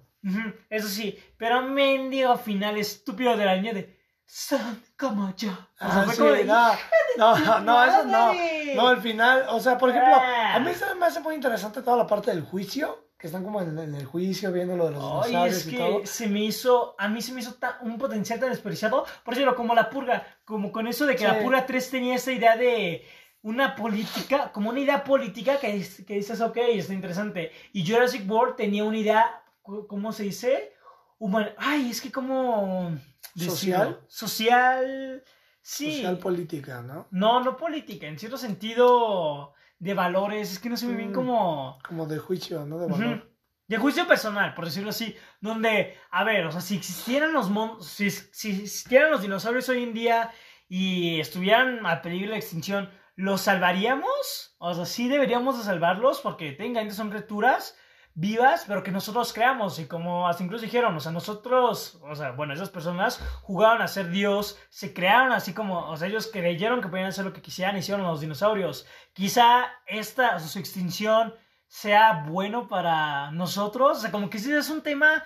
Eso 0.69 0.87
sí, 0.87 1.19
pero 1.37 1.63
mendigo 1.63 2.37
final 2.37 2.77
estúpido 2.77 3.35
de 3.35 3.45
la 3.45 3.55
niña 3.55 3.73
de... 3.73 4.02
Son 4.25 4.81
como 4.97 5.35
yo. 5.35 5.51
Ah, 5.79 6.05
sí, 6.11 6.21
no, 7.17 7.37
no, 7.37 7.59
no, 7.61 7.83
eso 7.85 8.03
no. 8.05 8.33
No, 8.75 8.91
el 8.91 9.01
final, 9.01 9.45
o 9.49 9.59
sea, 9.59 9.77
por 9.77 9.89
ejemplo, 9.89 10.13
Ah. 10.15 10.55
a 10.55 10.59
mí 10.59 10.73
se 10.73 10.93
me 10.95 11.05
hace 11.05 11.19
muy 11.19 11.35
interesante 11.35 11.81
toda 11.81 11.97
la 11.97 12.07
parte 12.07 12.31
del 12.31 12.41
juicio, 12.43 13.09
que 13.17 13.27
están 13.27 13.43
como 13.43 13.61
en, 13.61 13.77
en 13.77 13.93
el 13.95 14.05
juicio 14.05 14.51
viendo 14.51 14.75
lo 14.75 14.85
de 14.85 14.91
los 14.91 15.03
Ay, 15.25 15.29
dinosaurios 15.29 15.57
es 15.57 15.67
y 15.67 15.77
todo. 15.77 16.01
que 16.01 16.07
se 16.07 16.27
me 16.27 16.39
hizo, 16.43 16.95
a 16.97 17.07
mí 17.07 17.21
se 17.21 17.31
me 17.33 17.41
hizo 17.41 17.53
ta- 17.55 17.77
un 17.81 17.97
potencial 17.97 18.39
tan 18.39 18.49
desperdiciado, 18.49 19.05
por 19.23 19.33
ejemplo, 19.33 19.55
como 19.55 19.75
la 19.75 19.89
purga, 19.89 20.25
como 20.45 20.71
con 20.71 20.87
eso 20.87 21.05
de 21.05 21.13
que 21.13 21.19
Sí. 21.19 21.25
la 21.25 21.39
purga 21.41 21.65
3 21.65 21.89
tenía 21.91 22.15
esa 22.15 22.31
idea 22.31 22.57
de 22.57 23.05
una 23.43 23.75
política, 23.75 24.51
como 24.51 24.69
una 24.71 24.79
idea 24.79 25.03
política 25.03 25.57
que, 25.59 25.75
es- 25.77 26.03
que 26.05 26.15
dices, 26.15 26.41
ok, 26.41 26.57
está 26.57 26.93
interesante, 26.93 27.51
y 27.71 27.85
Jurassic 27.87 28.29
World 28.29 28.55
tenía 28.55 28.83
una 28.83 28.97
idea, 28.97 29.43
¿cómo 29.61 30.11
se 30.11 30.23
dice? 30.23 30.73
Human 31.19 31.51
Ay, 31.57 31.91
es 31.91 32.01
que 32.01 32.11
como... 32.11 32.97
¿Social? 33.35 33.99
Social, 34.07 35.23
sí. 35.61 35.97
Social 35.97 36.17
política, 36.19 36.81
¿no? 36.81 37.07
no, 37.11 37.43
no 37.43 37.57
política, 37.57 38.07
en 38.07 38.19
cierto 38.19 38.37
sentido 38.37 39.53
de 39.79 39.93
valores, 39.93 40.51
es 40.51 40.59
que 40.59 40.69
no 40.69 40.77
sé 40.77 40.85
muy 40.85 40.95
bien 40.95 41.11
Mm. 41.11 41.13
cómo... 41.13 41.79
Como 41.87 42.05
de 42.05 42.17
juicio, 42.17 42.65
¿no? 42.65 42.79
De 42.79 42.87
valor. 42.87 43.29
De 43.67 43.77
juicio 43.77 44.07
personal, 44.07 44.53
por 44.53 44.65
decirlo 44.65 44.89
así, 44.89 45.15
donde, 45.41 45.97
a 46.11 46.23
ver, 46.23 46.45
o 46.45 46.51
sea, 46.51 46.61
si 46.61 46.75
existieran 46.75 47.33
los 47.33 47.49
mon 47.49 47.81
si, 47.81 48.09
si 48.11 48.51
existieran 48.51 49.09
los 49.11 49.21
dinosaurios 49.21 49.67
hoy 49.69 49.83
en 49.83 49.93
día 49.93 50.31
y 50.67 51.19
estuvieran 51.19 51.85
a 51.85 52.01
peligro 52.01 52.31
de 52.31 52.37
extinción, 52.37 52.89
¿los 53.15 53.41
salvaríamos? 53.41 54.55
O 54.57 54.73
sea, 54.73 54.85
sí 54.85 55.07
deberíamos 55.07 55.57
de 55.57 55.63
salvarlos 55.63 56.19
porque 56.21 56.51
técnicamente 56.51 56.93
son 56.95 57.09
criaturas 57.09 57.75
vivas, 58.15 58.65
pero 58.67 58.83
que 58.83 58.91
nosotros 58.91 59.33
creamos 59.33 59.79
y 59.79 59.85
como 59.87 60.27
hasta 60.27 60.43
incluso 60.43 60.63
dijeron, 60.65 60.95
o 60.95 60.99
sea, 60.99 61.11
nosotros, 61.11 61.99
o 62.03 62.15
sea, 62.15 62.31
bueno, 62.31 62.53
esas 62.53 62.69
personas 62.69 63.19
jugaron 63.41 63.81
a 63.81 63.87
ser 63.87 64.09
Dios, 64.09 64.59
se 64.69 64.93
crearon 64.93 65.31
así 65.31 65.53
como, 65.53 65.89
o 65.89 65.97
sea, 65.97 66.07
ellos 66.07 66.29
creyeron 66.31 66.81
que 66.81 66.89
podían 66.89 67.07
hacer 67.07 67.25
lo 67.25 67.33
que 67.33 67.41
quisieran, 67.41 67.75
hicieron 67.77 68.03
los 68.05 68.21
dinosaurios. 68.21 68.85
Quizá 69.13 69.65
esta, 69.87 70.35
o 70.35 70.39
sea, 70.39 70.47
su 70.47 70.59
extinción 70.59 71.33
sea 71.67 72.23
bueno 72.27 72.67
para 72.67 73.31
nosotros, 73.31 73.97
o 73.97 74.01
sea, 74.01 74.11
como 74.11 74.29
que 74.29 74.37
sí 74.37 74.51
es 74.53 74.69
un 74.69 74.81
tema 74.81 75.23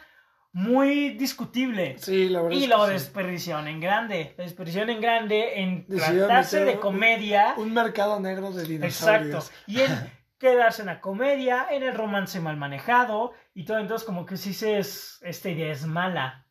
muy 0.54 1.10
discutible. 1.12 1.98
Sí, 2.00 2.30
la 2.30 2.42
verdad 2.42 2.58
Y 2.58 2.68
lo 2.68 2.80
que 2.80 2.86
sí. 2.88 2.94
desperdiciaron 2.94 3.68
en 3.68 3.80
grande, 3.80 4.34
desperdiciaron 4.38 4.90
en 4.90 5.02
grande 5.02 5.60
en 5.62 5.86
Decidieron 5.88 6.28
tratarse 6.30 6.64
de 6.66 6.74
un- 6.76 6.80
comedia. 6.80 7.54
Un 7.58 7.74
mercado 7.74 8.20
negro 8.20 8.52
de 8.52 8.64
dinosaurios. 8.64 9.50
Exacto. 9.52 9.62
Y 9.68 9.82
en 9.82 10.17
quedarse 10.40 10.82
en 10.84 10.88
la 10.88 11.02
comedia, 11.02 11.68
en 11.72 11.84
el 11.84 11.94
romance 11.96 12.40
mal 12.40 12.58
manejado 12.58 13.34
y 13.54 13.66
todo. 13.66 13.80
Entonces, 13.80 14.06
como 14.06 14.26
que 14.26 14.38
sí 14.38 14.54
se 14.54 14.78
es, 14.80 15.20
esta 15.24 15.50
idea 15.50 15.72
es 15.72 15.86
mala. 15.86 16.46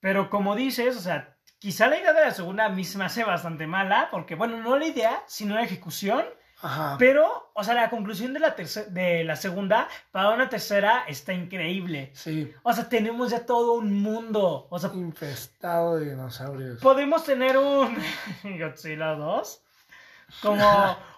Pero 0.00 0.30
como 0.30 0.54
dices, 0.56 0.96
o 0.96 1.00
sea, 1.00 1.36
quizá 1.58 1.88
la 1.88 1.98
idea 1.98 2.12
de 2.12 2.24
la 2.24 2.30
segunda 2.30 2.64
a 2.66 2.68
mí 2.70 2.84
se 2.84 3.24
bastante 3.24 3.66
mala, 3.66 4.08
porque, 4.10 4.34
bueno, 4.34 4.56
no 4.62 4.78
la 4.78 4.86
idea, 4.86 5.22
sino 5.26 5.54
la 5.54 5.62
ejecución. 5.62 6.24
Ajá. 6.62 6.96
Pero, 6.98 7.50
o 7.54 7.64
sea, 7.64 7.72
la 7.74 7.88
conclusión 7.88 8.34
de 8.34 8.40
la, 8.40 8.54
terce- 8.54 8.86
de 8.88 9.24
la 9.24 9.34
segunda 9.36 9.88
para 10.10 10.30
una 10.30 10.48
tercera 10.50 11.04
está 11.08 11.32
increíble. 11.32 12.10
Sí. 12.14 12.52
O 12.62 12.72
sea, 12.74 12.86
tenemos 12.88 13.30
ya 13.30 13.46
todo 13.46 13.72
un 13.74 14.02
mundo. 14.02 14.66
O 14.70 14.78
sea, 14.78 14.90
Infestado 14.92 15.96
de 15.98 16.10
dinosaurios. 16.10 16.80
podemos 16.80 17.24
tener 17.24 17.56
un 17.56 17.96
Godzilla 18.58 19.14
2 19.14 19.62
como 20.42 20.98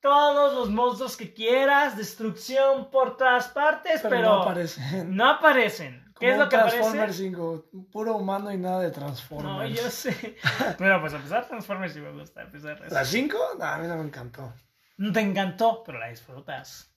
todos 0.00 0.54
los 0.54 0.70
monstruos 0.70 1.16
que 1.16 1.32
quieras, 1.34 1.96
destrucción 1.96 2.90
por 2.90 3.16
todas 3.16 3.48
partes, 3.48 4.00
Pero, 4.02 4.08
pero, 4.10 4.28
no 4.28 4.42
aparecen. 4.42 5.16
no 5.16 5.28
aparecen. 5.28 6.04
¿Qué 6.18 6.26
Como 6.26 6.32
es 6.32 6.38
lo 6.38 6.48
que 6.48 6.56
Transformers 6.56 6.94
aparece? 6.96 7.18
5. 7.18 7.64
Puro 7.92 8.16
humano 8.16 8.52
y 8.52 8.56
nada 8.58 8.80
de 8.80 8.88
No, 8.88 8.92
Transformers. 8.94 9.80
yo 9.82 9.88
sé. 9.90 10.36
Pero 10.78 11.00
pues 11.00 11.14
a 11.14 11.18
pesar 11.18 11.42
de 11.42 11.48
Transformers 11.48 11.92
sí 11.92 12.00
me 12.00 12.10
gusta, 12.10 12.42
a 12.42 12.50
pesar 12.50 12.80
de 12.80 12.86
eso. 12.86 12.94
¿La 12.94 13.04
5? 13.04 13.38
No, 13.58 13.64
a 13.64 13.78
mí 13.78 13.86
no 13.86 13.96
me 13.96 14.02
encantó. 14.02 14.52
No 14.96 15.12
te 15.12 15.20
encantó, 15.20 15.84
pero 15.84 16.00
la 16.00 16.08
disfrutas. 16.08 16.92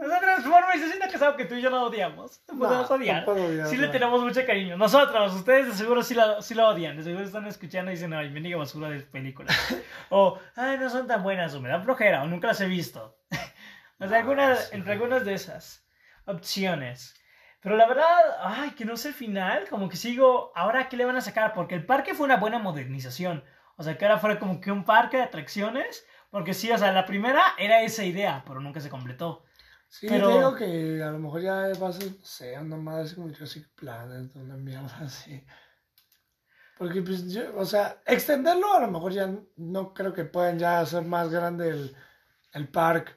Yo 0.00 0.86
siento 0.86 1.08
que 1.08 1.24
algo 1.24 1.36
que 1.36 1.44
tú 1.44 1.54
y 1.54 1.62
yo 1.62 1.70
no 1.70 1.84
odiamos. 1.84 2.42
No 2.48 2.58
podemos 2.58 2.90
odiar. 2.90 3.26
no 3.26 3.32
odiar, 3.32 3.66
sí 3.68 3.76
le 3.76 3.86
no. 3.86 3.92
tenemos 3.92 4.22
mucho 4.22 4.44
cariño. 4.46 4.76
Nosotros, 4.76 5.34
ustedes 5.34 5.66
de 5.66 5.74
seguro 5.74 6.02
sí 6.02 6.14
lo, 6.14 6.40
sí 6.40 6.54
lo 6.54 6.68
odian. 6.68 6.96
De 6.96 7.02
seguro 7.02 7.24
están 7.24 7.46
escuchando 7.46 7.90
y 7.90 7.94
dicen, 7.94 8.12
ay, 8.14 8.30
mendiga 8.30 8.56
basura 8.56 8.88
de 8.88 9.00
películas. 9.00 9.54
o, 10.10 10.38
ay, 10.56 10.78
no 10.78 10.88
son 10.88 11.06
tan 11.06 11.22
buenas, 11.22 11.54
o 11.54 11.60
me 11.60 11.68
dan 11.68 11.84
flojera, 11.84 12.22
o 12.22 12.26
nunca 12.26 12.48
las 12.48 12.60
he 12.60 12.66
visto. 12.66 13.18
o 14.00 14.08
sea, 14.08 14.18
algunas, 14.18 14.68
sí. 14.68 14.76
entre 14.76 14.92
algunas 14.92 15.24
de 15.24 15.34
esas 15.34 15.86
opciones. 16.24 17.14
Pero 17.60 17.76
la 17.76 17.86
verdad, 17.86 18.06
ay, 18.42 18.70
que 18.70 18.86
no 18.86 18.96
sé 18.96 19.08
el 19.08 19.14
final, 19.14 19.68
como 19.68 19.88
que 19.88 19.96
sigo, 19.96 20.52
ahora 20.54 20.88
qué 20.88 20.96
le 20.96 21.04
van 21.04 21.16
a 21.16 21.20
sacar, 21.20 21.52
porque 21.52 21.74
el 21.74 21.84
parque 21.84 22.14
fue 22.14 22.24
una 22.24 22.38
buena 22.38 22.58
modernización. 22.58 23.44
O 23.76 23.82
sea, 23.82 23.98
que 23.98 24.04
ahora 24.06 24.18
fuera 24.18 24.38
como 24.38 24.60
que 24.60 24.72
un 24.72 24.84
parque 24.84 25.18
de 25.18 25.24
atracciones, 25.24 26.06
Porque 26.30 26.54
sí, 26.54 26.70
o 26.70 26.78
sea, 26.78 26.92
la 26.92 27.06
primera 27.06 27.42
era 27.58 27.82
esa 27.82 28.04
idea, 28.04 28.44
pero 28.46 28.60
nunca 28.60 28.80
se 28.80 28.88
completó. 28.88 29.44
Sí, 29.92 30.06
Pero- 30.08 30.28
te 30.28 30.34
digo 30.34 30.54
que 30.54 31.02
a 31.02 31.10
lo 31.10 31.18
mejor 31.18 31.42
ya 31.42 31.66
va 31.82 31.88
a 31.88 31.92
ser, 31.92 32.12
no 32.12 32.24
sé, 32.24 32.56
una 32.56 32.76
madre 32.76 33.02
así 33.04 33.16
como 33.16 33.28
Jurassic 33.34 33.68
Planet, 33.74 34.30
una 34.36 34.56
mierda 34.56 34.96
así. 35.02 35.44
Porque, 36.78 37.02
pues, 37.02 37.30
yo, 37.32 37.42
o 37.56 37.64
sea, 37.66 38.00
extenderlo 38.06 38.72
a 38.72 38.80
lo 38.80 38.88
mejor 38.88 39.12
ya 39.12 39.28
no 39.56 39.92
creo 39.92 40.14
que 40.14 40.24
puedan 40.24 40.58
ya 40.60 40.80
hacer 40.80 41.02
más 41.02 41.28
grande 41.28 41.70
el, 41.70 41.96
el 42.52 42.68
parque. 42.68 43.12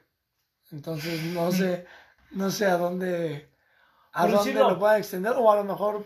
Entonces, 0.71 1.21
no 1.25 1.51
sé, 1.51 1.85
no 2.31 2.49
sé 2.49 2.65
a 2.65 2.77
dónde, 2.77 3.51
a 4.11 4.23
Por 4.23 4.31
dónde 4.31 4.49
decirlo- 4.51 4.69
lo 4.71 4.79
puedan 4.79 4.97
extender, 4.97 5.33
o 5.37 5.51
a 5.51 5.55
lo 5.57 5.63
mejor, 5.63 6.05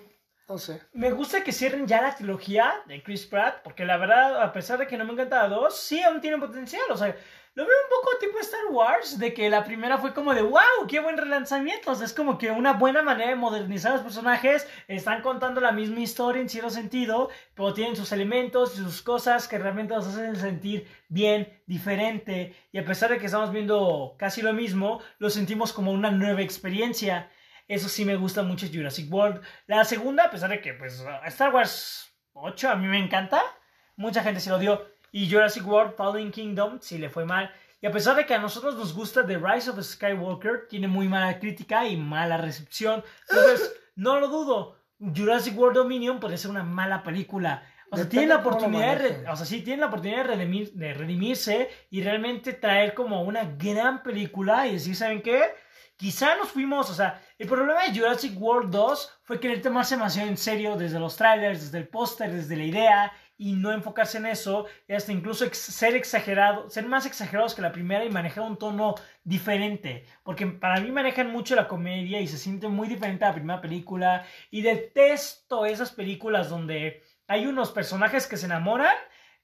no 0.50 0.58
sé. 0.58 0.82
Me 0.92 1.12
gusta 1.12 1.44
que 1.46 1.54
cierren 1.54 1.88
ya 1.88 2.02
la 2.02 2.14
trilogía 2.14 2.74
de 2.88 3.02
Chris 3.02 3.26
Pratt, 3.26 3.64
porque 3.64 3.86
la 3.86 3.96
verdad, 3.98 4.42
a 4.44 4.52
pesar 4.52 4.78
de 4.80 4.86
que 4.86 4.98
no 4.98 5.06
me 5.06 5.14
encanta 5.14 5.44
la 5.44 5.56
2, 5.56 5.76
sí 5.76 6.04
aún 6.04 6.20
tiene 6.22 6.38
potencial. 6.38 6.84
O 6.92 6.98
sea, 6.98 7.16
lo 7.58 7.66
veo 7.66 7.76
un 7.76 7.90
poco 7.90 8.20
tipo 8.20 8.38
Star 8.38 8.68
Wars, 8.70 9.18
de 9.18 9.34
que 9.34 9.50
la 9.50 9.64
primera 9.64 9.98
fue 9.98 10.14
como 10.14 10.36
de 10.36 10.44
wow, 10.44 10.86
qué 10.88 11.00
buen 11.00 11.18
relanzamiento. 11.18 11.92
O 11.92 12.04
es 12.04 12.14
como 12.14 12.38
que 12.38 12.52
una 12.52 12.74
buena 12.74 13.02
manera 13.02 13.32
de 13.32 13.36
modernizar 13.36 13.94
los 13.94 14.02
personajes. 14.02 14.68
Están 14.88 15.24
contando 15.24 15.60
la 15.60 15.72
misma 15.72 16.02
historia 16.02 16.40
en 16.40 16.50
cierto 16.50 16.70
sentido, 16.70 17.32
pero 17.56 17.74
tienen 17.74 17.96
sus 17.96 18.12
elementos 18.12 18.76
y 18.76 18.84
sus 18.84 19.02
cosas 19.02 19.48
que 19.48 19.58
realmente 19.58 19.96
nos 19.96 20.06
hacen 20.06 20.36
sentir 20.36 20.88
bien, 21.10 21.60
diferente. 21.66 22.56
Y 22.72 22.78
a 22.78 22.86
pesar 22.86 23.10
de 23.10 23.18
que 23.18 23.26
estamos 23.26 23.52
viendo 23.52 24.16
casi 24.20 24.44
lo 24.44 24.54
mismo, 24.54 25.02
lo 25.18 25.32
sentimos 25.32 25.74
como 25.74 25.92
una 25.92 26.12
nueva 26.12 26.44
experiencia. 26.44 27.32
Eso 27.68 27.90
sí 27.90 28.06
me 28.06 28.18
gusta 28.18 28.44
mucho 28.44 28.68
Jurassic 28.72 29.12
World. 29.12 29.42
La 29.66 29.84
segunda, 29.84 30.26
a 30.26 30.30
pesar 30.30 30.52
de 30.52 30.62
que 30.62 30.76
pues 30.76 31.04
Star 31.26 31.52
Wars 31.52 32.16
8 32.34 32.70
a 32.70 32.76
mí 32.76 32.86
me 32.86 33.00
encanta, 33.00 33.42
mucha 33.96 34.22
gente 34.22 34.42
se 34.42 34.52
lo 34.52 34.60
dio. 34.60 34.96
Y 35.18 35.32
Jurassic 35.32 35.66
World 35.66 35.96
Fallen 35.96 36.30
Kingdom 36.32 36.78
sí 36.80 37.00
le 37.00 37.10
fue 37.10 37.26
mal. 37.26 37.52
Y 37.82 37.88
a 37.88 37.92
pesar 37.92 38.16
de 38.16 38.28
que 38.28 38.36
a 38.36 38.40
nosotros 38.40 38.76
nos 38.76 38.94
gusta 38.94 39.26
The 39.26 39.40
Rise 39.40 39.72
of 39.72 39.82
Skywalker, 39.82 40.68
tiene 40.70 40.88
muy 40.88 41.08
mala 41.08 41.40
crítica 41.40 41.88
y 41.88 41.98
mala 41.98 42.38
recepción. 42.38 43.04
Entonces, 43.28 43.74
no 43.96 44.20
lo 44.20 44.28
dudo. 44.28 44.78
Jurassic 45.00 45.58
World 45.58 45.76
Dominion 45.78 46.20
puede 46.20 46.38
ser 46.38 46.52
una 46.52 46.62
mala 46.62 47.02
película. 47.02 47.64
O 47.90 47.96
sea, 47.96 48.06
Depende 48.06 48.10
tiene 48.10 48.28
la 48.28 48.40
oportunidad 48.42 49.00
de, 49.00 49.28
o 49.28 49.36
sea, 49.36 49.46
sí, 49.48 49.62
tiene 49.64 49.82
la 49.82 49.88
oportunidad 49.88 50.24
de, 50.28 50.36
redimir- 50.36 50.72
de 50.74 50.94
redimirse 50.94 51.70
y 51.90 52.04
realmente 52.04 52.54
traer 52.54 52.94
como 52.94 53.24
una 53.24 53.44
gran 53.58 54.04
película 54.04 54.68
y 54.68 54.74
decir, 54.74 54.96
¿saben 54.96 55.24
qué? 55.24 55.42
Quizá 55.96 56.36
nos 56.36 56.50
fuimos, 56.50 56.92
o 56.92 56.94
sea, 56.94 57.20
el 57.40 57.48
problema 57.48 57.84
de 57.86 57.98
Jurassic 57.98 58.40
World 58.40 58.70
2 58.72 59.20
fue 59.24 59.40
querer 59.40 59.64
tomarse 59.64 59.96
demasiado 59.96 60.30
en 60.30 60.38
serio 60.38 60.76
desde 60.76 61.00
los 61.00 61.16
trailers, 61.16 61.60
desde 61.62 61.80
el 61.80 61.88
póster, 61.88 62.32
desde 62.32 62.56
la 62.56 62.66
idea 62.66 63.12
y 63.38 63.54
no 63.54 63.72
enfocarse 63.72 64.18
en 64.18 64.26
eso 64.26 64.66
y 64.88 64.94
hasta 64.94 65.12
incluso 65.12 65.46
ser 65.54 65.96
exagerado, 65.96 66.70
ser 66.70 66.88
más 66.88 67.06
exagerados 67.06 67.54
que 67.54 67.62
la 67.62 67.72
primera 67.72 68.04
y 68.04 68.10
manejar 68.10 68.44
un 68.44 68.58
tono 68.58 68.96
diferente, 69.24 70.06
porque 70.24 70.48
para 70.48 70.80
mí 70.80 70.92
manejan 70.92 71.32
mucho 71.32 71.56
la 71.56 71.68
comedia 71.68 72.20
y 72.20 72.28
se 72.28 72.38
siente 72.38 72.68
muy 72.68 72.88
diferente 72.88 73.26
a 73.26 73.30
la 73.30 73.36
primera 73.36 73.62
película. 73.62 74.26
Y 74.50 74.62
detesto 74.62 75.66
esas 75.66 75.92
películas 75.92 76.50
donde 76.50 77.04
hay 77.28 77.46
unos 77.46 77.72
personajes 77.72 78.28
que 78.28 78.38
se 78.38 78.48
enamoran, 78.48 78.96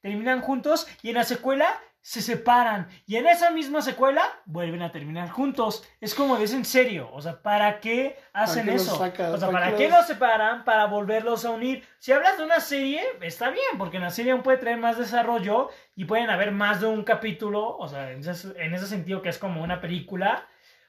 terminan 0.01 0.41
juntos 0.41 0.87
y 1.01 1.09
en 1.09 1.15
la 1.15 1.23
secuela 1.23 1.79
se 2.05 2.21
separan 2.21 2.89
y 3.07 3.15
en 3.15 3.27
esa 3.27 3.49
misma 3.49 3.81
secuela 3.81 4.21
vuelven 4.45 4.81
a 4.81 4.91
terminar 4.91 5.29
juntos. 5.29 5.87
Es 6.01 6.13
como 6.13 6.35
"Es 6.35 6.53
en 6.53 6.65
serio, 6.65 7.09
o 7.13 7.21
sea, 7.21 7.41
¿para 7.41 7.79
qué 7.79 8.17
hacen 8.33 8.65
qué 8.65 8.73
los 8.73 8.81
eso? 8.81 8.95
o 8.95 8.97
sea, 8.97 9.13
¿Para 9.13 9.51
¿para 9.51 9.69
qué 9.71 9.75
qué 9.77 9.87
los- 9.89 9.99
los 9.99 10.07
separan? 10.07 10.65
Para 10.65 10.85
volverlos 10.87 11.45
a 11.45 11.51
unir. 11.51 11.81
Si 11.99 12.11
hablas 12.11 12.37
de 12.37 12.43
una 12.43 12.59
serie, 12.59 13.01
está 13.21 13.49
bien, 13.51 13.77
porque 13.77 13.97
en 13.97 14.03
la 14.03 14.09
serie 14.11 14.33
aún 14.33 14.43
puede 14.43 14.57
traer 14.57 14.77
más 14.77 14.97
desarrollo 14.97 15.69
y 15.95 16.03
pueden 16.03 16.29
haber 16.29 16.51
más 16.51 16.81
de 16.81 16.87
un 16.87 17.03
capítulo, 17.05 17.77
o 17.77 17.87
sea, 17.87 18.11
en 18.11 18.19
ese, 18.19 18.53
en 18.61 18.73
ese 18.73 18.85
sentido 18.87 19.21
que 19.21 19.29
es 19.29 19.37
como 19.37 19.63
una 19.63 19.79
película. 19.79 20.45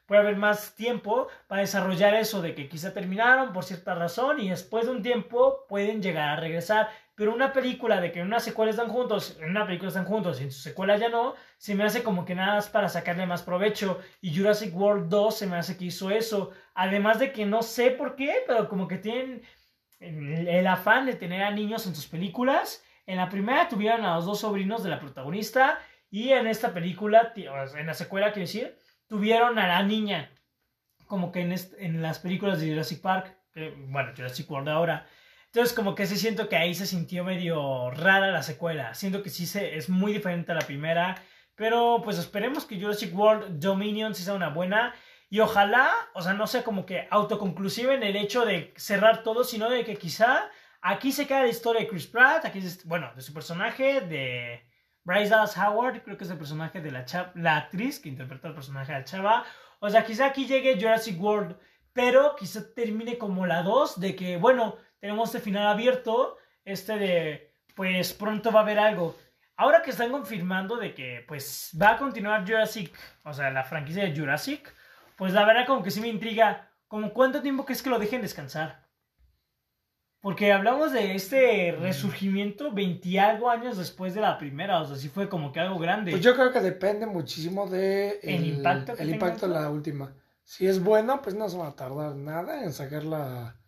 Puede 0.06 0.20
haber 0.20 0.36
más 0.36 0.74
tiempo 0.74 1.28
para 1.46 1.62
desarrollar 1.62 2.12
eso 2.12 2.42
de 2.42 2.54
que 2.54 2.68
quizá 2.68 2.92
terminaron 2.92 3.54
por 3.54 3.64
cierta 3.64 3.94
razón 3.94 4.38
y 4.38 4.50
después 4.50 4.84
de 4.84 4.90
un 4.92 5.02
tiempo 5.02 5.64
pueden 5.66 6.02
llegar 6.02 6.28
a 6.28 6.36
regresar. 6.36 6.90
Pero 7.16 7.32
una 7.32 7.52
película 7.52 8.00
de 8.00 8.10
que 8.10 8.20
en 8.20 8.26
una 8.26 8.40
secuela 8.40 8.70
están 8.70 8.88
juntos, 8.88 9.38
en 9.40 9.50
una 9.50 9.64
película 9.64 9.88
están 9.88 10.04
juntos 10.04 10.40
y 10.40 10.44
en 10.44 10.50
su 10.50 10.60
secuela 10.60 10.96
ya 10.96 11.08
no, 11.08 11.34
se 11.58 11.76
me 11.76 11.84
hace 11.84 12.02
como 12.02 12.24
que 12.24 12.34
nada 12.34 12.54
más 12.54 12.68
para 12.68 12.88
sacarle 12.88 13.24
más 13.24 13.42
provecho. 13.42 14.00
Y 14.20 14.36
Jurassic 14.36 14.74
World 14.74 15.08
2 15.08 15.38
se 15.38 15.46
me 15.46 15.56
hace 15.56 15.76
que 15.76 15.86
hizo 15.86 16.10
eso. 16.10 16.50
Además 16.74 17.20
de 17.20 17.32
que 17.32 17.46
no 17.46 17.62
sé 17.62 17.90
por 17.92 18.16
qué, 18.16 18.42
pero 18.48 18.68
como 18.68 18.88
que 18.88 18.98
tienen 18.98 19.42
el, 20.00 20.66
afán 20.66 21.06
de 21.06 21.14
tener 21.14 21.44
a 21.44 21.52
niños 21.52 21.86
en 21.86 21.94
sus 21.94 22.06
películas. 22.06 22.84
En 23.06 23.18
la 23.18 23.28
primera 23.28 23.68
tuvieron 23.68 24.04
a 24.04 24.16
los 24.16 24.24
dos 24.24 24.40
sobrinos 24.40 24.82
de 24.82 24.90
la 24.90 24.98
protagonista 24.98 25.78
y 26.10 26.30
en 26.30 26.48
esta 26.48 26.72
película, 26.72 27.32
en 27.36 27.86
la 27.86 27.94
secuela 27.94 28.32
quiero 28.32 28.46
decir, 28.46 28.76
tuvieron 29.06 29.58
a 29.60 29.68
la 29.68 29.82
niña. 29.84 30.32
Como 31.06 31.30
que 31.30 31.42
en, 31.42 31.54
en 31.78 32.02
las 32.02 32.18
películas 32.18 32.60
de 32.60 32.70
Jurassic 32.70 33.00
Park, 33.00 33.36
que, 33.52 33.70
bueno, 33.88 34.12
Jurassic 34.16 34.50
World 34.50 34.68
ahora. 34.68 35.06
Entonces 35.54 35.72
como 35.72 35.94
que 35.94 36.06
sí 36.08 36.16
siento 36.16 36.48
que 36.48 36.56
ahí 36.56 36.74
se 36.74 36.84
sintió 36.84 37.22
medio 37.22 37.88
rara 37.92 38.32
la 38.32 38.42
secuela. 38.42 38.92
Siento 38.94 39.22
que 39.22 39.30
sí 39.30 39.46
se, 39.46 39.76
es 39.76 39.88
muy 39.88 40.12
diferente 40.12 40.50
a 40.50 40.56
la 40.56 40.66
primera. 40.66 41.22
Pero 41.54 42.00
pues 42.02 42.18
esperemos 42.18 42.64
que 42.64 42.80
Jurassic 42.80 43.16
World 43.16 43.60
Dominion 43.60 44.16
sí 44.16 44.24
sea 44.24 44.34
una 44.34 44.48
buena. 44.48 44.92
Y 45.30 45.38
ojalá, 45.38 45.92
o 46.12 46.22
sea, 46.22 46.32
no 46.32 46.48
sea 46.48 46.64
como 46.64 46.84
que 46.84 47.06
autoconclusiva 47.08 47.94
en 47.94 48.02
el 48.02 48.16
hecho 48.16 48.44
de 48.44 48.74
cerrar 48.76 49.22
todo, 49.22 49.44
sino 49.44 49.70
de 49.70 49.84
que 49.84 49.94
quizá 49.94 50.50
aquí 50.82 51.12
se 51.12 51.28
queda 51.28 51.42
la 51.42 51.48
historia 51.48 51.82
de 51.82 51.86
Chris 51.88 52.08
Pratt, 52.08 52.44
aquí 52.46 52.58
es, 52.58 52.84
bueno, 52.84 53.12
de 53.14 53.22
su 53.22 53.32
personaje, 53.32 54.00
de 54.00 54.60
Bryce 55.04 55.28
Dallas 55.30 55.56
Howard, 55.56 56.02
creo 56.02 56.16
que 56.18 56.24
es 56.24 56.30
el 56.30 56.36
personaje 56.38 56.80
de 56.80 56.90
la, 56.90 57.04
cha- 57.04 57.30
la 57.36 57.58
actriz 57.58 58.00
que 58.00 58.08
interpreta 58.08 58.48
el 58.48 58.54
personaje 58.54 58.90
de 58.92 58.98
la 58.98 59.04
chava. 59.04 59.44
O 59.78 59.88
sea, 59.88 60.04
quizá 60.04 60.26
aquí 60.26 60.46
llegue 60.46 60.74
Jurassic 60.80 61.20
World, 61.22 61.56
pero 61.92 62.34
quizá 62.34 62.74
termine 62.74 63.18
como 63.18 63.46
la 63.46 63.62
2, 63.62 64.00
de 64.00 64.16
que, 64.16 64.36
bueno, 64.36 64.76
tenemos 65.04 65.28
este 65.28 65.40
final 65.40 65.66
abierto, 65.66 66.38
este 66.64 66.96
de, 66.96 67.52
pues 67.76 68.14
pronto 68.14 68.50
va 68.50 68.60
a 68.60 68.62
haber 68.62 68.78
algo. 68.78 69.14
Ahora 69.54 69.82
que 69.82 69.90
están 69.90 70.10
confirmando 70.10 70.78
de 70.78 70.94
que, 70.94 71.22
pues, 71.28 71.72
va 71.80 71.90
a 71.90 71.98
continuar 71.98 72.46
Jurassic, 72.48 72.90
o 73.22 73.34
sea, 73.34 73.50
la 73.50 73.64
franquicia 73.64 74.04
de 74.04 74.18
Jurassic, 74.18 74.74
pues 75.18 75.34
la 75.34 75.44
verdad 75.44 75.66
como 75.66 75.82
que 75.82 75.90
sí 75.90 76.00
me 76.00 76.08
intriga, 76.08 76.70
como 76.88 77.12
cuánto 77.12 77.42
tiempo 77.42 77.66
crees 77.66 77.82
que 77.82 77.90
lo 77.90 77.98
dejen 77.98 78.22
descansar. 78.22 78.86
Porque 80.22 80.54
hablamos 80.54 80.90
de 80.94 81.14
este 81.14 81.76
resurgimiento 81.78 82.72
20 82.72 83.06
y 83.06 83.18
algo 83.18 83.50
años 83.50 83.76
después 83.76 84.14
de 84.14 84.22
la 84.22 84.38
primera, 84.38 84.80
o 84.80 84.86
sea, 84.86 84.96
sí 84.96 85.10
fue 85.10 85.28
como 85.28 85.52
que 85.52 85.60
algo 85.60 85.78
grande. 85.78 86.12
Pues 86.12 86.22
yo 86.22 86.34
creo 86.34 86.50
que 86.50 86.60
depende 86.60 87.04
muchísimo 87.04 87.66
de 87.66 88.20
El 88.22 88.46
impacto 88.46 88.94
que 88.94 89.02
el 89.02 89.10
impacto 89.10 89.48
de 89.48 89.52
la 89.52 89.68
última. 89.68 90.14
Si 90.44 90.66
es 90.66 90.82
bueno, 90.82 91.20
pues 91.20 91.34
no 91.34 91.46
se 91.50 91.58
va 91.58 91.68
a 91.68 91.76
tardar 91.76 92.16
nada 92.16 92.64
en 92.64 92.72
sacar 92.72 93.04
la, 93.04 93.58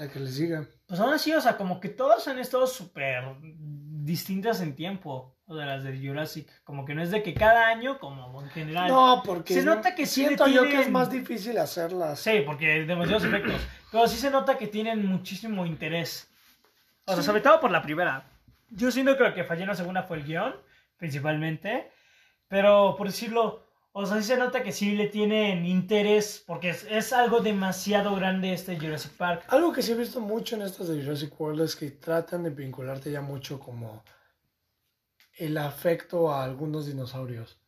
la 0.00 0.10
que 0.10 0.18
le 0.18 0.30
siga. 0.30 0.66
Pues 0.86 0.98
aún 0.98 1.12
así, 1.12 1.32
o 1.32 1.40
sea, 1.40 1.56
como 1.56 1.78
que 1.78 1.90
todas 1.90 2.26
han 2.26 2.38
estado 2.38 2.66
súper 2.66 3.22
distintas 3.42 4.62
en 4.62 4.74
tiempo, 4.74 5.36
o 5.46 5.54
de 5.54 5.66
las 5.66 5.84
de 5.84 5.98
Jurassic. 5.98 6.48
Como 6.64 6.86
que 6.86 6.94
no 6.94 7.02
es 7.02 7.10
de 7.10 7.22
que 7.22 7.34
cada 7.34 7.68
año, 7.68 7.98
como 7.98 8.40
en 8.40 8.48
general. 8.48 8.88
No, 8.88 9.22
porque 9.24 9.52
Se 9.52 9.62
nota 9.62 9.94
que 9.94 10.06
sí 10.06 10.24
siento 10.24 10.46
yo 10.46 10.62
que 10.62 10.80
es 10.80 10.90
más 10.90 11.10
difícil 11.10 11.58
hacerlas. 11.58 12.18
Sí, 12.20 12.42
porque 12.46 12.86
demasiados 12.86 13.24
efectos. 13.24 13.60
Pero 13.92 14.08
sí 14.08 14.16
se 14.16 14.30
nota 14.30 14.56
que 14.56 14.68
tienen 14.68 15.04
muchísimo 15.04 15.66
interés. 15.66 16.30
O 17.04 17.12
sea, 17.12 17.22
sobre 17.22 17.42
todo 17.42 17.60
por 17.60 17.70
la 17.70 17.82
primera. 17.82 18.24
Yo 18.70 18.90
siento 18.90 19.16
que 19.18 19.24
lo 19.24 19.34
que 19.34 19.44
falló 19.44 19.62
en 19.62 19.68
la 19.68 19.74
segunda 19.74 20.04
fue 20.04 20.16
el 20.16 20.24
guion, 20.24 20.54
principalmente. 20.96 21.90
Pero 22.48 22.94
por 22.96 23.08
decirlo, 23.08 23.66
o 23.92 24.06
sea, 24.06 24.18
sí 24.18 24.28
se 24.28 24.36
nota 24.36 24.62
que 24.62 24.72
sí 24.72 24.94
le 24.94 25.08
tienen 25.08 25.66
interés, 25.66 26.44
porque 26.46 26.70
es, 26.70 26.86
es 26.88 27.12
algo 27.12 27.40
demasiado 27.40 28.14
grande 28.14 28.52
este 28.52 28.78
Jurassic 28.78 29.12
Park. 29.12 29.44
Algo 29.48 29.72
que 29.72 29.82
sí 29.82 29.92
he 29.92 29.96
visto 29.96 30.20
mucho 30.20 30.54
en 30.54 30.62
estas 30.62 30.88
de 30.88 31.02
Jurassic 31.02 31.38
World 31.40 31.62
es 31.62 31.74
que 31.74 31.90
tratan 31.90 32.44
de 32.44 32.50
vincularte 32.50 33.10
ya 33.10 33.20
mucho 33.20 33.58
como 33.58 34.04
el 35.36 35.58
afecto 35.58 36.30
a 36.30 36.44
algunos 36.44 36.86
dinosaurios. 36.86 37.58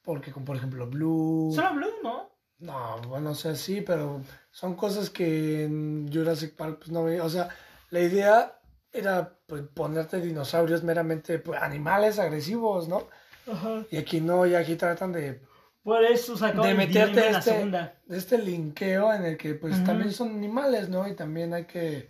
Porque, 0.00 0.32
como 0.32 0.46
por 0.46 0.56
ejemplo, 0.56 0.86
Blue. 0.86 1.52
Solo 1.54 1.74
Blue, 1.74 1.94
¿no? 2.02 2.30
No, 2.58 3.02
bueno, 3.08 3.30
o 3.30 3.34
sea, 3.34 3.54
sí, 3.54 3.82
pero 3.82 4.22
son 4.50 4.76
cosas 4.76 5.10
que 5.10 5.64
en 5.64 6.10
Jurassic 6.10 6.54
Park 6.54 6.78
pues 6.78 6.90
no 6.90 7.04
veía. 7.04 7.22
O 7.22 7.28
sea, 7.28 7.48
la 7.90 8.00
idea 8.00 8.58
era 8.92 9.38
pues, 9.46 9.62
ponerte 9.74 10.20
dinosaurios 10.20 10.82
meramente 10.82 11.38
pues, 11.38 11.60
animales 11.60 12.18
agresivos, 12.18 12.88
¿no? 12.88 13.08
Ajá. 13.46 13.84
Y 13.90 13.98
aquí 13.98 14.22
no, 14.22 14.46
y 14.46 14.54
aquí 14.54 14.76
tratan 14.76 15.12
de, 15.12 15.42
Por 15.86 16.04
eso 16.04 16.36
sacó 16.36 16.64
de 16.64 16.72
el 16.72 16.76
meterte 16.78 17.30
la 17.30 17.38
este, 17.38 17.52
segunda. 17.52 17.94
este 18.08 18.38
linkeo 18.38 19.12
en 19.12 19.24
el 19.24 19.36
que 19.36 19.54
pues 19.54 19.84
también 19.84 20.12
son 20.12 20.30
animales, 20.30 20.88
¿no? 20.88 21.06
Y 21.06 21.14
también 21.14 21.54
hay 21.54 21.66
que 21.66 22.08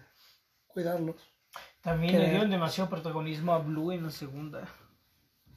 cuidarlos. 0.66 1.16
También 1.82 2.10
que- 2.10 2.18
le 2.18 2.30
dieron 2.30 2.48
demasiado 2.48 2.88
protagonismo 2.88 3.52
a 3.52 3.58
Blue 3.58 3.92
en 3.92 4.04
la 4.04 4.10
segunda. 4.10 4.66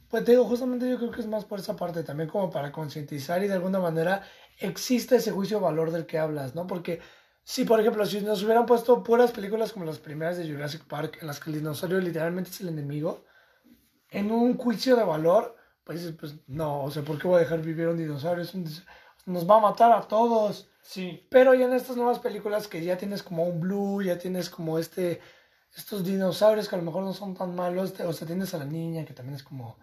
Pues 0.09 0.25
te 0.25 0.31
digo, 0.31 0.43
justamente 0.43 0.89
yo 0.89 0.97
creo 0.97 1.11
que 1.11 1.21
es 1.21 1.27
más 1.27 1.45
por 1.45 1.59
esa 1.59 1.77
parte, 1.77 2.03
también 2.03 2.29
como 2.29 2.49
para 2.49 2.73
concientizar 2.73 3.41
y 3.41 3.47
de 3.47 3.53
alguna 3.53 3.79
manera 3.79 4.21
existe 4.57 5.15
ese 5.15 5.31
juicio 5.31 5.59
de 5.59 5.63
valor 5.63 5.89
del 5.91 6.05
que 6.05 6.19
hablas, 6.19 6.55
¿no? 6.55 6.67
Porque 6.67 6.99
si, 7.45 7.63
por 7.63 7.79
ejemplo, 7.79 8.05
si 8.05 8.19
nos 8.19 8.43
hubieran 8.43 8.65
puesto 8.65 9.01
puras 9.01 9.31
películas 9.31 9.71
como 9.71 9.85
las 9.85 9.99
primeras 9.99 10.37
de 10.37 10.51
Jurassic 10.51 10.83
Park, 10.83 11.19
en 11.21 11.27
las 11.27 11.39
que 11.39 11.51
el 11.51 11.59
dinosaurio 11.59 12.01
literalmente 12.01 12.49
es 12.49 12.59
el 12.59 12.67
enemigo, 12.67 13.23
en 14.09 14.29
un 14.29 14.57
juicio 14.57 14.97
de 14.97 15.05
valor, 15.05 15.55
pues 15.89 16.01
dices, 16.01 16.15
pues 16.19 16.35
no, 16.45 16.83
o 16.83 16.91
sea, 16.91 17.01
¿por 17.01 17.17
qué 17.17 17.27
voy 17.27 17.37
a 17.37 17.39
dejar 17.39 17.61
vivir 17.61 17.87
a 17.87 17.89
un 17.89 17.97
dinosaurio? 17.97 18.43
Es 18.43 18.53
un 18.53 18.63
dis- 18.63 18.85
nos 19.25 19.49
va 19.49 19.55
a 19.57 19.59
matar 19.59 19.91
a 19.91 20.01
todos. 20.07 20.69
Sí. 20.83 21.25
Pero 21.31 21.55
ya 21.55 21.65
en 21.65 21.73
estas 21.73 21.97
nuevas 21.97 22.19
películas 22.19 22.67
que 22.67 22.83
ya 22.83 22.95
tienes 22.95 23.23
como 23.23 23.43
un 23.43 23.59
blue, 23.59 24.03
ya 24.03 24.19
tienes 24.19 24.51
como 24.51 24.77
este, 24.77 25.19
estos 25.75 26.03
dinosaurios 26.03 26.69
que 26.69 26.75
a 26.75 26.77
lo 26.77 26.85
mejor 26.85 27.03
no 27.03 27.13
son 27.13 27.33
tan 27.33 27.55
malos, 27.55 27.95
te- 27.95 28.03
o 28.03 28.13
sea, 28.13 28.27
tienes 28.27 28.53
a 28.53 28.59
la 28.59 28.65
niña 28.65 29.03
que 29.03 29.15
también 29.15 29.35
es 29.35 29.41
como 29.43 29.79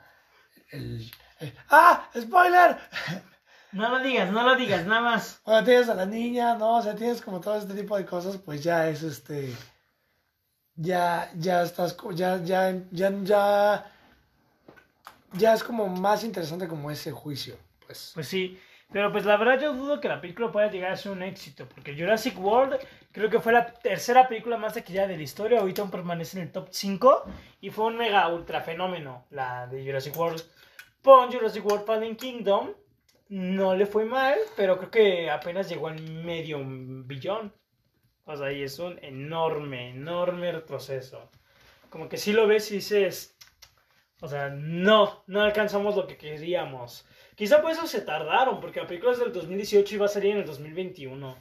el... 0.70 1.10
el- 1.40 1.54
¡Ah! 1.70 2.08
¡Spoiler! 2.16 2.76
No 3.72 3.88
lo 3.90 3.98
digas, 3.98 4.30
no 4.32 4.42
lo 4.44 4.54
digas, 4.54 4.86
nada 4.86 5.00
más. 5.02 5.40
Bueno, 5.44 5.64
tienes 5.64 5.88
a 5.88 5.94
la 5.94 6.06
niña, 6.06 6.54
¿no? 6.56 6.76
O 6.76 6.82
sea, 6.82 6.94
tienes 6.94 7.20
como 7.20 7.40
todo 7.40 7.56
este 7.56 7.74
tipo 7.74 7.96
de 7.96 8.06
cosas, 8.06 8.36
pues 8.38 8.62
ya 8.62 8.88
es 8.88 9.02
este... 9.02 9.54
Ya, 10.76 11.30
ya 11.36 11.62
estás, 11.62 11.96
ya, 12.14 12.38
ya, 12.44 12.72
ya, 12.92 13.10
ya... 13.24 13.84
Ya 15.38 15.54
es 15.54 15.62
como 15.62 15.86
más 15.88 16.24
interesante 16.24 16.68
como 16.68 16.90
ese 16.90 17.12
juicio, 17.12 17.56
pues. 17.86 18.12
Pues 18.14 18.28
sí, 18.28 18.58
pero 18.92 19.10
pues 19.10 19.24
la 19.24 19.36
verdad 19.36 19.60
yo 19.60 19.74
dudo 19.74 20.00
que 20.00 20.08
la 20.08 20.20
película 20.20 20.50
pueda 20.52 20.70
llegar 20.70 20.92
a 20.92 20.96
ser 20.96 21.12
un 21.12 21.22
éxito, 21.22 21.68
porque 21.68 21.94
Jurassic 21.94 22.38
World 22.38 22.78
creo 23.12 23.28
que 23.28 23.40
fue 23.40 23.52
la 23.52 23.66
tercera 23.66 24.28
película 24.28 24.56
más 24.56 24.74
taquillera 24.74 25.08
de 25.08 25.16
la 25.16 25.22
historia, 25.22 25.60
ahorita 25.60 25.82
aún 25.82 25.90
permanece 25.90 26.38
en 26.38 26.44
el 26.44 26.52
top 26.52 26.68
5 26.70 27.24
y 27.60 27.70
fue 27.70 27.86
un 27.86 27.96
mega 27.96 28.28
ultra 28.28 28.60
fenómeno 28.60 29.26
la 29.30 29.66
de 29.66 29.84
Jurassic 29.84 30.16
World. 30.16 30.42
Pon 31.02 31.32
Jurassic 31.32 31.64
World 31.66 31.84
Fallen 31.84 32.16
Kingdom, 32.16 32.72
no 33.28 33.74
le 33.74 33.86
fue 33.86 34.04
mal, 34.04 34.36
pero 34.56 34.78
creo 34.78 34.90
que 34.90 35.30
apenas 35.30 35.68
llegó 35.68 35.88
al 35.88 36.00
medio 36.00 36.60
billón. 36.64 37.52
O 38.24 38.36
sea, 38.36 38.50
y 38.52 38.62
es 38.62 38.78
un 38.78 38.98
enorme, 39.02 39.90
enorme 39.90 40.50
retroceso. 40.50 41.30
Como 41.90 42.08
que 42.08 42.16
si 42.16 42.32
lo 42.32 42.46
ves 42.48 42.70
y 42.72 42.76
dices, 42.76 43.35
o 44.20 44.28
sea, 44.28 44.48
no, 44.50 45.24
no 45.26 45.42
alcanzamos 45.42 45.96
lo 45.96 46.06
que 46.06 46.16
queríamos. 46.16 47.06
Quizá 47.34 47.60
por 47.60 47.70
eso 47.70 47.86
se 47.86 48.00
tardaron, 48.00 48.60
porque 48.60 48.80
la 48.80 48.86
película 48.86 49.12
es 49.12 49.18
del 49.18 49.32
2018 49.32 49.94
y 49.94 49.98
va 49.98 50.06
a 50.06 50.08
salir 50.08 50.32
en 50.32 50.38
el 50.38 50.46
2021. 50.46 51.36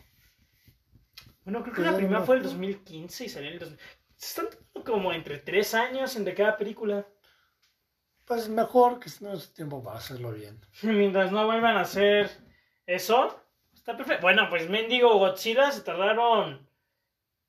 Bueno, 1.45 1.61
creo 1.63 1.73
que 1.75 1.81
Pues 1.81 1.85
la 1.85 1.91
no 1.91 1.97
primera 1.97 2.19
me 2.19 2.25
fue 2.25 2.35
el 2.35 2.41
acuerdo. 2.41 2.49
2015 2.49 3.25
y 3.25 3.29
salió 3.29 3.47
en 3.49 3.53
el 3.53 3.59
2000. 3.59 3.79
Están 4.19 4.47
como 4.83 5.13
entre 5.13 5.37
tres 5.39 5.73
años 5.73 6.15
entre 6.15 6.33
cada 6.33 6.57
película. 6.57 7.07
Pues 8.25 8.49
mejor 8.49 8.99
que 8.99 9.09
si 9.09 9.23
no 9.23 9.33
es 9.33 9.53
tiempo 9.53 9.83
para 9.83 9.97
hacerlo 9.97 10.31
bien. 10.33 10.59
Mientras 10.83 11.31
no 11.31 11.45
vuelvan 11.45 11.77
a 11.77 11.81
hacer 11.81 12.29
eso, 12.85 13.39
está 13.73 13.95
perfecto. 13.95 14.23
Bueno, 14.23 14.47
pues 14.49 14.69
Mendigo 14.69 15.17
Godzilla 15.19 15.71
se 15.71 15.81
tardaron 15.81 16.67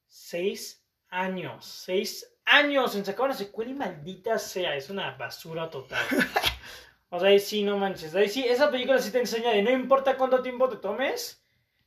seis 0.07 0.87
años. 1.09 1.64
Seis 1.64 2.36
años 2.47 2.94
en 2.97 3.05
sacar 3.05 3.26
una 3.26 3.34
secuela 3.34 3.70
y 3.70 3.74
maldita 3.74 4.38
sea, 4.38 4.74
es 4.76 4.88
una 4.90 5.11
basura 5.16 5.68
total. 5.70 6.05
O 7.09 7.20
sea, 7.20 7.28
ahí 7.28 7.38
sí, 7.38 7.62
no 7.62 7.78
manches. 7.78 8.14
Ahí 8.16 8.28
sí, 8.28 8.44
esa 8.44 8.68
película 8.68 8.99
sí 8.99 9.12
te 9.12 9.20
enseña 9.20 9.51
de 9.51 9.62
no 9.62 9.70
importa 9.70 10.16
cuánto 10.16 10.42
tiempo 10.42 10.68
te 10.68 10.76
tomes, 10.78 11.40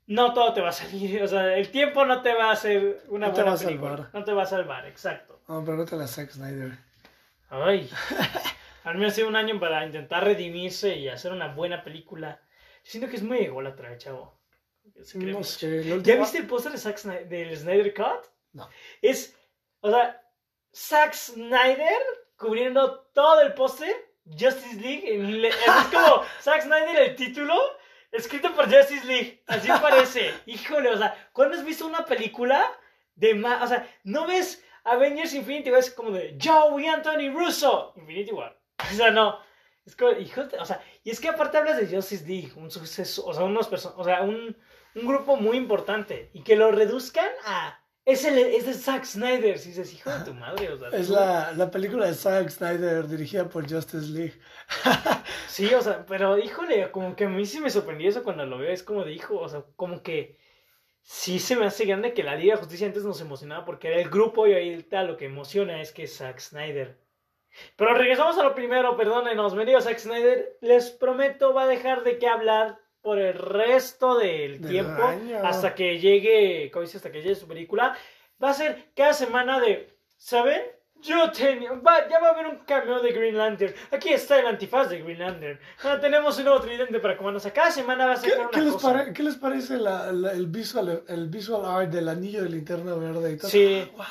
no 0.08 0.34
todo 0.34 0.54
te 0.54 0.62
va 0.62 0.70
a 0.70 0.72
salir. 0.72 1.22
O 1.22 1.28
sea, 1.28 1.58
el 1.58 1.70
tiempo 1.72 2.06
no 2.06 2.22
te 2.22 2.34
va 2.34 2.46
a 2.50 2.54
hacer 2.54 3.04
una 3.10 3.28
No 3.28 3.34
te 3.34 3.42
buena 3.42 3.52
va 3.52 3.58
a 3.58 3.60
película. 3.60 3.90
salvar. 3.98 4.10
No 4.14 4.24
te 4.24 4.32
va 4.32 4.44
a 4.44 4.46
salvar, 4.46 4.86
exacto. 4.88 5.42
No, 5.50 5.64
pero 5.66 5.76
no 5.76 5.86
te 5.86 5.98
la 5.98 6.08
Zack 6.08 6.32
Snyder. 6.32 6.72
Ay, 7.50 7.90
a 8.86 8.94
mí 8.94 9.00
me 9.02 9.08
ha 9.08 9.12
sido 9.12 9.28
un 9.28 9.36
año 9.36 9.60
para 9.60 9.86
intentar 9.86 10.24
redimirse 10.24 10.96
y 10.96 11.10
hacer 11.10 11.34
una 11.34 11.54
buena 11.54 11.84
película. 11.84 12.42
Yo 12.86 12.92
siento 12.92 13.10
que 13.10 13.18
es 13.18 13.24
muy 13.24 13.40
ególatra, 13.40 13.98
chavo. 13.98 14.40
No 14.96 15.44
sé, 15.44 15.84
la 15.84 15.98
¿Ya 15.98 16.16
viste 16.16 16.38
el 16.38 16.48
póster 16.48 16.72
de 16.72 16.78
Zack 16.78 16.98
Snyder, 16.98 17.28
del 17.28 17.58
Snyder 17.58 17.94
Cut? 17.94 18.26
No. 18.54 18.70
Es, 19.02 19.36
o 19.82 19.92
sea, 19.92 20.22
Zack 20.74 21.14
Snyder 21.14 22.02
cubriendo 22.38 23.02
todo 23.14 23.42
el 23.42 23.54
póster, 23.54 23.94
Justice 24.26 24.76
League, 24.80 25.14
en 25.14 25.44
es 25.46 25.56
como 25.92 26.24
Zack 26.42 26.62
Snyder 26.62 27.10
el 27.10 27.16
título, 27.16 27.56
escrito 28.12 28.54
por 28.54 28.66
Justice 28.74 29.06
League, 29.06 29.44
así 29.48 29.68
parece. 29.68 30.34
Híjole, 30.46 30.90
o 30.90 30.98
sea, 30.98 31.30
¿cuándo 31.34 31.58
has 31.58 31.66
visto 31.66 31.86
una 31.86 32.06
película 32.06 32.72
de 33.16 33.36
más, 33.36 33.62
o 33.64 33.68
sea, 33.68 33.88
no 34.04 34.26
ves 34.26 34.64
Avengers 34.86 35.34
Infinity 35.34 35.72
War, 35.72 35.80
es 35.80 35.92
como 35.92 36.12
de 36.12 36.38
Joey 36.42 36.88
Anthony 36.88 37.30
Russo, 37.34 37.94
Infinity 37.98 38.32
War. 38.32 38.58
O 38.92 38.96
sea, 38.96 39.12
no. 39.12 39.40
Es 39.86 39.96
como, 39.96 40.12
hijo 40.12 40.46
de- 40.46 40.58
o 40.60 40.66
sea, 40.66 40.82
y 41.04 41.10
es 41.10 41.20
que 41.20 41.30
aparte 41.30 41.58
hablas 41.58 41.78
de 41.78 41.94
Justice 41.94 42.26
League, 42.26 42.52
un 42.56 42.72
suceso, 42.72 43.26
o 43.26 43.34
sea, 43.34 43.44
unos 43.44 43.68
o 43.74 44.04
sea, 44.04 44.22
un, 44.22 44.56
un 44.96 45.08
grupo 45.08 45.36
muy 45.36 45.58
importante, 45.58 46.30
y 46.34 46.44
que 46.44 46.56
lo 46.56 46.72
reduzcan 46.72 47.30
a, 47.46 47.79
es, 48.12 48.26
el, 48.26 48.38
es 48.38 48.66
de 48.66 48.74
Zack 48.74 49.06
Snyder, 49.06 49.58
si 49.58 49.70
dices, 49.70 49.94
hijo 49.94 50.10
de 50.10 50.26
tu 50.26 50.34
madre, 50.34 50.70
o 50.72 50.78
sea. 50.78 50.90
Es 50.90 51.10
la, 51.10 51.54
la 51.54 51.70
película 51.70 52.08
de 52.08 52.14
Zack 52.14 52.50
Snyder 52.50 53.08
dirigida 53.08 53.48
por 53.48 53.70
Justice 53.70 54.08
League. 54.08 54.40
Sí, 55.48 55.74
o 55.74 55.82
sea, 55.82 56.06
pero 56.06 56.38
híjole, 56.38 56.90
como 56.92 57.16
que 57.16 57.26
a 57.26 57.30
mí 57.30 57.46
sí 57.46 57.60
me 57.60 57.70
sorprendió 57.70 58.08
eso 58.08 58.24
cuando 58.24 58.46
lo 58.46 58.60
veo, 58.60 58.72
es 58.72 58.84
como 58.84 59.04
de 59.04 59.12
hijo, 59.12 59.38
o 59.38 59.50
sea, 59.50 59.66
como 59.76 60.02
que 60.04 60.38
sí 61.02 61.40
se 61.40 61.56
me 61.56 61.66
hace 61.66 61.86
grande 61.86 62.14
que 62.14 62.24
la 62.24 62.36
Liga 62.36 62.54
de 62.54 62.62
Justicia 62.62 62.88
antes 62.88 63.04
nos 63.04 63.20
emocionaba 63.20 63.66
porque 63.66 63.90
era 63.90 64.00
el 64.00 64.10
grupo 64.10 64.48
y 64.48 64.54
ahorita 64.54 65.04
lo 65.04 65.18
que 65.18 65.26
emociona 65.26 65.82
es 65.82 65.92
que 65.92 66.04
es 66.04 66.16
Zack 66.16 66.40
Snyder. 66.40 66.98
Pero 67.76 67.94
regresamos 67.94 68.38
a 68.38 68.44
lo 68.44 68.56
primero, 68.56 68.96
perdónenos, 68.96 69.56
me 69.56 69.66
digo 69.66 69.82
Zack 69.82 69.98
Snyder, 69.98 70.58
les 70.62 70.92
prometo 70.92 71.54
va 71.54 71.64
a 71.64 71.68
dejar 71.68 72.04
de 72.04 72.20
qué 72.20 72.28
hablar 72.28 72.80
por 73.02 73.18
el 73.20 73.34
resto 73.34 74.18
del 74.18 74.62
Del 74.62 74.72
tiempo 74.72 75.04
año. 75.04 75.40
hasta 75.44 75.74
que 75.76 76.00
llegue, 76.00 76.70
¿cómo 76.72 76.84
dice? 76.84 76.98
Hasta 76.98 77.12
que 77.12 77.22
llegue 77.22 77.36
su 77.36 77.48
película. 77.48 77.96
Va 78.44 78.50
a 78.52 78.54
ser 78.54 78.90
cada 78.96 79.14
semana 79.14 79.60
de, 79.60 79.98
¿saben? 80.18 80.62
Yo 81.02 81.32
tenía, 81.32 81.72
va, 81.74 82.10
ya 82.10 82.20
va 82.20 82.28
a 82.28 82.32
haber 82.32 82.48
un 82.48 82.58
cameo 82.66 83.00
de 83.00 83.14
Green 83.14 83.38
Lantern. 83.38 83.74
Aquí 83.92 84.10
está 84.10 84.38
el 84.38 84.48
antifaz 84.48 84.90
de 84.90 85.02
Green 85.02 85.20
Lantern. 85.20 85.58
Ah, 85.84 85.98
tenemos 86.02 86.38
un 86.40 86.44
nuevo 86.44 86.60
tridente 86.60 87.00
para 87.00 87.16
comandos. 87.16 87.48
Cada 87.54 87.72
semana 87.72 88.06
va 88.06 88.14
a 88.16 88.22
¿Qué, 88.22 88.32
sacar 88.32 88.40
una 88.48 88.50
qué 88.52 88.62
les, 88.62 88.74
cosa. 88.74 88.94
pare- 88.94 89.14
qué 89.14 89.24
les 89.24 89.36
parece 89.38 89.78
la- 89.78 90.12
la- 90.12 90.34
el, 90.34 90.48
visual, 90.48 91.04
el 91.08 91.30
visual 91.30 91.64
art 91.66 91.90
del 91.90 92.10
anillo 92.10 92.44
de 92.44 92.50
linterna 92.50 92.96
verde 92.96 93.32
y 93.32 93.38
todo? 93.38 93.50
Sí. 93.50 93.90
¡Wow! 93.96 94.06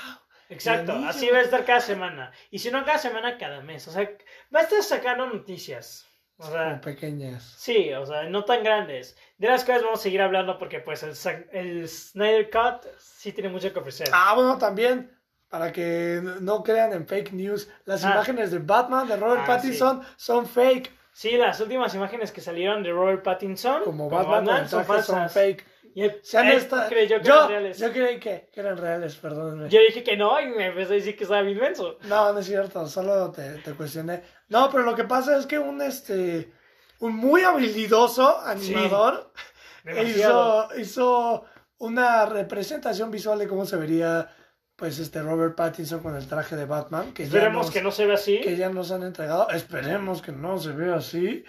Exacto, 0.51 0.93
así 1.07 1.29
va 1.29 1.39
a 1.39 1.43
estar 1.43 1.63
cada 1.67 1.81
semana. 1.81 2.33
Y 2.51 2.59
si 2.59 2.71
no 2.71 2.83
cada 2.87 2.97
semana, 2.97 3.37
cada 3.37 3.61
mes. 3.61 3.87
O 3.87 3.93
sea, 3.93 4.11
va 4.55 4.61
a 4.61 4.63
estar 4.63 4.83
sacando 4.83 5.27
noticias. 5.27 6.08
O 6.41 6.43
Como 6.43 6.53
sea, 6.55 6.81
pequeñas. 6.81 7.43
sí, 7.59 7.93
o 7.95 8.07
sea, 8.07 8.25
no 8.29 8.45
tan 8.45 8.63
grandes. 8.63 9.17
De 9.39 9.49
las 9.49 9.65
cuales 9.65 9.83
vamos 9.83 9.99
a 9.99 10.03
seguir 10.05 10.23
hablando 10.23 10.57
porque 10.59 10.79
pues 10.79 11.03
el, 11.03 11.15
el 11.53 11.89
Snyder 11.89 12.49
Cut 12.49 12.87
sí 12.99 13.33
tiene 13.33 13.49
mucho 13.49 13.73
que 13.73 13.79
ofrecer. 13.81 14.09
Ah, 14.13 14.35
bueno, 14.37 14.57
también, 14.57 15.11
para 15.49 15.73
que 15.73 16.21
no 16.41 16.63
crean 16.63 16.93
en 16.93 17.07
fake 17.09 17.33
news, 17.33 17.69
las 17.87 18.05
Ah. 18.05 18.13
imágenes 18.13 18.53
de 18.53 18.59
Batman 18.61 19.09
de 19.09 19.17
Robert 19.17 19.41
Ah, 19.43 19.47
Pattinson 19.47 20.03
son 20.17 20.47
fake. 20.47 20.93
Sí, 21.13 21.33
las 21.33 21.59
últimas 21.59 21.93
imágenes 21.97 22.31
que 22.31 22.41
salieron 22.41 22.85
de 22.85 22.93
Robert 22.93 23.25
Pattinson 23.25 23.83
Como 23.83 24.09
Batman, 24.09 24.45
con 24.45 24.57
el 24.57 24.69
son 24.69 25.03
son 25.03 25.29
fake. 25.29 25.67
Y 25.99 26.03
él 26.05 26.53
esta- 26.53 26.89
creyó 26.89 27.19
que 27.21 27.25
yo, 27.27 27.35
eran 27.35 27.49
reales. 27.49 27.79
yo 27.79 27.91
creí 27.93 28.21
que, 28.21 28.49
que 28.53 28.61
eran 28.61 28.77
reales, 28.77 29.17
perdónenme. 29.17 29.69
Yo 29.69 29.81
dije 29.81 30.03
que 30.05 30.17
no 30.17 30.41
y 30.41 30.47
me 30.47 30.67
empezó 30.67 30.93
a 30.93 30.97
decir 30.97 31.17
que 31.17 31.25
estaba 31.25 31.43
bien 31.43 31.59
menso. 31.59 31.99
No, 32.05 32.33
no 32.33 32.39
es 32.39 32.47
cierto, 32.47 32.87
solo 32.87 33.31
te, 33.33 33.55
te 33.59 33.73
cuestioné. 33.73 34.23
No, 34.49 34.71
pero 34.71 34.85
lo 34.85 34.95
que 34.95 35.05
pasa 35.05 35.37
es 35.39 35.47
que 35.47 35.59
un 35.59 35.81
este 35.83 36.53
un 37.01 37.15
muy 37.17 37.43
habilidoso 37.43 38.41
animador 38.41 39.33
Demasiado. 39.85 40.69
hizo, 40.75 40.81
hizo 40.81 41.45
una 41.79 42.27
representación 42.27 43.11
visual 43.11 43.39
de 43.39 43.47
cómo 43.49 43.65
se 43.67 43.77
vería 43.77 44.29
pues 44.77 44.99
este 45.01 45.23
Robert 45.23 45.57
Pattinson 45.57 46.01
con 46.01 46.15
el 46.17 46.29
traje 46.29 46.55
de 46.55 46.65
Batman. 46.65 47.13
Que 47.13 47.25
ya 47.25 47.29
Esperemos 47.29 47.67
nos- 47.67 47.75
que 47.75 47.83
no 47.83 47.91
se 47.91 48.07
vea 48.07 48.15
así. 48.15 48.41
que 48.41 48.57
ya 48.57 48.69
nos 48.69 48.93
han 48.93 49.03
entregado. 49.03 49.49
Esperemos 49.51 50.23
que 50.23 50.31
no 50.33 50.59
se 50.59 50.71
vea 50.73 50.95
así. 50.97 51.45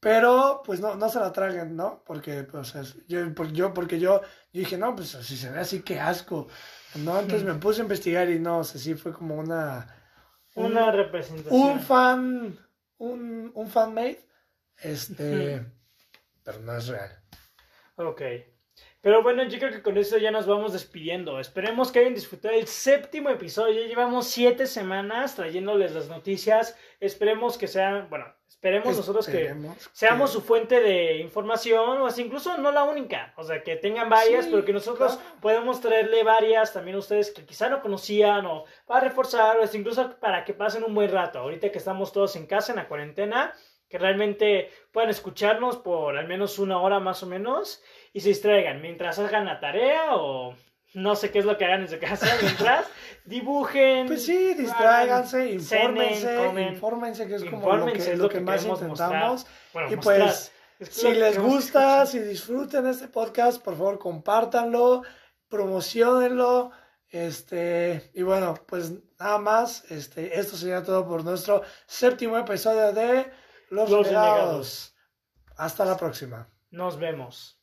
Pero, 0.00 0.62
pues 0.64 0.80
no, 0.80 0.94
no 0.94 1.08
se 1.10 1.20
la 1.20 1.30
traguen, 1.32 1.76
¿no? 1.76 2.02
Porque, 2.06 2.42
pues, 2.44 2.74
es- 2.74 3.06
yo, 3.06 3.34
por- 3.34 3.52
yo, 3.52 3.74
porque 3.74 3.98
yo, 4.00 4.22
yo 4.52 4.60
dije, 4.60 4.78
no, 4.78 4.94
pues 4.96 5.10
si 5.10 5.36
se 5.36 5.50
ve 5.50 5.60
así, 5.60 5.82
qué 5.82 6.00
asco. 6.00 6.48
No, 6.94 7.20
entonces 7.20 7.44
me 7.46 7.54
puse 7.54 7.80
a 7.80 7.84
investigar 7.84 8.28
y 8.30 8.38
no, 8.38 8.58
o 8.58 8.64
sea, 8.64 8.80
sí 8.80 8.94
fue 8.94 9.12
como 9.12 9.34
una. 9.36 9.86
un- 10.54 10.66
Una 10.72 10.90
representación. 10.90 11.60
un 11.60 11.80
fan. 11.80 12.58
Un, 12.98 13.50
un 13.54 13.68
fan 13.68 13.94
made. 13.94 14.26
Este. 14.78 15.64
pero 16.42 16.58
no 16.60 16.74
es 16.76 16.86
real. 16.88 17.10
Ok. 17.96 18.22
Pero 19.02 19.22
bueno, 19.22 19.42
yo 19.44 19.58
creo 19.58 19.70
que 19.70 19.82
con 19.82 19.96
eso 19.96 20.18
ya 20.18 20.30
nos 20.30 20.46
vamos 20.46 20.74
despidiendo. 20.74 21.40
Esperemos 21.40 21.90
que 21.90 22.00
hayan 22.00 22.14
disfrutado 22.14 22.54
el 22.54 22.66
séptimo 22.66 23.30
episodio. 23.30 23.80
Ya 23.80 23.88
llevamos 23.88 24.26
siete 24.26 24.66
semanas 24.66 25.36
trayéndoles 25.36 25.92
las 25.92 26.08
noticias. 26.08 26.76
Esperemos 27.00 27.56
que 27.56 27.66
sean, 27.66 28.10
bueno, 28.10 28.26
esperemos 28.46 28.94
nosotros 28.94 29.26
que 29.26 29.56
seamos 29.92 30.30
su 30.30 30.42
fuente 30.42 30.82
de 30.82 31.16
información, 31.16 32.02
o 32.02 32.08
incluso 32.18 32.58
no 32.58 32.72
la 32.72 32.84
única. 32.84 33.32
O 33.38 33.42
sea, 33.42 33.62
que 33.62 33.76
tengan 33.76 34.10
varias, 34.10 34.44
Sí, 34.44 34.50
pero 34.50 34.66
que 34.66 34.74
nosotros 34.74 35.16
claro. 35.16 35.40
podemos 35.40 35.80
traerle 35.80 36.22
varias 36.22 36.74
también 36.74 36.96
a 36.96 36.98
ustedes 36.98 37.30
que 37.30 37.46
quizá 37.46 37.70
no 37.70 37.80
conocían 37.80 38.44
o 38.44 38.64
para 38.86 39.08
reforzar, 39.08 39.58
o 39.58 39.76
incluso 39.76 40.18
para 40.20 40.44
que 40.44 40.52
pasen 40.52 40.84
un 40.84 40.94
buen 40.94 41.10
rato. 41.10 41.38
Ahorita 41.38 41.72
que 41.72 41.78
estamos 41.78 42.12
todos 42.12 42.36
en 42.36 42.46
casa, 42.46 42.72
en 42.72 42.76
la 42.76 42.86
cuarentena, 42.86 43.54
que 43.88 43.98
realmente 43.98 44.70
puedan 44.92 45.10
escucharnos 45.10 45.76
por 45.78 46.16
al 46.16 46.28
menos 46.28 46.58
una 46.58 46.80
hora 46.80 47.00
más 47.00 47.22
o 47.22 47.26
menos 47.26 47.82
y 48.12 48.20
se 48.20 48.28
distraigan 48.28 48.80
mientras 48.80 49.18
hagan 49.18 49.44
la 49.44 49.60
tarea 49.60 50.16
o 50.16 50.54
no 50.94 51.14
sé 51.14 51.30
qué 51.30 51.38
es 51.38 51.44
lo 51.44 51.56
que 51.56 51.64
hagan 51.64 51.82
en 51.82 51.88
su 51.88 51.98
casa 51.98 52.26
mientras 52.42 52.86
dibujen. 53.24 54.06
Pues 54.06 54.24
sí, 54.24 54.54
distráiganse, 54.54 55.50
infórmense, 55.50 56.20
cenen, 56.20 56.46
comen. 56.46 56.68
infórmense, 56.74 57.26
que 57.28 57.36
es 57.36 57.44
como 57.44 57.76
lo 57.76 57.86
que, 57.86 57.98
es 57.98 58.08
lo 58.18 58.24
lo 58.24 58.28
que 58.28 58.38
que 58.38 58.44
más 58.44 58.64
intentamos. 58.64 59.46
Bueno, 59.72 59.92
y 59.92 59.96
mostrar. 59.96 60.18
pues, 60.18 60.52
si 60.90 61.12
les 61.12 61.38
gusta, 61.38 62.06
si 62.06 62.18
disfruten 62.20 62.86
este 62.86 63.08
podcast, 63.08 63.62
por 63.62 63.76
favor, 63.76 63.98
compártanlo, 63.98 65.02
promocionenlo. 65.48 66.72
Este, 67.08 68.10
y 68.14 68.22
bueno, 68.22 68.54
pues 68.66 68.92
nada 69.18 69.38
más, 69.38 69.84
este, 69.90 70.38
esto 70.38 70.56
sería 70.56 70.82
todo 70.82 71.06
por 71.06 71.24
nuestro 71.24 71.62
séptimo 71.86 72.38
episodio 72.38 72.92
de 72.92 73.30
Los, 73.68 73.90
Los. 73.90 74.06
Renegados. 74.06 74.94
Hasta 75.56 75.84
la 75.84 75.96
próxima. 75.96 76.48
Nos 76.70 76.98
vemos. 76.98 77.59